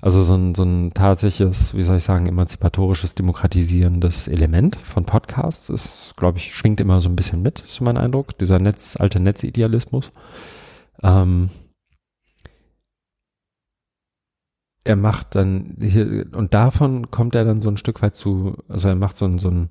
Also 0.02 0.24
so 0.24 0.34
ein, 0.34 0.56
so 0.56 0.64
ein 0.64 0.92
tatsächliches, 0.92 1.76
wie 1.76 1.84
soll 1.84 1.98
ich 1.98 2.02
sagen, 2.02 2.26
emanzipatorisches, 2.26 3.14
demokratisierendes 3.14 4.26
Element 4.26 4.74
von 4.74 5.04
Podcasts 5.04 5.70
ist, 5.70 6.14
glaube 6.16 6.38
ich, 6.38 6.52
schwingt 6.56 6.80
immer 6.80 7.00
so 7.00 7.08
ein 7.08 7.14
bisschen 7.14 7.40
mit, 7.40 7.60
ist 7.60 7.80
mein 7.80 7.96
Eindruck, 7.96 8.36
dieser 8.36 8.58
Netz, 8.58 8.96
alte 8.96 9.20
Netzidealismus. 9.20 10.10
Ähm, 11.04 11.50
er 14.82 14.96
macht 14.96 15.36
dann 15.36 15.76
hier, 15.80 16.26
und 16.32 16.52
davon 16.52 17.12
kommt 17.12 17.36
er 17.36 17.44
dann 17.44 17.60
so 17.60 17.70
ein 17.70 17.76
Stück 17.76 18.02
weit 18.02 18.16
zu, 18.16 18.56
also 18.68 18.88
er 18.88 18.96
macht 18.96 19.16
so 19.16 19.26
ein, 19.26 19.38
so 19.38 19.50
ein 19.50 19.70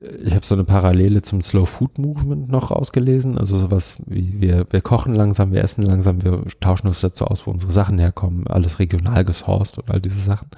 ich 0.00 0.34
habe 0.34 0.46
so 0.46 0.54
eine 0.54 0.64
Parallele 0.64 1.22
zum 1.22 1.42
Slow 1.42 1.66
Food 1.66 1.98
Movement 1.98 2.48
noch 2.48 2.70
ausgelesen. 2.70 3.36
Also 3.36 3.58
sowas 3.58 3.96
wie 4.06 4.40
wir, 4.40 4.66
wir 4.70 4.80
kochen 4.80 5.14
langsam, 5.14 5.52
wir 5.52 5.62
essen 5.62 5.82
langsam, 5.82 6.22
wir 6.22 6.44
tauschen 6.60 6.86
uns 6.86 7.00
dazu 7.00 7.24
aus, 7.24 7.46
wo 7.46 7.50
unsere 7.50 7.72
Sachen 7.72 7.98
herkommen, 7.98 8.46
alles 8.46 8.78
regional 8.78 9.24
gesourced 9.24 9.78
und 9.78 9.90
all 9.90 10.00
diese 10.00 10.20
Sachen. 10.20 10.48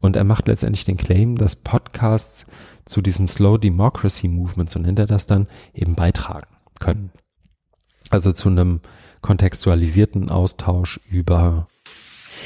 Und 0.00 0.16
er 0.16 0.24
macht 0.24 0.48
letztendlich 0.48 0.84
den 0.84 0.96
Claim, 0.96 1.36
dass 1.36 1.54
Podcasts 1.56 2.46
zu 2.84 3.00
diesem 3.00 3.28
Slow 3.28 3.58
Democracy 3.58 4.26
Movement, 4.26 4.70
so 4.70 4.80
nennt 4.80 4.98
er 4.98 5.06
das 5.06 5.26
dann, 5.26 5.46
eben 5.72 5.94
beitragen 5.94 6.48
können. 6.80 7.12
Also 8.10 8.32
zu 8.32 8.48
einem 8.48 8.80
kontextualisierten 9.22 10.28
Austausch 10.30 11.00
über 11.08 11.68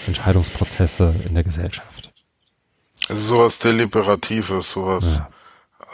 Entscheidungsprozesse 0.06 1.12
in 1.26 1.34
der 1.34 1.42
Gesellschaft. 1.42 2.12
Also 3.08 3.36
sowas 3.36 3.58
Deliberatives, 3.58 4.72
sowas. 4.72 5.16
Ja 5.16 5.30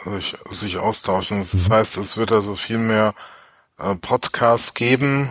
sich, 0.05 0.35
sich 0.49 0.77
austauschen. 0.77 1.45
Das 1.51 1.69
heißt, 1.69 1.97
es 1.97 2.17
wird 2.17 2.31
also 2.31 2.55
viel 2.55 2.77
mehr 2.77 3.13
äh, 3.79 3.95
Podcasts 3.95 4.73
geben 4.73 5.29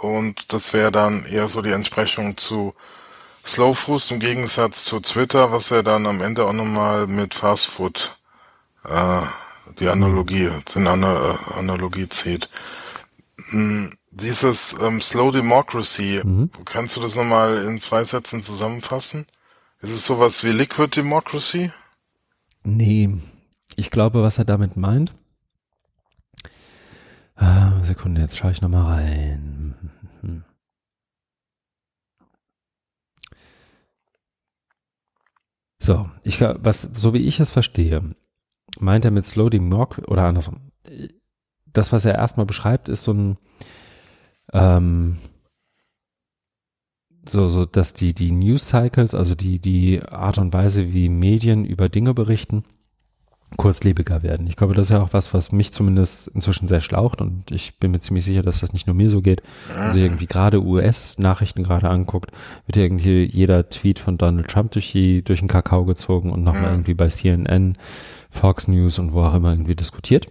und 0.00 0.52
das 0.52 0.72
wäre 0.72 0.92
dann 0.92 1.24
eher 1.24 1.48
so 1.48 1.62
die 1.62 1.72
Entsprechung 1.72 2.36
zu 2.36 2.74
Slowfood 3.46 4.10
im 4.10 4.20
Gegensatz 4.20 4.84
zu 4.84 5.00
Twitter, 5.00 5.52
was 5.52 5.70
er 5.70 5.82
dann 5.82 6.06
am 6.06 6.20
Ende 6.20 6.44
auch 6.44 6.52
nochmal 6.52 7.06
mit 7.06 7.34
Fastfood 7.34 8.18
äh, 8.84 9.22
die 9.78 9.88
Analogie, 9.88 10.50
den 10.74 10.86
Ana 10.86 11.30
äh, 11.30 11.58
Analogie 11.58 12.08
zieht. 12.08 12.48
Hm, 13.50 13.92
dieses 14.10 14.74
ähm, 14.80 15.00
Slow 15.00 15.30
Democracy, 15.30 16.20
mhm. 16.24 16.50
kannst 16.64 16.96
du 16.96 17.00
das 17.00 17.14
nochmal 17.14 17.64
in 17.64 17.80
zwei 17.80 18.04
Sätzen 18.04 18.42
zusammenfassen? 18.42 19.26
Ist 19.80 19.90
es 19.90 20.04
sowas 20.04 20.42
wie 20.42 20.50
Liquid 20.50 20.96
Democracy? 20.96 21.70
Nee, 22.64 23.10
ich 23.78 23.90
glaube, 23.90 24.22
was 24.22 24.38
er 24.38 24.44
damit 24.44 24.76
meint. 24.76 25.14
Ah, 27.36 27.82
Sekunde, 27.84 28.20
jetzt 28.20 28.36
schaue 28.36 28.50
ich 28.50 28.60
nochmal 28.60 28.82
rein. 28.82 29.74
So, 35.80 36.10
ich 36.24 36.40
was, 36.40 36.82
so 36.82 37.14
wie 37.14 37.26
ich 37.26 37.38
es 37.38 37.52
verstehe, 37.52 38.02
meint 38.80 39.04
er 39.04 39.12
mit 39.12 39.24
Slow 39.24 39.48
Democracy 39.48 40.06
oder 40.06 40.24
andersrum. 40.24 40.72
Das, 41.66 41.92
was 41.92 42.04
er 42.04 42.16
erstmal 42.16 42.46
beschreibt, 42.46 42.88
ist 42.88 43.04
so 43.04 43.12
ein, 43.12 43.38
ähm, 44.52 45.18
so, 47.26 47.48
so, 47.48 47.64
dass 47.64 47.94
die, 47.94 48.12
die 48.12 48.32
News 48.32 48.68
Cycles, 48.68 49.14
also 49.14 49.36
die, 49.36 49.60
die 49.60 50.02
Art 50.02 50.38
und 50.38 50.52
Weise, 50.52 50.92
wie 50.92 51.08
Medien 51.08 51.64
über 51.64 51.88
Dinge 51.88 52.12
berichten, 52.12 52.64
kurzlebiger 53.56 54.22
werden. 54.22 54.46
Ich 54.46 54.56
glaube, 54.56 54.74
das 54.74 54.86
ist 54.86 54.90
ja 54.90 55.02
auch 55.02 55.12
was, 55.12 55.32
was 55.32 55.52
mich 55.52 55.72
zumindest 55.72 56.28
inzwischen 56.28 56.68
sehr 56.68 56.80
schlaucht 56.80 57.20
und 57.20 57.50
ich 57.50 57.78
bin 57.78 57.90
mir 57.90 58.00
ziemlich 58.00 58.24
sicher, 58.24 58.42
dass 58.42 58.60
das 58.60 58.72
nicht 58.72 58.86
nur 58.86 58.94
mir 58.94 59.10
so 59.10 59.22
geht. 59.22 59.42
Wenn 59.74 59.92
sie 59.92 60.02
irgendwie 60.02 60.26
gerade 60.26 60.62
US-Nachrichten 60.62 61.62
gerade 61.62 61.88
anguckt, 61.88 62.30
wird 62.66 62.76
irgendwie 62.76 63.24
jeder 63.24 63.68
Tweet 63.68 63.98
von 63.98 64.18
Donald 64.18 64.48
Trump 64.48 64.72
durch, 64.72 64.92
die, 64.92 65.22
durch 65.22 65.40
den 65.40 65.48
Kakao 65.48 65.84
gezogen 65.84 66.30
und 66.30 66.44
nochmal 66.44 66.70
irgendwie 66.70 66.94
bei 66.94 67.08
CNN, 67.08 67.76
Fox 68.30 68.68
News 68.68 68.98
und 68.98 69.12
wo 69.12 69.22
auch 69.22 69.34
immer 69.34 69.50
irgendwie 69.50 69.76
diskutiert. 69.76 70.26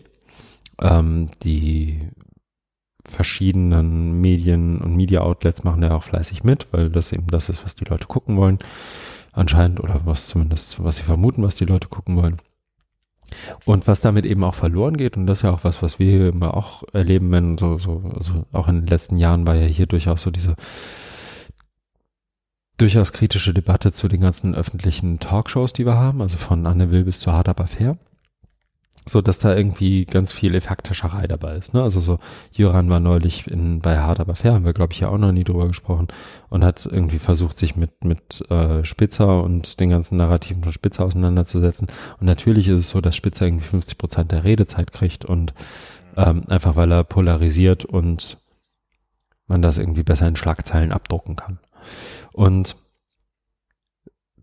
Ähm, 0.80 1.30
die 1.44 2.10
verschiedenen 3.04 4.22
Medien 4.22 4.80
und 4.80 4.96
Media-Outlets 4.96 5.64
machen 5.64 5.82
ja 5.82 5.96
auch 5.96 6.04
fleißig 6.04 6.44
mit, 6.44 6.68
weil 6.72 6.90
das 6.90 7.12
eben 7.12 7.28
das 7.28 7.50
ist, 7.50 7.64
was 7.64 7.76
die 7.76 7.86
Leute 7.86 8.06
gucken 8.06 8.38
wollen 8.38 8.60
anscheinend 9.38 9.80
oder 9.80 10.02
was 10.06 10.28
zumindest, 10.28 10.84
was 10.84 10.98
sie 10.98 11.04
vermuten, 11.04 11.44
was 11.44 11.56
die 11.56 11.66
Leute 11.66 11.88
gucken 11.88 12.16
wollen. 12.16 12.38
Und 13.66 13.88
was 13.88 14.02
damit 14.02 14.26
eben 14.26 14.44
auch 14.44 14.56
verloren 14.56 14.98
geht, 14.98 15.18
und 15.18 15.28
das 15.28 15.40
ist 15.40 15.42
ja 15.44 15.52
auch 15.52 15.64
was, 15.64 15.82
was 15.82 16.00
wir 16.00 16.30
immer 16.30 16.56
auch 16.56 16.84
erleben, 16.94 17.32
wenn 17.32 17.58
so, 17.58 17.78
so, 17.78 18.04
also 18.16 18.46
auch 18.54 18.68
in 18.68 18.82
den 18.82 18.88
letzten 18.88 19.18
Jahren 19.18 19.46
war 19.46 19.56
ja 19.56 19.68
hier 19.68 19.86
durchaus 19.86 20.22
so 20.22 20.32
diese 20.32 20.56
durchaus 22.78 23.12
kritische 23.12 23.54
Debatte 23.54 23.92
zu 23.92 24.08
den 24.08 24.22
ganzen 24.22 24.54
öffentlichen 24.56 25.20
Talkshows, 25.20 25.74
die 25.74 25.86
wir 25.86 25.96
haben, 25.96 26.22
also 26.22 26.38
von 26.38 26.66
Anne 26.66 26.92
Will 26.92 27.04
bis 27.04 27.20
zu 27.20 27.34
Hard 27.34 27.50
Aber 27.50 27.68
Fair. 27.68 27.98
So 29.08 29.22
dass 29.22 29.40
da 29.40 29.56
irgendwie 29.56 30.06
ganz 30.06 30.32
viel 30.32 30.56
Effekthascherei 30.56 31.28
dabei 31.28 31.56
ist. 31.56 31.74
Ne? 31.74 31.82
Also 31.82 32.00
so, 32.00 32.20
Jöran 32.52 32.90
war 32.90 33.00
neulich 33.00 33.48
in, 33.48 33.80
bei 33.80 33.98
Hard 34.00 34.20
aber 34.20 34.36
fair, 34.36 34.54
haben 34.54 34.66
wir 34.66 34.74
glaube 34.74 34.94
ich 34.94 35.00
ja 35.00 35.10
auch 35.10 35.18
noch 35.18 35.32
nie 35.32 35.44
drüber 35.44 35.68
gesprochen 35.68 36.08
und 36.50 36.64
hat 36.64 36.86
irgendwie 36.86 37.20
versucht, 37.20 37.58
sich 37.58 37.76
mit, 37.76 38.04
mit 38.04 38.50
äh, 38.50 38.84
Spitzer 38.84 39.44
und 39.44 39.80
den 39.80 39.90
ganzen 39.90 40.18
Narrativen 40.18 40.64
von 40.64 40.74
Spitzer 40.74 41.06
auseinanderzusetzen. 41.06 41.88
Und 42.20 42.26
natürlich 42.26 42.68
ist 42.68 42.80
es 42.80 42.90
so, 42.90 43.02
dass 43.02 43.16
Spitzer 43.16 43.46
irgendwie 43.46 43.68
50 43.68 43.98
Prozent 43.98 44.32
der 44.32 44.44
Redezeit 44.44 44.92
kriegt 44.94 45.26
und 45.26 45.54
ähm, 46.16 46.44
einfach 46.48 46.76
weil 46.76 46.92
er 46.92 47.04
polarisiert 47.04 47.86
und 47.86 48.40
man 49.48 49.62
das 49.62 49.78
irgendwie 49.78 50.04
besser 50.04 50.28
in 50.28 50.36
Schlagzeilen 50.36 50.92
abdrucken 50.92 51.36
kann. 51.36 51.60
Und 52.34 52.76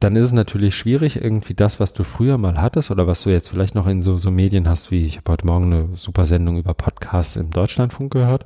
dann 0.05 0.16
ist 0.16 0.26
es 0.26 0.32
natürlich 0.32 0.76
schwierig, 0.76 1.16
irgendwie 1.16 1.55
das, 1.55 1.81
was 1.81 1.94
du 1.94 2.05
früher 2.05 2.36
mal 2.36 2.60
hattest 2.60 2.90
oder 2.90 3.06
was 3.06 3.22
du 3.22 3.31
jetzt 3.31 3.48
vielleicht 3.48 3.74
noch 3.74 3.86
in 3.86 4.02
so, 4.02 4.18
so 4.18 4.31
Medien 4.31 4.68
hast, 4.68 4.90
wie 4.90 5.06
ich 5.06 5.16
habe 5.16 5.32
heute 5.32 5.47
Morgen 5.47 5.72
eine 5.72 5.97
super 5.97 6.26
Sendung 6.26 6.59
über 6.59 6.74
Podcasts 6.74 7.36
im 7.36 7.48
Deutschlandfunk 7.48 8.12
gehört, 8.12 8.44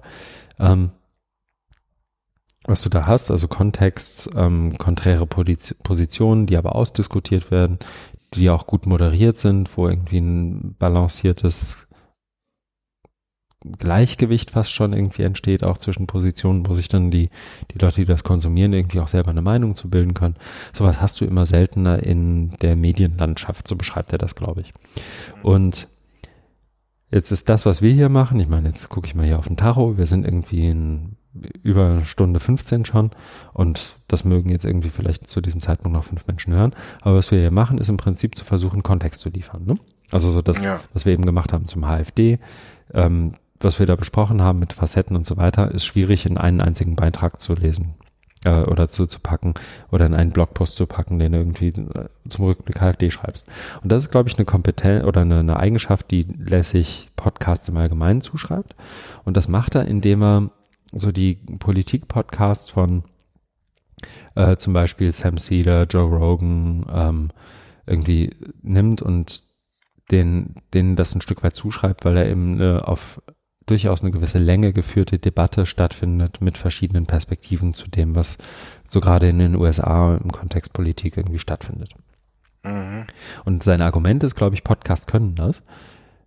ähm, 0.61 0.91
was 2.63 2.83
du 2.83 2.89
da 2.89 3.09
hast, 3.09 3.33
also 3.33 3.49
Kontext, 3.49 4.31
ähm, 4.37 4.79
konträre 4.79 5.27
Positionen, 5.27 6.47
die 6.47 6.57
aber 6.57 6.77
ausdiskutiert 6.77 7.51
werden, 7.51 7.81
die 8.35 8.51
auch 8.51 8.69
gut 8.69 8.87
moderiert 8.87 9.37
sind, 9.37 9.77
wo 9.77 9.89
irgendwie 9.89 10.19
ein 10.19 10.77
balanciertes 10.79 11.88
Gleichgewicht 13.79 14.53
fast 14.53 14.73
schon 14.73 14.93
irgendwie 14.93 15.23
entsteht, 15.23 15.65
auch 15.65 15.79
zwischen 15.79 16.07
Positionen, 16.07 16.67
wo 16.69 16.75
sich 16.75 16.89
dann 16.89 17.11
die, 17.11 17.29
die 17.73 17.79
Leute, 17.79 18.03
die 18.03 18.07
das 18.07 18.23
konsumieren, 18.23 18.73
irgendwie 18.73 19.01
auch 19.01 19.09
selber 19.09 19.31
eine 19.31 19.43
Meinung 19.43 19.75
zu 19.75 19.91
bilden 19.91 20.15
können. 20.15 20.37
Sowas 20.73 21.01
hast 21.01 21.21
du 21.21 21.25
immer 21.25 21.45
seltener 21.45 22.03
in 22.03 22.51
der 22.63 22.77
Medienlandschaft, 22.77 23.67
so 23.67 23.75
beschreibt 23.75 24.13
er 24.13 24.19
das, 24.19 24.37
glaube 24.37 24.61
ich. 24.61 24.73
Und 25.43 25.89
jetzt 27.11 27.33
ist 27.33 27.49
das, 27.49 27.67
was 27.67 27.83
wir 27.83 27.93
hier 27.93 28.09
machen, 28.09 28.39
ich 28.39 28.49
meine, 28.49 28.69
jetzt 28.69 28.89
gucke 28.91 29.09
ich 29.09 29.17
mal 29.17 29.27
hier 29.27 29.39
auf 29.39 29.49
den 29.49 29.57
Tacho, 29.57 29.99
wir 29.99 30.07
sind 30.07 30.25
irgendwie 30.25 30.69
in 30.69 31.17
über 31.63 32.05
Stunde 32.05 32.41
15 32.41 32.85
schon 32.85 33.11
und 33.53 33.97
das 34.09 34.25
mögen 34.25 34.51
jetzt 34.51 34.65
irgendwie 34.65 34.91
vielleicht 34.91 35.29
zu 35.29 35.41
diesem 35.41 35.61
Zeitpunkt 35.61 35.97
noch 35.97 36.05
fünf 36.05 36.27
Menschen 36.27 36.53
hören, 36.53 36.75
aber 37.03 37.17
was 37.17 37.31
wir 37.31 37.39
hier 37.39 37.53
machen, 37.53 37.79
ist 37.79 37.89
im 37.89 37.97
Prinzip 37.97 38.37
zu 38.37 38.45
versuchen, 38.45 38.83
Kontext 38.83 39.21
zu 39.21 39.29
liefern. 39.29 39.65
Ne? 39.65 39.79
Also 40.11 40.31
so 40.31 40.43
das, 40.43 40.63
ja. 40.63 40.81
was 40.93 41.05
wir 41.05 41.13
eben 41.13 41.27
gemacht 41.27 41.53
haben 41.53 41.67
zum 41.67 41.85
HFD, 41.85 42.39
ähm, 42.95 43.35
was 43.61 43.79
wir 43.79 43.87
da 43.87 43.97
besprochen 43.97 44.43
haben 44.43 44.59
mit 44.59 44.73
Facetten 44.73 45.17
und 45.17 45.27
so 45.27 45.37
weiter, 45.37 45.71
ist 45.71 45.85
schwierig 45.85 46.27
in 46.27 46.39
einen 46.39 46.61
einzigen 46.61 46.97
Beitrag 46.97 47.41
zu 47.41 47.55
lesen 47.55 47.95
äh, 48.45 48.63
oder 48.63 48.89
zu, 48.89 49.07
zu 49.07 49.21
packen 49.21 49.55
oder 49.91 50.07
in 50.07 50.15
einen 50.15 50.31
Blogpost 50.31 50.77
zu 50.77 50.87
packen, 50.87 51.19
den 51.19 51.33
du 51.33 51.39
irgendwie 51.39 51.69
äh, 51.69 52.09
zum 52.29 52.47
Rückblick 52.47 52.77
KfD 52.77 53.11
schreibst. 53.11 53.47
Und 53.83 53.91
das 53.91 54.05
ist, 54.05 54.11
glaube 54.11 54.29
ich, 54.29 54.37
eine 54.37 54.45
Kompetenz 54.45 55.05
oder 55.05 55.23
eine, 55.23 55.41
eine 55.41 55.57
Eigenschaft, 55.57 56.11
die 56.11 56.23
lässig 56.23 57.11
Podcasts 57.17 57.69
im 57.69 57.77
Allgemeinen 57.77 58.21
zuschreibt. 58.21 58.75
Und 59.25 59.37
das 59.37 59.49
macht 59.49 59.75
er, 59.75 59.87
indem 59.87 60.23
er 60.23 60.51
so 60.93 61.13
die 61.13 61.35
Politik-Podcasts 61.35 62.71
von 62.71 63.05
äh, 64.35 64.57
zum 64.57 64.73
Beispiel 64.73 65.13
Sam 65.13 65.39
Cedar, 65.39 65.85
Joe 65.85 66.09
Rogan 66.09 66.87
ähm, 66.93 67.29
irgendwie 67.87 68.31
nimmt 68.63 69.03
und 69.03 69.43
den, 70.11 70.55
denen 70.73 70.97
das 70.97 71.15
ein 71.15 71.21
Stück 71.21 71.43
weit 71.43 71.55
zuschreibt, 71.55 72.05
weil 72.05 72.17
er 72.17 72.29
eben 72.29 72.61
äh, 72.61 72.79
auf 72.79 73.21
durchaus 73.71 74.03
eine 74.03 74.11
gewisse 74.11 74.39
Länge 74.39 74.73
geführte 74.73 75.19
Debatte 75.19 75.67
stattfindet 75.67 76.41
mit 76.41 76.59
verschiedenen 76.59 77.07
Perspektiven 77.07 77.75
zu 77.75 77.89
dem, 77.89 78.15
was 78.15 78.39
so 78.85 79.01
gerade 79.01 79.29
in 79.29 79.39
den 79.39 79.57
USA 79.57 80.17
im 80.17 80.33
Kontext 80.33 80.73
Politik 80.73 81.17
irgendwie 81.17 81.39
stattfindet. 81.39 81.93
Mhm. 82.65 83.05
Und 83.45 83.63
sein 83.63 83.83
Argument 83.83 84.23
ist, 84.25 84.35
glaube 84.35 84.55
ich, 84.55 84.65
Podcasts 84.65 85.07
können 85.07 85.35
das. 85.35 85.63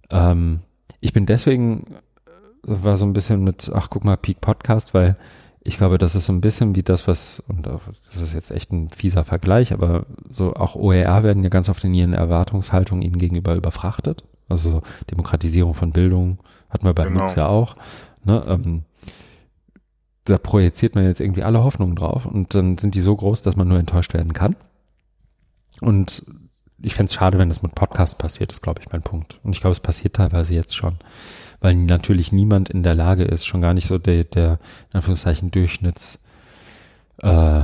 Ähm, 0.10 0.62
ich 1.00 1.14
bin 1.14 1.26
deswegen, 1.26 1.86
äh, 2.26 2.32
war 2.64 2.98
so 2.98 3.06
ein 3.06 3.14
bisschen 3.14 3.44
mit, 3.44 3.72
ach 3.74 3.90
guck 3.90 4.04
mal, 4.04 4.18
Peak 4.18 4.42
Podcast, 4.42 4.94
weil 4.94 5.18
ich 5.64 5.78
glaube, 5.78 5.98
das 5.98 6.16
ist 6.16 6.26
so 6.26 6.34
ein 6.34 6.42
bisschen 6.42 6.76
wie 6.76 6.84
das, 6.84 7.08
was, 7.08 7.42
und 7.48 7.68
das 7.68 8.22
ist 8.22 8.34
jetzt 8.34 8.50
echt 8.50 8.72
ein 8.72 8.90
fieser 8.90 9.24
Vergleich, 9.24 9.74
aber 9.74 10.08
so 10.28 10.54
auch 10.54 10.76
OER 10.76 11.24
werden 11.24 11.44
ja 11.44 11.50
ganz 11.50 11.70
oft 11.70 11.84
in 11.84 11.94
ihren 11.94 12.14
Erwartungshaltungen 12.14 13.04
ihnen 13.04 13.20
gegenüber 13.20 13.54
überfrachtet. 13.54 14.24
Also 14.50 14.82
Demokratisierung 15.10 15.76
von 15.76 15.92
Bildung 15.92 16.40
hatten 16.72 16.86
wir 16.86 16.94
bei 16.94 17.04
genau. 17.04 17.24
Nutz 17.24 17.36
ja 17.36 17.48
auch. 17.48 17.76
Ne? 18.24 18.44
Ähm, 18.48 18.84
da 20.26 20.38
projiziert 20.38 20.96
man 20.96 21.06
jetzt 21.06 21.20
irgendwie 21.20 21.44
alle 21.44 21.64
Hoffnungen 21.64 21.96
drauf 21.96 22.26
und 22.26 22.54
dann 22.54 22.78
sind 22.78 22.96
die 22.96 23.02
so 23.02 23.16
groß, 23.16 23.42
dass 23.42 23.56
man 23.56 23.68
nur 23.68 23.80
enttäuscht 23.80 24.14
werden 24.14 24.34
kann. 24.34 24.56
Und 25.82 26.24
ich 26.82 26.94
fände 26.94 27.10
es 27.10 27.16
schade, 27.16 27.40
wenn 27.40 27.50
das 27.50 27.64
mit 27.64 27.76
Podcasts 27.76 28.18
passiert, 28.18 28.52
ist, 28.52 28.62
glaube 28.62 28.82
ich, 28.82 28.92
mein 28.92 29.02
Punkt. 29.02 29.40
Und 29.44 29.54
ich 29.54 29.62
glaube, 29.62 29.74
es 29.74 29.80
passiert 29.80 30.16
teilweise 30.16 30.54
jetzt 30.54 30.76
schon. 30.76 30.98
Weil 31.60 31.76
natürlich 31.76 32.32
niemand 32.32 32.70
in 32.70 32.84
der 32.84 32.96
Lage 32.96 33.24
ist, 33.24 33.46
schon 33.46 33.62
gar 33.62 33.74
nicht 33.74 33.88
so 33.88 33.98
der, 33.98 34.24
der 34.24 34.60
in 34.90 34.98
Anführungszeichen, 34.98 35.52
Durchschnitts 35.52 36.20
äh, 37.22 37.64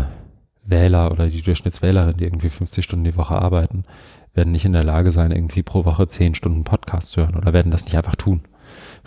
Wähler 0.64 1.12
oder 1.12 1.28
die 1.30 1.42
Durchschnittswählerin, 1.42 2.18
die 2.18 2.26
irgendwie 2.26 2.50
50 2.50 2.84
Stunden 2.84 3.06
die 3.06 3.18
Woche 3.18 3.36
arbeiten, 3.36 3.86
werden 4.34 4.52
nicht 4.52 4.66
in 4.66 4.74
der 4.74 4.84
Lage 4.84 5.12
sein, 5.12 5.32
irgendwie 5.32 5.64
pro 5.64 5.86
Woche 5.86 6.08
10 6.08 6.36
Stunden 6.36 6.64
Podcast 6.64 7.12
zu 7.12 7.22
hören 7.22 7.36
oder 7.36 7.54
werden 7.54 7.72
das 7.72 7.86
nicht 7.86 7.98
einfach 7.98 8.16
tun. 8.16 8.42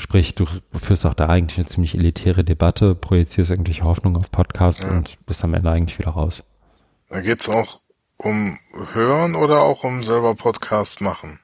Sprich, 0.01 0.35
du 0.35 0.47
führst 0.73 1.05
auch 1.05 1.13
da 1.13 1.27
eigentlich 1.27 1.59
eine 1.59 1.67
ziemlich 1.67 1.95
elitäre 1.95 2.43
Debatte, 2.43 2.95
projizierst 2.95 3.51
irgendwelche 3.51 3.85
Hoffnung 3.85 4.17
auf 4.17 4.31
Podcasts 4.31 4.83
ja. 4.83 4.89
und 4.89 5.19
bist 5.27 5.45
am 5.45 5.53
Ende 5.53 5.71
eigentlich 5.71 5.99
wieder 5.99 6.13
raus. 6.13 6.43
Da 7.11 7.21
geht's 7.21 7.51
auch 7.51 7.81
um 8.17 8.57
Hören 8.95 9.35
oder 9.35 9.61
auch 9.61 9.85
um 9.85 10.03
selber 10.03 10.35
Podcast 10.35 11.03
machen? 11.03 11.39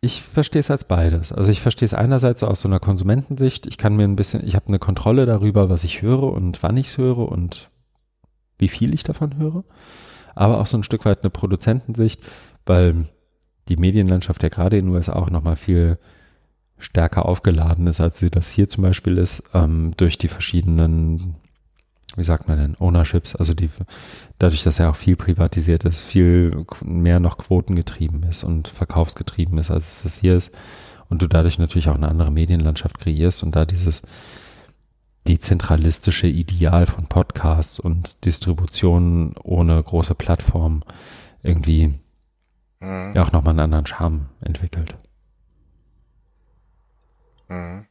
Ich 0.00 0.22
verstehe 0.22 0.58
es 0.58 0.72
als 0.72 0.86
beides. 0.86 1.30
Also 1.30 1.52
ich 1.52 1.60
verstehe 1.60 1.86
es 1.86 1.94
einerseits 1.94 2.42
aus 2.42 2.62
so 2.62 2.68
einer 2.68 2.80
Konsumentensicht. 2.80 3.66
Ich 3.66 3.78
kann 3.78 3.94
mir 3.94 4.04
ein 4.04 4.16
bisschen, 4.16 4.44
ich 4.44 4.56
habe 4.56 4.66
eine 4.66 4.80
Kontrolle 4.80 5.24
darüber, 5.24 5.70
was 5.70 5.84
ich 5.84 6.02
höre 6.02 6.24
und 6.24 6.64
wann 6.64 6.76
ich 6.76 6.88
es 6.88 6.98
höre 6.98 7.30
und 7.30 7.70
wie 8.58 8.68
viel 8.68 8.92
ich 8.92 9.04
davon 9.04 9.38
höre. 9.38 9.62
Aber 10.34 10.58
auch 10.58 10.66
so 10.66 10.76
ein 10.76 10.82
Stück 10.82 11.04
weit 11.04 11.22
eine 11.22 11.30
Produzentensicht, 11.30 12.20
weil 12.66 13.06
die 13.68 13.76
Medienlandschaft 13.76 14.42
ja 14.42 14.48
gerade 14.48 14.78
in 14.78 14.86
den 14.86 14.94
USA 14.94 15.12
auch 15.12 15.30
nochmal 15.30 15.56
viel 15.56 15.98
stärker 16.78 17.26
aufgeladen 17.26 17.86
ist, 17.86 18.00
als 18.00 18.18
sie 18.18 18.30
das 18.30 18.50
hier 18.50 18.68
zum 18.68 18.82
Beispiel 18.82 19.18
ist, 19.18 19.42
ähm, 19.54 19.94
durch 19.96 20.18
die 20.18 20.28
verschiedenen, 20.28 21.36
wie 22.16 22.24
sagt 22.24 22.48
man 22.48 22.58
denn, 22.58 22.76
Ownerships, 22.78 23.34
also 23.34 23.54
die, 23.54 23.70
dadurch, 24.38 24.62
dass 24.62 24.78
ja 24.78 24.90
auch 24.90 24.96
viel 24.96 25.16
privatisiert 25.16 25.84
ist, 25.84 26.02
viel 26.02 26.64
mehr 26.84 27.20
noch 27.20 27.38
quotengetrieben 27.38 28.22
ist 28.24 28.44
und 28.44 28.68
verkaufsgetrieben 28.68 29.58
ist, 29.58 29.70
als 29.70 29.96
es 29.96 30.02
das 30.02 30.18
hier 30.18 30.36
ist. 30.36 30.52
Und 31.08 31.22
du 31.22 31.28
dadurch 31.28 31.58
natürlich 31.58 31.88
auch 31.88 31.94
eine 31.94 32.08
andere 32.08 32.32
Medienlandschaft 32.32 32.98
kreierst 32.98 33.42
und 33.42 33.54
da 33.54 33.64
dieses 33.64 34.02
dezentralistische 35.28 36.26
Ideal 36.26 36.86
von 36.86 37.06
Podcasts 37.06 37.78
und 37.80 38.24
Distribution 38.24 39.34
ohne 39.42 39.82
große 39.82 40.14
Plattform 40.14 40.82
irgendwie 41.42 41.94
mhm. 42.80 43.16
auch 43.16 43.32
nochmal 43.32 43.52
einen 43.52 43.60
anderen 43.60 43.86
Charme 43.86 44.26
entwickelt. 44.40 44.96
Mhm. 47.48 47.86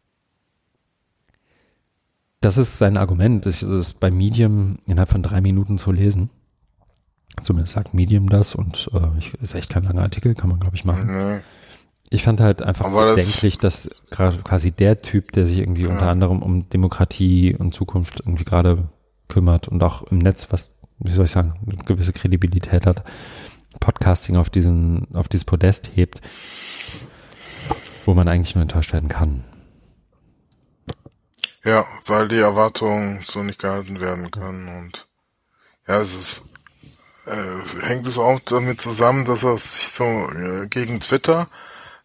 Das 2.42 2.58
ist 2.58 2.78
sein 2.78 2.98
Argument. 2.98 3.46
Das 3.46 3.64
ist 3.64 3.96
bei 3.96 4.12
Medium 4.12 4.78
innerhalb 4.86 5.10
von 5.10 5.24
drei 5.24 5.42
Minuten 5.42 5.78
zu 5.78 5.92
lesen. 5.92 6.30
Zumindest 7.44 7.74
sagt 7.74 7.94
Medium 7.94 8.30
das 8.30 8.56
und 8.56 8.90
äh, 8.94 9.18
ich, 9.18 9.34
ist 9.36 9.56
echt 9.56 9.70
kein 9.70 9.84
langer 9.84 10.04
Artikel, 10.04 10.36
kann 10.36 10.50
man 10.50 10.60
glaube 10.60 10.76
ich 10.76 10.86
machen. 10.86 11.08
Mhm. 11.08 11.40
Ich 12.10 12.24
fand 12.24 12.40
halt 12.40 12.62
einfach 12.62 12.86
Aber 12.86 13.16
bedenklich, 13.16 13.58
dass 13.58 13.90
gerade 14.12 14.38
quasi 14.38 14.72
der 14.72 15.02
Typ, 15.02 15.32
der 15.32 15.48
sich 15.48 15.58
irgendwie 15.58 15.84
ja. 15.84 15.90
unter 15.90 16.08
anderem 16.08 16.42
um 16.42 16.70
Demokratie 16.70 17.56
und 17.56 17.74
Zukunft 17.74 18.20
irgendwie 18.22 18.46
gerade 18.46 18.90
kümmert 19.28 19.68
und 19.68 19.82
auch 19.84 20.04
im 20.04 20.20
Netz, 20.20 20.48
was, 20.52 20.78
wie 21.00 21.12
soll 21.12 21.26
ich 21.26 21.32
sagen, 21.32 21.56
eine 21.66 21.78
gewisse 21.84 22.14
Kredibilität 22.14 22.86
hat, 22.86 23.04
Podcasting 23.80 24.36
auf 24.36 24.50
diesen, 24.50 25.08
auf 25.16 25.28
dieses 25.28 25.46
Podest 25.46 25.92
hebt, 25.96 26.22
wo 28.06 28.14
man 28.14 28.28
eigentlich 28.28 28.56
nur 28.56 28.62
enttäuscht 28.62 28.94
werden 28.94 29.10
kann. 29.10 29.44
Ja, 31.64 31.84
weil 32.06 32.28
die 32.28 32.40
Erwartungen 32.40 33.22
so 33.24 33.42
nicht 33.42 33.60
gehalten 33.60 34.00
werden 34.00 34.30
können 34.30 34.68
und 34.68 35.08
ja, 35.88 35.98
es 35.98 36.14
ist 36.14 36.56
äh, 37.26 37.86
hängt 37.88 38.06
es 38.06 38.20
auch 38.20 38.40
damit 38.40 38.82
zusammen, 38.82 39.26
dass 39.26 39.44
er 39.44 39.58
sich 39.58 39.88
so 39.88 40.04
äh, 40.04 40.68
gegen 40.68 41.00
Twitter 41.00 41.48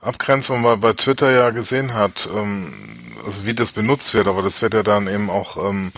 abgrenzt, 0.01 0.49
wo 0.49 0.57
man 0.57 0.81
bei 0.81 0.95
Twitter 0.95 1.31
ja 1.31 1.51
gesehen 1.51 1.93
hat, 1.93 2.29
ähm, 2.35 2.73
also 3.25 3.45
wie 3.45 3.55
das 3.55 3.73
benutzt 3.73 4.15
wird, 4.15 4.29
aber 4.29 4.43
das 4.43 4.63
wird 4.63 4.73
ja 4.73 4.83
dann 4.83 5.09
eben 5.09 5.29
auch 5.29 5.57
ähm, 5.59 5.93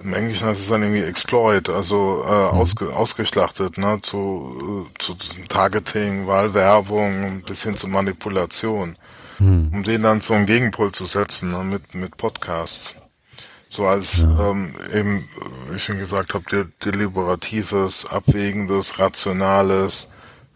im 0.00 0.14
Englischen 0.14 0.48
heißt 0.48 0.60
es 0.60 0.68
dann 0.68 0.82
irgendwie 0.82 1.02
exploit, 1.02 1.68
also 1.68 2.24
äh, 2.24 2.28
mhm. 2.28 2.58
ausge, 2.58 2.96
ausgeschlachtet, 2.96 3.78
ne, 3.78 4.00
zu, 4.00 4.86
äh, 4.88 4.98
zu 4.98 5.14
Targeting, 5.48 6.26
Wahlwerbung 6.26 7.42
bis 7.42 7.62
hin 7.62 7.76
zu 7.76 7.88
Manipulation 7.88 8.96
mhm. 9.42 9.70
um 9.72 9.82
den 9.82 10.02
dann 10.02 10.20
so 10.20 10.34
einen 10.34 10.46
Gegenpol 10.46 10.92
zu 10.92 11.06
setzen 11.06 11.50
ne, 11.50 11.58
mit, 11.58 11.94
mit 11.94 12.16
Podcasts. 12.16 12.94
So 13.68 13.86
als 13.86 14.22
ja. 14.22 14.50
ähm, 14.50 14.74
eben, 14.92 15.28
wie 15.68 15.76
ich 15.76 15.84
schon 15.84 15.98
gesagt 15.98 16.34
habe, 16.34 16.44
de 16.50 16.66
deliberatives, 16.84 18.06
abwägendes, 18.06 18.98
rationales, 18.98 20.08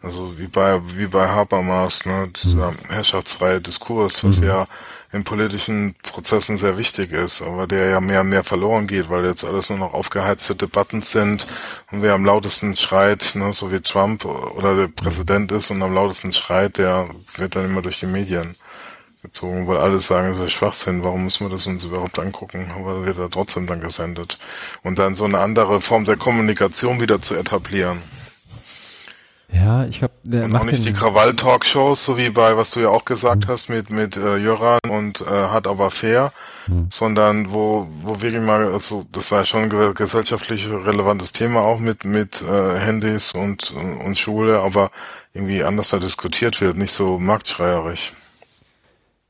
Also 0.03 0.39
wie 0.39 0.47
bei 0.47 0.81
wie 0.95 1.07
bei 1.07 1.27
Habermas, 1.27 2.05
ne, 2.05 2.29
dieser 2.29 2.71
mhm. 2.71 2.77
herrschaftsfreie 2.91 3.61
Diskurs, 3.61 4.23
was 4.23 4.41
mhm. 4.41 4.47
ja 4.47 4.67
in 5.13 5.25
politischen 5.25 5.95
Prozessen 6.03 6.57
sehr 6.59 6.77
wichtig 6.77 7.13
ist, 7.13 7.41
aber 7.41 7.67
der 7.67 7.89
ja 7.89 8.01
mehr 8.01 8.21
und 8.21 8.29
mehr 8.29 8.45
verloren 8.45 8.87
geht, 8.87 9.09
weil 9.09 9.25
jetzt 9.25 9.45
alles 9.45 9.71
nur 9.71 9.79
noch 9.79 9.95
aufgeheizte 9.95 10.55
Debatten 10.55 11.01
sind 11.01 11.47
und 11.91 12.03
wer 12.03 12.15
am 12.15 12.25
lautesten 12.25 12.77
schreit, 12.77 13.33
ne, 13.35 13.53
so 13.53 13.73
wie 13.73 13.81
Trump 13.81 14.25
oder 14.25 14.77
der 14.77 14.89
Präsident 14.89 15.51
ist 15.53 15.71
und 15.71 15.83
am 15.83 15.95
lautesten 15.95 16.33
schreit, 16.33 16.77
der 16.79 17.09
wird 17.37 17.57
dann 17.57 17.65
immer 17.65 17.83
durch 17.83 18.01
die 18.01 18.07
Medien 18.07 18.57
gezogen, 19.27 19.66
weil 19.66 19.78
alle 19.78 20.01
sagen, 20.01 20.32
es 20.32 20.39
ist 20.39 20.53
Schwachsinn, 20.53 21.03
warum 21.03 21.24
müssen 21.24 21.47
wir 21.47 21.51
das 21.51 21.66
uns 21.66 21.85
überhaupt 21.85 22.19
angucken, 22.19 22.70
aber 22.77 23.05
wird 23.05 23.19
er 23.19 23.31
trotzdem 23.31 23.66
dann 23.66 23.81
gesendet. 23.81 24.39
Und 24.82 24.98
dann 24.98 25.15
so 25.15 25.24
eine 25.24 25.39
andere 25.39 25.81
Form 25.81 26.05
der 26.05 26.16
Kommunikation 26.16 27.01
wieder 27.01 27.20
zu 27.20 27.35
etablieren. 27.35 28.03
Ja, 29.53 29.85
ich 29.85 30.01
glaube, 30.01 30.15
der 30.24 30.44
und 30.44 30.57
auch 30.57 30.65
nicht 30.65 30.85
die 30.85 30.93
Krawall-Talkshows, 30.93 32.05
so 32.05 32.16
wie 32.16 32.31
bei, 32.31 32.57
was 32.57 32.73
du 32.73 32.81
ja 32.81 32.89
auch 32.89 33.05
gesagt 33.05 33.47
mhm. 33.47 33.51
hast, 33.51 33.69
mit 33.69 33.90
mit 33.90 34.16
äh, 34.16 34.36
Jöran 34.39 34.81
und 34.89 35.20
äh, 35.20 35.24
hat 35.24 35.69
aber 35.69 35.90
fair, 35.90 36.32
mhm. 36.66 36.89
sondern 36.90 37.53
wo 37.53 37.86
wo 38.03 38.20
wirklich 38.20 38.43
mal, 38.43 38.73
also 38.73 39.07
das 39.12 39.31
war 39.31 39.40
ja 39.40 39.44
schon 39.44 39.70
ein 39.70 39.94
gesellschaftlich 39.94 40.69
relevantes 40.69 41.32
Thema 41.32 41.61
auch 41.61 41.78
mit 41.78 42.05
mit 42.05 42.43
äh, 42.43 42.78
Handys 42.78 43.32
und 43.32 43.73
und 44.05 44.19
Schule, 44.19 44.61
aber 44.61 44.90
irgendwie 45.32 45.62
anders 45.62 45.90
da 45.90 45.98
diskutiert 45.98 46.61
wird, 46.61 46.77
nicht 46.77 46.93
so 46.93 47.19
marktschreierisch. 47.19 48.12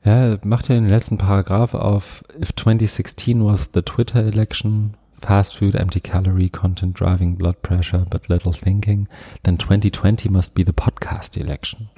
Ja, 0.03 0.37
macht 0.43 0.69
ja 0.69 0.75
den 0.75 0.87
letzten 0.87 1.17
Paragraph 1.17 1.73
auf 1.73 2.23
If 2.39 2.53
2016 2.55 3.43
was 3.43 3.71
the 3.73 3.81
Twitter 3.81 4.23
election, 4.23 4.95
fast 5.21 5.57
food, 5.57 5.75
empty 5.75 5.99
calorie, 5.99 6.49
content 6.49 6.99
driving, 6.99 7.35
blood 7.35 7.61
pressure, 7.61 8.05
but 8.09 8.29
little 8.29 8.53
thinking, 8.53 9.07
then 9.43 9.57
2020 9.57 10.29
must 10.29 10.53
be 10.53 10.63
the 10.63 10.71
podcast 10.71 11.35
election. 11.35 11.89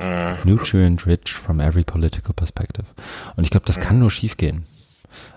Nutrient 0.43 1.05
rich 1.05 1.33
from 1.33 1.59
every 1.59 1.83
political 1.83 2.33
perspective. 2.33 2.85
Und 3.35 3.43
ich 3.43 3.51
glaube, 3.51 3.65
das 3.65 3.79
kann 3.79 3.99
nur 3.99 4.11
schiefgehen. 4.11 4.63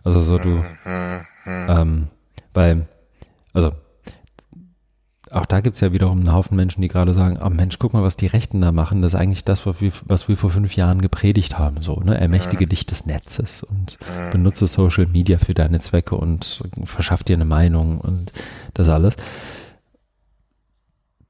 Also 0.05 0.21
so 0.21 0.39
du, 0.39 0.65
ähm, 1.47 2.09
weil, 2.55 2.87
also 3.53 3.73
auch 5.33 5.47
da 5.47 5.61
gibt's 5.61 5.81
ja 5.81 5.93
wiederum 5.93 6.19
einen 6.19 6.33
Haufen 6.33 6.57
Menschen, 6.57 6.83
die 6.83 6.89
gerade 6.89 7.15
sagen, 7.15 7.39
oh 7.43 7.49
Mensch, 7.49 7.79
guck 7.79 7.95
mal, 7.95 8.03
was 8.03 8.17
die 8.17 8.27
Rechten 8.27 8.61
da 8.61 8.71
machen. 8.71 9.01
Das 9.01 9.15
ist 9.15 9.21
eigentlich 9.21 9.45
das, 9.45 9.65
was 9.67 9.81
wir, 9.81 9.93
was 10.05 10.29
wir 10.29 10.37
vor 10.37 10.51
fünf 10.51 10.77
Jahren 10.77 11.01
gepredigt 11.01 11.59
haben. 11.59 11.81
So, 11.81 11.97
ne? 12.01 12.21
Ermächtige 12.21 12.67
dich 12.67 12.87
des 12.87 13.07
Netzes 13.07 13.63
und 13.63 13.99
benutze 14.31 14.67
Social 14.67 15.07
Media 15.07 15.39
für 15.39 15.55
deine 15.55 15.81
Zwecke 15.81 16.17
und 16.17 16.63
verschaff 16.85 17.25
dir 17.25 17.37
eine 17.37 17.47
Meinung 17.47 17.99
und 18.01 18.33
das 18.75 18.89
alles. 18.89 19.17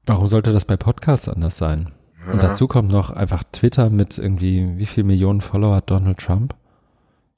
Warum 0.05 0.27
sollte 0.27 0.51
das 0.51 0.65
bei 0.65 0.75
Podcasts 0.75 1.29
anders 1.29 1.57
sein? 1.57 1.91
Und 2.31 2.41
dazu 2.41 2.67
kommt 2.67 2.91
noch 2.91 3.09
einfach 3.09 3.43
Twitter 3.51 3.89
mit 3.89 4.17
irgendwie, 4.17 4.77
wie 4.77 4.85
viel 4.85 5.03
Millionen 5.03 5.41
Follower 5.41 5.75
hat 5.77 5.89
Donald 5.89 6.17
Trump? 6.17 6.55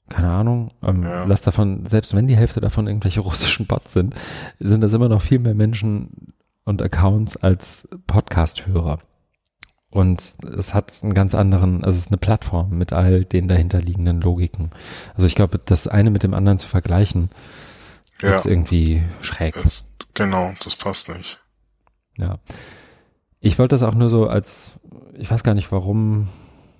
keine 0.08 0.30
Ahnung, 0.30 0.70
ähm, 0.82 1.02
ja. 1.02 1.24
lass 1.24 1.42
davon, 1.42 1.84
selbst 1.84 2.14
wenn 2.14 2.28
die 2.28 2.36
Hälfte 2.36 2.60
davon 2.60 2.86
irgendwelche 2.86 3.20
russischen 3.22 3.66
Bots 3.66 3.92
sind, 3.92 4.14
sind 4.60 4.80
das 4.80 4.92
immer 4.92 5.08
noch 5.08 5.22
viel 5.22 5.38
mehr 5.38 5.54
Menschen, 5.54 6.34
und 6.66 6.82
Accounts 6.82 7.36
als 7.38 7.88
Podcast-Hörer. 8.06 8.98
Und 9.88 10.20
es 10.58 10.74
hat 10.74 10.92
einen 11.02 11.14
ganz 11.14 11.34
anderen, 11.34 11.82
also 11.84 11.96
es 11.96 12.04
ist 12.04 12.10
eine 12.10 12.18
Plattform 12.18 12.76
mit 12.76 12.92
all 12.92 13.24
den 13.24 13.48
dahinterliegenden 13.48 14.20
Logiken. 14.20 14.70
Also 15.14 15.26
ich 15.26 15.34
glaube, 15.34 15.58
das 15.64 15.88
eine 15.88 16.10
mit 16.10 16.22
dem 16.22 16.34
anderen 16.34 16.58
zu 16.58 16.68
vergleichen, 16.68 17.30
ja. 18.20 18.34
ist 18.34 18.44
irgendwie 18.44 19.04
schräg. 19.22 19.54
Das, 19.62 19.84
genau, 20.12 20.52
das 20.62 20.76
passt 20.76 21.08
nicht. 21.08 21.38
Ja. 22.18 22.38
Ich 23.40 23.58
wollte 23.58 23.74
das 23.74 23.84
auch 23.84 23.94
nur 23.94 24.10
so 24.10 24.26
als, 24.26 24.72
ich 25.14 25.30
weiß 25.30 25.44
gar 25.44 25.54
nicht 25.54 25.70
warum, 25.70 26.28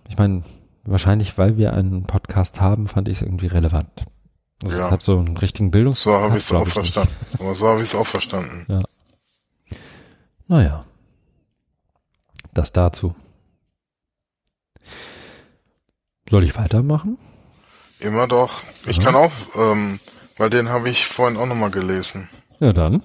ich 0.09 0.19
meine, 0.19 0.43
wahrscheinlich 0.85 1.39
weil 1.39 1.57
wir 1.57 1.73
einen 1.73 2.03
Podcast 2.03 2.61
haben, 2.61 2.87
fand 2.87 3.09
ich 3.09 3.19
es 3.19 3.23
irgendwie 3.23 3.47
relevant. 3.47 4.05
Also 4.65 4.79
ja. 4.79 4.91
hat 4.91 5.03
so 5.03 5.19
einen 5.19 5.37
richtigen 5.37 5.71
Bildungs. 5.71 6.03
So 6.03 6.13
habe 6.13 6.37
ich 6.37 6.45
es 6.45 6.53
auch 6.53 6.67
verstanden. 6.67 7.15
So 7.55 7.69
habe 7.69 7.83
ich 7.83 7.89
es 7.89 7.95
auch 7.95 8.07
verstanden. 8.07 8.67
Ja. 8.69 8.83
Naja, 10.49 10.85
das 12.55 12.73
dazu. 12.73 13.15
Soll 16.29 16.45
ich 16.45 16.57
weitermachen? 16.57 17.19
Immer 18.01 18.27
doch. 18.27 18.63
Ich 18.87 18.99
ja. 18.99 19.05
kann 19.05 19.15
auch, 19.15 19.33
ähm, 19.55 20.01
weil 20.37 20.51
den 20.51 20.69
habe 20.69 20.89
ich 20.89 21.07
vorhin 21.07 21.37
auch 21.37 21.47
nochmal 21.47 21.71
gelesen. 21.71 22.29
Ja, 22.61 22.73
dann. 22.73 23.03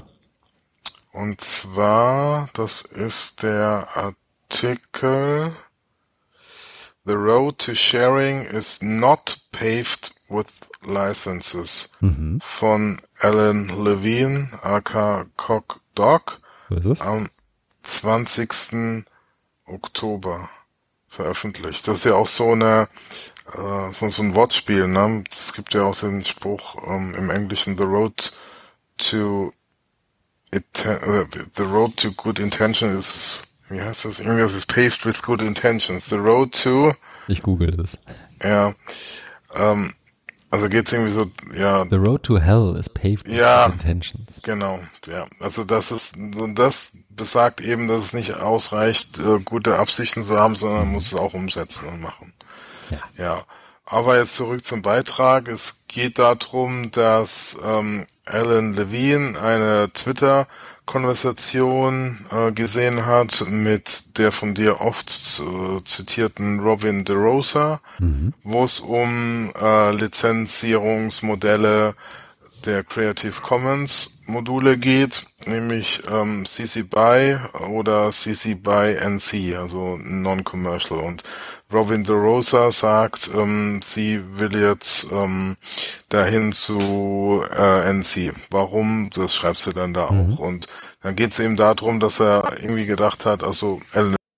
Und 1.12 1.42
zwar, 1.42 2.50
das 2.54 2.82
ist 2.82 3.44
der 3.44 3.88
Artikel 3.96 5.56
The 7.04 7.16
road 7.16 7.58
to 7.60 7.74
sharing 7.74 8.44
is 8.44 8.80
not 8.82 9.40
paved 9.52 10.12
with 10.30 10.46
licenses 10.86 11.90
mhm. 12.00 12.40
von 12.42 13.02
Alan 13.22 13.70
Levine, 13.70 14.50
aka 14.62 15.26
Cock 15.36 15.82
Dog 15.96 16.41
so 16.72 16.76
ist 16.76 16.86
es. 16.86 17.02
Am 17.02 17.30
20. 17.84 19.06
Oktober 19.66 20.50
veröffentlicht. 21.08 21.88
Das 21.88 22.00
ist 22.00 22.06
ja 22.06 22.16
auch 22.16 22.28
so 22.28 22.52
eine 22.52 22.88
äh, 23.54 23.92
so, 23.92 24.08
so 24.10 24.24
ein 24.24 24.36
Wortspiel, 24.36 24.88
ne? 24.88 25.24
Es 25.32 25.54
gibt 25.54 25.74
ja 25.74 25.84
auch 25.84 26.00
den 26.00 26.24
Spruch 26.24 26.76
ähm, 26.88 27.16
im 27.16 27.30
Englischen 27.30 27.78
The 27.78 27.84
Road 27.84 28.32
to 28.98 29.54
uh, 30.54 31.26
The 31.54 31.64
Road 31.64 31.98
to 31.98 32.12
Good 32.12 32.40
Intention 32.40 32.98
is 32.98 33.42
wie 33.72 33.82
heißt 33.82 34.04
das? 34.04 34.20
Irgendwas 34.20 34.54
ist 34.54 34.68
paved 34.68 35.06
with 35.06 35.22
good 35.22 35.42
intentions. 35.42 36.08
The 36.08 36.18
road 36.18 36.52
to 36.64 36.92
Ich 37.30 37.42
google 37.42 37.72
das. 37.72 37.98
Ja. 38.44 38.74
Ähm, 39.56 39.94
also 40.52 40.68
geht's 40.68 40.92
irgendwie 40.92 41.14
so, 41.14 41.32
ja. 41.56 41.86
The 41.90 41.96
road 41.96 42.24
to 42.24 42.38
hell 42.38 42.76
is 42.78 42.90
paved 42.90 43.26
with 43.26 43.36
ja, 43.36 43.66
intentions. 43.68 44.42
Genau, 44.44 44.80
ja. 45.08 45.26
Also 45.40 45.64
das 45.64 45.92
ist, 45.92 46.16
das 46.56 46.92
besagt 47.10 47.62
eben, 47.62 47.88
dass 47.88 48.02
es 48.02 48.14
nicht 48.14 48.38
ausreicht, 48.38 49.18
äh, 49.20 49.40
gute 49.44 49.80
Absichten 49.80 50.24
zu 50.24 50.38
haben, 50.38 50.56
sondern 50.56 50.82
man 50.82 50.92
muss 50.94 51.08
es 51.08 51.16
auch 51.16 51.34
umsetzen 51.34 51.88
und 51.88 52.02
machen. 52.02 52.34
Ja. 52.90 53.00
ja. 53.18 53.42
Aber 53.86 54.18
jetzt 54.18 54.36
zurück 54.36 54.64
zum 54.64 54.82
Beitrag. 54.82 55.48
Es 55.48 55.88
geht 55.88 56.20
darum, 56.20 56.92
dass 56.92 57.58
ähm, 57.64 58.06
Alan 58.26 58.74
Levine 58.74 59.40
eine 59.42 59.92
Twitter 59.94 60.48
Konversation 60.92 62.18
äh, 62.32 62.52
gesehen 62.52 63.06
hat 63.06 63.46
mit 63.48 64.18
der 64.18 64.34
von 64.34 64.54
dir 64.54 64.82
oft 64.82 65.10
äh, 65.40 65.82
zitierten 65.86 66.60
Robin 66.60 67.06
DeRosa, 67.06 67.80
mhm. 68.00 68.34
wo 68.44 68.66
es 68.66 68.82
um 68.82 69.54
äh, 69.62 69.94
Lizenzierungsmodelle 69.94 71.96
der 72.66 72.84
Creative 72.84 73.40
Commons 73.42 74.10
Module 74.26 74.78
geht, 74.78 75.28
nämlich 75.46 76.02
ähm, 76.12 76.46
CC 76.46 76.84
BY 76.84 77.38
oder 77.70 78.12
CC 78.12 78.56
BY 78.56 78.98
NC, 79.00 79.58
also 79.58 79.98
Non-Commercial. 79.98 81.00
Und 81.00 81.24
Robin 81.72 82.04
DeRosa 82.04 82.72
sagt, 82.72 83.30
ähm, 83.34 83.82
sie 83.84 84.22
will 84.40 84.56
jetzt 84.56 85.12
ähm, 85.12 85.56
dahin 86.10 86.52
zu 86.52 87.44
äh, 87.56 87.90
NC. 87.90 88.34
Warum? 88.50 89.10
Das 89.14 89.36
schreibt 89.36 89.60
sie 89.60 89.74
dann 89.74 89.94
da 89.94 90.12
mhm. 90.12 90.34
auch. 90.34 90.40
Und 90.40 90.68
dann 91.02 91.16
geht 91.16 91.32
es 91.32 91.40
eben 91.40 91.58
darum, 91.58 92.00
dass 92.00 92.20
er 92.20 92.58
irgendwie 92.62 92.86
gedacht 92.86 93.26
hat, 93.26 93.44
also 93.44 93.80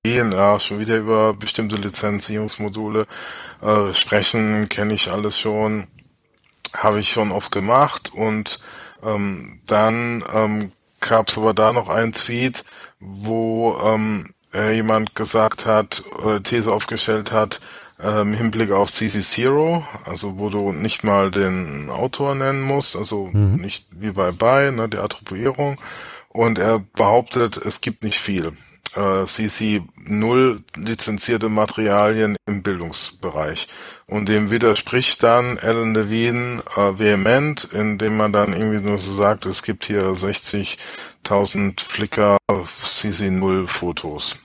ja, 0.05 0.59
schon 0.59 0.79
wieder 0.79 0.97
über 0.97 1.33
bestimmte 1.33 1.75
Lizenzierungsmodule 1.75 3.07
äh, 3.61 3.93
sprechen, 3.93 4.67
kenne 4.67 4.93
ich 4.93 5.09
alles 5.09 5.39
schon, 5.39 5.87
habe 6.73 6.99
ich 6.99 7.09
schon 7.09 7.31
oft 7.31 7.51
gemacht 7.51 8.11
und 8.13 8.59
ähm, 9.01 9.61
dann 9.65 10.23
ähm, 10.33 10.71
gab 10.99 11.29
es 11.29 11.37
aber 11.37 11.53
da 11.53 11.71
noch 11.71 11.87
einen 11.87 12.13
Tweet, 12.13 12.65
wo 12.99 13.77
ähm, 13.81 14.33
äh, 14.53 14.75
jemand 14.75 15.15
gesagt 15.15 15.65
hat, 15.65 16.03
oder 16.23 16.41
These 16.41 16.71
aufgestellt 16.71 17.31
hat, 17.31 17.59
äh, 18.01 18.21
im 18.21 18.33
Hinblick 18.33 18.71
auf 18.71 18.91
CC 18.91 19.21
Zero, 19.21 19.85
also 20.05 20.37
wo 20.37 20.49
du 20.49 20.71
nicht 20.71 21.03
mal 21.03 21.31
den 21.31 21.89
Autor 21.89 22.35
nennen 22.35 22.61
musst, 22.61 22.95
also 22.95 23.29
mhm. 23.31 23.55
nicht 23.55 23.87
wie 23.91 24.11
bei 24.11 24.31
By, 24.31 24.71
ne, 24.71 24.89
die 24.89 24.97
Attribuierung. 24.97 25.77
Und 26.29 26.57
er 26.57 26.79
behauptet, 26.95 27.57
es 27.57 27.81
gibt 27.81 28.03
nicht 28.03 28.19
viel. 28.19 28.53
Äh, 28.95 29.25
CC 29.25 29.81
null 30.05 30.61
lizenzierte 30.75 31.49
Materialien 31.49 32.35
im 32.47 32.61
Bildungsbereich. 32.61 33.67
Und 34.07 34.29
dem 34.29 34.51
widerspricht 34.51 35.23
dann 35.23 35.57
Alan 35.59 35.93
Levine 35.93 36.63
äh, 36.75 36.99
vehement, 36.99 37.67
indem 37.71 38.17
man 38.17 38.33
dann 38.33 38.53
irgendwie 38.53 38.81
nur 38.81 38.97
so 38.97 39.13
sagt, 39.13 39.45
es 39.45 39.63
gibt 39.63 39.85
hier 39.85 40.15
60.000 41.23 41.81
Flickr 41.81 42.37
CC0 42.49 43.67
Fotos. 43.67 44.37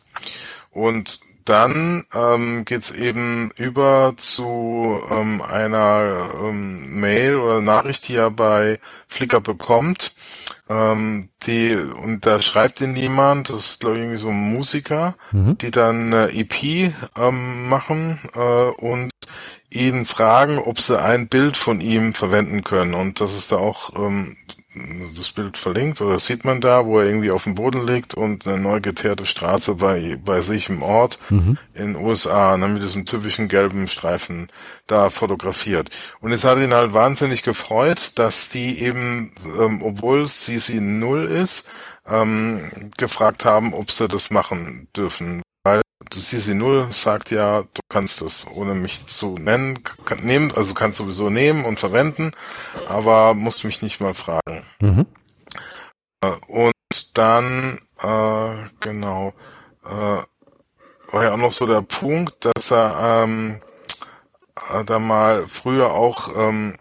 Und 0.71 1.21
dann 1.45 2.05
ähm, 2.15 2.65
geht 2.67 2.91
eben 2.91 3.51
über 3.57 4.13
zu 4.19 5.01
ähm, 5.11 5.41
einer 5.41 6.29
ähm, 6.43 7.01
Mail 7.01 7.37
oder 7.37 7.61
Nachricht, 7.63 8.09
die 8.09 8.17
er 8.17 8.31
bei 8.31 8.79
Flickr 9.07 9.41
bekommt, 9.41 10.15
ähm, 10.69 11.31
die, 11.47 11.75
und 11.75 12.27
da 12.27 12.43
schreibt 12.43 12.83
ihn 12.83 12.97
jemand, 12.97 13.49
das 13.49 13.61
ist 13.61 13.81
glaube 13.81 13.97
ich 13.97 14.03
irgendwie 14.03 14.21
so 14.21 14.29
ein 14.29 14.53
Musiker, 14.53 15.17
mhm. 15.33 15.57
die 15.57 15.71
dann 15.71 16.13
eine 16.13 16.33
EP 16.35 16.93
ähm, 17.17 17.69
machen 17.71 18.19
äh, 18.35 18.71
und 18.85 19.11
ihn 19.71 20.05
fragen, 20.05 20.59
ob 20.59 20.81
sie 20.81 21.01
ein 21.01 21.29
Bild 21.29 21.57
von 21.57 21.81
ihm 21.81 22.13
verwenden 22.13 22.63
können. 22.63 22.93
Und 22.93 23.21
das 23.21 23.35
ist 23.35 23.53
da 23.53 23.57
auch 23.57 23.95
ähm, 23.97 24.37
das 25.17 25.31
Bild 25.31 25.59
verlinkt 25.59 26.01
oder 26.01 26.19
sieht 26.19 26.45
man 26.45 26.61
da, 26.61 26.87
wo 26.87 26.99
er 26.99 27.07
irgendwie 27.07 27.31
auf 27.31 27.45
dem 27.45 27.55
Boden 27.55 27.87
liegt 27.87 28.15
und 28.15 28.47
eine 28.47 28.59
neu 28.59 28.81
geteerte 28.81 29.27
Straße 29.27 29.75
bei, 29.75 30.19
bei 30.25 30.41
sich 30.41 30.69
im 30.69 30.83
Ort 30.83 31.19
mhm. 31.31 31.59
in 31.75 31.97
USA 31.97 32.57
ne, 32.57 32.69
mit 32.69 32.83
diesem 32.83 33.07
typischen 33.07 33.49
gelben 33.49 33.89
Streifen 33.89 34.49
da 34.87 35.11
fotografiert. 35.11 35.91
Und 36.21 36.33
es 36.33 36.45
hat 36.45 36.59
ihn 36.59 36.75
halt 36.75 36.93
wahnsinnig 36.93 37.43
gefreut, 37.43 38.13
dass 38.17 38.49
die 38.49 38.81
eben, 38.81 39.33
ähm, 39.59 39.83
obwohl 39.83 40.27
CC 40.27 40.81
null 40.81 41.25
ist, 41.25 41.69
ähm, 42.07 42.91
gefragt 42.97 43.45
haben, 43.45 43.75
ob 43.75 43.91
sie 43.91 44.09
das 44.09 44.31
machen 44.31 44.89
dürfen. 44.97 45.43
Weil 46.11 46.23
CC 46.23 46.55
null 46.55 46.87
sagt 46.91 47.31
ja, 47.31 47.63
du 47.63 47.81
kannst 47.89 48.23
es 48.23 48.47
ohne 48.47 48.75
mich 48.75 49.07
zu 49.07 49.35
nennen, 49.35 49.83
kann, 50.05 50.21
nehmen, 50.21 50.53
also 50.55 50.75
kannst 50.75 50.99
sowieso 50.99 51.31
nehmen 51.31 51.65
und 51.65 51.81
verwenden, 51.81 52.33
aber 52.87 53.35
musst 53.35 53.65
mich 53.65 53.83
nicht 53.83 54.01
mal 54.01 54.15
fragen. 54.15 54.65
Mhm. 54.81 55.07
Äh, 56.23 56.31
und 56.47 56.73
dann, 57.15 57.79
äh, 58.01 58.55
genau, 58.81 59.35
äh, 59.85 61.13
war 61.13 61.25
ja 61.25 61.33
auch 61.33 61.39
noch 61.39 61.53
so 61.53 61.67
der 61.67 61.83
Punkt, 61.83 62.45
dass 62.45 62.71
er 62.71 63.25
ähm, 63.25 63.61
äh, 64.73 64.85
da 64.85 64.99
mal 64.99 65.47
früher 65.49 65.93
auch 65.93 66.31
ähm, 66.37 66.77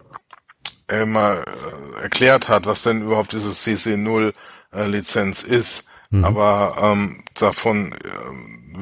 mal 1.06 1.44
äh, 1.44 2.02
erklärt 2.02 2.48
hat, 2.48 2.66
was 2.66 2.82
denn 2.82 3.02
überhaupt 3.02 3.32
dieses 3.32 3.66
CC0 3.66 4.32
äh, 4.72 4.86
Lizenz 4.86 5.42
ist. 5.42 5.84
Mhm. 6.10 6.24
Aber 6.24 6.76
ähm, 6.80 7.22
davon 7.34 7.94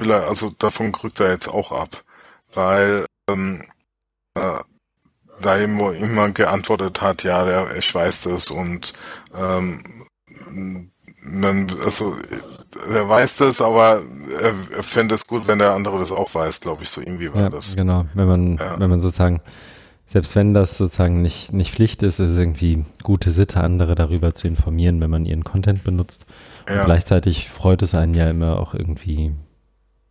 will 0.01 0.11
er, 0.11 0.27
also 0.27 0.51
davon 0.59 0.95
rückt 0.95 1.21
er 1.21 1.31
jetzt 1.31 1.49
auch 1.49 1.73
ab, 1.73 2.05
weil 2.55 3.07
ähm, 3.29 3.63
äh, 4.35 4.61
da 5.41 5.57
immer, 5.57 5.93
immer 5.95 6.31
geantwortet 6.31 7.01
hat, 7.03 7.23
ja, 7.23 7.45
der, 7.45 7.77
ich 7.77 7.95
weiß 7.95 8.23
das 8.23 8.51
und 8.51 8.93
ähm, 9.39 9.83
man, 11.23 11.67
also 11.85 12.17
er 12.93 13.09
weiß 13.09 13.39
das, 13.39 13.61
aber 13.61 14.03
er, 14.41 14.55
er 14.77 14.83
fände 14.83 15.15
es 15.15 15.27
gut, 15.27 15.49
wenn 15.49 15.59
der 15.59 15.73
andere 15.73 15.99
das 15.99 16.13
auch 16.13 16.35
weiß, 16.35 16.61
glaube 16.61 16.85
ich, 16.85 16.91
so 16.91 17.01
irgendwie 17.01 17.33
war 17.33 17.43
ja, 17.43 17.49
das. 17.49 17.77
Genau, 17.77 18.07
wenn 18.15 18.29
man, 18.29 18.57
ja. 18.57 18.79
wenn 18.79 18.91
man 18.91 19.01
sozusagen, 19.01 19.41
selbst 20.07 20.37
wenn 20.37 20.55
das 20.55 20.79
sozusagen 20.79 21.23
nicht, 21.23 21.53
nicht 21.53 21.73
Pflicht 21.73 22.03
ist, 22.03 22.21
ist 22.21 22.31
es 22.31 22.39
irgendwie 22.39 22.85
gute 23.03 23.33
Sitte, 23.33 23.61
andere 23.61 23.95
darüber 23.95 24.35
zu 24.35 24.47
informieren, 24.47 25.01
wenn 25.01 25.11
man 25.11 25.27
ihren 25.27 25.45
Content 25.45 25.85
benutzt. 25.85 26.27
Und 26.69 26.77
ja. 26.77 26.85
gleichzeitig 26.85 27.49
freut 27.51 27.83
es 27.83 27.95
einen 27.95 28.15
ja 28.15 28.31
immer 28.31 28.61
auch 28.61 28.75
irgendwie, 28.75 29.33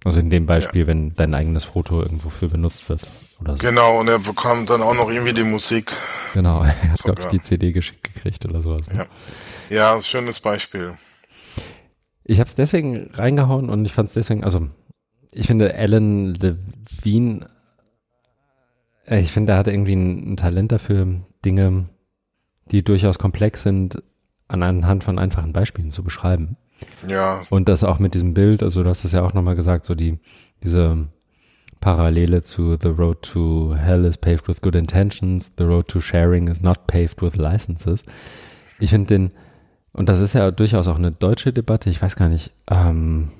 also 0.05 0.19
in 0.19 0.29
dem 0.29 0.45
Beispiel, 0.45 0.81
ja. 0.81 0.87
wenn 0.87 1.15
dein 1.15 1.33
eigenes 1.33 1.63
Foto 1.63 1.99
irgendwo 1.99 2.29
für 2.29 2.47
benutzt 2.47 2.87
wird. 2.89 3.01
Oder 3.41 3.57
so. 3.57 3.67
Genau, 3.67 3.99
und 3.99 4.07
er 4.07 4.19
bekommt 4.19 4.69
dann 4.69 4.81
auch 4.81 4.93
noch 4.93 5.09
irgendwie 5.09 5.33
die 5.33 5.43
Musik. 5.43 5.91
Genau, 6.33 6.63
er 6.63 6.91
hat, 6.91 7.03
glaube 7.03 7.23
ich, 7.23 7.27
die 7.29 7.41
CD 7.41 7.71
geschickt 7.71 8.03
gekriegt 8.03 8.45
oder 8.45 8.61
sowas. 8.61 8.87
Ne? 8.87 9.07
Ja. 9.69 9.95
ja, 9.95 10.01
schönes 10.01 10.39
Beispiel. 10.39 10.93
Ich 12.23 12.39
habe 12.39 12.47
es 12.47 12.55
deswegen 12.55 13.09
reingehauen 13.13 13.69
und 13.69 13.83
ich 13.83 13.93
fand 13.93 14.07
es 14.07 14.13
deswegen, 14.13 14.43
also 14.43 14.69
ich 15.31 15.47
finde 15.47 15.75
Alan 15.75 16.35
Levine, 16.35 17.49
äh, 19.07 19.19
ich 19.19 19.31
finde, 19.31 19.53
er 19.53 19.57
hat 19.57 19.67
irgendwie 19.67 19.95
ein, 19.95 20.33
ein, 20.33 20.37
Talent 20.37 20.71
dafür, 20.71 21.21
Dinge, 21.43 21.89
die 22.71 22.83
durchaus 22.83 23.17
komplex 23.17 23.63
sind, 23.63 24.03
anhand 24.47 25.03
von 25.03 25.17
einfachen 25.17 25.51
Beispielen 25.51 25.89
zu 25.89 26.03
beschreiben. 26.03 26.57
Ja. 27.07 27.43
Und 27.49 27.69
das 27.69 27.83
auch 27.83 27.99
mit 27.99 28.13
diesem 28.13 28.33
Bild, 28.33 28.63
also 28.63 28.83
du 28.83 28.89
hast 28.89 29.03
das 29.03 29.11
ja 29.11 29.23
auch 29.23 29.33
nochmal 29.33 29.55
gesagt, 29.55 29.85
so 29.85 29.95
die, 29.95 30.19
diese 30.63 31.07
Parallele 31.79 32.41
zu 32.41 32.77
The 32.81 32.89
Road 32.89 33.21
to 33.21 33.75
Hell 33.75 34.05
is 34.05 34.17
paved 34.17 34.47
with 34.47 34.61
good 34.61 34.75
intentions, 34.75 35.53
The 35.57 35.65
Road 35.65 35.87
to 35.89 35.99
Sharing 35.99 36.47
is 36.47 36.61
not 36.61 36.87
paved 36.87 37.21
with 37.21 37.35
licenses. 37.35 38.03
Ich 38.79 38.89
finde 38.89 39.07
den, 39.07 39.31
und 39.93 40.09
das 40.09 40.19
ist 40.19 40.33
ja 40.33 40.51
durchaus 40.51 40.87
auch 40.87 40.97
eine 40.97 41.11
deutsche 41.11 41.53
Debatte. 41.53 41.89
Ich 41.89 42.01
weiß 42.01 42.15
gar 42.15 42.27
nicht. 42.27 42.53
Ähm, 42.69 43.31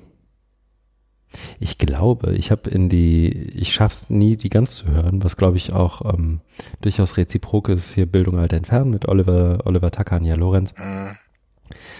ich 1.58 1.78
glaube, 1.78 2.34
ich 2.34 2.50
habe 2.50 2.70
in 2.70 2.88
die, 2.88 3.28
ich 3.28 3.74
schaff's 3.74 4.10
nie, 4.10 4.36
die 4.36 4.48
ganz 4.48 4.76
zu 4.76 4.86
hören, 4.86 5.22
was 5.24 5.36
glaube 5.36 5.56
ich 5.56 5.72
auch 5.72 6.14
ähm, 6.14 6.40
durchaus 6.80 7.16
reziprok 7.16 7.68
ist. 7.68 7.92
Hier 7.92 8.06
Bildung 8.06 8.38
alt 8.38 8.52
entfernt 8.52 8.90
mit 8.90 9.06
Oliver, 9.08 9.58
Oliver 9.64 9.90
und 10.12 10.24
Ja 10.24 10.36
Lorenz. 10.36 10.72
Mhm. 10.78 11.16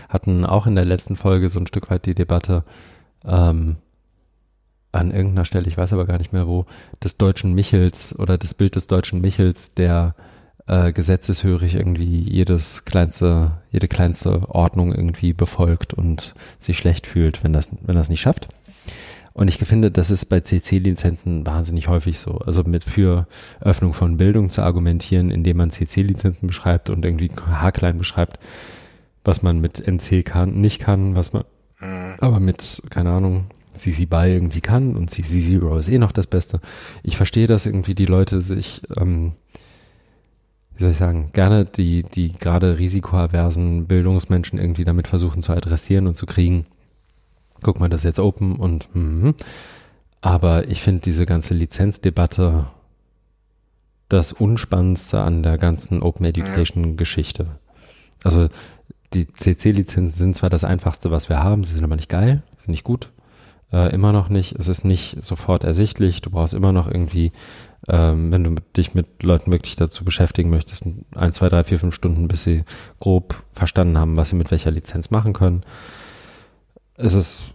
Hatten 0.08 0.44
auch 0.44 0.66
in 0.66 0.74
der 0.74 0.84
letzten 0.84 1.16
Folge 1.16 1.48
so 1.48 1.60
ein 1.60 1.66
Stück 1.66 1.90
weit 1.90 2.06
die 2.06 2.14
Debatte 2.14 2.64
ähm, 3.24 3.76
an 4.92 5.10
irgendeiner 5.10 5.44
Stelle, 5.44 5.68
ich 5.68 5.76
weiß 5.76 5.92
aber 5.92 6.06
gar 6.06 6.18
nicht 6.18 6.32
mehr 6.32 6.46
wo, 6.46 6.64
des 7.02 7.18
deutschen 7.18 7.54
Michels 7.54 8.18
oder 8.18 8.38
das 8.38 8.54
Bild 8.54 8.76
des 8.76 8.86
deutschen 8.86 9.20
Michels, 9.20 9.74
der 9.74 10.14
äh, 10.66 10.92
gesetzeshörig 10.92 11.74
irgendwie 11.74 12.20
jedes 12.20 12.84
kleinste, 12.84 13.52
jede 13.70 13.88
kleinste 13.88 14.48
Ordnung 14.48 14.92
irgendwie 14.92 15.32
befolgt 15.32 15.94
und 15.94 16.34
sich 16.58 16.76
schlecht 16.76 17.06
fühlt, 17.06 17.44
wenn 17.44 17.52
das, 17.52 17.70
wenn 17.82 17.96
das 17.96 18.08
nicht 18.08 18.20
schafft. 18.20 18.48
Und 19.32 19.48
ich 19.48 19.58
finde, 19.58 19.90
das 19.90 20.10
ist 20.10 20.24
bei 20.26 20.40
CC-Lizenzen 20.40 21.46
wahnsinnig 21.46 21.88
häufig 21.88 22.18
so. 22.18 22.38
Also 22.38 22.62
mit 22.62 22.84
für 22.84 23.26
Öffnung 23.60 23.92
von 23.92 24.16
Bildung 24.16 24.48
zu 24.48 24.62
argumentieren, 24.62 25.30
indem 25.30 25.58
man 25.58 25.70
CC-Lizenzen 25.70 26.46
beschreibt 26.46 26.88
und 26.88 27.04
irgendwie 27.04 27.30
haarklein 27.46 27.98
beschreibt, 27.98 28.38
was 29.26 29.42
man 29.42 29.60
mit 29.60 29.86
NC 29.86 30.24
kann, 30.24 30.60
nicht 30.60 30.80
kann, 30.80 31.16
was 31.16 31.32
man 31.32 31.44
mhm. 31.80 32.14
aber 32.18 32.40
mit, 32.40 32.82
keine 32.90 33.10
Ahnung, 33.10 33.46
CC 33.74 34.06
BY 34.06 34.32
irgendwie 34.32 34.62
kann 34.62 34.96
und 34.96 35.10
CC 35.10 35.40
Zero 35.40 35.76
ist 35.76 35.88
eh 35.88 35.98
noch 35.98 36.12
das 36.12 36.26
Beste. 36.26 36.60
Ich 37.02 37.16
verstehe, 37.16 37.46
dass 37.46 37.66
irgendwie 37.66 37.94
die 37.94 38.06
Leute 38.06 38.40
sich 38.40 38.82
ähm, 38.96 39.32
wie 40.76 40.82
soll 40.82 40.90
ich 40.90 40.98
sagen, 40.98 41.30
gerne 41.32 41.64
die, 41.64 42.02
die 42.02 42.32
gerade 42.32 42.78
risikoaversen 42.78 43.86
Bildungsmenschen 43.86 44.58
irgendwie 44.58 44.84
damit 44.84 45.08
versuchen 45.08 45.42
zu 45.42 45.52
adressieren 45.52 46.06
und 46.06 46.16
zu 46.16 46.26
kriegen. 46.26 46.66
Guck 47.62 47.80
mal, 47.80 47.88
das 47.88 48.02
ist 48.02 48.04
jetzt 48.04 48.20
open 48.20 48.56
und 48.56 48.88
mm, 48.94 49.30
aber 50.20 50.68
ich 50.68 50.82
finde 50.82 51.00
diese 51.00 51.24
ganze 51.24 51.54
Lizenzdebatte 51.54 52.66
das 54.08 54.32
Unspannendste 54.32 55.20
an 55.20 55.42
der 55.42 55.56
ganzen 55.56 56.02
Open 56.02 56.26
Education 56.26 56.96
Geschichte. 56.96 57.46
Also 58.22 58.48
die 59.14 59.26
CC-Lizenzen 59.32 60.10
sind 60.10 60.36
zwar 60.36 60.50
das 60.50 60.64
einfachste, 60.64 61.10
was 61.10 61.28
wir 61.28 61.42
haben, 61.42 61.64
sie 61.64 61.74
sind 61.74 61.84
aber 61.84 61.96
nicht 61.96 62.08
geil, 62.08 62.42
sind 62.56 62.70
nicht 62.70 62.84
gut, 62.84 63.10
äh, 63.72 63.92
immer 63.94 64.12
noch 64.12 64.28
nicht, 64.28 64.56
es 64.58 64.68
ist 64.68 64.84
nicht 64.84 65.22
sofort 65.24 65.64
ersichtlich, 65.64 66.22
du 66.22 66.30
brauchst 66.30 66.54
immer 66.54 66.72
noch 66.72 66.88
irgendwie 66.88 67.32
ähm, 67.88 68.32
wenn 68.32 68.44
du 68.44 68.54
dich 68.76 68.94
mit 68.94 69.22
Leuten 69.22 69.52
wirklich 69.52 69.76
dazu 69.76 70.04
beschäftigen 70.04 70.50
möchtest, 70.50 70.86
ein, 71.14 71.32
zwei, 71.32 71.48
drei, 71.48 71.64
vier, 71.64 71.78
fünf 71.78 71.94
Stunden, 71.94 72.28
bis 72.28 72.44
sie 72.44 72.64
grob 73.00 73.42
verstanden 73.52 73.98
haben, 73.98 74.16
was 74.16 74.30
sie 74.30 74.36
mit 74.36 74.50
welcher 74.50 74.70
Lizenz 74.70 75.10
machen 75.10 75.32
können. 75.32 75.62
Es 76.96 77.14
ist 77.14 77.52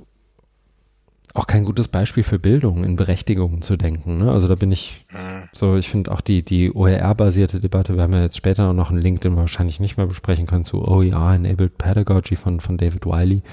auch 1.33 1.47
kein 1.47 1.65
gutes 1.65 1.87
Beispiel 1.87 2.23
für 2.23 2.39
Bildung 2.39 2.83
in 2.83 2.95
Berechtigungen 2.95 3.61
zu 3.61 3.77
denken. 3.77 4.17
Ne? 4.17 4.31
Also 4.31 4.47
da 4.47 4.55
bin 4.55 4.71
ich 4.71 5.05
mhm. 5.11 5.49
so, 5.53 5.75
ich 5.77 5.89
finde 5.89 6.11
auch 6.11 6.21
die, 6.21 6.43
die 6.43 6.71
OER-basierte 6.73 7.59
Debatte, 7.59 7.95
wir 7.95 8.03
haben 8.03 8.13
ja 8.13 8.23
jetzt 8.23 8.37
später 8.37 8.73
noch 8.73 8.89
einen 8.89 8.99
Link, 8.99 9.21
den 9.21 9.33
wir 9.33 9.41
wahrscheinlich 9.41 9.79
nicht 9.79 9.97
mehr 9.97 10.07
besprechen 10.07 10.47
können, 10.47 10.65
zu 10.65 10.85
OER 10.85 11.33
Enabled 11.33 11.77
Pedagogy 11.77 12.35
von, 12.35 12.59
von 12.59 12.77
David 12.77 13.05
Wiley, 13.05 13.43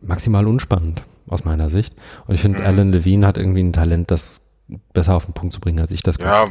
maximal 0.00 0.46
unspannend 0.46 1.02
aus 1.26 1.44
meiner 1.44 1.70
Sicht. 1.70 1.94
Und 2.26 2.34
ich 2.34 2.40
finde, 2.40 2.60
mhm. 2.60 2.66
Alan 2.66 2.92
Levine 2.92 3.26
hat 3.26 3.38
irgendwie 3.38 3.62
ein 3.62 3.72
Talent, 3.72 4.10
das 4.10 4.42
besser 4.92 5.14
auf 5.14 5.24
den 5.24 5.34
Punkt 5.34 5.54
zu 5.54 5.60
bringen, 5.60 5.80
als 5.80 5.92
ich 5.92 6.02
das 6.02 6.18
kann. 6.18 6.28
Ja, 6.28 6.48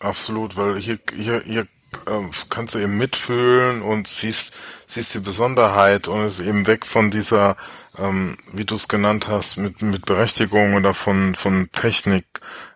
absolut, 0.00 0.56
weil 0.56 0.78
hier, 0.78 0.98
hier, 1.14 1.42
hier 1.44 1.66
äh, 2.06 2.22
kannst 2.48 2.74
du 2.74 2.78
eben 2.78 2.96
mitfühlen 2.96 3.82
und 3.82 4.08
siehst, 4.08 4.52
siehst 4.86 5.14
die 5.14 5.20
Besonderheit 5.20 6.08
und 6.08 6.24
ist 6.24 6.40
eben 6.40 6.66
weg 6.66 6.86
von 6.86 7.10
dieser, 7.10 7.56
ähm, 7.98 8.36
wie 8.52 8.64
du 8.64 8.74
es 8.74 8.88
genannt 8.88 9.28
hast, 9.28 9.56
mit, 9.56 9.82
mit 9.82 10.06
Berechtigung 10.06 10.74
oder 10.74 10.94
von, 10.94 11.34
von 11.34 11.70
Technik, 11.72 12.24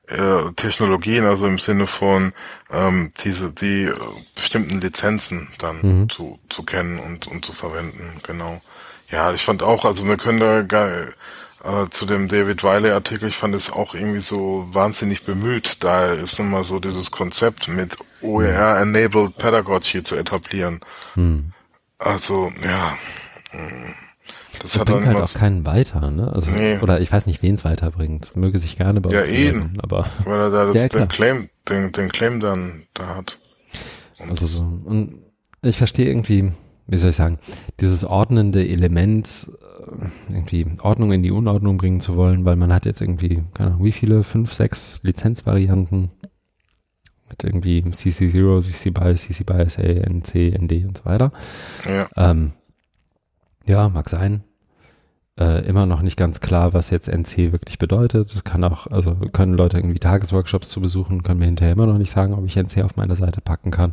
äh, 0.08 0.52
Technologien, 0.56 1.24
also 1.24 1.46
im 1.46 1.58
Sinne 1.58 1.86
von 1.86 2.32
ähm, 2.70 3.12
diese, 3.24 3.52
die 3.52 3.84
äh, 3.84 3.94
bestimmten 4.34 4.80
Lizenzen 4.80 5.48
dann 5.58 5.80
mhm. 5.82 6.08
zu, 6.08 6.38
zu 6.48 6.62
kennen 6.62 6.98
und, 6.98 7.26
und 7.26 7.44
zu 7.44 7.52
verwenden, 7.52 8.20
genau. 8.22 8.60
Ja, 9.10 9.32
ich 9.32 9.42
fand 9.42 9.62
auch, 9.62 9.84
also 9.84 10.06
wir 10.06 10.16
können 10.16 10.40
da 10.40 10.62
geil, 10.62 11.14
äh, 11.64 11.88
zu 11.90 12.06
dem 12.06 12.28
David 12.28 12.62
Wiley-Artikel, 12.62 13.28
ich 13.28 13.36
fand 13.36 13.54
es 13.54 13.72
auch 13.72 13.94
irgendwie 13.94 14.20
so 14.20 14.66
wahnsinnig 14.70 15.24
bemüht. 15.24 15.78
Da 15.80 16.12
ist 16.12 16.38
immer 16.38 16.64
so 16.64 16.78
dieses 16.78 17.10
Konzept 17.10 17.68
mit 17.68 17.96
OER-Enabled 18.22 19.36
Pedagogy 19.36 20.02
zu 20.02 20.16
etablieren. 20.16 20.80
Hm. 21.14 21.52
Also, 21.98 22.52
ja. 22.62 22.96
Hm, 23.50 23.94
das, 24.60 24.72
das 24.72 24.84
bringt 24.84 25.06
halt 25.06 25.16
auch 25.16 25.34
keinen 25.34 25.66
weiter, 25.66 26.10
ne? 26.10 26.32
Also, 26.32 26.50
nee. 26.50 26.78
oder 26.78 27.00
ich 27.00 27.12
weiß 27.12 27.26
nicht, 27.26 27.42
wen 27.42 27.54
es 27.54 27.64
weiterbringt. 27.64 28.36
Möge 28.36 28.58
sich 28.58 28.76
gerne 28.76 29.00
bei 29.00 29.10
ja, 29.10 29.20
uns 29.20 29.30
melden, 29.30 29.78
aber. 29.82 30.06
Weil 30.24 30.40
er 30.40 30.50
da 30.50 30.66
das, 30.72 30.76
ja, 30.76 30.88
den 30.88 31.08
Claim, 31.08 31.48
den, 31.68 31.92
den 31.92 32.08
Claim 32.08 32.40
dann 32.40 32.82
da 32.94 33.16
hat. 33.16 33.38
Und 34.18 34.30
also 34.30 34.46
so. 34.46 34.64
Und 34.64 35.18
ich 35.62 35.76
verstehe 35.76 36.06
irgendwie, 36.06 36.52
wie 36.86 36.98
soll 36.98 37.10
ich 37.10 37.16
sagen, 37.16 37.38
dieses 37.80 38.04
ordnende 38.04 38.66
Element, 38.66 39.48
äh, 40.28 40.32
irgendwie 40.32 40.66
Ordnung 40.80 41.12
in 41.12 41.22
die 41.22 41.30
Unordnung 41.30 41.76
bringen 41.76 42.00
zu 42.00 42.16
wollen, 42.16 42.44
weil 42.44 42.56
man 42.56 42.72
hat 42.72 42.86
jetzt 42.86 43.00
irgendwie, 43.00 43.42
keine 43.54 43.70
Ahnung, 43.70 43.84
wie 43.84 43.92
viele, 43.92 44.22
fünf, 44.22 44.52
sechs 44.52 44.98
Lizenzvarianten 45.02 46.10
mit 47.28 47.42
irgendwie 47.44 47.82
CC0, 47.82 48.62
CC 48.62 48.90
BY, 48.90 49.14
CC 49.14 49.44
BY 49.44 49.68
SA, 49.68 49.82
NC, 49.82 50.58
ND 50.58 50.86
und 50.86 50.98
so 50.98 51.04
weiter. 51.04 51.32
Ja, 51.84 52.08
ähm, 52.16 52.52
ja 53.66 53.88
mag 53.88 54.08
sein. 54.08 54.44
Äh, 55.38 55.66
immer 55.66 55.84
noch 55.84 56.00
nicht 56.00 56.16
ganz 56.16 56.40
klar, 56.40 56.72
was 56.72 56.88
jetzt 56.88 57.08
NC 57.08 57.52
wirklich 57.52 57.78
bedeutet. 57.78 58.34
Das 58.34 58.42
kann 58.42 58.64
auch, 58.64 58.86
also 58.86 59.14
können 59.32 59.54
Leute 59.54 59.76
irgendwie 59.76 59.98
Tagesworkshops 59.98 60.70
zu 60.70 60.80
besuchen, 60.80 61.22
können 61.22 61.40
mir 61.40 61.46
hinterher 61.46 61.74
immer 61.74 61.86
noch 61.86 61.98
nicht 61.98 62.10
sagen, 62.10 62.32
ob 62.32 62.46
ich 62.46 62.56
NC 62.56 62.82
auf 62.82 62.96
meine 62.96 63.16
Seite 63.16 63.42
packen 63.42 63.70
kann. 63.70 63.92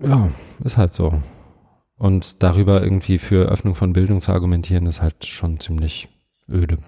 Ja, 0.00 0.30
ist 0.64 0.76
halt 0.76 0.92
so. 0.92 1.22
Und 1.98 2.42
darüber 2.42 2.82
irgendwie 2.82 3.18
für 3.18 3.46
Öffnung 3.48 3.74
von 3.74 3.92
Bildung 3.92 4.20
zu 4.20 4.32
argumentieren, 4.32 4.86
ist 4.86 5.02
halt 5.02 5.24
schon 5.24 5.60
ziemlich 5.60 6.08
öde. 6.48 6.78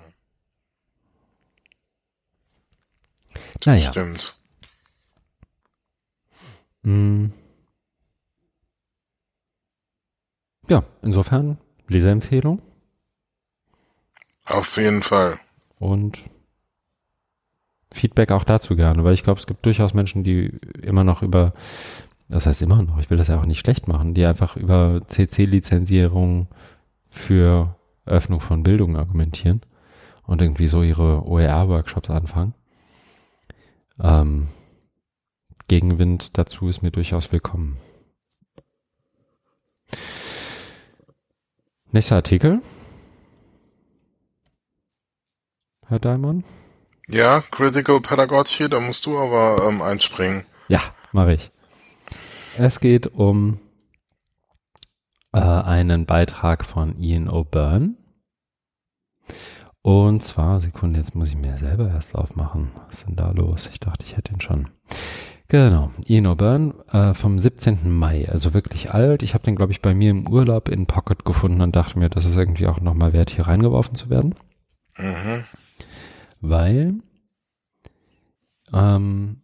Das 3.60 3.66
naja. 3.66 3.90
Stimmt. 3.92 4.36
Hm. 6.84 7.32
Ja, 10.68 10.84
insofern 11.02 11.59
Leserempfehlung. 11.89 12.60
Auf 14.47 14.76
jeden 14.76 15.02
Fall. 15.02 15.39
Und 15.78 16.18
Feedback 17.93 18.32
auch 18.32 18.44
dazu 18.44 18.76
gerne, 18.76 19.05
weil 19.05 19.14
ich 19.14 19.22
glaube, 19.22 19.40
es 19.40 19.47
gibt 19.47 19.64
durchaus 19.66 19.94
Menschen, 19.94 20.24
die 20.24 20.47
immer 20.80 21.05
noch 21.05 21.22
über, 21.22 21.52
das 22.28 22.47
heißt 22.47 22.62
immer 22.62 22.82
noch, 22.82 22.98
ich 22.98 23.10
will 23.10 23.18
das 23.18 23.28
ja 23.28 23.39
auch 23.39 23.47
nicht 23.47 23.60
schlecht 23.60 23.89
machen, 23.89 24.14
die 24.14 24.24
einfach 24.24 24.56
über 24.56 25.01
CC-Lizenzierung 25.06 26.48
für 27.10 27.76
Öffnung 28.06 28.40
von 28.40 28.62
Bildung 28.62 28.97
argumentieren 28.97 29.60
und 30.26 30.40
irgendwie 30.40 30.66
so 30.66 30.82
ihre 30.82 31.26
OER-Workshops 31.26 32.10
anfangen. 32.10 32.55
Ähm, 34.01 34.48
Gegenwind 35.68 36.36
dazu 36.39 36.68
ist 36.68 36.82
mir 36.82 36.90
durchaus 36.90 37.32
willkommen. 37.32 37.76
Nächster 41.93 42.16
Artikel. 42.16 42.62
Herr 45.86 45.98
Daimon? 45.98 46.43
Ja, 47.06 47.43
Critical 47.51 48.01
Pedagogy, 48.01 48.70
da 48.70 48.81
musst 48.81 49.05
du 49.05 49.19
aber 49.19 49.69
ähm, 49.69 49.82
einspringen. 49.82 50.47
Ja, 50.69 50.81
mache 51.12 51.35
ich. 51.35 51.51
Es 52.56 52.81
geht 52.81 53.09
um 53.09 53.60
äh, 55.35 55.40
einen 55.40 56.06
Beitrag 56.06 56.64
von 56.64 56.98
Ian 56.98 57.28
O'Byrne. 57.28 57.97
Und 59.82 60.23
zwar, 60.23 60.62
Sekunde, 60.62 60.98
jetzt 60.98 61.14
muss 61.14 61.28
ich 61.28 61.36
mir 61.36 61.59
selber 61.59 61.90
erst 61.90 62.14
aufmachen. 62.14 62.70
Was 62.86 63.01
ist 63.01 63.09
denn 63.09 63.16
da 63.16 63.32
los? 63.32 63.69
Ich 63.70 63.81
dachte, 63.81 64.05
ich 64.06 64.16
hätte 64.16 64.32
ihn 64.32 64.40
schon. 64.40 64.70
Genau, 65.53 65.91
Ian 66.07 66.27
O'Byrne 66.29 66.73
äh, 66.95 67.12
vom 67.12 67.39
17. 67.39 67.91
Mai, 67.91 68.27
also 68.27 68.55
wirklich 68.55 68.95
alt. 68.95 69.23
Ich 69.23 69.35
habe 69.35 69.45
den, 69.45 69.55
glaube 69.55 69.70
ich, 69.70 69.83
bei 69.83 69.93
mir 69.93 70.11
im 70.11 70.27
Urlaub 70.27 70.70
in 70.70 70.87
Pocket 70.87 71.27
gefunden 71.27 71.61
und 71.61 71.77
dachte 71.77 71.99
mir, 71.99 72.09
das 72.09 72.24
ist 72.24 72.37
irgendwie 72.37 72.66
auch 72.66 72.81
nochmal 72.81 73.12
wert, 73.12 73.29
hier 73.29 73.47
reingeworfen 73.47 73.95
zu 73.95 74.09
werden. 74.09 74.35
Mhm. 74.97 75.45
Weil 76.41 76.95
ähm, 78.73 79.43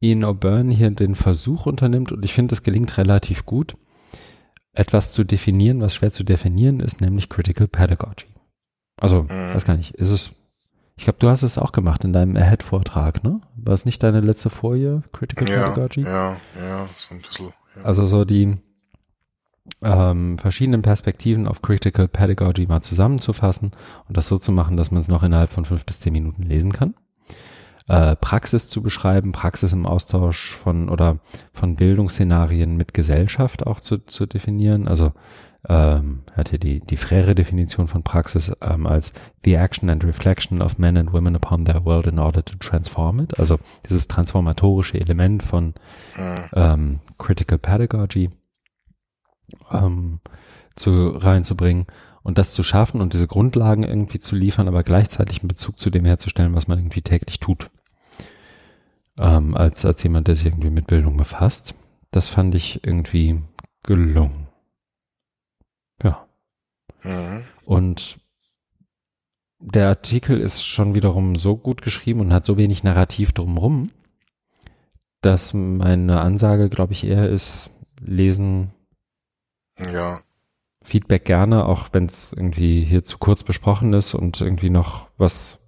Ian 0.00 0.24
O'Byrne 0.24 0.72
hier 0.72 0.90
den 0.90 1.14
Versuch 1.14 1.66
unternimmt 1.66 2.10
und 2.10 2.24
ich 2.24 2.34
finde, 2.34 2.54
es 2.54 2.64
gelingt 2.64 2.98
relativ 2.98 3.46
gut, 3.46 3.76
etwas 4.72 5.12
zu 5.12 5.22
definieren, 5.22 5.80
was 5.80 5.94
schwer 5.94 6.10
zu 6.10 6.24
definieren 6.24 6.80
ist, 6.80 7.00
nämlich 7.00 7.28
Critical 7.28 7.68
Pedagogy. 7.68 8.26
Also, 8.96 9.22
mhm. 9.22 9.54
weiß 9.54 9.64
gar 9.64 9.76
nicht, 9.76 9.94
ist 9.94 10.10
es, 10.10 10.30
ich 11.02 11.04
glaube, 11.04 11.18
du 11.18 11.28
hast 11.28 11.42
es 11.42 11.58
auch 11.58 11.72
gemacht 11.72 12.04
in 12.04 12.12
deinem 12.12 12.36
Ahead-Vortrag, 12.36 13.24
ne? 13.24 13.40
War 13.56 13.74
es 13.74 13.84
nicht 13.84 14.00
deine 14.04 14.20
letzte 14.20 14.50
Folie, 14.50 15.02
Critical 15.10 15.48
ja, 15.48 15.68
Pedagogy? 15.68 16.02
Ja, 16.02 16.36
ja, 16.56 16.86
so 16.96 17.16
ein 17.16 17.20
bisschen. 17.20 17.46
Ja. 17.74 17.82
Also 17.82 18.06
so 18.06 18.24
die 18.24 18.56
ähm, 19.82 20.38
verschiedenen 20.38 20.82
Perspektiven 20.82 21.48
auf 21.48 21.60
Critical 21.60 22.06
Pedagogy 22.06 22.68
mal 22.68 22.82
zusammenzufassen 22.82 23.72
und 24.06 24.16
das 24.16 24.28
so 24.28 24.38
zu 24.38 24.52
machen, 24.52 24.76
dass 24.76 24.92
man 24.92 25.00
es 25.00 25.08
noch 25.08 25.24
innerhalb 25.24 25.50
von 25.50 25.64
fünf 25.64 25.84
bis 25.84 25.98
zehn 25.98 26.12
Minuten 26.12 26.44
lesen 26.44 26.72
kann 26.72 26.94
äh, 27.88 28.14
Praxis 28.14 28.68
zu 28.68 28.80
beschreiben, 28.80 29.32
Praxis 29.32 29.72
im 29.72 29.86
Austausch 29.86 30.52
von 30.52 30.88
oder 30.88 31.18
von 31.52 31.74
Bildungsszenarien 31.74 32.76
mit 32.76 32.94
Gesellschaft 32.94 33.66
auch 33.66 33.80
zu, 33.80 33.98
zu 33.98 34.26
definieren. 34.26 34.86
Also 34.86 35.12
ähm, 35.68 36.22
hat 36.32 36.48
hier 36.48 36.58
die, 36.58 36.80
die 36.80 36.96
frere 36.96 37.34
Definition 37.34 37.86
von 37.86 38.02
Praxis 38.02 38.52
ähm, 38.60 38.86
als 38.86 39.12
the 39.44 39.54
action 39.54 39.90
and 39.90 40.04
reflection 40.04 40.60
of 40.60 40.78
men 40.78 40.96
and 40.96 41.12
women 41.12 41.36
upon 41.36 41.64
their 41.64 41.84
world 41.84 42.06
in 42.06 42.18
order 42.18 42.44
to 42.44 42.56
transform 42.56 43.20
it. 43.20 43.38
Also 43.38 43.58
dieses 43.88 44.08
transformatorische 44.08 45.00
Element 45.00 45.42
von 45.42 45.74
ähm, 46.54 47.00
Critical 47.18 47.58
Pedagogy 47.58 48.30
ähm, 49.70 50.20
zu 50.74 51.10
reinzubringen 51.10 51.86
und 52.22 52.38
das 52.38 52.52
zu 52.52 52.62
schaffen 52.62 53.00
und 53.00 53.12
diese 53.12 53.26
Grundlagen 53.26 53.82
irgendwie 53.82 54.18
zu 54.18 54.34
liefern, 54.34 54.68
aber 54.68 54.82
gleichzeitig 54.82 55.40
einen 55.40 55.48
Bezug 55.48 55.78
zu 55.78 55.90
dem 55.90 56.04
herzustellen, 56.04 56.54
was 56.54 56.68
man 56.68 56.78
irgendwie 56.78 57.02
täglich 57.02 57.40
tut. 57.40 57.70
Ähm, 59.18 59.54
als, 59.56 59.84
als 59.84 60.02
jemand, 60.02 60.28
der 60.28 60.36
sich 60.36 60.46
irgendwie 60.46 60.70
mit 60.70 60.86
Bildung 60.86 61.16
befasst. 61.16 61.74
Das 62.10 62.28
fand 62.28 62.54
ich 62.54 62.84
irgendwie 62.84 63.42
gelungen. 63.82 64.41
Mhm. 67.02 67.42
Und 67.64 68.18
der 69.58 69.88
Artikel 69.88 70.40
ist 70.40 70.64
schon 70.64 70.94
wiederum 70.94 71.36
so 71.36 71.56
gut 71.56 71.82
geschrieben 71.82 72.20
und 72.20 72.32
hat 72.32 72.44
so 72.44 72.56
wenig 72.56 72.82
Narrativ 72.82 73.32
drumherum, 73.32 73.90
dass 75.20 75.54
meine 75.54 76.20
Ansage, 76.20 76.68
glaube 76.68 76.92
ich, 76.92 77.04
eher 77.04 77.28
ist, 77.28 77.70
lesen. 78.00 78.72
Ja. 79.92 80.20
Feedback 80.82 81.24
gerne, 81.24 81.66
auch 81.66 81.90
wenn 81.92 82.06
es 82.06 82.32
irgendwie 82.32 82.84
hier 82.84 83.04
zu 83.04 83.18
kurz 83.18 83.44
besprochen 83.44 83.92
ist 83.92 84.14
und 84.14 84.40
irgendwie 84.40 84.70
noch 84.70 85.06
was, 85.16 85.58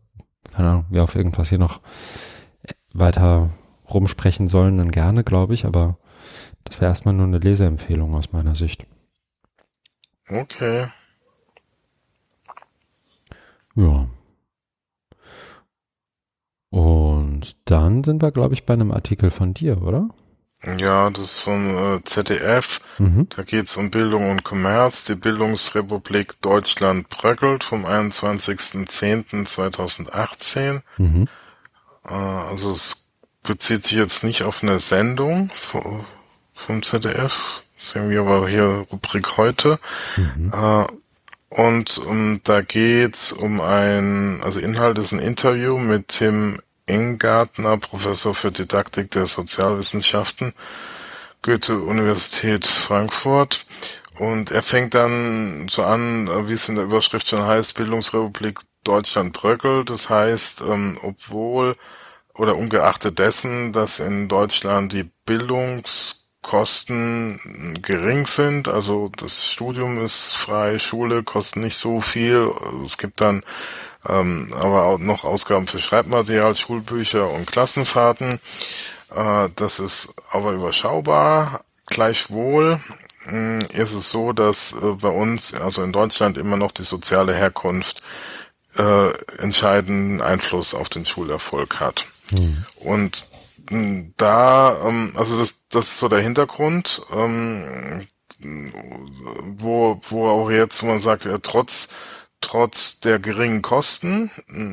keine 0.52 0.70
Ahnung, 0.70 0.86
wir 0.90 1.04
auf 1.04 1.14
irgendwas 1.14 1.50
hier 1.50 1.58
noch 1.58 1.80
weiter 2.92 3.50
rumsprechen 3.88 4.48
sollen, 4.48 4.78
dann 4.78 4.90
gerne, 4.90 5.22
glaube 5.22 5.54
ich, 5.54 5.66
aber 5.66 5.98
das 6.64 6.80
wäre 6.80 6.90
erstmal 6.90 7.14
nur 7.14 7.26
eine 7.26 7.38
Leseempfehlung 7.38 8.14
aus 8.14 8.32
meiner 8.32 8.56
Sicht. 8.56 8.84
Okay. 10.28 10.86
Ja. 13.74 14.08
Und 16.70 17.56
dann 17.66 18.02
sind 18.02 18.22
wir, 18.22 18.32
glaube 18.32 18.54
ich, 18.54 18.66
bei 18.66 18.74
einem 18.74 18.90
Artikel 18.90 19.30
von 19.30 19.54
dir, 19.54 19.80
oder? 19.82 20.08
Ja, 20.78 21.10
das 21.10 21.24
ist 21.24 21.40
von 21.40 21.76
äh, 21.76 22.00
ZDF. 22.04 22.80
Mhm. 22.98 23.26
Da 23.36 23.42
geht's 23.42 23.76
um 23.76 23.90
Bildung 23.90 24.30
und 24.30 24.44
Kommerz. 24.44 25.04
Die 25.04 25.14
Bildungsrepublik 25.14 26.40
Deutschland 26.40 27.10
bröckelt 27.10 27.64
vom 27.64 27.84
21.10.2018. 27.84 30.80
Mhm. 30.98 31.28
Äh, 32.08 32.14
also 32.14 32.70
es 32.70 33.08
bezieht 33.42 33.84
sich 33.84 33.98
jetzt 33.98 34.24
nicht 34.24 34.42
auf 34.42 34.62
eine 34.62 34.78
Sendung 34.78 35.50
vom, 35.54 36.06
ZDF. 36.82 37.62
Sehen 37.76 38.08
wir 38.08 38.22
aber 38.22 38.48
hier 38.48 38.86
Rubrik 38.90 39.36
heute. 39.36 39.78
Mhm. 40.16 40.50
Äh, 40.52 40.86
und 41.54 41.98
um, 41.98 42.10
ähm, 42.10 42.40
da 42.42 42.62
geht's 42.62 43.32
um 43.32 43.60
ein, 43.60 44.40
also 44.42 44.58
Inhalt 44.58 44.98
ist 44.98 45.12
ein 45.12 45.20
Interview 45.20 45.78
mit 45.78 46.08
Tim 46.08 46.60
Ingartner, 46.86 47.78
Professor 47.78 48.34
für 48.34 48.50
Didaktik 48.50 49.12
der 49.12 49.26
Sozialwissenschaften, 49.26 50.52
Goethe-Universität 51.42 52.66
Frankfurt. 52.66 53.66
Und 54.18 54.50
er 54.50 54.62
fängt 54.62 54.94
dann 54.94 55.68
so 55.68 55.82
an, 55.82 56.48
wie 56.48 56.52
es 56.54 56.68
in 56.68 56.74
der 56.74 56.84
Überschrift 56.84 57.28
schon 57.28 57.44
heißt, 57.44 57.74
Bildungsrepublik 57.74 58.60
Deutschland 58.82 59.32
bröckelt. 59.32 59.90
Das 59.90 60.10
heißt, 60.10 60.60
ähm, 60.62 60.98
obwohl 61.02 61.76
oder 62.34 62.56
ungeachtet 62.56 63.20
dessen, 63.20 63.72
dass 63.72 64.00
in 64.00 64.26
Deutschland 64.28 64.92
die 64.92 65.08
Bildungskosten 66.44 67.80
gering 67.82 68.26
sind, 68.26 68.68
also 68.68 69.10
das 69.16 69.46
Studium 69.46 70.04
ist 70.04 70.34
frei, 70.34 70.78
Schule 70.78 71.22
kostet 71.22 71.62
nicht 71.62 71.78
so 71.78 72.00
viel, 72.00 72.50
es 72.84 72.98
gibt 72.98 73.20
dann 73.20 73.42
ähm, 74.06 74.52
aber 74.54 74.84
auch 74.84 74.98
noch 74.98 75.24
Ausgaben 75.24 75.66
für 75.66 75.78
Schreibmaterial, 75.78 76.54
Schulbücher 76.54 77.30
und 77.30 77.46
Klassenfahrten. 77.46 78.38
Äh, 79.14 79.48
das 79.56 79.80
ist 79.80 80.10
aber 80.30 80.52
überschaubar. 80.52 81.64
Gleichwohl 81.86 82.78
mh, 83.26 83.30
hm, 83.30 83.60
ist 83.72 83.94
es 83.94 84.10
so, 84.10 84.34
dass 84.34 84.74
äh, 84.74 84.92
bei 85.00 85.08
uns, 85.08 85.54
also 85.54 85.82
in 85.82 85.92
Deutschland, 85.92 86.36
immer 86.36 86.58
noch 86.58 86.72
die 86.72 86.82
soziale 86.82 87.34
Herkunft 87.34 88.02
äh, 88.76 89.10
entscheidenden 89.38 90.20
Einfluss 90.20 90.74
auf 90.74 90.90
den 90.90 91.06
Schulerfolg 91.06 91.80
hat. 91.80 92.06
Mhm. 92.30 92.66
Und 92.76 93.26
da, 94.16 94.76
ähm, 94.86 95.12
also 95.16 95.38
das, 95.38 95.56
das 95.70 95.86
ist 95.86 95.98
so 95.98 96.08
der 96.08 96.20
Hintergrund, 96.20 97.02
ähm, 97.14 98.06
wo, 99.58 100.00
wo 100.08 100.28
auch 100.28 100.50
jetzt, 100.50 100.82
wo 100.82 100.86
man 100.86 101.00
sagt, 101.00 101.24
ja, 101.24 101.38
trotz 101.38 101.88
trotz 102.44 103.00
der 103.00 103.18
geringen 103.18 103.62
Kosten 103.62 104.30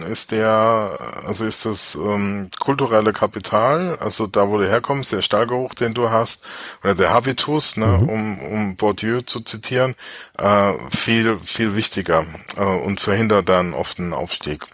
ist 0.10 0.32
der, 0.32 0.98
also 1.26 1.46
ist 1.46 1.66
das 1.66 1.96
ähm, 1.96 2.50
kulturelle 2.60 3.14
Kapital, 3.14 3.98
also 4.02 4.28
da 4.28 4.50
wo 4.50 4.58
du 4.58 4.68
herkommst, 4.68 5.14
der 5.14 5.22
Stahlgeruch, 5.22 5.74
den 5.74 5.94
du 5.94 6.10
hast, 6.10 6.44
oder 6.84 6.96
der 6.96 7.14
Habitus, 7.14 7.78
ne, 7.78 7.88
mhm. 7.88 8.10
um, 8.10 8.40
um 8.42 8.76
Bourdieu 8.76 9.22
zu 9.22 9.40
zitieren, 9.40 9.96
äh, 10.38 10.74
viel, 10.96 11.40
viel 11.40 11.76
wichtiger 11.76 12.26
äh, 12.58 12.64
und 12.64 13.00
verhindert 13.00 13.48
dann 13.48 13.74
oft 13.74 14.00
einen 14.00 14.14
Aufstieg. 14.14 14.66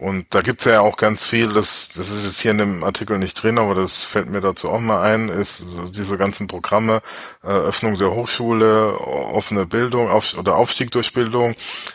Und 0.00 0.28
da 0.30 0.40
gibt's 0.40 0.64
ja 0.64 0.80
auch 0.80 0.96
ganz 0.96 1.26
viel, 1.26 1.52
das, 1.52 1.90
das 1.94 2.08
ist 2.08 2.24
jetzt 2.24 2.40
hier 2.40 2.52
in 2.52 2.58
dem 2.58 2.84
Artikel 2.84 3.18
nicht 3.18 3.34
drin, 3.34 3.58
aber 3.58 3.74
das 3.74 3.98
fällt 3.98 4.30
mir 4.30 4.40
dazu 4.40 4.70
auch 4.70 4.80
mal 4.80 5.02
ein, 5.02 5.28
ist 5.28 5.58
so 5.58 5.84
diese 5.84 6.16
ganzen 6.16 6.46
Programme, 6.46 7.02
äh, 7.44 7.48
Öffnung 7.48 7.98
der 7.98 8.10
Hochschule, 8.12 8.98
offene 8.98 9.66
Bildung 9.66 10.08
auf, 10.08 10.38
oder 10.38 10.56
Aufstieg 10.56 10.90
durch 10.90 11.12
Bildung, 11.12 11.50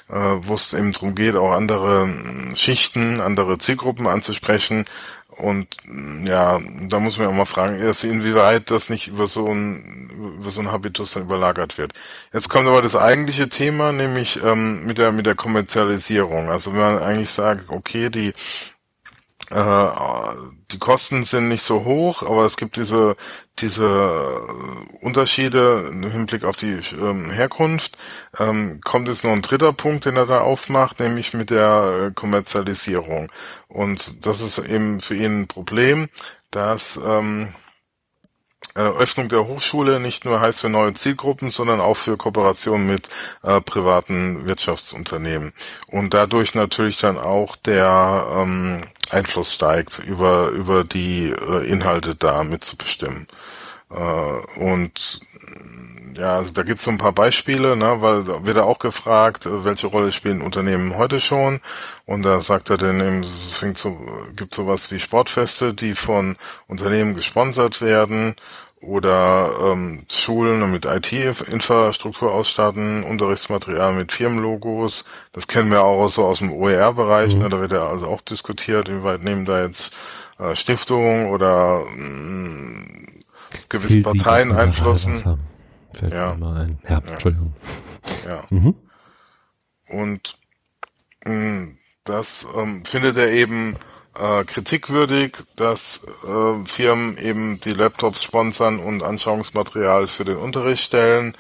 äh, 0.10 0.36
wo 0.42 0.54
es 0.54 0.74
eben 0.74 0.94
darum 0.94 1.16
geht, 1.16 1.36
auch 1.36 1.52
andere 1.52 2.08
Schichten, 2.54 3.22
andere 3.22 3.58
Zielgruppen 3.58 4.06
anzusprechen, 4.06 4.86
und 5.38 5.68
ja, 6.26 6.60
da 6.88 7.00
muss 7.00 7.18
man 7.18 7.28
auch 7.28 7.34
mal 7.34 7.46
fragen, 7.46 7.78
erst 7.78 8.04
inwieweit 8.04 8.72
das 8.72 8.90
nicht 8.90 9.08
über 9.08 9.28
so 9.28 9.48
ein 9.48 10.10
über 10.40 10.50
so 10.50 10.62
ein 10.62 10.72
Habitus 10.72 11.12
dann 11.12 11.24
überlagert 11.24 11.78
wird. 11.78 11.94
Jetzt 12.34 12.50
kommt 12.50 12.68
aber 12.68 12.82
das 12.82 12.96
eigentliche 12.96 13.50
Thema, 13.50 13.92
nämlich 13.92 14.42
ähm, 14.44 14.86
mit 14.86 14.98
der 14.98 15.12
mit 15.12 15.26
der 15.26 15.36
Kommerzialisierung. 15.36 16.50
Also 16.50 16.72
wenn 16.72 16.80
man 16.80 17.00
eigentlich 17.00 17.30
sagt, 17.32 17.70
okay, 17.70 18.10
die 18.10 18.34
äh, 19.52 19.88
die 20.72 20.80
Kosten 20.80 21.24
sind 21.24 21.48
nicht 21.50 21.64
so 21.64 21.86
hoch, 21.86 22.24
aber 22.24 22.46
es 22.46 22.58
gibt 22.58 22.78
diese 22.78 23.16
diese 23.60 24.42
Unterschiede 25.00 25.90
im 25.92 26.12
Hinblick 26.12 26.44
auf 26.44 26.58
die 26.58 26.80
ähm, 27.00 27.32
Herkunft. 27.32 27.98
Ähm, 28.38 28.82
kommt 28.84 29.08
jetzt 29.08 29.24
noch 29.24 29.32
ein 29.32 29.42
dritter 29.42 29.72
Punkt, 29.72 30.06
den 30.06 30.18
er 30.18 30.26
da 30.26 30.42
aufmacht, 30.42 31.00
nämlich 31.00 31.34
mit 31.34 31.50
der 31.50 32.08
äh, 32.08 32.12
Kommerzialisierung. 32.14 33.32
Und 33.68 34.26
das 34.26 34.42
ist 34.42 34.58
eben 34.58 35.00
für 35.00 35.16
ihn 35.16 35.42
ein 35.42 35.48
Problem, 35.48 36.10
dass 36.52 37.00
ähm, 37.06 37.50
Öffnung 38.82 39.30
der 39.30 39.48
Hochschule 39.48 40.00
nicht 40.00 40.26
nur 40.26 40.42
heißt 40.42 40.62
für 40.62 40.70
neue 40.70 40.94
Zielgruppen, 40.94 41.52
sondern 41.52 41.80
auch 41.80 41.96
für 41.96 42.18
Kooperation 42.18 42.86
mit 42.86 43.10
äh, 43.44 43.62
privaten 43.62 44.46
Wirtschaftsunternehmen. 44.46 45.54
Und 45.88 46.14
dadurch 46.14 46.56
natürlich 46.56 46.98
dann 47.00 47.18
auch 47.18 47.56
der 47.56 48.26
ähm, 48.38 48.84
Einfluss 49.12 49.54
steigt, 49.54 50.00
über, 50.00 50.50
über 50.50 50.84
die 50.84 51.30
äh, 51.30 51.66
Inhalte 51.70 52.16
da 52.16 52.44
mitzubestimmen. 52.44 53.28
Äh, 53.92 54.60
und 54.60 55.22
ja, 56.18 56.38
also 56.38 56.54
da 56.54 56.64
gibt's 56.64 56.84
so 56.84 56.92
ein 56.92 56.98
paar 56.98 57.12
Beispiele, 57.12 57.76
ne, 57.76 57.98
weil 58.00 58.24
da 58.24 58.46
wird 58.46 58.58
auch 58.58 58.80
gefragt, 58.80 59.46
äh, 59.46 59.66
welche 59.66 59.88
Rolle 59.88 60.12
spielen 60.12 60.42
Unternehmen 60.42 60.98
heute 60.98 61.20
schon. 61.22 61.60
Und 62.06 62.24
da 62.24 62.42
sagt 62.42 62.70
er 62.70 62.78
dann 62.78 63.02
eben, 63.02 63.22
es 63.22 63.48
fängt 63.52 63.78
so, 63.78 63.98
gibt 64.36 64.54
sowas 64.54 64.92
wie 64.92 65.00
Sportfeste, 65.00 65.74
die 65.74 65.96
von 65.96 66.38
Unternehmen 66.68 67.16
gesponsert 67.16 67.82
werden 67.82 68.36
oder 68.86 69.52
ähm, 69.62 70.04
Schulen 70.10 70.72
mit 70.72 70.86
IT-Infrastruktur 70.86 72.32
ausstatten, 72.32 73.04
Unterrichtsmaterial 73.04 73.94
mit 73.94 74.12
Firmenlogos. 74.12 75.06
Das 75.34 75.48
kennen 75.48 75.72
wir 75.72 75.84
auch 75.84 76.08
so 76.08 76.26
aus 76.26 76.40
dem 76.40 76.52
OER-Bereich. 76.52 77.36
Mhm. 77.36 77.42
Ne? 77.42 77.50
Da 77.50 77.62
wird 77.62 77.72
ja 77.72 77.88
also 77.88 78.08
auch 78.08 78.22
diskutiert, 78.22 78.90
wie 78.90 79.04
weit 79.04 79.24
nehmen 79.24 79.46
da 79.46 79.64
jetzt 79.64 79.94
äh, 80.40 80.56
Stiftungen 80.56 81.28
oder 81.28 81.84
mh, 81.96 82.10
mm, 82.10 82.86
gewisse 83.70 84.02
Parteien 84.02 84.52
einflussen. 84.52 85.40
ja. 86.10 86.34
Ein. 86.34 86.80
ja, 86.84 86.90
ja, 86.90 87.12
Entschuldigung. 87.12 87.54
Ja. 88.26 88.44
Mhm. 88.50 88.76
Und 89.90 90.38
mh, 91.26 91.34
mm, 91.34 91.78
das 92.04 92.46
ähm, 92.56 92.86
findet 92.86 93.18
er 93.18 93.32
eben 93.32 93.76
äh, 94.20 94.44
kritikwürdig, 94.44 95.38
dass 95.56 96.02
äh, 96.24 96.66
Firmen 96.66 97.18
eben 97.18 97.60
die 97.62 97.74
Laptops 97.74 98.24
sponsern 98.24 98.80
und 98.80 99.04
Anschauungsmaterial 99.04 100.08
für 100.08 100.26
den 100.26 100.38
Unterricht 100.38 100.84
stellen, 100.84 101.36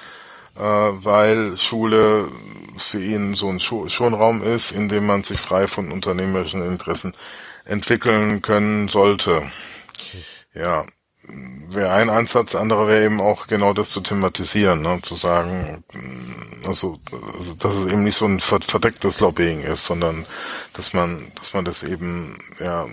äh, 0.55 0.61
weil 0.61 1.57
Schule 1.57 2.27
für 2.77 3.01
ihn 3.01 3.35
so 3.35 3.49
ein 3.49 3.59
Schonraum 3.59 4.43
ist, 4.43 4.71
in 4.71 4.89
dem 4.89 5.05
man 5.05 5.23
sich 5.23 5.39
frei 5.39 5.67
von 5.67 5.91
unternehmerischen 5.91 6.65
Interessen 6.65 7.13
entwickeln 7.65 8.41
können 8.41 8.87
sollte. 8.87 9.43
Ja, 10.53 10.85
wäre 11.69 11.91
ein 11.91 12.09
Ansatz, 12.09 12.55
anderer 12.55 12.87
wäre 12.87 13.05
eben 13.05 13.21
auch 13.21 13.47
genau 13.47 13.73
das 13.73 13.89
zu 13.89 14.01
thematisieren, 14.01 14.81
ne? 14.81 14.99
zu 15.01 15.15
sagen, 15.15 15.83
also, 16.65 16.99
also 17.35 17.53
dass 17.55 17.73
es 17.75 17.87
eben 17.87 18.03
nicht 18.03 18.17
so 18.17 18.25
ein 18.25 18.39
verdecktes 18.39 19.19
Lobbying 19.19 19.61
ist, 19.61 19.85
sondern 19.85 20.25
dass 20.73 20.93
man, 20.93 21.31
dass 21.35 21.53
man 21.53 21.65
das 21.65 21.83
eben 21.83 22.37
ja 22.59 22.85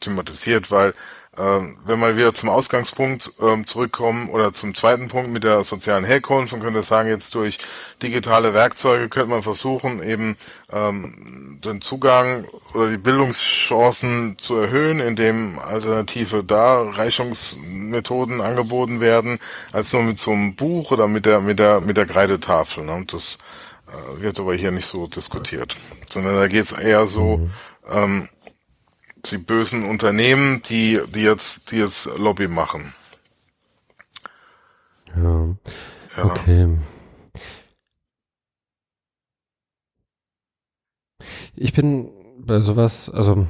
thematisiert, 0.00 0.70
weil 0.70 0.94
ähm, 1.38 1.76
wenn 1.84 2.00
wir 2.00 2.16
wieder 2.16 2.32
zum 2.32 2.48
Ausgangspunkt 2.48 3.32
ähm, 3.40 3.66
zurückkommen 3.66 4.30
oder 4.30 4.54
zum 4.54 4.74
zweiten 4.74 5.08
Punkt 5.08 5.30
mit 5.30 5.44
der 5.44 5.64
sozialen 5.64 6.04
Herkunft, 6.04 6.52
man 6.52 6.62
könnte 6.62 6.82
sagen, 6.82 7.08
jetzt 7.08 7.34
durch 7.34 7.58
digitale 8.02 8.54
Werkzeuge 8.54 9.08
könnte 9.08 9.30
man 9.30 9.42
versuchen, 9.42 10.02
eben 10.02 10.36
ähm, 10.72 11.58
den 11.64 11.80
Zugang 11.80 12.46
oder 12.72 12.90
die 12.90 12.96
Bildungschancen 12.96 14.38
zu 14.38 14.56
erhöhen, 14.56 15.00
indem 15.00 15.58
alternative 15.58 16.42
Darreichungsmethoden 16.42 18.40
angeboten 18.40 19.00
werden, 19.00 19.38
als 19.72 19.92
nur 19.92 20.02
mit 20.04 20.18
so 20.18 20.30
einem 20.30 20.54
Buch 20.54 20.90
oder 20.90 21.06
mit 21.06 21.26
der 21.26 21.40
mit 21.40 21.58
der 21.58 21.80
mit 21.82 21.96
der 21.98 22.06
Kreidetafel. 22.06 22.84
Ne? 22.84 22.94
Und 22.94 23.12
das 23.12 23.36
äh, 23.88 24.22
wird 24.22 24.40
aber 24.40 24.54
hier 24.54 24.70
nicht 24.70 24.86
so 24.86 25.06
diskutiert, 25.06 25.76
sondern 26.10 26.36
da 26.36 26.48
geht 26.48 26.64
es 26.64 26.72
eher 26.72 27.06
so 27.06 27.38
mhm. 27.38 27.50
ähm, 27.92 28.28
die 29.32 29.38
bösen 29.38 29.84
Unternehmen, 29.84 30.62
die, 30.68 31.00
die 31.14 31.22
jetzt, 31.22 31.70
die 31.70 31.76
jetzt 31.76 32.06
Lobby 32.18 32.48
machen. 32.48 32.92
Ja. 35.16 35.56
ja. 36.16 36.24
Okay. 36.24 36.78
Ich 41.54 41.72
bin 41.72 42.10
bei 42.38 42.60
sowas, 42.60 43.08
also 43.08 43.46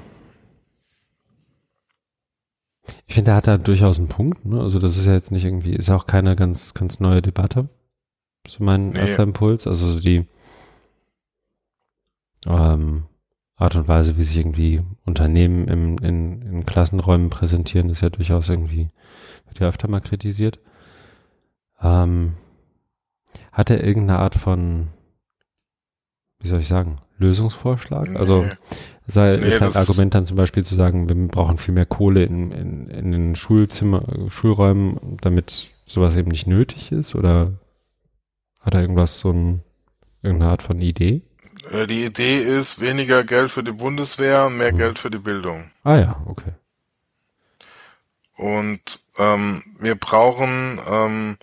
ich 3.06 3.14
finde, 3.14 3.32
er 3.32 3.36
hat 3.36 3.46
da 3.46 3.58
durchaus 3.58 3.98
einen 3.98 4.08
Punkt. 4.08 4.44
Ne? 4.44 4.60
Also 4.60 4.78
das 4.78 4.96
ist 4.96 5.06
ja 5.06 5.12
jetzt 5.12 5.30
nicht 5.30 5.44
irgendwie, 5.44 5.74
ist 5.74 5.88
ja 5.88 5.96
auch 5.96 6.06
keine 6.06 6.36
ganz, 6.36 6.74
ganz 6.74 7.00
neue 7.00 7.22
Debatte. 7.22 7.68
So 8.46 8.62
mein 8.62 8.90
nee. 8.90 9.00
erster 9.00 9.24
Impuls. 9.24 9.66
Also 9.66 9.98
die 9.98 10.26
ähm, 12.46 13.04
Art 13.56 13.74
und 13.74 13.88
Weise, 13.88 14.16
wie 14.18 14.22
sich 14.22 14.36
irgendwie 14.36 14.82
Unternehmen 15.04 15.66
im, 15.66 15.98
in, 15.98 16.42
in 16.42 16.66
Klassenräumen 16.66 17.30
präsentieren, 17.30 17.88
ist 17.88 18.02
ja 18.02 18.10
durchaus 18.10 18.50
irgendwie, 18.50 18.90
wird 19.46 19.60
ja 19.60 19.68
öfter 19.68 19.88
mal 19.88 20.00
kritisiert. 20.00 20.58
Ähm, 21.80 22.34
hat 23.52 23.70
er 23.70 23.82
irgendeine 23.82 24.18
Art 24.18 24.34
von, 24.34 24.88
wie 26.40 26.48
soll 26.48 26.60
ich 26.60 26.68
sagen, 26.68 26.98
Lösungsvorschlag? 27.18 28.10
Nee. 28.10 28.16
Also 28.16 28.44
sei, 29.06 29.38
nee, 29.38 29.48
ist 29.48 29.62
halt 29.62 29.76
Argument 29.76 30.14
dann 30.14 30.26
zum 30.26 30.36
Beispiel 30.36 30.64
zu 30.64 30.74
sagen, 30.74 31.08
wir 31.08 31.28
brauchen 31.28 31.56
viel 31.56 31.72
mehr 31.72 31.86
Kohle 31.86 32.24
in, 32.24 32.52
in, 32.52 32.88
in 32.88 33.12
den 33.12 33.36
Schulzimmer, 33.36 34.02
Schulräumen, 34.28 35.16
damit 35.22 35.68
sowas 35.86 36.16
eben 36.16 36.30
nicht 36.30 36.46
nötig 36.46 36.92
ist? 36.92 37.14
Oder 37.14 37.54
hat 38.60 38.74
er 38.74 38.82
irgendwas 38.82 39.18
so 39.18 39.30
ein, 39.30 39.62
irgendeine 40.22 40.50
Art 40.50 40.62
von 40.62 40.82
Idee? 40.82 41.22
Äh, 41.70 41.86
die 41.86 42.04
Idee 42.04 42.38
ist 42.38 42.80
weniger 42.80 43.24
Geld 43.24 43.50
für 43.50 43.62
die 43.62 43.72
Bundeswehr, 43.72 44.50
mehr 44.50 44.72
mhm. 44.72 44.78
Geld 44.78 44.98
für 44.98 45.10
die 45.10 45.18
Bildung. 45.18 45.70
Ah 45.84 45.96
ja, 45.96 46.22
okay. 46.26 46.52
Und 48.36 49.00
ähm, 49.18 49.62
wir 49.78 49.94
brauchen 49.94 50.78
ähm, 50.90 51.36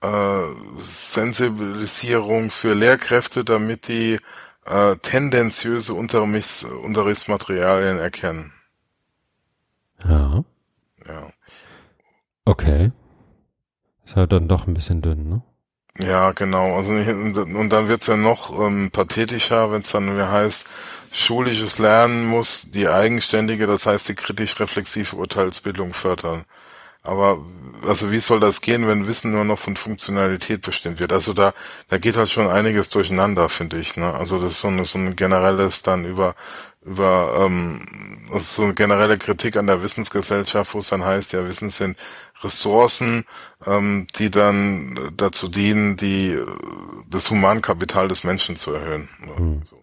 äh, 0.00 0.78
Sensibilisierung 0.78 2.50
für 2.50 2.74
Lehrkräfte, 2.74 3.44
damit 3.44 3.88
die 3.88 4.20
äh, 4.64 4.96
tendenziöse 4.96 5.94
Unterrichts 5.94 6.64
Unterrichtsmaterialien 6.64 7.98
erkennen. 7.98 8.52
Ja. 10.04 10.44
Ja. 11.06 11.32
Okay. 12.44 12.92
Ist 14.04 14.16
halt 14.16 14.32
dann 14.32 14.48
doch 14.48 14.66
ein 14.66 14.74
bisschen 14.74 15.02
dünn, 15.02 15.28
ne? 15.28 15.42
Ja, 15.98 16.32
genau. 16.32 16.76
Also 16.76 16.90
und 16.90 17.70
dann 17.70 17.88
wird's 17.88 18.08
ja 18.08 18.16
noch 18.16 18.58
ähm, 18.60 18.90
pathetischer, 18.90 19.70
wenn 19.70 19.82
es 19.82 19.92
dann 19.92 20.12
wieder 20.12 20.30
heißt, 20.30 20.66
schulisches 21.12 21.78
Lernen 21.78 22.26
muss 22.26 22.70
die 22.72 22.88
eigenständige, 22.88 23.66
das 23.68 23.86
heißt 23.86 24.08
die 24.08 24.16
kritisch-reflexive 24.16 25.14
Urteilsbildung 25.14 25.94
fördern. 25.94 26.44
Aber 27.04 27.38
also 27.86 28.10
wie 28.12 28.18
soll 28.20 28.40
das 28.40 28.60
gehen, 28.62 28.88
wenn 28.88 29.06
Wissen 29.06 29.32
nur 29.32 29.44
noch 29.44 29.58
von 29.58 29.76
Funktionalität 29.76 30.62
bestimmt 30.62 31.00
wird? 31.00 31.12
Also 31.12 31.32
da, 31.34 31.54
da 31.88 31.98
geht 31.98 32.16
halt 32.16 32.30
schon 32.30 32.48
einiges 32.48 32.88
durcheinander, 32.90 33.48
finde 33.48 33.78
ich. 33.78 33.96
Ne? 33.96 34.12
Also 34.14 34.40
das 34.40 34.52
ist 34.52 34.60
so, 34.62 34.68
ein 34.68 34.84
so 34.86 34.98
ein 34.98 35.16
generelles 35.16 35.82
dann 35.82 36.04
über 36.06 36.34
über 36.84 37.36
ähm, 37.46 37.80
ist 38.34 38.54
so 38.56 38.64
eine 38.64 38.74
generelle 38.74 39.18
Kritik 39.18 39.56
an 39.56 39.66
der 39.66 39.82
Wissensgesellschaft, 39.82 40.74
wo 40.74 40.78
es 40.80 40.88
dann 40.88 41.04
heißt, 41.04 41.32
ja, 41.32 41.46
Wissen 41.48 41.70
sind 41.70 41.96
Ressourcen, 42.42 43.24
ähm, 43.66 44.06
die 44.18 44.30
dann 44.30 45.12
dazu 45.16 45.48
dienen, 45.48 45.96
die 45.96 46.36
das 47.08 47.30
Humankapital 47.30 48.08
des 48.08 48.24
Menschen 48.24 48.56
zu 48.56 48.72
erhöhen. 48.72 49.08
Hm. 49.36 49.62
So. 49.64 49.78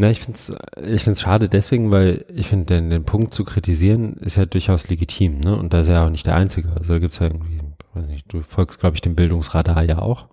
Na, 0.00 0.10
ich 0.10 0.20
finde 0.20 0.38
es 0.38 0.52
ich 0.86 1.02
find's 1.02 1.22
schade 1.22 1.48
deswegen, 1.48 1.90
weil 1.90 2.24
ich 2.32 2.46
finde, 2.46 2.66
den, 2.66 2.88
den 2.88 3.04
Punkt 3.04 3.34
zu 3.34 3.44
kritisieren 3.44 4.14
ist 4.18 4.36
ja 4.36 4.46
durchaus 4.46 4.88
legitim, 4.88 5.40
ne? 5.40 5.56
Und 5.56 5.72
da 5.72 5.80
ist 5.80 5.88
er 5.88 5.94
ja 5.94 6.06
auch 6.06 6.10
nicht 6.10 6.24
der 6.24 6.36
Einzige. 6.36 6.70
Also 6.78 6.92
da 6.94 6.98
gibt's 7.00 7.18
ja 7.18 7.26
irgendwie, 7.26 7.60
weiß 7.94 8.06
nicht, 8.06 8.32
du 8.32 8.42
folgst, 8.42 8.78
glaube 8.78 8.94
ich, 8.94 9.00
dem 9.02 9.16
Bildungsradar 9.16 9.82
ja 9.82 9.98
auch. 9.98 10.26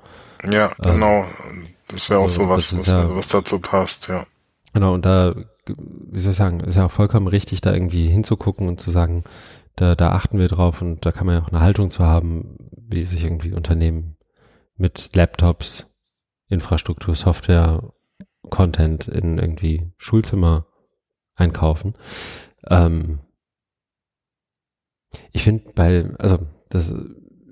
Ja, 0.44 0.66
ähm, 0.84 0.94
genau. 0.94 1.26
Das 1.88 2.10
wäre 2.12 2.20
auch 2.20 2.30
so 2.30 2.48
was, 2.48 2.78
was, 2.78 2.88
ja, 2.88 3.16
was 3.16 3.28
dazu 3.28 3.60
passt, 3.60 4.08
ja. 4.08 4.26
Genau, 4.74 4.94
und 4.94 5.04
da, 5.04 5.34
wie 5.66 6.20
soll 6.20 6.34
ich 6.34 6.38
sagen, 6.38 6.60
ist 6.60 6.76
ja 6.76 6.86
auch 6.86 6.92
vollkommen 6.92 7.28
richtig, 7.28 7.62
da 7.62 7.74
irgendwie 7.74 8.08
hinzugucken 8.08 8.68
und 8.68 8.80
zu 8.80 8.92
sagen, 8.92 9.24
da, 9.76 9.96
da 9.96 10.12
achten 10.12 10.40
wir 10.40 10.48
drauf 10.48 10.82
und 10.82 11.06
da 11.06 11.12
kann 11.12 11.28
man 11.28 11.36
ja 11.36 11.44
auch 11.44 11.50
eine 11.50 11.62
Haltung 11.62 11.92
zu 11.92 12.04
haben, 12.04 12.58
wie 12.72 13.04
sich 13.04 13.24
irgendwie 13.24 13.54
Unternehmen 13.54 14.18
mit 14.78 15.16
Laptops, 15.16 15.94
Infrastruktur, 16.48 17.16
Software 17.16 17.94
Content 18.50 19.08
in 19.08 19.38
irgendwie 19.38 19.92
Schulzimmer 19.98 20.68
einkaufen. 21.36 21.96
Ähm, 22.68 23.20
ich 25.32 25.44
finde 25.44 25.64
bei, 25.76 26.10
also 26.20 26.40
das, 26.70 26.94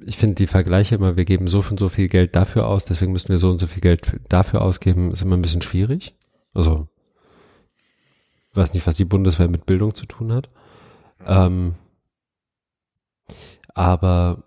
ich 0.05 0.17
finde 0.17 0.35
die 0.35 0.47
Vergleiche 0.47 0.95
immer, 0.95 1.15
wir 1.15 1.25
geben 1.25 1.47
so 1.47 1.63
und 1.69 1.79
so 1.79 1.89
viel 1.89 2.07
Geld 2.07 2.35
dafür 2.35 2.67
aus, 2.67 2.85
deswegen 2.85 3.13
müssen 3.13 3.29
wir 3.29 3.37
so 3.37 3.49
und 3.49 3.57
so 3.57 3.67
viel 3.67 3.81
Geld 3.81 4.19
dafür 4.29 4.61
ausgeben, 4.61 5.11
ist 5.11 5.21
immer 5.21 5.37
ein 5.37 5.41
bisschen 5.41 5.61
schwierig. 5.61 6.15
Also, 6.53 6.87
weiß 8.53 8.73
nicht, 8.73 8.85
was 8.85 8.95
die 8.95 9.05
Bundeswehr 9.05 9.47
mit 9.47 9.65
Bildung 9.65 9.93
zu 9.93 10.05
tun 10.05 10.31
hat. 10.31 10.49
Ähm, 11.25 11.75
aber 13.73 14.43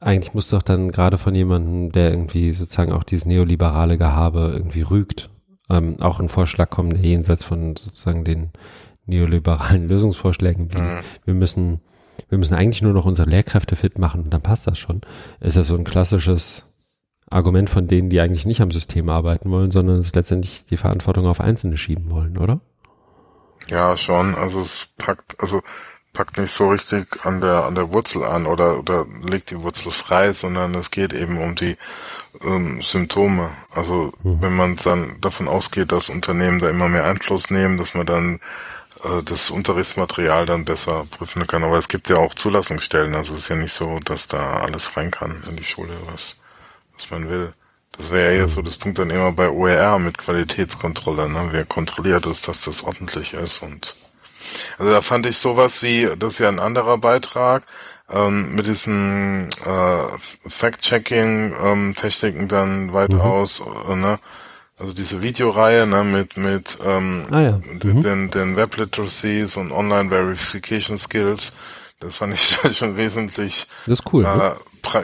eigentlich 0.00 0.34
muss 0.34 0.50
doch 0.50 0.62
dann 0.62 0.90
gerade 0.90 1.18
von 1.18 1.34
jemandem, 1.34 1.92
der 1.92 2.10
irgendwie 2.10 2.52
sozusagen 2.52 2.92
auch 2.92 3.04
dieses 3.04 3.26
neoliberale 3.26 3.98
Gehabe 3.98 4.50
irgendwie 4.52 4.82
rügt, 4.82 5.30
ähm, 5.68 5.96
auch 6.00 6.20
ein 6.20 6.28
Vorschlag 6.28 6.70
kommen, 6.70 6.94
der 6.94 7.02
jenseits 7.02 7.44
von 7.44 7.76
sozusagen 7.76 8.24
den 8.24 8.50
neoliberalen 9.06 9.88
Lösungsvorschlägen, 9.88 10.72
wie 10.72 10.80
mhm. 10.80 11.00
wir 11.24 11.34
müssen, 11.34 11.80
wir 12.28 12.38
müssen 12.38 12.54
eigentlich 12.54 12.82
nur 12.82 12.94
noch 12.94 13.04
unsere 13.04 13.28
Lehrkräfte 13.28 13.76
fit 13.76 13.98
machen 13.98 14.22
und 14.22 14.30
dann 14.32 14.42
passt 14.42 14.66
das 14.66 14.78
schon. 14.78 15.02
Ist 15.40 15.56
das 15.56 15.68
so 15.68 15.76
ein 15.76 15.84
klassisches 15.84 16.66
Argument 17.28 17.70
von 17.70 17.86
denen, 17.86 18.10
die 18.10 18.20
eigentlich 18.20 18.46
nicht 18.46 18.60
am 18.60 18.70
System 18.70 19.08
arbeiten 19.08 19.50
wollen, 19.50 19.70
sondern 19.70 19.98
es 19.98 20.14
letztendlich 20.14 20.64
die 20.68 20.76
Verantwortung 20.76 21.26
auf 21.26 21.40
Einzelne 21.40 21.76
schieben 21.76 22.10
wollen, 22.10 22.38
oder? 22.38 22.60
Ja, 23.68 23.96
schon. 23.96 24.34
Also 24.34 24.58
es 24.58 24.88
packt, 24.98 25.40
also 25.40 25.62
packt 26.12 26.38
nicht 26.38 26.52
so 26.52 26.70
richtig 26.70 27.24
an 27.24 27.40
der 27.40 27.64
an 27.64 27.74
der 27.74 27.92
Wurzel 27.92 28.24
an 28.24 28.46
oder 28.46 28.78
oder 28.78 29.06
legt 29.22 29.50
die 29.50 29.60
Wurzel 29.62 29.92
frei, 29.92 30.32
sondern 30.32 30.74
es 30.74 30.90
geht 30.90 31.12
eben 31.12 31.38
um 31.38 31.54
die 31.54 31.76
ähm, 32.44 32.82
Symptome. 32.82 33.50
Also 33.74 34.12
mhm. 34.22 34.42
wenn 34.42 34.56
man 34.56 34.76
dann 34.76 35.20
davon 35.20 35.48
ausgeht, 35.48 35.92
dass 35.92 36.08
Unternehmen 36.08 36.58
da 36.58 36.68
immer 36.68 36.88
mehr 36.88 37.04
Einfluss 37.04 37.50
nehmen, 37.50 37.76
dass 37.76 37.94
man 37.94 38.06
dann 38.06 38.40
äh, 39.04 39.22
das 39.24 39.50
Unterrichtsmaterial 39.50 40.46
dann 40.46 40.64
besser 40.64 41.06
prüfen 41.10 41.46
kann. 41.46 41.64
Aber 41.64 41.78
es 41.78 41.88
gibt 41.88 42.08
ja 42.08 42.16
auch 42.16 42.34
Zulassungsstellen. 42.34 43.14
Also 43.14 43.34
es 43.34 43.40
ist 43.40 43.48
ja 43.48 43.56
nicht 43.56 43.72
so, 43.72 44.00
dass 44.00 44.26
da 44.26 44.60
alles 44.60 44.96
rein 44.96 45.10
kann 45.10 45.42
in 45.48 45.56
die 45.56 45.64
Schule, 45.64 45.94
was 46.12 46.36
was 46.94 47.10
man 47.10 47.28
will. 47.28 47.52
Das 47.96 48.10
wäre 48.10 48.36
ja 48.36 48.48
so 48.48 48.62
das 48.62 48.76
Punkt 48.76 48.98
dann 48.98 49.10
immer 49.10 49.32
bei 49.32 49.50
OER 49.50 49.98
mit 49.98 50.18
Qualitätskontrolle. 50.18 51.28
Ne? 51.28 51.48
Wer 51.50 51.64
kontrolliert 51.64 52.26
es, 52.26 52.42
dass 52.42 52.62
das 52.62 52.82
ordentlich 52.82 53.34
ist 53.34 53.62
und 53.62 53.94
also 54.78 54.92
da 54.92 55.00
fand 55.00 55.26
ich 55.26 55.38
sowas 55.38 55.82
wie, 55.82 56.08
das 56.18 56.34
ist 56.34 56.38
ja 56.38 56.48
ein 56.48 56.60
anderer 56.60 56.98
Beitrag, 56.98 57.64
ähm, 58.12 58.54
mit 58.54 58.66
diesen 58.66 59.48
äh, 59.64 60.02
Fact-Checking-Techniken 60.48 62.40
ähm, 62.42 62.48
dann 62.48 62.92
weitaus, 62.92 63.60
mhm. 63.60 63.92
äh, 63.92 63.96
ne? 63.96 64.18
Also 64.78 64.92
diese 64.94 65.20
Videoreihe 65.20 65.86
ne, 65.86 66.04
mit 66.04 66.38
mit 66.38 66.78
ähm, 66.82 67.26
ah, 67.30 67.40
ja. 67.40 67.60
mhm. 67.82 68.00
den, 68.00 68.30
den 68.30 68.56
Web 68.56 68.78
Literacies 68.78 69.58
und 69.58 69.72
Online 69.72 70.08
Verification 70.08 70.98
Skills, 70.98 71.52
das 71.98 72.16
fand 72.16 72.32
ich 72.32 72.58
schon 72.76 72.96
wesentlich. 72.96 73.66
Das 73.84 73.98
ist 73.98 74.12
cool. 74.12 74.24
Äh, 74.24 74.36
ne? 74.36 74.56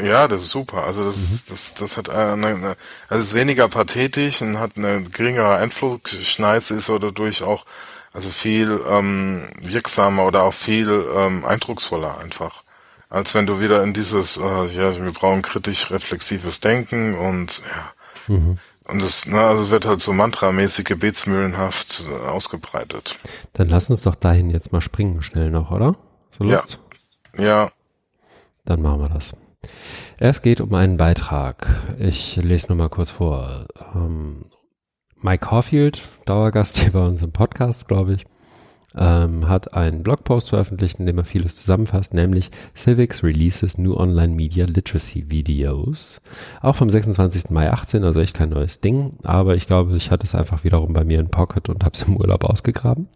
Ja, 0.03 0.29
das 0.29 0.41
ist 0.41 0.51
super. 0.51 0.85
Also 0.85 1.05
das 1.05 1.17
mhm. 1.19 1.41
das 1.51 1.75
das 1.75 1.99
hat 1.99 2.09
eine, 2.09 2.47
eine 2.47 2.77
also 3.11 3.23
ist 3.23 3.35
weniger 3.35 3.69
pathetisch 3.69 4.41
und 4.41 4.59
hat 4.59 4.73
eine 4.77 5.03
geringere 5.03 5.57
Einflussschneise, 5.57 6.75
ist 6.75 6.89
oder 6.89 7.09
dadurch 7.09 7.43
auch 7.43 7.67
also 8.17 8.31
viel 8.31 8.81
ähm, 8.91 9.43
wirksamer 9.61 10.25
oder 10.25 10.45
auch 10.45 10.55
viel 10.55 11.05
ähm, 11.15 11.45
eindrucksvoller 11.45 12.19
einfach. 12.19 12.63
Als 13.11 13.35
wenn 13.35 13.47
du 13.47 13.61
wieder 13.61 13.83
in 13.83 13.93
dieses, 13.93 14.39
äh, 14.39 14.67
ja, 14.75 14.97
wir 14.97 15.13
brauchen 15.13 15.43
kritisch 15.43 15.91
reflexives 15.91 16.61
Denken 16.61 17.15
und 17.15 17.61
ja. 17.69 18.35
Mhm. 18.35 18.59
Und 18.89 19.03
das, 19.03 19.27
na, 19.27 19.49
also 19.49 19.71
wird 19.71 19.85
halt 19.85 20.01
so 20.01 20.13
mantramäßig 20.13 20.87
gebetsmühlenhaft 20.87 22.05
äh, 22.09 22.29
ausgebreitet. 22.29 23.19
Dann 23.53 23.69
lass 23.69 23.91
uns 23.91 24.03
doch 24.03 24.15
dahin 24.15 24.49
jetzt 24.49 24.73
mal 24.73 24.81
springen, 24.81 25.23
schnell 25.23 25.51
noch, 25.51 25.71
oder? 25.71 25.97
So 26.31 26.45
Lust? 26.45 26.79
Ja. 27.37 27.45
Ja. 27.45 27.69
Dann 28.65 28.81
machen 28.81 29.01
wir 29.01 29.09
das. 29.09 29.37
Es 30.19 30.41
geht 30.41 30.61
um 30.61 30.73
einen 30.73 30.97
Beitrag. 30.97 31.67
Ich 31.99 32.37
lese 32.37 32.69
nur 32.69 32.77
mal 32.77 32.89
kurz 32.89 33.11
vor. 33.11 33.67
Ähm, 33.95 34.47
Mike 35.27 35.51
Horfield, 35.51 36.09
Dauergast 36.25 36.79
hier 36.79 36.93
bei 36.93 37.05
uns 37.05 37.21
im 37.21 37.33
Podcast, 37.33 37.89
glaube 37.89 38.13
ich, 38.13 38.27
ähm, 38.95 39.49
hat 39.49 39.75
einen 39.75 40.05
Blogpost 40.05 40.51
veröffentlicht, 40.51 41.01
in 41.01 41.07
dem 41.07 41.19
er 41.19 41.25
vieles 41.25 41.57
zusammenfasst, 41.57 42.15
nämlich 42.15 42.53
Civics 42.77 43.25
Releases 43.25 43.77
New 43.77 43.97
Online 43.97 44.33
Media 44.33 44.67
Literacy 44.67 45.29
Videos. 45.29 46.23
Auch 46.63 46.77
vom 46.77 46.91
26. 46.91 47.51
Mai 47.51 47.73
18, 47.73 48.05
also 48.05 48.21
echt 48.21 48.37
kein 48.37 48.51
neues 48.51 48.81
Ding, 48.81 49.15
aber 49.25 49.57
ich 49.57 49.67
glaube, 49.67 49.97
ich 49.97 50.13
hatte 50.13 50.25
es 50.25 50.37
einfach 50.37 50.63
wiederum 50.63 50.93
bei 50.93 51.03
mir 51.03 51.19
in 51.19 51.29
Pocket 51.29 51.71
und 51.71 51.83
habe 51.83 51.95
es 51.95 52.03
im 52.03 52.17
Urlaub 52.17 52.45
ausgegraben. 52.45 53.09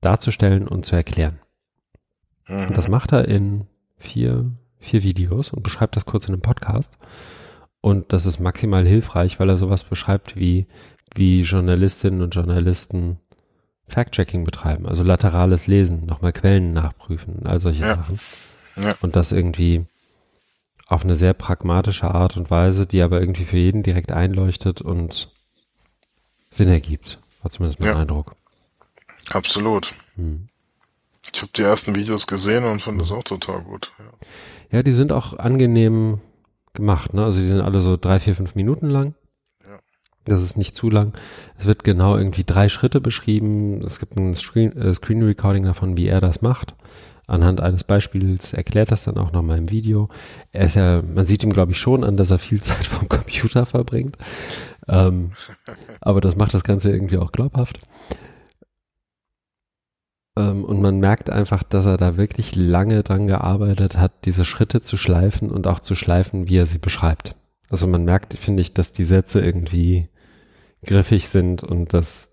darzustellen 0.00 0.66
und 0.66 0.84
zu 0.84 0.96
erklären. 0.96 1.38
Mhm. 2.48 2.68
Und 2.68 2.78
das 2.78 2.88
macht 2.88 3.12
er 3.12 3.28
in 3.28 3.66
vier, 3.96 4.50
vier 4.78 5.02
Videos 5.02 5.50
und 5.50 5.62
beschreibt 5.62 5.96
das 5.96 6.06
kurz 6.06 6.26
in 6.26 6.34
einem 6.34 6.42
Podcast. 6.42 6.98
Und 7.80 8.12
das 8.12 8.26
ist 8.26 8.40
maximal 8.40 8.86
hilfreich, 8.86 9.40
weil 9.40 9.48
er 9.48 9.56
sowas 9.56 9.84
beschreibt 9.84 10.36
wie, 10.36 10.66
wie 11.14 11.42
Journalistinnen 11.42 12.22
und 12.22 12.34
Journalisten 12.34 13.18
Fact-Checking 13.88 14.44
betreiben, 14.44 14.86
also 14.86 15.02
laterales 15.02 15.66
Lesen, 15.66 16.06
nochmal 16.06 16.32
Quellen 16.32 16.72
nachprüfen, 16.72 17.44
all 17.44 17.58
solche 17.58 17.82
ja. 17.82 17.96
Sachen. 17.96 18.20
Ja. 18.76 18.94
Und 19.00 19.16
das 19.16 19.32
irgendwie 19.32 19.86
auf 20.90 21.04
eine 21.04 21.14
sehr 21.14 21.34
pragmatische 21.34 22.12
Art 22.12 22.36
und 22.36 22.50
Weise, 22.50 22.84
die 22.84 23.00
aber 23.00 23.20
irgendwie 23.20 23.44
für 23.44 23.56
jeden 23.56 23.84
direkt 23.84 24.10
einleuchtet 24.10 24.82
und 24.82 25.30
Sinn 26.50 26.68
ergibt. 26.68 27.20
War 27.42 27.50
zumindest 27.52 27.78
mein 27.80 27.90
ja. 27.90 27.96
Eindruck. 27.96 28.34
Absolut. 29.30 29.94
Hm. 30.16 30.48
Ich 31.32 31.40
habe 31.40 31.52
die 31.56 31.62
ersten 31.62 31.94
Videos 31.94 32.26
gesehen 32.26 32.64
und 32.64 32.82
fand 32.82 33.00
das 33.00 33.12
auch 33.12 33.22
total 33.22 33.62
gut. 33.62 33.92
Ja. 33.98 34.78
ja, 34.78 34.82
die 34.82 34.92
sind 34.92 35.12
auch 35.12 35.38
angenehm 35.38 36.20
gemacht. 36.72 37.14
Ne? 37.14 37.24
Also 37.24 37.38
die 37.38 37.46
sind 37.46 37.60
alle 37.60 37.82
so 37.82 37.96
drei, 37.96 38.18
vier, 38.18 38.34
fünf 38.34 38.56
Minuten 38.56 38.90
lang. 38.90 39.14
Ja. 39.62 39.78
Das 40.24 40.42
ist 40.42 40.56
nicht 40.56 40.74
zu 40.74 40.90
lang. 40.90 41.12
Es 41.56 41.66
wird 41.66 41.84
genau 41.84 42.16
irgendwie 42.16 42.42
drei 42.42 42.68
Schritte 42.68 43.00
beschrieben. 43.00 43.80
Es 43.82 44.00
gibt 44.00 44.16
ein 44.16 44.34
Screen, 44.34 44.76
äh, 44.76 44.92
Screen 44.92 45.22
Recording 45.22 45.62
davon, 45.62 45.96
wie 45.96 46.08
er 46.08 46.20
das 46.20 46.42
macht 46.42 46.74
anhand 47.30 47.60
eines 47.60 47.84
Beispiels 47.84 48.52
erklärt 48.52 48.90
das 48.90 49.04
dann 49.04 49.18
auch 49.18 49.32
nochmal 49.32 49.58
im 49.58 49.70
Video. 49.70 50.08
Er 50.52 50.66
ist 50.66 50.76
ja, 50.76 51.02
man 51.02 51.26
sieht 51.26 51.42
ihm, 51.42 51.52
glaube 51.52 51.72
ich, 51.72 51.78
schon 51.78 52.04
an, 52.04 52.16
dass 52.16 52.30
er 52.30 52.38
viel 52.38 52.60
Zeit 52.62 52.86
vom 52.86 53.08
Computer 53.08 53.66
verbringt. 53.66 54.16
Ähm, 54.88 55.30
aber 56.00 56.20
das 56.20 56.36
macht 56.36 56.54
das 56.54 56.64
Ganze 56.64 56.90
irgendwie 56.90 57.18
auch 57.18 57.32
glaubhaft. 57.32 57.80
Ähm, 60.36 60.64
und 60.64 60.80
man 60.80 60.98
merkt 60.98 61.30
einfach, 61.30 61.62
dass 61.62 61.86
er 61.86 61.96
da 61.96 62.16
wirklich 62.16 62.56
lange 62.56 63.02
dran 63.02 63.26
gearbeitet 63.26 63.96
hat, 63.96 64.24
diese 64.24 64.44
Schritte 64.44 64.80
zu 64.82 64.96
schleifen 64.96 65.50
und 65.50 65.66
auch 65.66 65.80
zu 65.80 65.94
schleifen, 65.94 66.48
wie 66.48 66.56
er 66.56 66.66
sie 66.66 66.78
beschreibt. 66.78 67.36
Also 67.68 67.86
man 67.86 68.04
merkt, 68.04 68.34
finde 68.34 68.62
ich, 68.62 68.74
dass 68.74 68.92
die 68.92 69.04
Sätze 69.04 69.40
irgendwie 69.40 70.08
griffig 70.84 71.28
sind 71.28 71.62
und 71.62 71.94
dass 71.94 72.29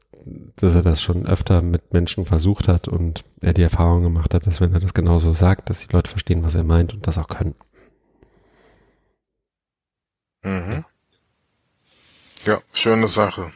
dass 0.56 0.76
er 0.76 0.82
das 0.82 1.02
schon 1.02 1.28
öfter 1.28 1.62
mit 1.62 1.94
Menschen 1.94 2.26
versucht 2.26 2.68
hat 2.68 2.88
und 2.88 3.24
er 3.42 3.54
die 3.54 3.62
Erfahrung 3.62 4.04
gemacht 4.04 4.34
hat, 4.34 4.48
dass 4.48 4.62
wenn 4.62 4.74
er 4.74 4.80
das 4.80 4.94
genauso 4.94 5.34
sagt, 5.34 5.70
dass 5.70 5.86
die 5.86 5.94
Leute 5.94 6.10
verstehen, 6.10 6.44
was 6.44 6.56
er 6.56 6.64
meint 6.64 6.94
und 6.94 7.08
das 7.08 7.18
auch 7.18 7.28
können. 7.28 7.56
Mhm. 10.44 10.86
Ja, 12.46 12.60
schöne 12.74 13.08
Sache. 13.08 13.52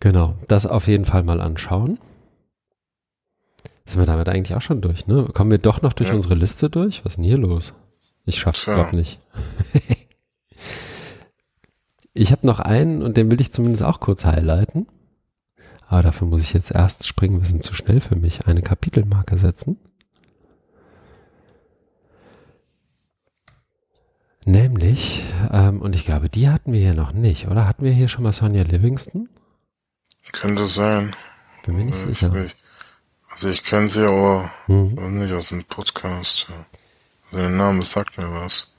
Genau, 0.00 0.34
das 0.48 0.66
auf 0.66 0.86
jeden 0.86 1.04
Fall 1.04 1.22
mal 1.22 1.40
anschauen. 1.40 1.98
Sind 3.84 3.98
wir 4.00 4.06
damit 4.06 4.28
eigentlich 4.28 4.56
auch 4.56 4.62
schon 4.62 4.80
durch, 4.80 5.06
ne? 5.06 5.28
Kommen 5.34 5.50
wir 5.50 5.58
doch 5.58 5.82
noch 5.82 5.92
durch 5.92 6.10
ja. 6.10 6.14
unsere 6.14 6.34
Liste 6.34 6.70
durch? 6.70 7.04
Was 7.04 7.12
ist 7.12 7.16
denn 7.16 7.24
hier 7.24 7.38
los? 7.38 7.74
Ich 8.24 8.38
schaff's 8.38 8.66
ja. 8.66 8.74
glaube 8.74 8.96
nicht. 8.96 9.18
ich 12.14 12.32
habe 12.32 12.46
noch 12.46 12.60
einen 12.60 13.02
und 13.02 13.16
den 13.16 13.30
will 13.30 13.40
ich 13.40 13.52
zumindest 13.52 13.82
auch 13.82 14.00
kurz 14.00 14.24
highlighten. 14.24 14.86
Aber 15.86 16.02
dafür 16.02 16.28
muss 16.28 16.42
ich 16.42 16.52
jetzt 16.52 16.70
erst 16.70 17.06
springen, 17.06 17.40
wir 17.40 17.46
sind 17.46 17.64
zu 17.64 17.74
schnell 17.74 18.00
für 18.00 18.16
mich, 18.16 18.46
eine 18.46 18.62
Kapitelmarke 18.62 19.36
setzen. 19.36 19.76
Nämlich, 24.44 25.22
ähm, 25.52 25.82
und 25.82 25.94
ich 25.94 26.04
glaube, 26.04 26.28
die 26.28 26.48
hatten 26.48 26.72
wir 26.72 26.80
hier 26.80 26.94
noch 26.94 27.12
nicht, 27.12 27.48
oder? 27.48 27.66
Hatten 27.66 27.84
wir 27.84 27.92
hier 27.92 28.08
schon 28.08 28.22
mal 28.22 28.32
Sonja 28.32 28.62
Livingston? 28.62 29.28
Könnte 30.32 30.66
sein. 30.66 31.14
Bin 31.66 31.76
mir 31.76 31.84
nicht 31.84 31.98
ich, 32.08 32.18
sicher. 32.18 32.44
Ich, 32.44 32.56
also 33.30 33.48
ich 33.48 33.62
kenne 33.64 33.88
sie 33.88 34.06
aber 34.06 34.50
mhm. 34.66 35.18
nicht 35.18 35.32
aus 35.32 35.48
dem 35.48 35.64
Podcast. 35.64 36.46
Ja. 36.48 36.54
Also 37.32 37.48
der 37.48 37.56
Name 37.56 37.84
sagt 37.84 38.18
mir 38.18 38.32
was. 38.32 38.72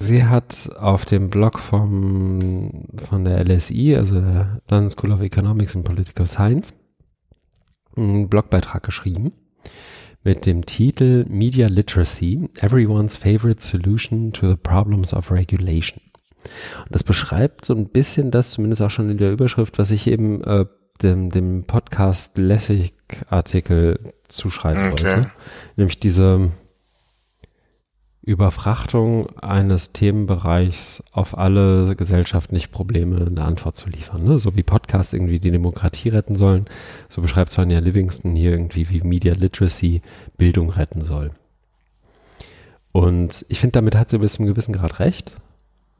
Sie 0.00 0.24
hat 0.24 0.70
auf 0.78 1.04
dem 1.04 1.28
Blog 1.28 1.58
vom, 1.58 2.86
von 2.96 3.24
der 3.24 3.44
LSI, 3.44 3.96
also 3.96 4.20
der 4.20 4.60
London 4.70 4.90
School 4.90 5.12
of 5.12 5.20
Economics 5.20 5.74
and 5.74 5.84
Political 5.84 6.26
Science, 6.26 6.74
einen 7.96 8.28
Blogbeitrag 8.28 8.82
geschrieben 8.84 9.32
mit 10.24 10.46
dem 10.46 10.66
Titel 10.66 11.24
Media 11.28 11.68
Literacy, 11.68 12.48
Everyone's 12.60 13.16
Favorite 13.16 13.62
Solution 13.62 14.32
to 14.32 14.48
the 14.48 14.56
Problems 14.56 15.14
of 15.14 15.30
Regulation. 15.30 16.00
Und 16.84 16.94
das 16.94 17.02
beschreibt 17.02 17.64
so 17.64 17.74
ein 17.74 17.88
bisschen 17.88 18.30
das, 18.30 18.50
zumindest 18.52 18.82
auch 18.82 18.90
schon 18.90 19.10
in 19.10 19.18
der 19.18 19.32
Überschrift, 19.32 19.78
was 19.78 19.90
ich 19.90 20.06
eben 20.06 20.42
äh, 20.44 20.66
dem, 21.02 21.30
dem 21.30 21.64
Podcast 21.64 22.38
Lessig 22.38 22.94
Artikel 23.28 24.12
zuschreiben 24.28 24.92
okay. 24.92 25.04
wollte. 25.04 25.30
Nämlich 25.76 26.00
diese 26.00 26.50
Überfrachtung 28.28 29.38
eines 29.38 29.94
Themenbereichs 29.94 31.02
auf 31.12 31.38
alle 31.38 31.96
gesellschaftlichen 31.96 32.70
Probleme 32.70 33.26
eine 33.26 33.42
Antwort 33.42 33.74
zu 33.74 33.88
liefern. 33.88 34.22
Ne? 34.22 34.38
So 34.38 34.54
wie 34.54 34.62
Podcasts 34.62 35.14
irgendwie 35.14 35.38
die 35.38 35.50
Demokratie 35.50 36.10
retten 36.10 36.36
sollen, 36.36 36.66
so 37.08 37.22
beschreibt 37.22 37.50
Sonja 37.50 37.78
Livingston 37.78 38.36
hier 38.36 38.50
irgendwie, 38.50 38.90
wie 38.90 39.00
Media 39.00 39.32
Literacy 39.32 40.02
Bildung 40.36 40.68
retten 40.68 41.02
soll. 41.06 41.30
Und 42.92 43.46
ich 43.48 43.60
finde, 43.60 43.72
damit 43.72 43.96
hat 43.96 44.10
sie 44.10 44.18
bis 44.18 44.34
zu 44.34 44.40
einem 44.40 44.48
gewissen 44.48 44.74
Grad 44.74 45.00
recht. 45.00 45.36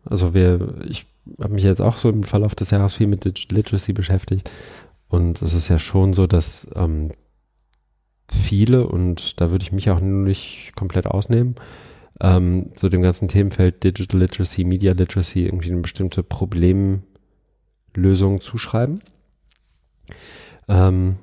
Also 0.05 0.35
wir, 0.35 0.83
ich 0.87 1.07
habe 1.41 1.55
mich 1.55 1.65
jetzt 1.65 1.81
auch 1.81 1.97
so 1.97 2.11
im 2.11 2.25
Verlauf 2.25 2.55
des 2.55 2.71
Jahres 2.71 2.93
viel 2.93 3.07
mit 3.07 3.25
Digital 3.25 3.57
Literacy 3.57 3.95
beschäftigt. 3.95 4.51
Und 5.09 5.41
es 5.41 5.55
ist 5.55 5.69
ja 5.69 5.79
schon 5.79 6.13
so, 6.13 6.27
dass 6.27 6.69
ähm, 6.75 7.11
viele, 8.31 8.87
und 8.87 9.41
da 9.41 9.51
würde 9.51 9.63
ich 9.63 9.73
mich 9.73 9.89
auch 9.89 10.01
nicht 10.01 10.75
komplett 10.77 11.07
ausnehmen, 11.07 11.55
ähm, 12.21 12.71
so 12.77 12.89
dem 12.89 13.03
ganzen 13.03 13.29
Themenfeld 13.29 13.85
Digital 13.85 14.21
Literacy, 14.21 14.65
Media 14.65 14.93
Literacy 14.93 15.45
irgendwie 15.45 15.71
eine 15.71 15.81
bestimmte 15.81 16.23
Problemlösung 16.23 18.41
zuschreiben. 18.41 19.03
Ähm, 20.69 21.17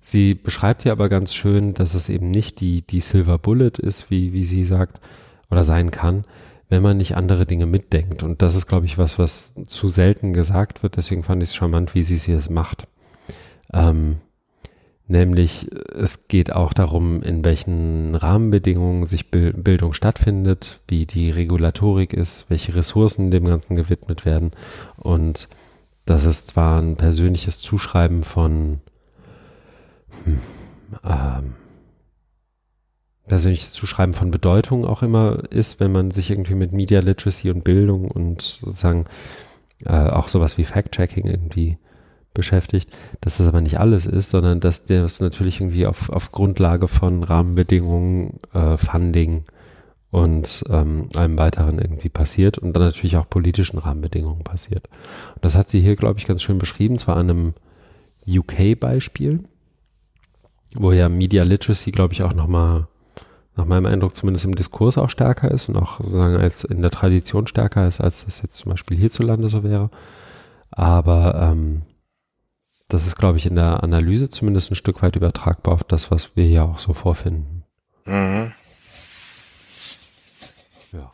sie 0.00 0.34
beschreibt 0.34 0.82
hier 0.82 0.92
aber 0.92 1.08
ganz 1.08 1.34
schön, 1.34 1.74
dass 1.74 1.94
es 1.94 2.08
eben 2.08 2.30
nicht 2.30 2.60
die, 2.60 2.82
die 2.82 3.00
Silver 3.00 3.38
Bullet 3.38 3.72
ist, 3.78 4.10
wie, 4.10 4.32
wie 4.32 4.44
sie 4.44 4.64
sagt, 4.64 5.00
oder 5.50 5.64
sein 5.64 5.90
kann, 5.90 6.24
wenn 6.68 6.82
man 6.82 6.98
nicht 6.98 7.16
andere 7.16 7.46
Dinge 7.46 7.66
mitdenkt. 7.66 8.22
Und 8.22 8.42
das 8.42 8.54
ist, 8.54 8.66
glaube 8.66 8.86
ich, 8.86 8.98
was, 8.98 9.18
was 9.18 9.54
zu 9.66 9.88
selten 9.88 10.34
gesagt 10.34 10.82
wird. 10.82 10.96
Deswegen 10.96 11.22
fand 11.22 11.42
ich 11.42 11.50
es 11.50 11.54
charmant, 11.54 11.94
wie 11.94 12.02
sie 12.02 12.16
es 12.16 12.24
hier 12.24 12.40
macht. 12.50 12.86
Ähm, 13.72 14.16
nämlich, 15.08 15.68
es 15.94 16.28
geht 16.28 16.52
auch 16.52 16.72
darum, 16.72 17.22
in 17.22 17.44
welchen 17.44 18.14
Rahmenbedingungen 18.14 19.06
sich 19.06 19.30
Bildung 19.30 19.92
stattfindet, 19.92 20.80
wie 20.88 21.06
die 21.06 21.30
Regulatorik 21.30 22.12
ist, 22.12 22.48
welche 22.48 22.74
Ressourcen 22.74 23.30
dem 23.30 23.46
Ganzen 23.46 23.76
gewidmet 23.76 24.24
werden. 24.24 24.52
Und 24.96 25.48
das 26.04 26.24
ist 26.24 26.48
zwar 26.48 26.80
ein 26.80 26.96
persönliches 26.96 27.58
Zuschreiben 27.58 28.22
von 28.22 28.80
hm, 30.24 30.38
ähm, 31.04 31.54
persönliches 33.26 33.72
Zuschreiben 33.72 34.14
von 34.14 34.30
Bedeutung 34.30 34.86
auch 34.86 35.02
immer 35.02 35.42
ist, 35.50 35.80
wenn 35.80 35.92
man 35.92 36.10
sich 36.10 36.30
irgendwie 36.30 36.54
mit 36.54 36.72
Media 36.72 37.00
Literacy 37.00 37.50
und 37.50 37.62
Bildung 37.62 38.10
und 38.10 38.40
sozusagen 38.40 39.04
äh, 39.84 39.92
auch 39.92 40.28
sowas 40.28 40.58
wie 40.58 40.64
Fact-Checking 40.64 41.26
irgendwie 41.26 41.78
beschäftigt, 42.38 42.90
dass 43.20 43.36
das 43.36 43.48
aber 43.48 43.60
nicht 43.60 43.78
alles 43.78 44.06
ist, 44.06 44.30
sondern 44.30 44.60
dass 44.60 44.86
das 44.86 45.20
natürlich 45.20 45.60
irgendwie 45.60 45.86
auf, 45.86 46.08
auf 46.08 46.32
Grundlage 46.32 46.88
von 46.88 47.22
Rahmenbedingungen, 47.22 48.40
äh, 48.54 48.78
Funding 48.78 49.44
und 50.10 50.64
ähm, 50.70 51.10
allem 51.14 51.36
weiteren 51.36 51.78
irgendwie 51.78 52.08
passiert 52.08 52.56
und 52.56 52.72
dann 52.72 52.84
natürlich 52.84 53.16
auch 53.16 53.28
politischen 53.28 53.78
Rahmenbedingungen 53.78 54.44
passiert. 54.44 54.88
Und 55.34 55.44
das 55.44 55.56
hat 55.56 55.68
sie 55.68 55.80
hier, 55.80 55.96
glaube 55.96 56.18
ich, 56.18 56.26
ganz 56.26 56.42
schön 56.42 56.58
beschrieben, 56.58 56.96
zwar 56.96 57.16
an 57.16 57.28
einem 57.28 57.54
UK-Beispiel, 58.26 59.40
wo 60.74 60.92
ja 60.92 61.08
Media 61.08 61.42
Literacy, 61.42 61.90
glaube 61.90 62.14
ich, 62.14 62.22
auch 62.22 62.34
nochmal 62.34 62.86
nach 63.56 63.66
meinem 63.66 63.86
Eindruck 63.86 64.14
zumindest 64.14 64.44
im 64.44 64.54
Diskurs 64.54 64.96
auch 64.96 65.10
stärker 65.10 65.50
ist 65.50 65.68
und 65.68 65.76
auch 65.76 65.98
sozusagen 65.98 66.36
als 66.36 66.62
in 66.62 66.80
der 66.80 66.92
Tradition 66.92 67.48
stärker 67.48 67.88
ist, 67.88 68.00
als 68.00 68.24
das 68.24 68.40
jetzt 68.40 68.56
zum 68.56 68.70
Beispiel 68.70 68.96
hierzulande 68.96 69.48
so 69.48 69.64
wäre. 69.64 69.90
Aber 70.70 71.34
ähm, 71.34 71.82
das 72.88 73.06
ist, 73.06 73.16
glaube 73.16 73.36
ich, 73.38 73.46
in 73.46 73.56
der 73.56 73.82
Analyse 73.82 74.30
zumindest 74.30 74.70
ein 74.70 74.76
Stück 74.76 75.02
weit 75.02 75.14
übertragbar 75.14 75.74
auf 75.74 75.84
das, 75.84 76.10
was 76.10 76.36
wir 76.36 76.44
hier 76.44 76.64
auch 76.64 76.78
so 76.78 76.94
vorfinden. 76.94 77.64
Mhm. 78.06 78.52
Ja. 80.92 81.10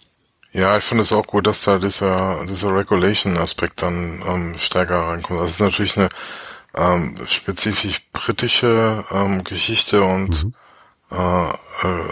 Ja, 0.52 0.78
ich 0.78 0.84
finde 0.84 1.02
es 1.02 1.12
auch 1.12 1.26
gut, 1.26 1.48
dass 1.48 1.62
da 1.62 1.80
dieser, 1.80 2.46
dieser 2.46 2.74
Regulation-Aspekt 2.74 3.82
dann 3.82 4.22
ähm, 4.26 4.55
stärker 4.56 5.01
reinkommt. 5.01 5.40
Das 5.40 5.51
ist 5.51 5.60
natürlich 5.60 5.96
eine 5.96 6.09
ähm, 6.76 7.18
spezifisch 7.26 8.02
britische 8.12 9.05
ähm, 9.10 9.42
Geschichte 9.42 10.01
und 10.02 10.44
mhm. 10.44 10.55
äh, 11.10 11.48
äh, 11.48 12.09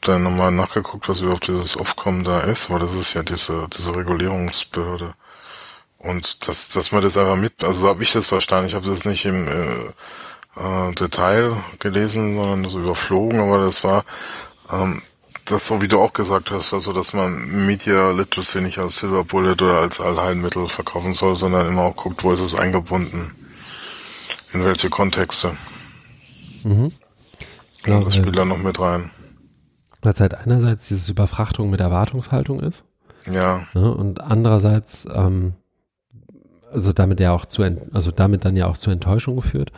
dann 0.00 0.22
nochmal 0.22 0.52
nachgeguckt, 0.52 1.06
was 1.10 1.20
überhaupt 1.20 1.48
dieses 1.48 1.76
Aufkommen 1.76 2.24
da 2.24 2.40
ist, 2.40 2.70
weil 2.70 2.78
das 2.78 2.94
ist 2.94 3.12
ja 3.12 3.22
diese, 3.22 3.68
diese 3.68 3.94
Regulierungsbehörde. 3.94 5.14
Und 6.06 6.46
dass, 6.48 6.68
dass 6.68 6.92
man 6.92 7.02
das 7.02 7.16
einfach 7.16 7.36
mit, 7.36 7.64
also 7.64 7.80
so 7.80 7.88
habe 7.88 8.02
ich 8.02 8.12
das 8.12 8.26
verstanden. 8.26 8.68
Ich 8.68 8.74
habe 8.74 8.88
das 8.88 9.04
nicht 9.04 9.24
im 9.24 9.46
äh, 9.48 9.86
äh, 10.56 10.94
Detail 10.94 11.56
gelesen, 11.78 12.36
sondern 12.36 12.70
so 12.70 12.78
überflogen, 12.78 13.40
aber 13.40 13.64
das 13.64 13.82
war 13.84 14.04
ähm, 14.72 15.00
das 15.46 15.66
so 15.66 15.80
wie 15.80 15.88
du 15.88 16.00
auch 16.00 16.12
gesagt 16.12 16.50
hast, 16.50 16.74
also 16.74 16.92
dass 16.92 17.12
man 17.12 17.66
Media 17.66 18.10
Literacy 18.10 18.60
nicht 18.60 18.78
als 18.78 18.98
Silver 18.98 19.24
Bullet 19.24 19.62
oder 19.62 19.78
als 19.78 20.00
Allheilmittel 20.00 20.68
verkaufen 20.68 21.14
soll, 21.14 21.36
sondern 21.36 21.68
immer 21.68 21.82
auch 21.82 21.96
guckt, 21.96 22.24
wo 22.24 22.32
ist 22.32 22.40
es 22.40 22.54
eingebunden, 22.54 23.30
in 24.52 24.64
welche 24.64 24.90
Kontexte. 24.90 25.56
Mhm. 26.64 26.92
Ja, 27.86 28.00
das 28.00 28.16
spielt 28.16 28.36
da 28.36 28.44
noch 28.44 28.58
mit 28.58 28.80
rein. 28.80 29.10
Weil 30.02 30.12
es 30.12 30.20
halt 30.20 30.34
einerseits 30.34 30.88
diese 30.88 31.12
Überfrachtung 31.12 31.70
mit 31.70 31.80
Erwartungshaltung 31.80 32.60
ist. 32.60 32.84
Ja. 33.30 33.66
Ne, 33.74 33.92
und 33.92 34.20
andererseits 34.20 35.06
ähm, 35.12 35.54
also 36.72 36.92
damit 36.92 37.20
ja 37.20 37.32
auch 37.32 37.46
zu, 37.46 37.62
also 37.92 38.10
damit 38.10 38.44
dann 38.44 38.56
ja 38.56 38.66
auch 38.66 38.76
zu 38.76 38.90
Enttäuschung 38.90 39.36
geführt, 39.36 39.72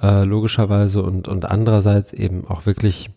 äh, 0.00 0.24
logischerweise 0.24 1.02
und, 1.02 1.28
und 1.28 1.44
andererseits 1.44 2.12
eben 2.12 2.46
auch 2.46 2.66
wirklich, 2.66 3.10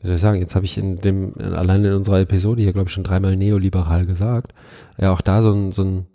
wie 0.00 0.06
soll 0.06 0.16
ich 0.16 0.20
sagen, 0.20 0.40
jetzt 0.40 0.54
habe 0.54 0.64
ich 0.64 0.78
in 0.78 1.00
dem, 1.00 1.34
allein 1.38 1.84
in 1.84 1.94
unserer 1.94 2.20
Episode 2.20 2.62
hier, 2.62 2.72
glaube 2.72 2.88
ich, 2.88 2.94
schon 2.94 3.04
dreimal 3.04 3.36
neoliberal 3.36 4.06
gesagt, 4.06 4.54
ja 4.98 5.12
auch 5.12 5.20
da 5.20 5.42
so 5.42 5.52
ein, 5.52 5.72
so 5.72 5.82
ein, 5.82 6.06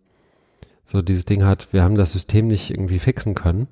so 0.84 1.02
dieses 1.02 1.26
Ding 1.26 1.44
hat, 1.44 1.68
wir 1.72 1.84
haben 1.84 1.96
das 1.96 2.12
System 2.12 2.48
nicht 2.48 2.70
irgendwie 2.70 3.00
fixen 3.00 3.34
können, 3.34 3.68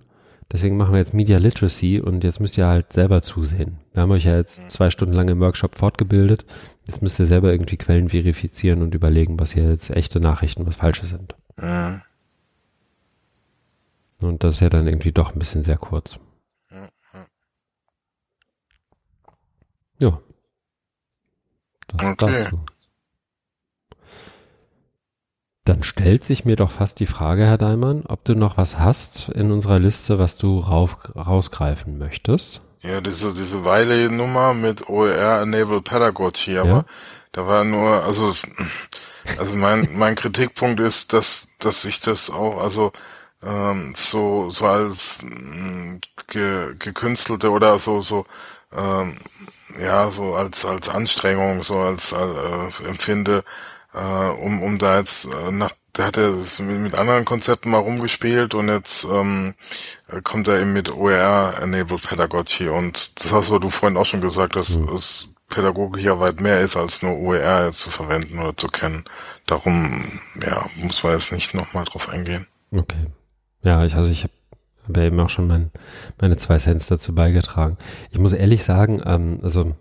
deswegen 0.52 0.78
machen 0.78 0.94
wir 0.94 1.00
jetzt 1.00 1.14
Media 1.14 1.38
Literacy 1.38 2.00
und 2.00 2.24
jetzt 2.24 2.40
müsst 2.40 2.58
ihr 2.58 2.68
halt 2.68 2.94
selber 2.94 3.22
zusehen. 3.22 3.80
Wir 3.94 4.04
haben 4.04 4.12
euch 4.12 4.26
ja 4.26 4.38
jetzt 4.38 4.72
zwei 4.72 4.90
Stunden 4.90 5.14
lang 5.14 5.28
im 5.30 5.40
Workshop 5.40 5.76
fortgebildet, 5.76 6.46
jetzt 6.86 7.02
müsst 7.02 7.20
ihr 7.20 7.28
selber 7.28 7.52
irgendwie 7.52 7.78
Quellen 7.78 8.10
verifizieren 8.10 8.82
und 8.82 8.96
überlegen, 8.96 9.40
was 9.40 9.52
hier 9.52 9.70
jetzt 9.70 9.90
echte 9.90 10.20
Nachrichten, 10.20 10.66
was 10.66 10.76
falsche 10.76 11.06
sind. 11.06 11.36
Mhm. 11.60 12.02
Und 14.22 14.44
das 14.44 14.56
ist 14.56 14.60
ja 14.62 14.70
dann 14.70 14.88
irgendwie 14.88 15.12
doch 15.12 15.34
ein 15.34 15.40
bisschen 15.40 15.64
sehr 15.64 15.78
kurz. 15.78 16.18
Ja. 20.02 20.20
Das 21.88 22.12
okay. 22.12 22.44
Dazu. 22.44 22.60
Dann 25.66 25.84
stellt 25.84 26.26
sich 26.26 26.44
mir 26.44 26.58
doch 26.58 26.72
fast 26.72 27.00
die 27.00 27.06
Frage, 27.06 27.46
Herr 27.46 27.58
Daimann, 27.58 28.04
ob 28.06 28.26
du 28.26 28.36
noch 28.36 28.58
was 28.58 28.80
hast 28.80 29.30
in 29.30 29.52
unserer 29.52 29.80
Liste, 29.80 30.20
was 30.20 30.36
du 30.36 30.60
rauf, 30.60 30.98
rausgreifen 31.16 31.98
möchtest. 31.98 32.62
Ja, 32.82 33.00
diese, 33.00 33.34
diese 33.34 33.64
Wiley-Nummer 33.64 34.54
mit 34.54 34.90
OER-Enabled 34.90 35.86
Pedagogy, 35.86 36.58
aber 36.58 36.70
ja. 36.70 36.86
da 37.32 37.48
war 37.48 37.64
nur, 37.64 38.04
also, 38.04 38.34
also 39.38 39.56
mein, 39.56 39.88
mein 39.94 40.16
Kritikpunkt 40.16 40.82
ist, 40.82 41.14
dass, 41.14 41.48
dass 41.60 41.86
ich 41.86 42.02
das 42.02 42.30
auch, 42.30 42.62
also, 42.62 42.92
ähm, 43.42 43.94
so, 43.96 44.50
so 44.50 44.66
als 44.66 45.20
mm, 45.22 45.96
ge, 46.28 46.76
gekünstelte 46.78 47.50
oder 47.52 47.80
so, 47.80 48.02
so, 48.02 48.26
ähm, 48.76 49.16
ja, 49.80 50.12
so 50.12 50.36
als, 50.36 50.66
als 50.66 50.90
Anstrengung, 50.90 51.64
so 51.64 51.78
als, 51.78 52.12
äh, 52.12 52.86
empfinde, 52.86 53.46
äh, 53.94 54.30
um, 54.42 54.62
um 54.62 54.78
da 54.78 55.00
jetzt 55.00 55.26
äh, 55.26 55.52
nach 55.52 55.74
da 55.94 56.08
hat 56.08 56.18
er 56.18 56.32
mit, 56.32 56.80
mit 56.80 56.96
anderen 56.96 57.24
Konzepten 57.24 57.70
mal 57.70 57.78
rumgespielt 57.78 58.56
und 58.56 58.68
jetzt 58.68 59.06
ähm, 59.06 59.54
kommt 60.24 60.48
er 60.48 60.60
eben 60.60 60.74
mit 60.74 60.92
OER-Enabled 60.92 62.02
Pedagogy 62.02 62.68
und 62.68 63.24
das 63.24 63.32
hast 63.32 63.50
du 63.52 63.70
vorhin 63.70 63.98
auch 63.98 64.06
schon 64.06 64.22
gesagt, 64.22 64.56
dass 64.56 64.76
mhm. 64.76 64.90
es 64.90 65.28
Pädagogik 65.50 66.04
ja 66.04 66.20
weit 66.20 66.42
mehr 66.42 66.62
ist, 66.62 66.76
als 66.76 67.04
nur 67.04 67.16
OER 67.20 67.72
zu 67.72 67.92
verwenden 67.92 68.40
oder 68.40 68.58
zu 68.58 68.70
kennen. 68.70 69.04
Darum, 69.46 69.92
ja, 70.42 70.66
muss 70.82 71.04
man 71.04 71.14
jetzt 71.14 71.32
nicht 71.32 71.54
nochmal 71.54 71.86
drauf 71.86 72.10
eingehen. 72.10 72.48
Okay. 72.72 73.06
Ja, 73.62 73.86
ich, 73.86 73.96
also 73.96 74.10
ich 74.10 74.24
habe 74.24 74.34
hab 74.88 74.98
ja 74.98 75.04
eben 75.04 75.20
auch 75.20 75.30
schon 75.30 75.46
mein, 75.46 75.70
meine 76.20 76.38
zwei 76.38 76.58
Cents 76.58 76.88
dazu 76.88 77.14
beigetragen. 77.14 77.78
Ich 78.10 78.18
muss 78.18 78.34
ehrlich 78.34 78.64
sagen, 78.64 79.00
ähm, 79.06 79.42
also 79.44 79.76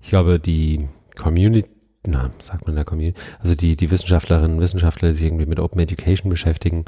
ich 0.00 0.08
glaube, 0.08 0.38
die 0.38 0.88
Community 1.16 1.68
na, 2.06 2.30
sagt 2.40 2.62
man 2.62 2.70
in 2.70 2.76
der 2.76 2.84
Community, 2.84 3.18
also 3.40 3.54
die, 3.54 3.76
die 3.76 3.90
Wissenschaftlerinnen 3.90 4.56
und 4.56 4.60
Wissenschaftler, 4.60 5.08
die 5.08 5.14
sich 5.14 5.26
irgendwie 5.26 5.46
mit 5.46 5.60
Open 5.60 5.80
Education 5.80 6.30
beschäftigen, 6.30 6.84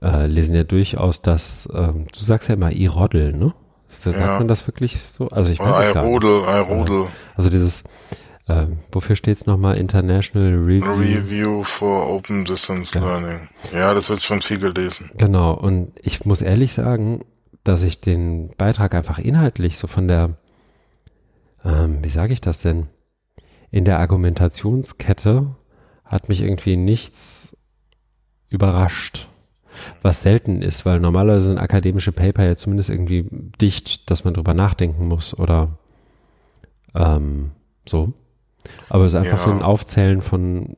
äh, 0.00 0.26
lesen 0.26 0.54
ja 0.54 0.64
durchaus 0.64 1.22
das, 1.22 1.68
ähm, 1.74 2.06
du 2.12 2.20
sagst 2.20 2.48
ja 2.48 2.54
immer 2.54 2.72
E-Roddel, 2.72 3.32
ne? 3.32 3.52
Sagt 3.88 4.18
ja. 4.18 4.38
man 4.38 4.48
das 4.48 4.66
wirklich 4.66 5.00
so? 5.00 5.28
Also 5.28 5.50
ich 5.50 5.58
weiß 5.58 5.94
nicht. 5.94 5.96
Rodel, 5.96 6.40
Rodel. 6.40 7.06
Also 7.36 7.48
dieses, 7.48 7.84
äh, 8.46 8.66
wofür 8.92 9.16
steht 9.16 9.38
es 9.38 9.46
nochmal? 9.46 9.78
International 9.78 10.54
Review. 10.54 10.92
Review 10.92 11.62
for 11.62 12.08
Open 12.10 12.44
Distance 12.44 12.98
ja. 12.98 13.04
Learning. 13.04 13.48
Ja, 13.72 13.94
das 13.94 14.10
wird 14.10 14.22
schon 14.22 14.42
viel 14.42 14.58
gelesen. 14.58 15.10
Genau, 15.16 15.54
und 15.54 15.92
ich 16.02 16.26
muss 16.26 16.42
ehrlich 16.42 16.74
sagen, 16.74 17.24
dass 17.64 17.82
ich 17.82 18.00
den 18.00 18.50
Beitrag 18.56 18.94
einfach 18.94 19.18
inhaltlich 19.18 19.78
so 19.78 19.86
von 19.86 20.06
der, 20.06 20.36
ähm, 21.64 21.98
wie 22.02 22.10
sage 22.10 22.34
ich 22.34 22.42
das 22.42 22.60
denn? 22.60 22.88
In 23.70 23.84
der 23.84 23.98
Argumentationskette 23.98 25.46
hat 26.04 26.28
mich 26.28 26.40
irgendwie 26.40 26.76
nichts 26.76 27.56
überrascht. 28.48 29.28
Was 30.02 30.22
selten 30.22 30.62
ist, 30.62 30.86
weil 30.86 30.98
normalerweise 30.98 31.48
sind 31.48 31.58
akademische 31.58 32.12
Paper 32.12 32.44
ja 32.44 32.56
zumindest 32.56 32.88
irgendwie 32.88 33.28
dicht, 33.60 34.10
dass 34.10 34.24
man 34.24 34.34
drüber 34.34 34.54
nachdenken 34.54 35.06
muss 35.06 35.38
oder 35.38 35.78
ähm, 36.94 37.52
so. 37.86 38.12
Aber 38.88 39.04
es 39.04 39.12
ist 39.12 39.18
einfach 39.18 39.38
ja. 39.38 39.44
so 39.44 39.50
ein 39.50 39.62
Aufzählen 39.62 40.20
von 40.20 40.74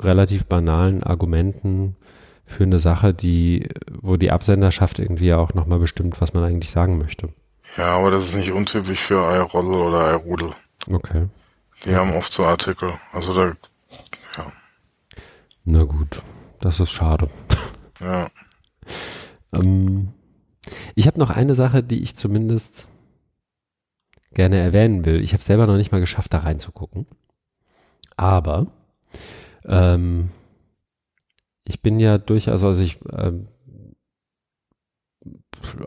relativ 0.00 0.46
banalen 0.46 1.02
Argumenten 1.02 1.96
für 2.44 2.64
eine 2.64 2.78
Sache, 2.78 3.14
die, 3.14 3.68
wo 4.00 4.16
die 4.16 4.30
Absenderschaft 4.30 4.98
irgendwie 4.98 5.32
auch 5.34 5.54
nochmal 5.54 5.78
bestimmt, 5.78 6.20
was 6.20 6.34
man 6.34 6.44
eigentlich 6.44 6.70
sagen 6.70 6.98
möchte. 6.98 7.28
Ja, 7.76 7.96
aber 7.96 8.10
das 8.10 8.24
ist 8.24 8.36
nicht 8.36 8.52
untypisch 8.52 9.00
für 9.00 9.14
iRoddle 9.14 9.78
oder 9.78 10.12
iRudel. 10.12 10.50
Okay. 10.90 11.26
Die 11.84 11.94
haben 11.94 12.14
oft 12.14 12.32
so 12.32 12.44
Artikel. 12.44 12.92
Also 13.12 13.34
da, 13.34 13.56
ja. 14.36 14.52
Na 15.64 15.84
gut, 15.84 16.22
das 16.60 16.80
ist 16.80 16.90
schade. 16.90 17.28
Ja. 18.00 18.28
ähm, 19.52 20.12
ich 20.94 21.06
habe 21.06 21.18
noch 21.18 21.30
eine 21.30 21.54
Sache, 21.54 21.82
die 21.82 22.02
ich 22.02 22.16
zumindest 22.16 22.88
gerne 24.32 24.58
erwähnen 24.58 25.04
will. 25.04 25.22
Ich 25.22 25.32
habe 25.32 25.42
selber 25.42 25.66
noch 25.66 25.76
nicht 25.76 25.92
mal 25.92 26.00
geschafft, 26.00 26.34
da 26.34 26.38
reinzugucken. 26.38 27.06
Aber 28.16 28.66
ähm, 29.64 30.30
ich 31.64 31.80
bin 31.80 31.98
ja 32.00 32.18
durchaus, 32.18 32.62
also 32.62 32.82
ich 32.82 32.98
ähm, 33.12 33.48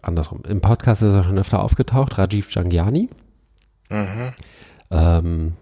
andersrum. 0.02 0.44
Im 0.48 0.62
Podcast 0.62 1.02
ist 1.04 1.14
er 1.14 1.24
schon 1.24 1.38
öfter 1.38 1.62
aufgetaucht, 1.62 2.18
Rajiv 2.18 2.52
Jangiani. 2.52 3.10
Mhm. 3.90 4.34
Ähm, 4.90 5.54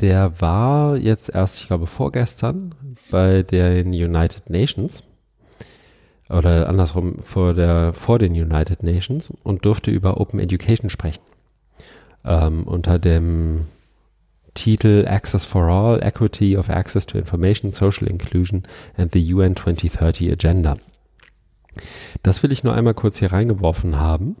der 0.00 0.40
war 0.40 0.96
jetzt 0.96 1.28
erst, 1.28 1.60
ich 1.60 1.66
glaube, 1.66 1.86
vorgestern 1.86 2.74
bei 3.10 3.42
den 3.42 3.88
United 3.88 4.50
Nations 4.50 5.04
oder 6.28 6.68
andersrum 6.68 7.22
vor, 7.22 7.54
der, 7.54 7.92
vor 7.92 8.18
den 8.18 8.32
United 8.32 8.82
Nations 8.82 9.32
und 9.42 9.64
durfte 9.64 9.90
über 9.90 10.20
Open 10.20 10.40
Education 10.40 10.90
sprechen. 10.90 11.22
Ähm, 12.24 12.64
unter 12.64 12.98
dem 12.98 13.66
Titel 14.54 15.04
Access 15.06 15.44
for 15.44 15.64
All, 15.64 16.02
Equity 16.02 16.56
of 16.56 16.70
Access 16.70 17.06
to 17.06 17.18
Information, 17.18 17.72
Social 17.72 18.08
Inclusion 18.08 18.62
and 18.96 19.12
the 19.12 19.34
UN 19.34 19.56
2030 19.56 20.32
Agenda. 20.32 20.76
Das 22.22 22.42
will 22.42 22.52
ich 22.52 22.64
nur 22.64 22.74
einmal 22.74 22.94
kurz 22.94 23.18
hier 23.18 23.32
reingeworfen 23.32 23.98
haben, 23.98 24.36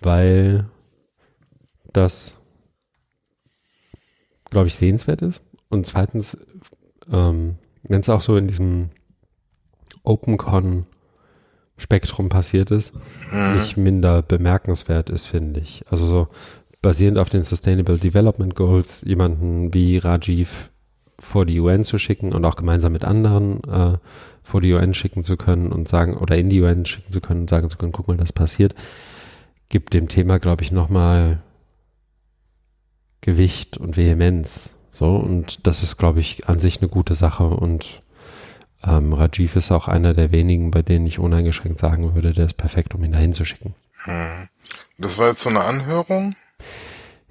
weil 0.00 0.66
das 1.92 2.36
glaube 4.54 4.68
ich, 4.68 4.76
sehenswert 4.76 5.20
ist. 5.20 5.42
Und 5.68 5.86
zweitens, 5.86 6.38
ähm, 7.12 7.56
wenn 7.82 8.00
es 8.00 8.08
auch 8.08 8.22
so 8.22 8.38
in 8.38 8.48
diesem 8.48 8.88
OpenCon-Spektrum 10.04 12.30
passiert 12.30 12.70
ist, 12.70 12.94
mhm. 13.30 13.58
nicht 13.58 13.76
minder 13.76 14.22
bemerkenswert 14.22 15.10
ist, 15.10 15.26
finde 15.26 15.60
ich. 15.60 15.84
Also 15.90 16.06
so 16.06 16.28
basierend 16.80 17.18
auf 17.18 17.28
den 17.28 17.42
Sustainable 17.42 17.98
Development 17.98 18.54
Goals 18.54 19.02
jemanden 19.02 19.74
wie 19.74 19.98
Rajiv 19.98 20.70
vor 21.18 21.44
die 21.46 21.58
UN 21.60 21.84
zu 21.84 21.98
schicken 21.98 22.32
und 22.32 22.44
auch 22.44 22.56
gemeinsam 22.56 22.92
mit 22.92 23.04
anderen 23.04 23.62
äh, 23.64 23.98
vor 24.42 24.60
die 24.60 24.72
UN 24.72 24.94
schicken 24.94 25.22
zu 25.22 25.36
können 25.36 25.70
und 25.72 25.86
sagen, 25.88 26.16
oder 26.16 26.36
in 26.36 26.50
die 26.50 26.60
UN 26.60 26.84
schicken 26.84 27.12
zu 27.12 27.20
können 27.20 27.42
und 27.42 27.50
sagen 27.50 27.70
zu 27.70 27.78
können, 27.78 27.92
guck 27.92 28.08
mal, 28.08 28.16
das 28.16 28.32
passiert, 28.32 28.74
gibt 29.68 29.94
dem 29.94 30.08
Thema, 30.08 30.38
glaube 30.38 30.62
ich, 30.62 30.72
nochmal 30.72 31.43
Gewicht 33.24 33.78
und 33.78 33.96
Vehemenz. 33.96 34.74
So, 34.92 35.16
und 35.16 35.66
das 35.66 35.82
ist, 35.82 35.96
glaube 35.96 36.20
ich, 36.20 36.46
an 36.46 36.58
sich 36.58 36.80
eine 36.80 36.90
gute 36.90 37.14
Sache. 37.14 37.44
Und 37.44 38.02
ähm, 38.84 39.14
Rajiv 39.14 39.56
ist 39.56 39.72
auch 39.72 39.88
einer 39.88 40.12
der 40.12 40.30
wenigen, 40.30 40.70
bei 40.70 40.82
denen 40.82 41.06
ich 41.06 41.18
uneingeschränkt 41.18 41.78
sagen 41.78 42.14
würde, 42.14 42.32
der 42.32 42.46
ist 42.46 42.58
perfekt, 42.58 42.94
um 42.94 43.02
ihn 43.02 43.12
dahin 43.12 43.32
zu 43.32 43.46
schicken. 43.46 43.74
Hm. 44.04 44.48
Das 44.98 45.18
war 45.18 45.28
jetzt 45.28 45.40
so 45.40 45.48
eine 45.48 45.64
Anhörung? 45.64 46.36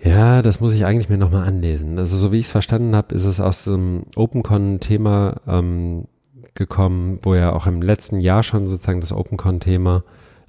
Ja, 0.03 0.41
das 0.41 0.59
muss 0.59 0.73
ich 0.73 0.83
eigentlich 0.83 1.09
mir 1.09 1.19
nochmal 1.19 1.47
anlesen. 1.47 1.97
Also 1.99 2.17
so 2.17 2.31
wie 2.31 2.39
ich 2.39 2.47
es 2.47 2.51
verstanden 2.51 2.95
habe, 2.95 3.13
ist 3.13 3.23
es 3.23 3.39
aus 3.39 3.63
dem 3.63 4.03
OpenCon-Thema 4.15 5.41
ähm, 5.47 6.07
gekommen, 6.55 7.19
wo 7.21 7.35
ja 7.35 7.53
auch 7.53 7.67
im 7.67 7.83
letzten 7.83 8.19
Jahr 8.19 8.41
schon 8.41 8.67
sozusagen 8.67 8.99
das 8.99 9.13
OpenCon-Thema 9.13 10.03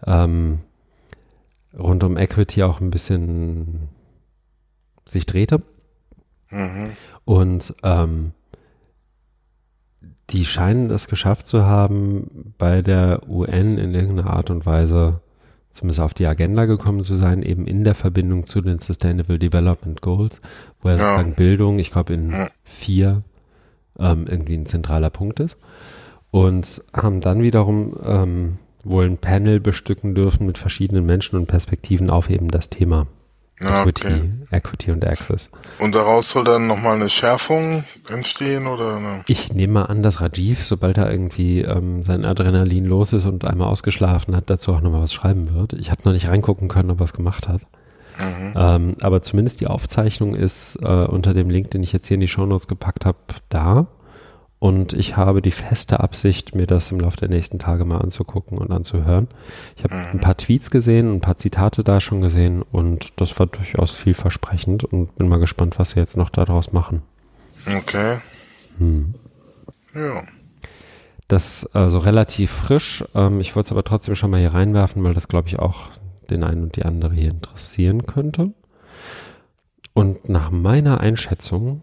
ähm, 0.06 0.60
rund 1.78 2.02
um 2.02 2.16
Equity 2.16 2.62
auch 2.62 2.80
ein 2.80 2.90
bisschen 2.90 3.88
sich 5.05 5.26
drehte. 5.26 5.62
Mhm. 6.51 6.90
Und 7.24 7.74
ähm, 7.82 8.32
die 10.31 10.44
scheinen 10.44 10.90
es 10.90 11.09
geschafft 11.09 11.47
zu 11.47 11.64
haben, 11.64 12.55
bei 12.59 12.82
der 12.82 13.28
UN 13.28 13.78
in 13.78 13.94
irgendeiner 13.94 14.31
Art 14.31 14.51
und 14.51 14.66
Weise 14.66 15.20
zumindest 15.70 16.01
auf 16.01 16.14
die 16.14 16.26
Agenda 16.26 16.66
gekommen 16.66 17.02
zu 17.02 17.16
sein, 17.16 17.43
eben 17.43 17.66
in 17.66 17.85
der 17.85 17.94
Verbindung 17.94 18.47
zu 18.47 18.60
den 18.60 18.78
Sustainable 18.78 19.39
Development 19.39 20.01
Goals, 20.01 20.40
wo 20.81 20.89
ja 20.89 20.98
sozusagen 20.98 21.35
Bildung, 21.35 21.78
ich 21.78 21.90
glaube 21.90 22.14
in 22.14 22.32
vier, 22.62 23.22
ähm, 23.98 24.26
irgendwie 24.28 24.55
ein 24.55 24.66
zentraler 24.66 25.10
Punkt 25.10 25.40
ist. 25.40 25.59
Und 26.31 26.82
haben 26.94 27.20
dann 27.20 27.43
wiederum 27.43 27.97
ähm, 28.05 28.59
wohl 28.85 29.05
ein 29.05 29.18
Panel 29.18 29.60
bestücken 29.60 30.14
dürfen 30.14 30.47
mit 30.47 30.59
verschiedenen 30.59 31.06
Menschen 31.06 31.36
und 31.36 31.47
Perspektiven 31.47 32.10
auf 32.10 32.31
eben 32.31 32.48
das 32.48 32.70
Thema 32.70 33.06
Equity, 33.60 34.06
okay. 34.06 34.31
Equity 34.51 34.90
und 34.90 35.05
Access. 35.06 35.48
Und 35.78 35.94
daraus 35.94 36.31
soll 36.31 36.44
dann 36.44 36.66
nochmal 36.66 36.97
eine 36.97 37.09
Schärfung 37.09 37.85
entstehen 38.09 38.66
oder? 38.66 38.98
Ne? 38.98 39.20
Ich 39.28 39.52
nehme 39.52 39.74
mal 39.74 39.85
an, 39.85 40.02
dass 40.02 40.20
Rajiv, 40.20 40.64
sobald 40.64 40.98
er 40.98 41.10
irgendwie 41.10 41.60
ähm, 41.60 42.02
sein 42.02 42.24
Adrenalin 42.24 42.85
los 42.85 43.12
ist 43.12 43.26
und 43.26 43.44
einmal 43.44 43.68
ausgeschlafen 43.68 44.35
hat, 44.35 44.51
dazu 44.51 44.72
auch 44.72 44.81
nochmal 44.81 45.02
was 45.02 45.12
schreiben 45.12 45.55
wird. 45.55 45.72
Ich 45.74 45.90
habe 45.93 46.02
noch 46.05 46.12
nicht 46.12 46.28
reingucken 46.28 46.68
können, 46.68 46.90
ob 46.90 47.01
er 47.01 47.05
es 47.05 47.12
gemacht 47.12 47.48
hat. 47.48 47.62
Mhm. 48.18 48.52
Ähm, 48.56 48.97
aber 49.01 49.22
zumindest 49.22 49.60
die 49.60 49.66
Aufzeichnung 49.66 50.35
ist 50.35 50.76
äh, 50.82 50.86
unter 50.86 51.32
dem 51.35 51.51
Link, 51.51 51.70
den 51.70 51.82
ich 51.82 51.93
jetzt 51.93 52.09
hier 52.09 52.16
in 52.16 52.20
die 52.20 52.28
Shownotes 52.28 52.66
gepackt 52.66 53.05
habe, 53.06 53.18
da. 53.48 53.86
Und 54.65 54.95
ich 54.95 55.19
habe 55.19 55.43
die 55.43 55.51
feste 55.51 56.01
Absicht, 56.01 56.55
mir 56.55 56.66
das 56.66 56.91
im 56.91 56.99
Laufe 56.99 57.19
der 57.19 57.28
nächsten 57.28 57.59
Tage 57.59 57.85
mal 57.85 57.99
anzugucken 57.99 58.57
und 58.57 58.70
anzuhören. 58.70 59.28
Ich 59.77 59.85
habe 59.85 59.95
ein 59.95 60.20
paar 60.20 60.39
Tweets 60.39 60.70
gesehen, 60.70 61.12
ein 61.12 61.20
paar 61.20 61.36
Zitate 61.36 61.85
da 61.85 62.01
schon 62.01 62.23
gesehen 62.23 62.62
und 62.62 63.20
das 63.20 63.39
war 63.39 63.45
durchaus 63.45 63.95
vielversprechend 63.95 64.82
und 64.85 65.16
bin 65.16 65.28
mal 65.28 65.39
gespannt, 65.39 65.78
was 65.78 65.91
sie 65.91 66.01
jetzt 66.01 66.16
noch 66.16 66.31
daraus 66.31 66.73
machen. 66.73 67.03
Okay. 67.77 68.20
Hm. 68.78 69.16
Ja. 69.95 70.23
Das 71.28 71.69
also 71.74 71.99
relativ 71.99 72.51
frisch. 72.51 73.05
Ähm, 73.15 73.41
ich 73.41 73.55
wollte 73.55 73.66
es 73.66 73.73
aber 73.73 73.85
trotzdem 73.85 74.15
schon 74.15 74.31
mal 74.31 74.41
hier 74.41 74.55
reinwerfen, 74.55 75.05
weil 75.05 75.12
das 75.12 75.28
glaube 75.28 75.49
ich 75.49 75.59
auch 75.59 75.91
den 76.31 76.43
einen 76.43 76.62
und 76.62 76.77
die 76.77 76.86
andere 76.86 77.12
hier 77.12 77.32
interessieren 77.32 78.07
könnte. 78.07 78.55
Und 79.93 80.31
nach 80.31 80.51
meiner 80.51 81.01
Einschätzung 81.01 81.82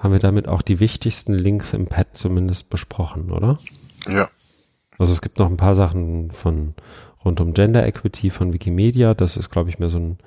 haben 0.00 0.12
wir 0.12 0.18
damit 0.18 0.48
auch 0.48 0.62
die 0.62 0.80
wichtigsten 0.80 1.34
Links 1.34 1.74
im 1.74 1.84
Pad 1.84 2.16
zumindest 2.16 2.70
besprochen, 2.70 3.30
oder? 3.30 3.58
Ja. 4.08 4.28
Also 4.98 5.12
es 5.12 5.20
gibt 5.20 5.38
noch 5.38 5.46
ein 5.46 5.58
paar 5.58 5.74
Sachen 5.74 6.30
von 6.30 6.74
rund 7.22 7.40
um 7.40 7.52
Gender 7.52 7.86
Equity 7.86 8.30
von 8.30 8.54
Wikimedia. 8.54 9.12
Das 9.12 9.36
ist, 9.36 9.50
glaube 9.50 9.68
ich, 9.68 9.78
mehr 9.78 9.90
so 9.90 9.98
ein, 9.98 10.18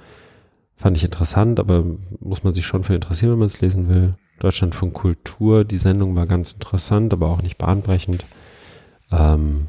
fand 0.75 0.95
ich 0.95 1.03
interessant, 1.03 1.59
aber 1.59 1.83
muss 2.19 2.43
man 2.43 2.53
sich 2.53 2.65
schon 2.65 2.83
für 2.83 2.93
interessieren, 2.93 3.31
wenn 3.31 3.39
man 3.39 3.47
es 3.47 3.61
lesen 3.61 3.89
will. 3.89 4.13
Deutschland 4.39 4.75
von 4.75 4.93
Kultur, 4.93 5.65
die 5.65 5.79
Sendung 5.79 6.15
war 6.15 6.27
ganz 6.27 6.51
interessant, 6.51 7.11
aber 7.11 7.29
auch 7.29 7.41
nicht 7.41 7.57
bahnbrechend. 7.57 8.25
Ähm, 9.11 9.67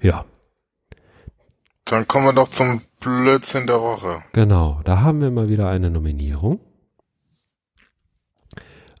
ja. 0.00 0.24
Dann 1.84 2.08
kommen 2.08 2.26
wir 2.26 2.32
doch 2.32 2.50
zum 2.50 2.82
Blödsinn 3.00 3.68
der 3.68 3.80
Woche. 3.80 4.22
Genau, 4.32 4.80
da 4.84 5.02
haben 5.02 5.20
wir 5.20 5.30
mal 5.30 5.48
wieder 5.48 5.68
eine 5.68 5.90
Nominierung. 5.90 6.58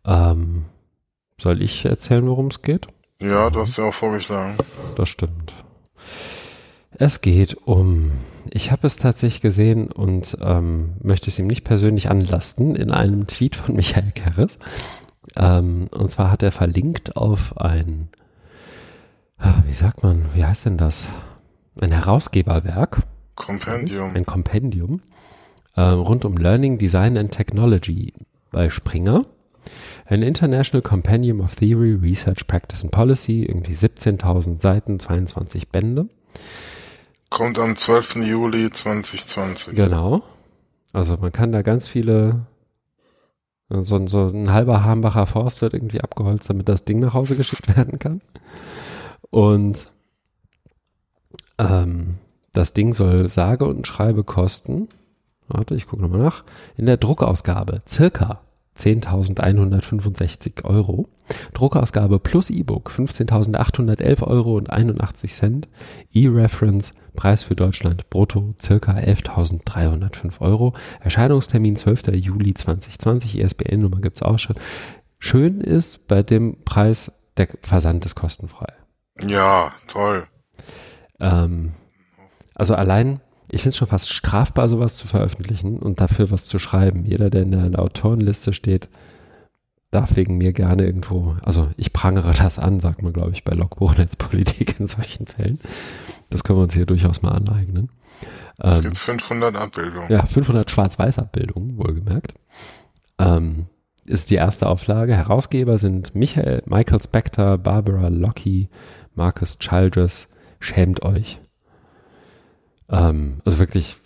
Ähm, 0.04 0.64
soll 1.40 1.62
ich 1.62 1.84
erzählen, 1.84 2.26
worum 2.26 2.48
es 2.48 2.62
geht? 2.62 2.86
Ja, 3.20 3.50
du 3.50 3.60
hast 3.60 3.76
ja 3.76 3.84
auch 3.84 3.94
vorgeschlagen. 3.94 4.56
Das 4.96 5.08
stimmt. 5.08 5.52
Es 6.92 7.20
geht 7.20 7.56
um, 7.66 8.12
ich 8.50 8.70
habe 8.70 8.86
es 8.86 8.96
tatsächlich 8.96 9.40
gesehen 9.40 9.90
und 9.90 10.36
ähm, 10.40 10.94
möchte 11.02 11.30
es 11.30 11.38
ihm 11.38 11.46
nicht 11.46 11.64
persönlich 11.64 12.10
anlasten, 12.10 12.74
in 12.76 12.90
einem 12.90 13.26
Tweet 13.26 13.56
von 13.56 13.74
Michael 13.76 14.12
Kerres. 14.12 14.58
Ähm, 15.36 15.88
und 15.92 16.10
zwar 16.10 16.30
hat 16.30 16.42
er 16.42 16.52
verlinkt 16.52 17.16
auf 17.16 17.56
ein, 17.58 18.08
ah, 19.38 19.62
wie 19.66 19.72
sagt 19.72 20.02
man, 20.02 20.26
wie 20.34 20.44
heißt 20.44 20.66
denn 20.66 20.78
das? 20.78 21.06
Ein 21.80 21.92
Herausgeberwerk. 21.92 23.02
Kompendium. 23.34 24.14
Ein 24.14 24.26
Kompendium 24.26 25.02
äh, 25.76 25.82
rund 25.82 26.24
um 26.24 26.36
Learning, 26.36 26.78
Design 26.78 27.16
and 27.16 27.30
Technology 27.30 28.12
bei 28.50 28.68
Springer. 28.68 29.24
Ein 30.06 30.22
International 30.22 30.82
Compendium 30.82 31.40
of 31.40 31.54
Theory, 31.54 31.94
Research, 31.94 32.46
Practice 32.46 32.82
and 32.82 32.92
Policy, 32.92 33.44
irgendwie 33.44 33.74
17.000 33.74 34.60
Seiten, 34.60 34.98
22 34.98 35.68
Bände. 35.68 36.08
Kommt 37.30 37.58
am 37.58 37.76
12. 37.76 38.16
Juli 38.16 38.70
2020. 38.70 39.76
Genau. 39.76 40.22
Also 40.92 41.16
man 41.16 41.30
kann 41.30 41.52
da 41.52 41.62
ganz 41.62 41.86
viele, 41.86 42.46
so, 43.68 44.04
so 44.06 44.28
ein 44.28 44.52
halber 44.52 44.84
Hambacher 44.84 45.26
Forst 45.26 45.62
wird 45.62 45.74
irgendwie 45.74 46.00
abgeholzt, 46.00 46.50
damit 46.50 46.68
das 46.68 46.84
Ding 46.84 46.98
nach 46.98 47.14
Hause 47.14 47.36
geschickt 47.36 47.76
werden 47.76 48.00
kann. 48.00 48.20
Und 49.30 49.86
ähm, 51.58 52.16
das 52.52 52.72
Ding 52.72 52.92
soll 52.92 53.28
sage 53.28 53.64
und 53.64 53.86
schreibe 53.86 54.24
kosten, 54.24 54.88
warte, 55.46 55.76
ich 55.76 55.86
gucke 55.86 56.02
nochmal 56.02 56.20
nach, 56.20 56.42
in 56.76 56.86
der 56.86 56.96
Druckausgabe 56.96 57.82
circa 57.88 58.40
10.165 58.80 60.64
Euro. 60.64 61.08
Druckausgabe 61.54 62.18
plus 62.18 62.50
E-Book 62.50 62.90
15.811 62.90 64.22
Euro 64.22 64.56
und 64.56 64.70
81 64.70 65.32
Cent. 65.32 65.68
E-Reference 66.12 66.94
Preis 67.14 67.42
für 67.42 67.54
Deutschland 67.54 68.08
brutto 68.08 68.54
circa 68.60 68.92
11.305 68.92 70.40
Euro. 70.40 70.74
Erscheinungstermin 71.00 71.76
12. 71.76 72.08
Juli 72.14 72.54
2020. 72.54 73.38
ISBN-Nummer 73.38 74.00
gibt's 74.00 74.22
auch 74.22 74.38
schon. 74.38 74.56
Schön 75.18 75.60
ist 75.60 76.06
bei 76.08 76.22
dem 76.22 76.64
Preis, 76.64 77.12
der 77.36 77.48
Versand 77.62 78.04
ist 78.06 78.14
kostenfrei. 78.14 78.72
Ja, 79.20 79.72
toll. 79.86 80.26
Ähm, 81.20 81.74
also 82.54 82.74
allein 82.74 83.20
ich 83.50 83.62
finde 83.62 83.70
es 83.70 83.76
schon 83.76 83.88
fast 83.88 84.10
strafbar, 84.10 84.68
sowas 84.68 84.96
zu 84.96 85.06
veröffentlichen 85.06 85.78
und 85.78 86.00
dafür 86.00 86.30
was 86.30 86.46
zu 86.46 86.58
schreiben. 86.58 87.04
Jeder, 87.04 87.30
der 87.30 87.42
in 87.42 87.52
der, 87.52 87.64
in 87.64 87.72
der 87.72 87.82
Autorenliste 87.82 88.52
steht, 88.52 88.88
darf 89.90 90.16
wegen 90.16 90.38
mir 90.38 90.52
gerne 90.52 90.84
irgendwo, 90.84 91.36
also 91.42 91.68
ich 91.76 91.92
prangere 91.92 92.32
das 92.32 92.58
an, 92.58 92.80
sagt 92.80 93.02
man, 93.02 93.12
glaube 93.12 93.32
ich, 93.32 93.44
bei 93.44 93.54
Logbuchnetzpolitik 93.54 94.78
in 94.78 94.86
solchen 94.86 95.26
Fällen. 95.26 95.58
Das 96.30 96.44
können 96.44 96.58
wir 96.58 96.62
uns 96.62 96.74
hier 96.74 96.86
durchaus 96.86 97.22
mal 97.22 97.32
aneignen. 97.32 97.90
Es 98.58 98.78
ähm, 98.78 98.84
gibt 98.84 98.98
500 98.98 99.56
Abbildungen. 99.56 100.08
Ja, 100.10 100.26
500 100.26 100.70
Schwarz-Weiß-Abbildungen, 100.70 101.76
wohlgemerkt. 101.76 102.34
Ähm, 103.18 103.66
ist 104.04 104.30
die 104.30 104.36
erste 104.36 104.68
Auflage. 104.68 105.14
Herausgeber 105.14 105.78
sind 105.78 106.14
Michael, 106.14 106.62
Michael 106.66 107.02
Spector, 107.02 107.58
Barbara 107.58 108.08
Lockie, 108.08 108.68
Marcus 109.14 109.58
Childress. 109.58 110.28
Schämt 110.60 111.02
euch. 111.02 111.40
Ähm, 112.90 113.40
also 113.44 113.58
wirklich, 113.58 113.96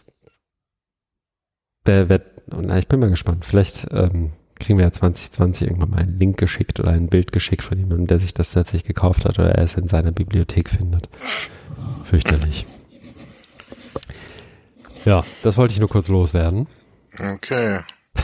wer, 1.85 2.09
wer, 2.09 2.23
na, 2.47 2.79
ich 2.79 2.89
bin 2.89 3.01
mal 3.01 3.11
gespannt. 3.11 3.45
Vielleicht 3.45 3.89
ähm, 3.93 4.33
kriegen 4.57 4.79
wir 4.79 4.85
ja 4.85 4.93
2020 4.93 5.69
irgendwann 5.69 5.91
mal 5.91 5.99
einen 5.99 6.19
Link 6.19 6.39
geschickt 6.39 6.81
oder 6.81 6.91
ein 6.91 7.09
Bild 7.09 7.33
geschickt 7.33 7.63
von 7.63 7.79
jemandem, 7.79 8.07
der 8.07 8.21
sich 8.21 8.35
das 8.35 8.53
tatsächlich 8.53 8.85
gekauft 8.85 9.25
hat 9.25 9.39
oder 9.39 9.55
er 9.55 9.65
es 9.65 9.77
in 9.77 9.89
seiner 9.89 10.13
Bibliothek 10.13 10.69
findet. 10.69 11.09
Fürchterlich. 12.05 12.67
Ja, 15.05 15.23
das 15.43 15.57
wollte 15.57 15.75
ich 15.75 15.81
nur 15.81 15.89
kurz 15.89 16.09
loswerden. 16.09 16.67
Okay. 17.19 17.81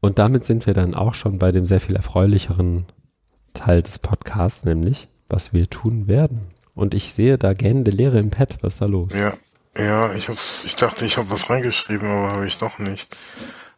Und 0.00 0.18
damit 0.18 0.44
sind 0.44 0.66
wir 0.66 0.74
dann 0.74 0.94
auch 0.94 1.14
schon 1.14 1.38
bei 1.38 1.52
dem 1.52 1.66
sehr 1.66 1.80
viel 1.80 1.96
erfreulicheren 1.96 2.86
Teil 3.54 3.82
des 3.82 3.98
Podcasts, 3.98 4.64
nämlich 4.64 5.08
was 5.28 5.52
wir 5.52 5.68
tun 5.68 6.06
werden. 6.06 6.40
Und 6.76 6.94
ich 6.94 7.12
sehe 7.14 7.38
da 7.38 7.54
gähnende 7.54 7.90
Leere 7.90 8.18
im 8.18 8.30
Pad. 8.30 8.58
Was 8.60 8.74
ist 8.74 8.82
da 8.82 8.84
los? 8.84 9.14
Ja, 9.14 9.32
ja, 9.76 10.14
ich 10.14 10.28
hab's, 10.28 10.62
ich 10.64 10.76
dachte, 10.76 11.06
ich 11.06 11.16
habe 11.16 11.30
was 11.30 11.50
reingeschrieben, 11.50 12.08
aber 12.08 12.32
habe 12.32 12.46
ich 12.46 12.58
doch 12.58 12.78
nicht. 12.78 13.16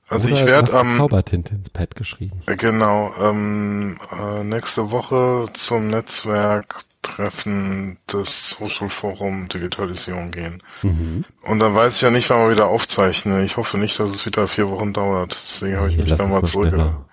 Also 0.08 0.28
Oder 0.28 0.36
ich 0.36 0.44
werde 0.46 0.74
am 0.74 0.88
ähm, 0.88 0.96
Zaubertinte 0.96 1.54
ins 1.54 1.70
Pad 1.70 1.94
geschrieben. 1.94 2.42
Genau, 2.46 3.12
ähm, 3.22 3.96
äh, 4.12 4.42
nächste 4.42 4.90
Woche 4.90 5.44
zum 5.52 5.86
Netzwerktreffen 5.88 7.98
des 8.12 8.56
Hochschulforum 8.58 9.48
Digitalisierung 9.48 10.32
gehen. 10.32 10.60
Mhm. 10.82 11.24
Und 11.42 11.60
dann 11.60 11.76
weiß 11.76 11.94
ich 11.96 12.02
ja 12.02 12.10
nicht, 12.10 12.28
wann 12.30 12.46
wir 12.46 12.50
wieder 12.50 12.66
aufzeichnen. 12.66 13.44
Ich 13.44 13.56
hoffe 13.56 13.78
nicht, 13.78 14.00
dass 14.00 14.10
es 14.10 14.26
wieder 14.26 14.48
vier 14.48 14.68
Wochen 14.70 14.92
dauert. 14.92 15.36
Deswegen 15.36 15.76
habe 15.76 15.90
ich 15.90 15.98
mich 15.98 16.16
dann 16.16 16.30
mal 16.30 16.42
zurückgehalten. 16.42 17.04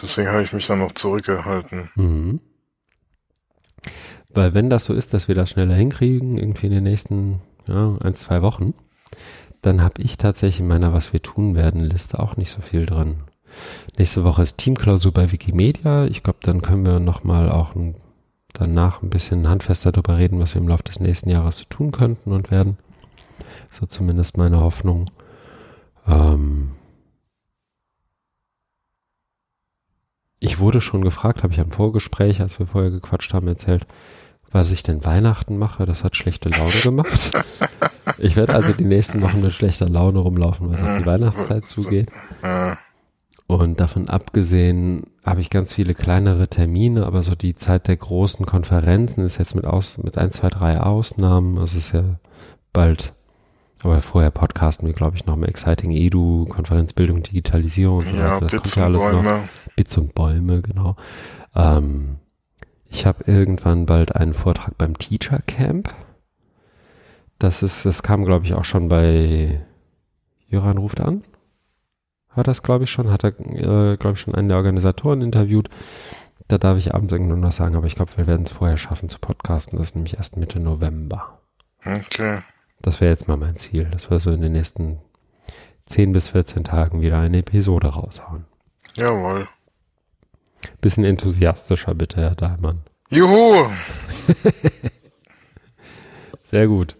Deswegen 0.00 0.28
habe 0.28 0.44
ich 0.44 0.52
mich 0.52 0.68
dann 0.68 0.78
noch 0.78 0.92
zurückgehalten. 0.92 1.90
Mhm. 1.96 2.40
Weil 4.34 4.52
wenn 4.54 4.68
das 4.68 4.84
so 4.84 4.94
ist, 4.94 5.14
dass 5.14 5.28
wir 5.28 5.34
das 5.34 5.50
schneller 5.50 5.74
hinkriegen, 5.74 6.36
irgendwie 6.36 6.66
in 6.66 6.72
den 6.72 6.84
nächsten 6.84 7.40
ja, 7.68 7.96
ein, 8.02 8.14
zwei 8.14 8.42
Wochen, 8.42 8.74
dann 9.62 9.80
habe 9.80 10.02
ich 10.02 10.18
tatsächlich 10.18 10.60
in 10.60 10.68
meiner 10.68 10.92
Was 10.92 11.12
wir 11.12 11.22
tun 11.22 11.54
werden 11.54 11.84
Liste 11.84 12.18
auch 12.18 12.36
nicht 12.36 12.50
so 12.50 12.60
viel 12.60 12.84
drin. 12.84 13.20
Nächste 13.96 14.24
Woche 14.24 14.42
ist 14.42 14.58
Teamklausur 14.58 15.12
bei 15.12 15.30
Wikimedia. 15.30 16.06
Ich 16.06 16.22
glaube, 16.22 16.40
dann 16.42 16.60
können 16.60 16.84
wir 16.84 16.98
nochmal 16.98 17.50
auch 17.50 17.74
ein, 17.74 17.94
danach 18.52 19.02
ein 19.02 19.10
bisschen 19.10 19.48
handfester 19.48 19.92
darüber 19.92 20.18
reden, 20.18 20.40
was 20.40 20.54
wir 20.54 20.60
im 20.60 20.68
Laufe 20.68 20.82
des 20.82 21.00
nächsten 21.00 21.30
Jahres 21.30 21.58
so 21.58 21.64
tun 21.68 21.92
könnten 21.92 22.32
und 22.32 22.50
werden. 22.50 22.76
So 23.70 23.86
zumindest 23.86 24.36
meine 24.36 24.60
Hoffnung. 24.60 25.10
Ähm 26.06 26.72
ich 30.40 30.58
wurde 30.58 30.80
schon 30.80 31.02
gefragt, 31.02 31.42
habe 31.42 31.52
ich 31.52 31.60
am 31.60 31.70
Vorgespräch, 31.70 32.40
als 32.40 32.58
wir 32.58 32.66
vorher 32.66 32.90
gequatscht 32.90 33.32
haben, 33.32 33.48
erzählt, 33.48 33.86
was 34.54 34.70
ich 34.70 34.84
denn 34.84 35.04
Weihnachten 35.04 35.58
mache. 35.58 35.84
Das 35.84 36.04
hat 36.04 36.16
schlechte 36.16 36.48
Laune 36.48 36.80
gemacht. 36.82 37.30
Ich 38.18 38.36
werde 38.36 38.54
also 38.54 38.72
die 38.72 38.84
nächsten 38.84 39.22
Wochen 39.22 39.40
mit 39.40 39.52
schlechter 39.52 39.88
Laune 39.88 40.20
rumlaufen, 40.20 40.70
was 40.70 40.82
auf 40.82 40.98
die 40.98 41.06
Weihnachtszeit 41.06 41.64
zugeht. 41.64 42.10
Und 43.46 43.80
davon 43.80 44.08
abgesehen 44.08 45.04
habe 45.24 45.40
ich 45.40 45.50
ganz 45.50 45.72
viele 45.72 45.94
kleinere 45.94 46.46
Termine, 46.46 47.06
aber 47.06 47.22
so 47.22 47.34
die 47.34 47.54
Zeit 47.54 47.88
der 47.88 47.96
großen 47.96 48.46
Konferenzen 48.46 49.24
ist 49.24 49.38
jetzt 49.38 49.56
mit 49.56 49.64
aus, 49.64 49.98
mit 49.98 50.16
ein, 50.16 50.30
zwei, 50.30 50.48
drei 50.48 50.80
Ausnahmen. 50.80 51.56
Es 51.58 51.74
ist 51.74 51.92
ja 51.92 52.04
bald, 52.72 53.14
aber 53.82 54.00
vorher 54.00 54.30
podcasten 54.30 54.86
wir, 54.86 54.94
glaube 54.94 55.16
ich, 55.16 55.26
noch 55.26 55.36
mal 55.36 55.48
Exciting 55.48 55.90
Edu, 55.90 56.44
Konferenzbildung, 56.44 57.22
Digitalisierung 57.22 57.98
und 57.98 58.08
so 58.08 58.16
ja, 58.16 58.34
weiter. 58.34 58.40
Das 58.40 58.50
Bits 58.52 58.74
kommt 58.74 58.76
ja 58.76 58.84
alles 58.84 59.00
Bäume. 59.00 59.22
noch. 59.22 59.74
Bits 59.76 59.96
und 59.98 60.14
Bäume, 60.14 60.62
genau. 60.62 60.96
Ähm, 61.56 62.18
ich 62.88 63.06
habe 63.06 63.24
irgendwann 63.26 63.86
bald 63.86 64.14
einen 64.14 64.34
Vortrag 64.34 64.76
beim 64.78 64.96
Teacher 64.98 65.40
Camp. 65.46 65.92
Das 67.38 67.62
ist, 67.62 67.84
das 67.84 68.02
kam, 68.02 68.24
glaube 68.24 68.44
ich, 68.44 68.54
auch 68.54 68.64
schon 68.64 68.88
bei 68.88 69.60
Jöran 70.48 70.78
ruft 70.78 71.00
an. 71.00 71.22
Hat 72.30 72.48
das, 72.48 72.62
glaube 72.62 72.84
ich, 72.84 72.90
schon, 72.90 73.10
hat 73.10 73.24
er, 73.24 73.38
äh, 73.40 73.96
glaube 73.96 74.14
ich, 74.14 74.20
schon 74.20 74.34
einen 74.34 74.48
der 74.48 74.56
Organisatoren 74.56 75.22
interviewt. 75.22 75.68
Da 76.48 76.58
darf 76.58 76.78
ich 76.78 76.94
abends 76.94 77.12
irgendwann 77.12 77.42
was 77.42 77.56
sagen, 77.56 77.76
aber 77.76 77.86
ich 77.86 77.94
glaube, 77.94 78.16
wir 78.16 78.26
werden 78.26 78.44
es 78.44 78.52
vorher 78.52 78.76
schaffen 78.76 79.08
zu 79.08 79.18
podcasten. 79.18 79.78
Das 79.78 79.88
ist 79.88 79.94
nämlich 79.94 80.16
erst 80.16 80.36
Mitte 80.36 80.60
November. 80.60 81.40
Okay. 81.86 82.40
Das 82.82 83.00
wäre 83.00 83.12
jetzt 83.12 83.28
mal 83.28 83.36
mein 83.36 83.56
Ziel, 83.56 83.84
dass 83.86 84.10
wir 84.10 84.18
so 84.20 84.30
in 84.30 84.42
den 84.42 84.52
nächsten 84.52 84.98
10 85.86 86.12
bis 86.12 86.28
14 86.28 86.64
Tagen 86.64 87.00
wieder 87.00 87.18
eine 87.18 87.38
Episode 87.38 87.88
raushauen. 87.88 88.44
Jawohl. 88.94 89.48
Bisschen 90.80 91.04
enthusiastischer 91.04 91.94
bitte, 91.94 92.20
Herr 92.20 92.34
Dahlmann. 92.34 92.80
Juhu! 93.10 93.66
Sehr 96.50 96.66
gut. 96.66 96.96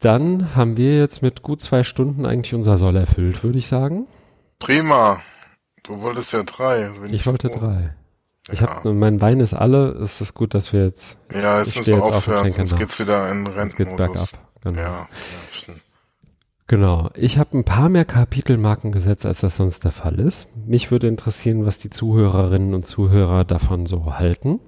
Dann 0.00 0.54
haben 0.54 0.76
wir 0.76 0.98
jetzt 0.98 1.22
mit 1.22 1.42
gut 1.42 1.62
zwei 1.62 1.82
Stunden 1.82 2.26
eigentlich 2.26 2.54
unser 2.54 2.76
Soll 2.76 2.96
erfüllt, 2.96 3.42
würde 3.42 3.58
ich 3.58 3.66
sagen. 3.66 4.06
Prima. 4.58 5.20
Du 5.82 6.00
wolltest 6.02 6.32
ja 6.32 6.42
drei. 6.42 6.90
Ich 7.10 7.26
wollte 7.26 7.50
froh. 7.50 7.58
drei. 7.58 7.94
Ich 8.50 8.60
ja. 8.60 8.68
habe 8.68 8.92
mein 8.92 9.20
Wein 9.22 9.40
ist 9.40 9.54
alle. 9.54 9.92
Es 9.92 10.20
ist 10.20 10.34
gut, 10.34 10.54
dass 10.54 10.72
wir 10.72 10.84
jetzt. 10.84 11.16
Ja, 11.32 11.60
jetzt 11.60 11.76
müssen 11.76 11.94
wir 11.94 12.02
aufhören. 12.02 12.52
Jetzt 12.52 12.76
geht's 12.76 12.98
wieder 12.98 13.30
in 13.30 13.46
Rentenmodus. 13.46 13.58
Jetzt 13.58 13.76
geht's 13.76 13.96
bergab. 13.96 14.28
Genau. 14.62 14.80
Ja, 14.80 15.08
ja 15.66 15.74
Genau. 16.66 17.10
Ich 17.14 17.38
habe 17.38 17.58
ein 17.58 17.64
paar 17.64 17.88
mehr 17.88 18.06
Kapitelmarken 18.06 18.90
gesetzt, 18.90 19.26
als 19.26 19.40
das 19.40 19.56
sonst 19.56 19.84
der 19.84 19.92
Fall 19.92 20.18
ist. 20.18 20.48
Mich 20.66 20.90
würde 20.90 21.08
interessieren, 21.08 21.66
was 21.66 21.78
die 21.78 21.90
Zuhörerinnen 21.90 22.74
und 22.74 22.86
Zuhörer 22.86 23.44
davon 23.44 23.86
so 23.86 24.14
halten. 24.14 24.60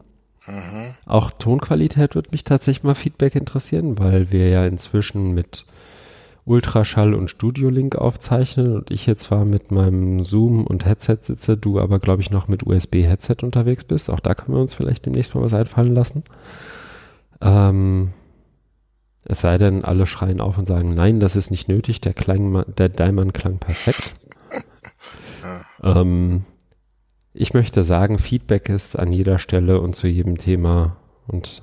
Mhm. 0.46 0.94
Auch 1.06 1.30
Tonqualität 1.30 2.14
würde 2.14 2.30
mich 2.32 2.44
tatsächlich 2.44 2.84
mal 2.84 2.94
Feedback 2.94 3.34
interessieren, 3.34 3.98
weil 3.98 4.30
wir 4.30 4.48
ja 4.48 4.66
inzwischen 4.66 5.32
mit 5.32 5.64
Ultraschall 6.44 7.14
und 7.14 7.28
Studio-Link 7.28 7.96
aufzeichnen 7.96 8.76
und 8.76 8.90
ich 8.92 9.06
jetzt 9.06 9.24
zwar 9.24 9.44
mit 9.44 9.72
meinem 9.72 10.22
Zoom 10.22 10.64
und 10.64 10.84
Headset 10.84 11.18
sitze, 11.20 11.56
du 11.56 11.80
aber 11.80 11.98
glaube 11.98 12.22
ich 12.22 12.30
noch 12.30 12.46
mit 12.46 12.64
USB-Headset 12.64 13.38
unterwegs 13.42 13.84
bist. 13.84 14.10
Auch 14.10 14.20
da 14.20 14.34
können 14.34 14.56
wir 14.56 14.62
uns 14.62 14.74
vielleicht 14.74 15.06
demnächst 15.06 15.34
mal 15.34 15.42
was 15.42 15.54
einfallen 15.54 15.92
lassen. 15.92 16.22
Ähm, 17.40 18.12
es 19.28 19.40
sei 19.40 19.58
denn, 19.58 19.84
alle 19.84 20.06
schreien 20.06 20.40
auf 20.40 20.56
und 20.56 20.66
sagen, 20.66 20.94
nein, 20.94 21.20
das 21.20 21.36
ist 21.36 21.50
nicht 21.50 21.68
nötig, 21.68 22.00
der, 22.00 22.14
Klang, 22.14 22.64
der 22.76 22.88
Daimann 22.88 23.32
klang 23.32 23.58
perfekt. 23.58 24.14
ähm, 25.82 26.44
ich 27.34 27.52
möchte 27.52 27.84
sagen, 27.84 28.18
Feedback 28.18 28.68
ist 28.68 28.98
an 28.98 29.12
jeder 29.12 29.38
Stelle 29.38 29.80
und 29.80 29.94
zu 29.94 30.06
jedem 30.06 30.38
Thema 30.38 30.96
und 31.26 31.62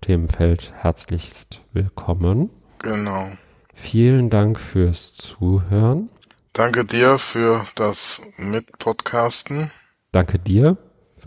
Themenfeld 0.00 0.72
herzlichst 0.74 1.60
willkommen. 1.72 2.50
Genau. 2.78 3.28
Vielen 3.74 4.30
Dank 4.30 4.58
fürs 4.58 5.14
Zuhören. 5.14 6.08
Danke 6.52 6.86
dir 6.86 7.18
für 7.18 7.66
das 7.74 8.22
Mitpodcasten. 8.38 9.70
Danke 10.10 10.38
dir 10.38 10.78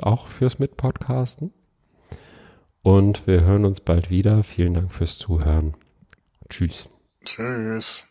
auch 0.01 0.27
fürs 0.27 0.57
Mitpodcasten. 0.57 1.53
Und 2.89 3.27
wir 3.27 3.41
hören 3.41 3.65
uns 3.65 3.81
bald 3.81 4.09
wieder. 4.09 4.41
Vielen 4.41 4.73
Dank 4.73 4.91
fürs 4.91 5.19
Zuhören. 5.19 5.75
Tschüss. 6.49 6.89
Tschüss. 7.23 8.08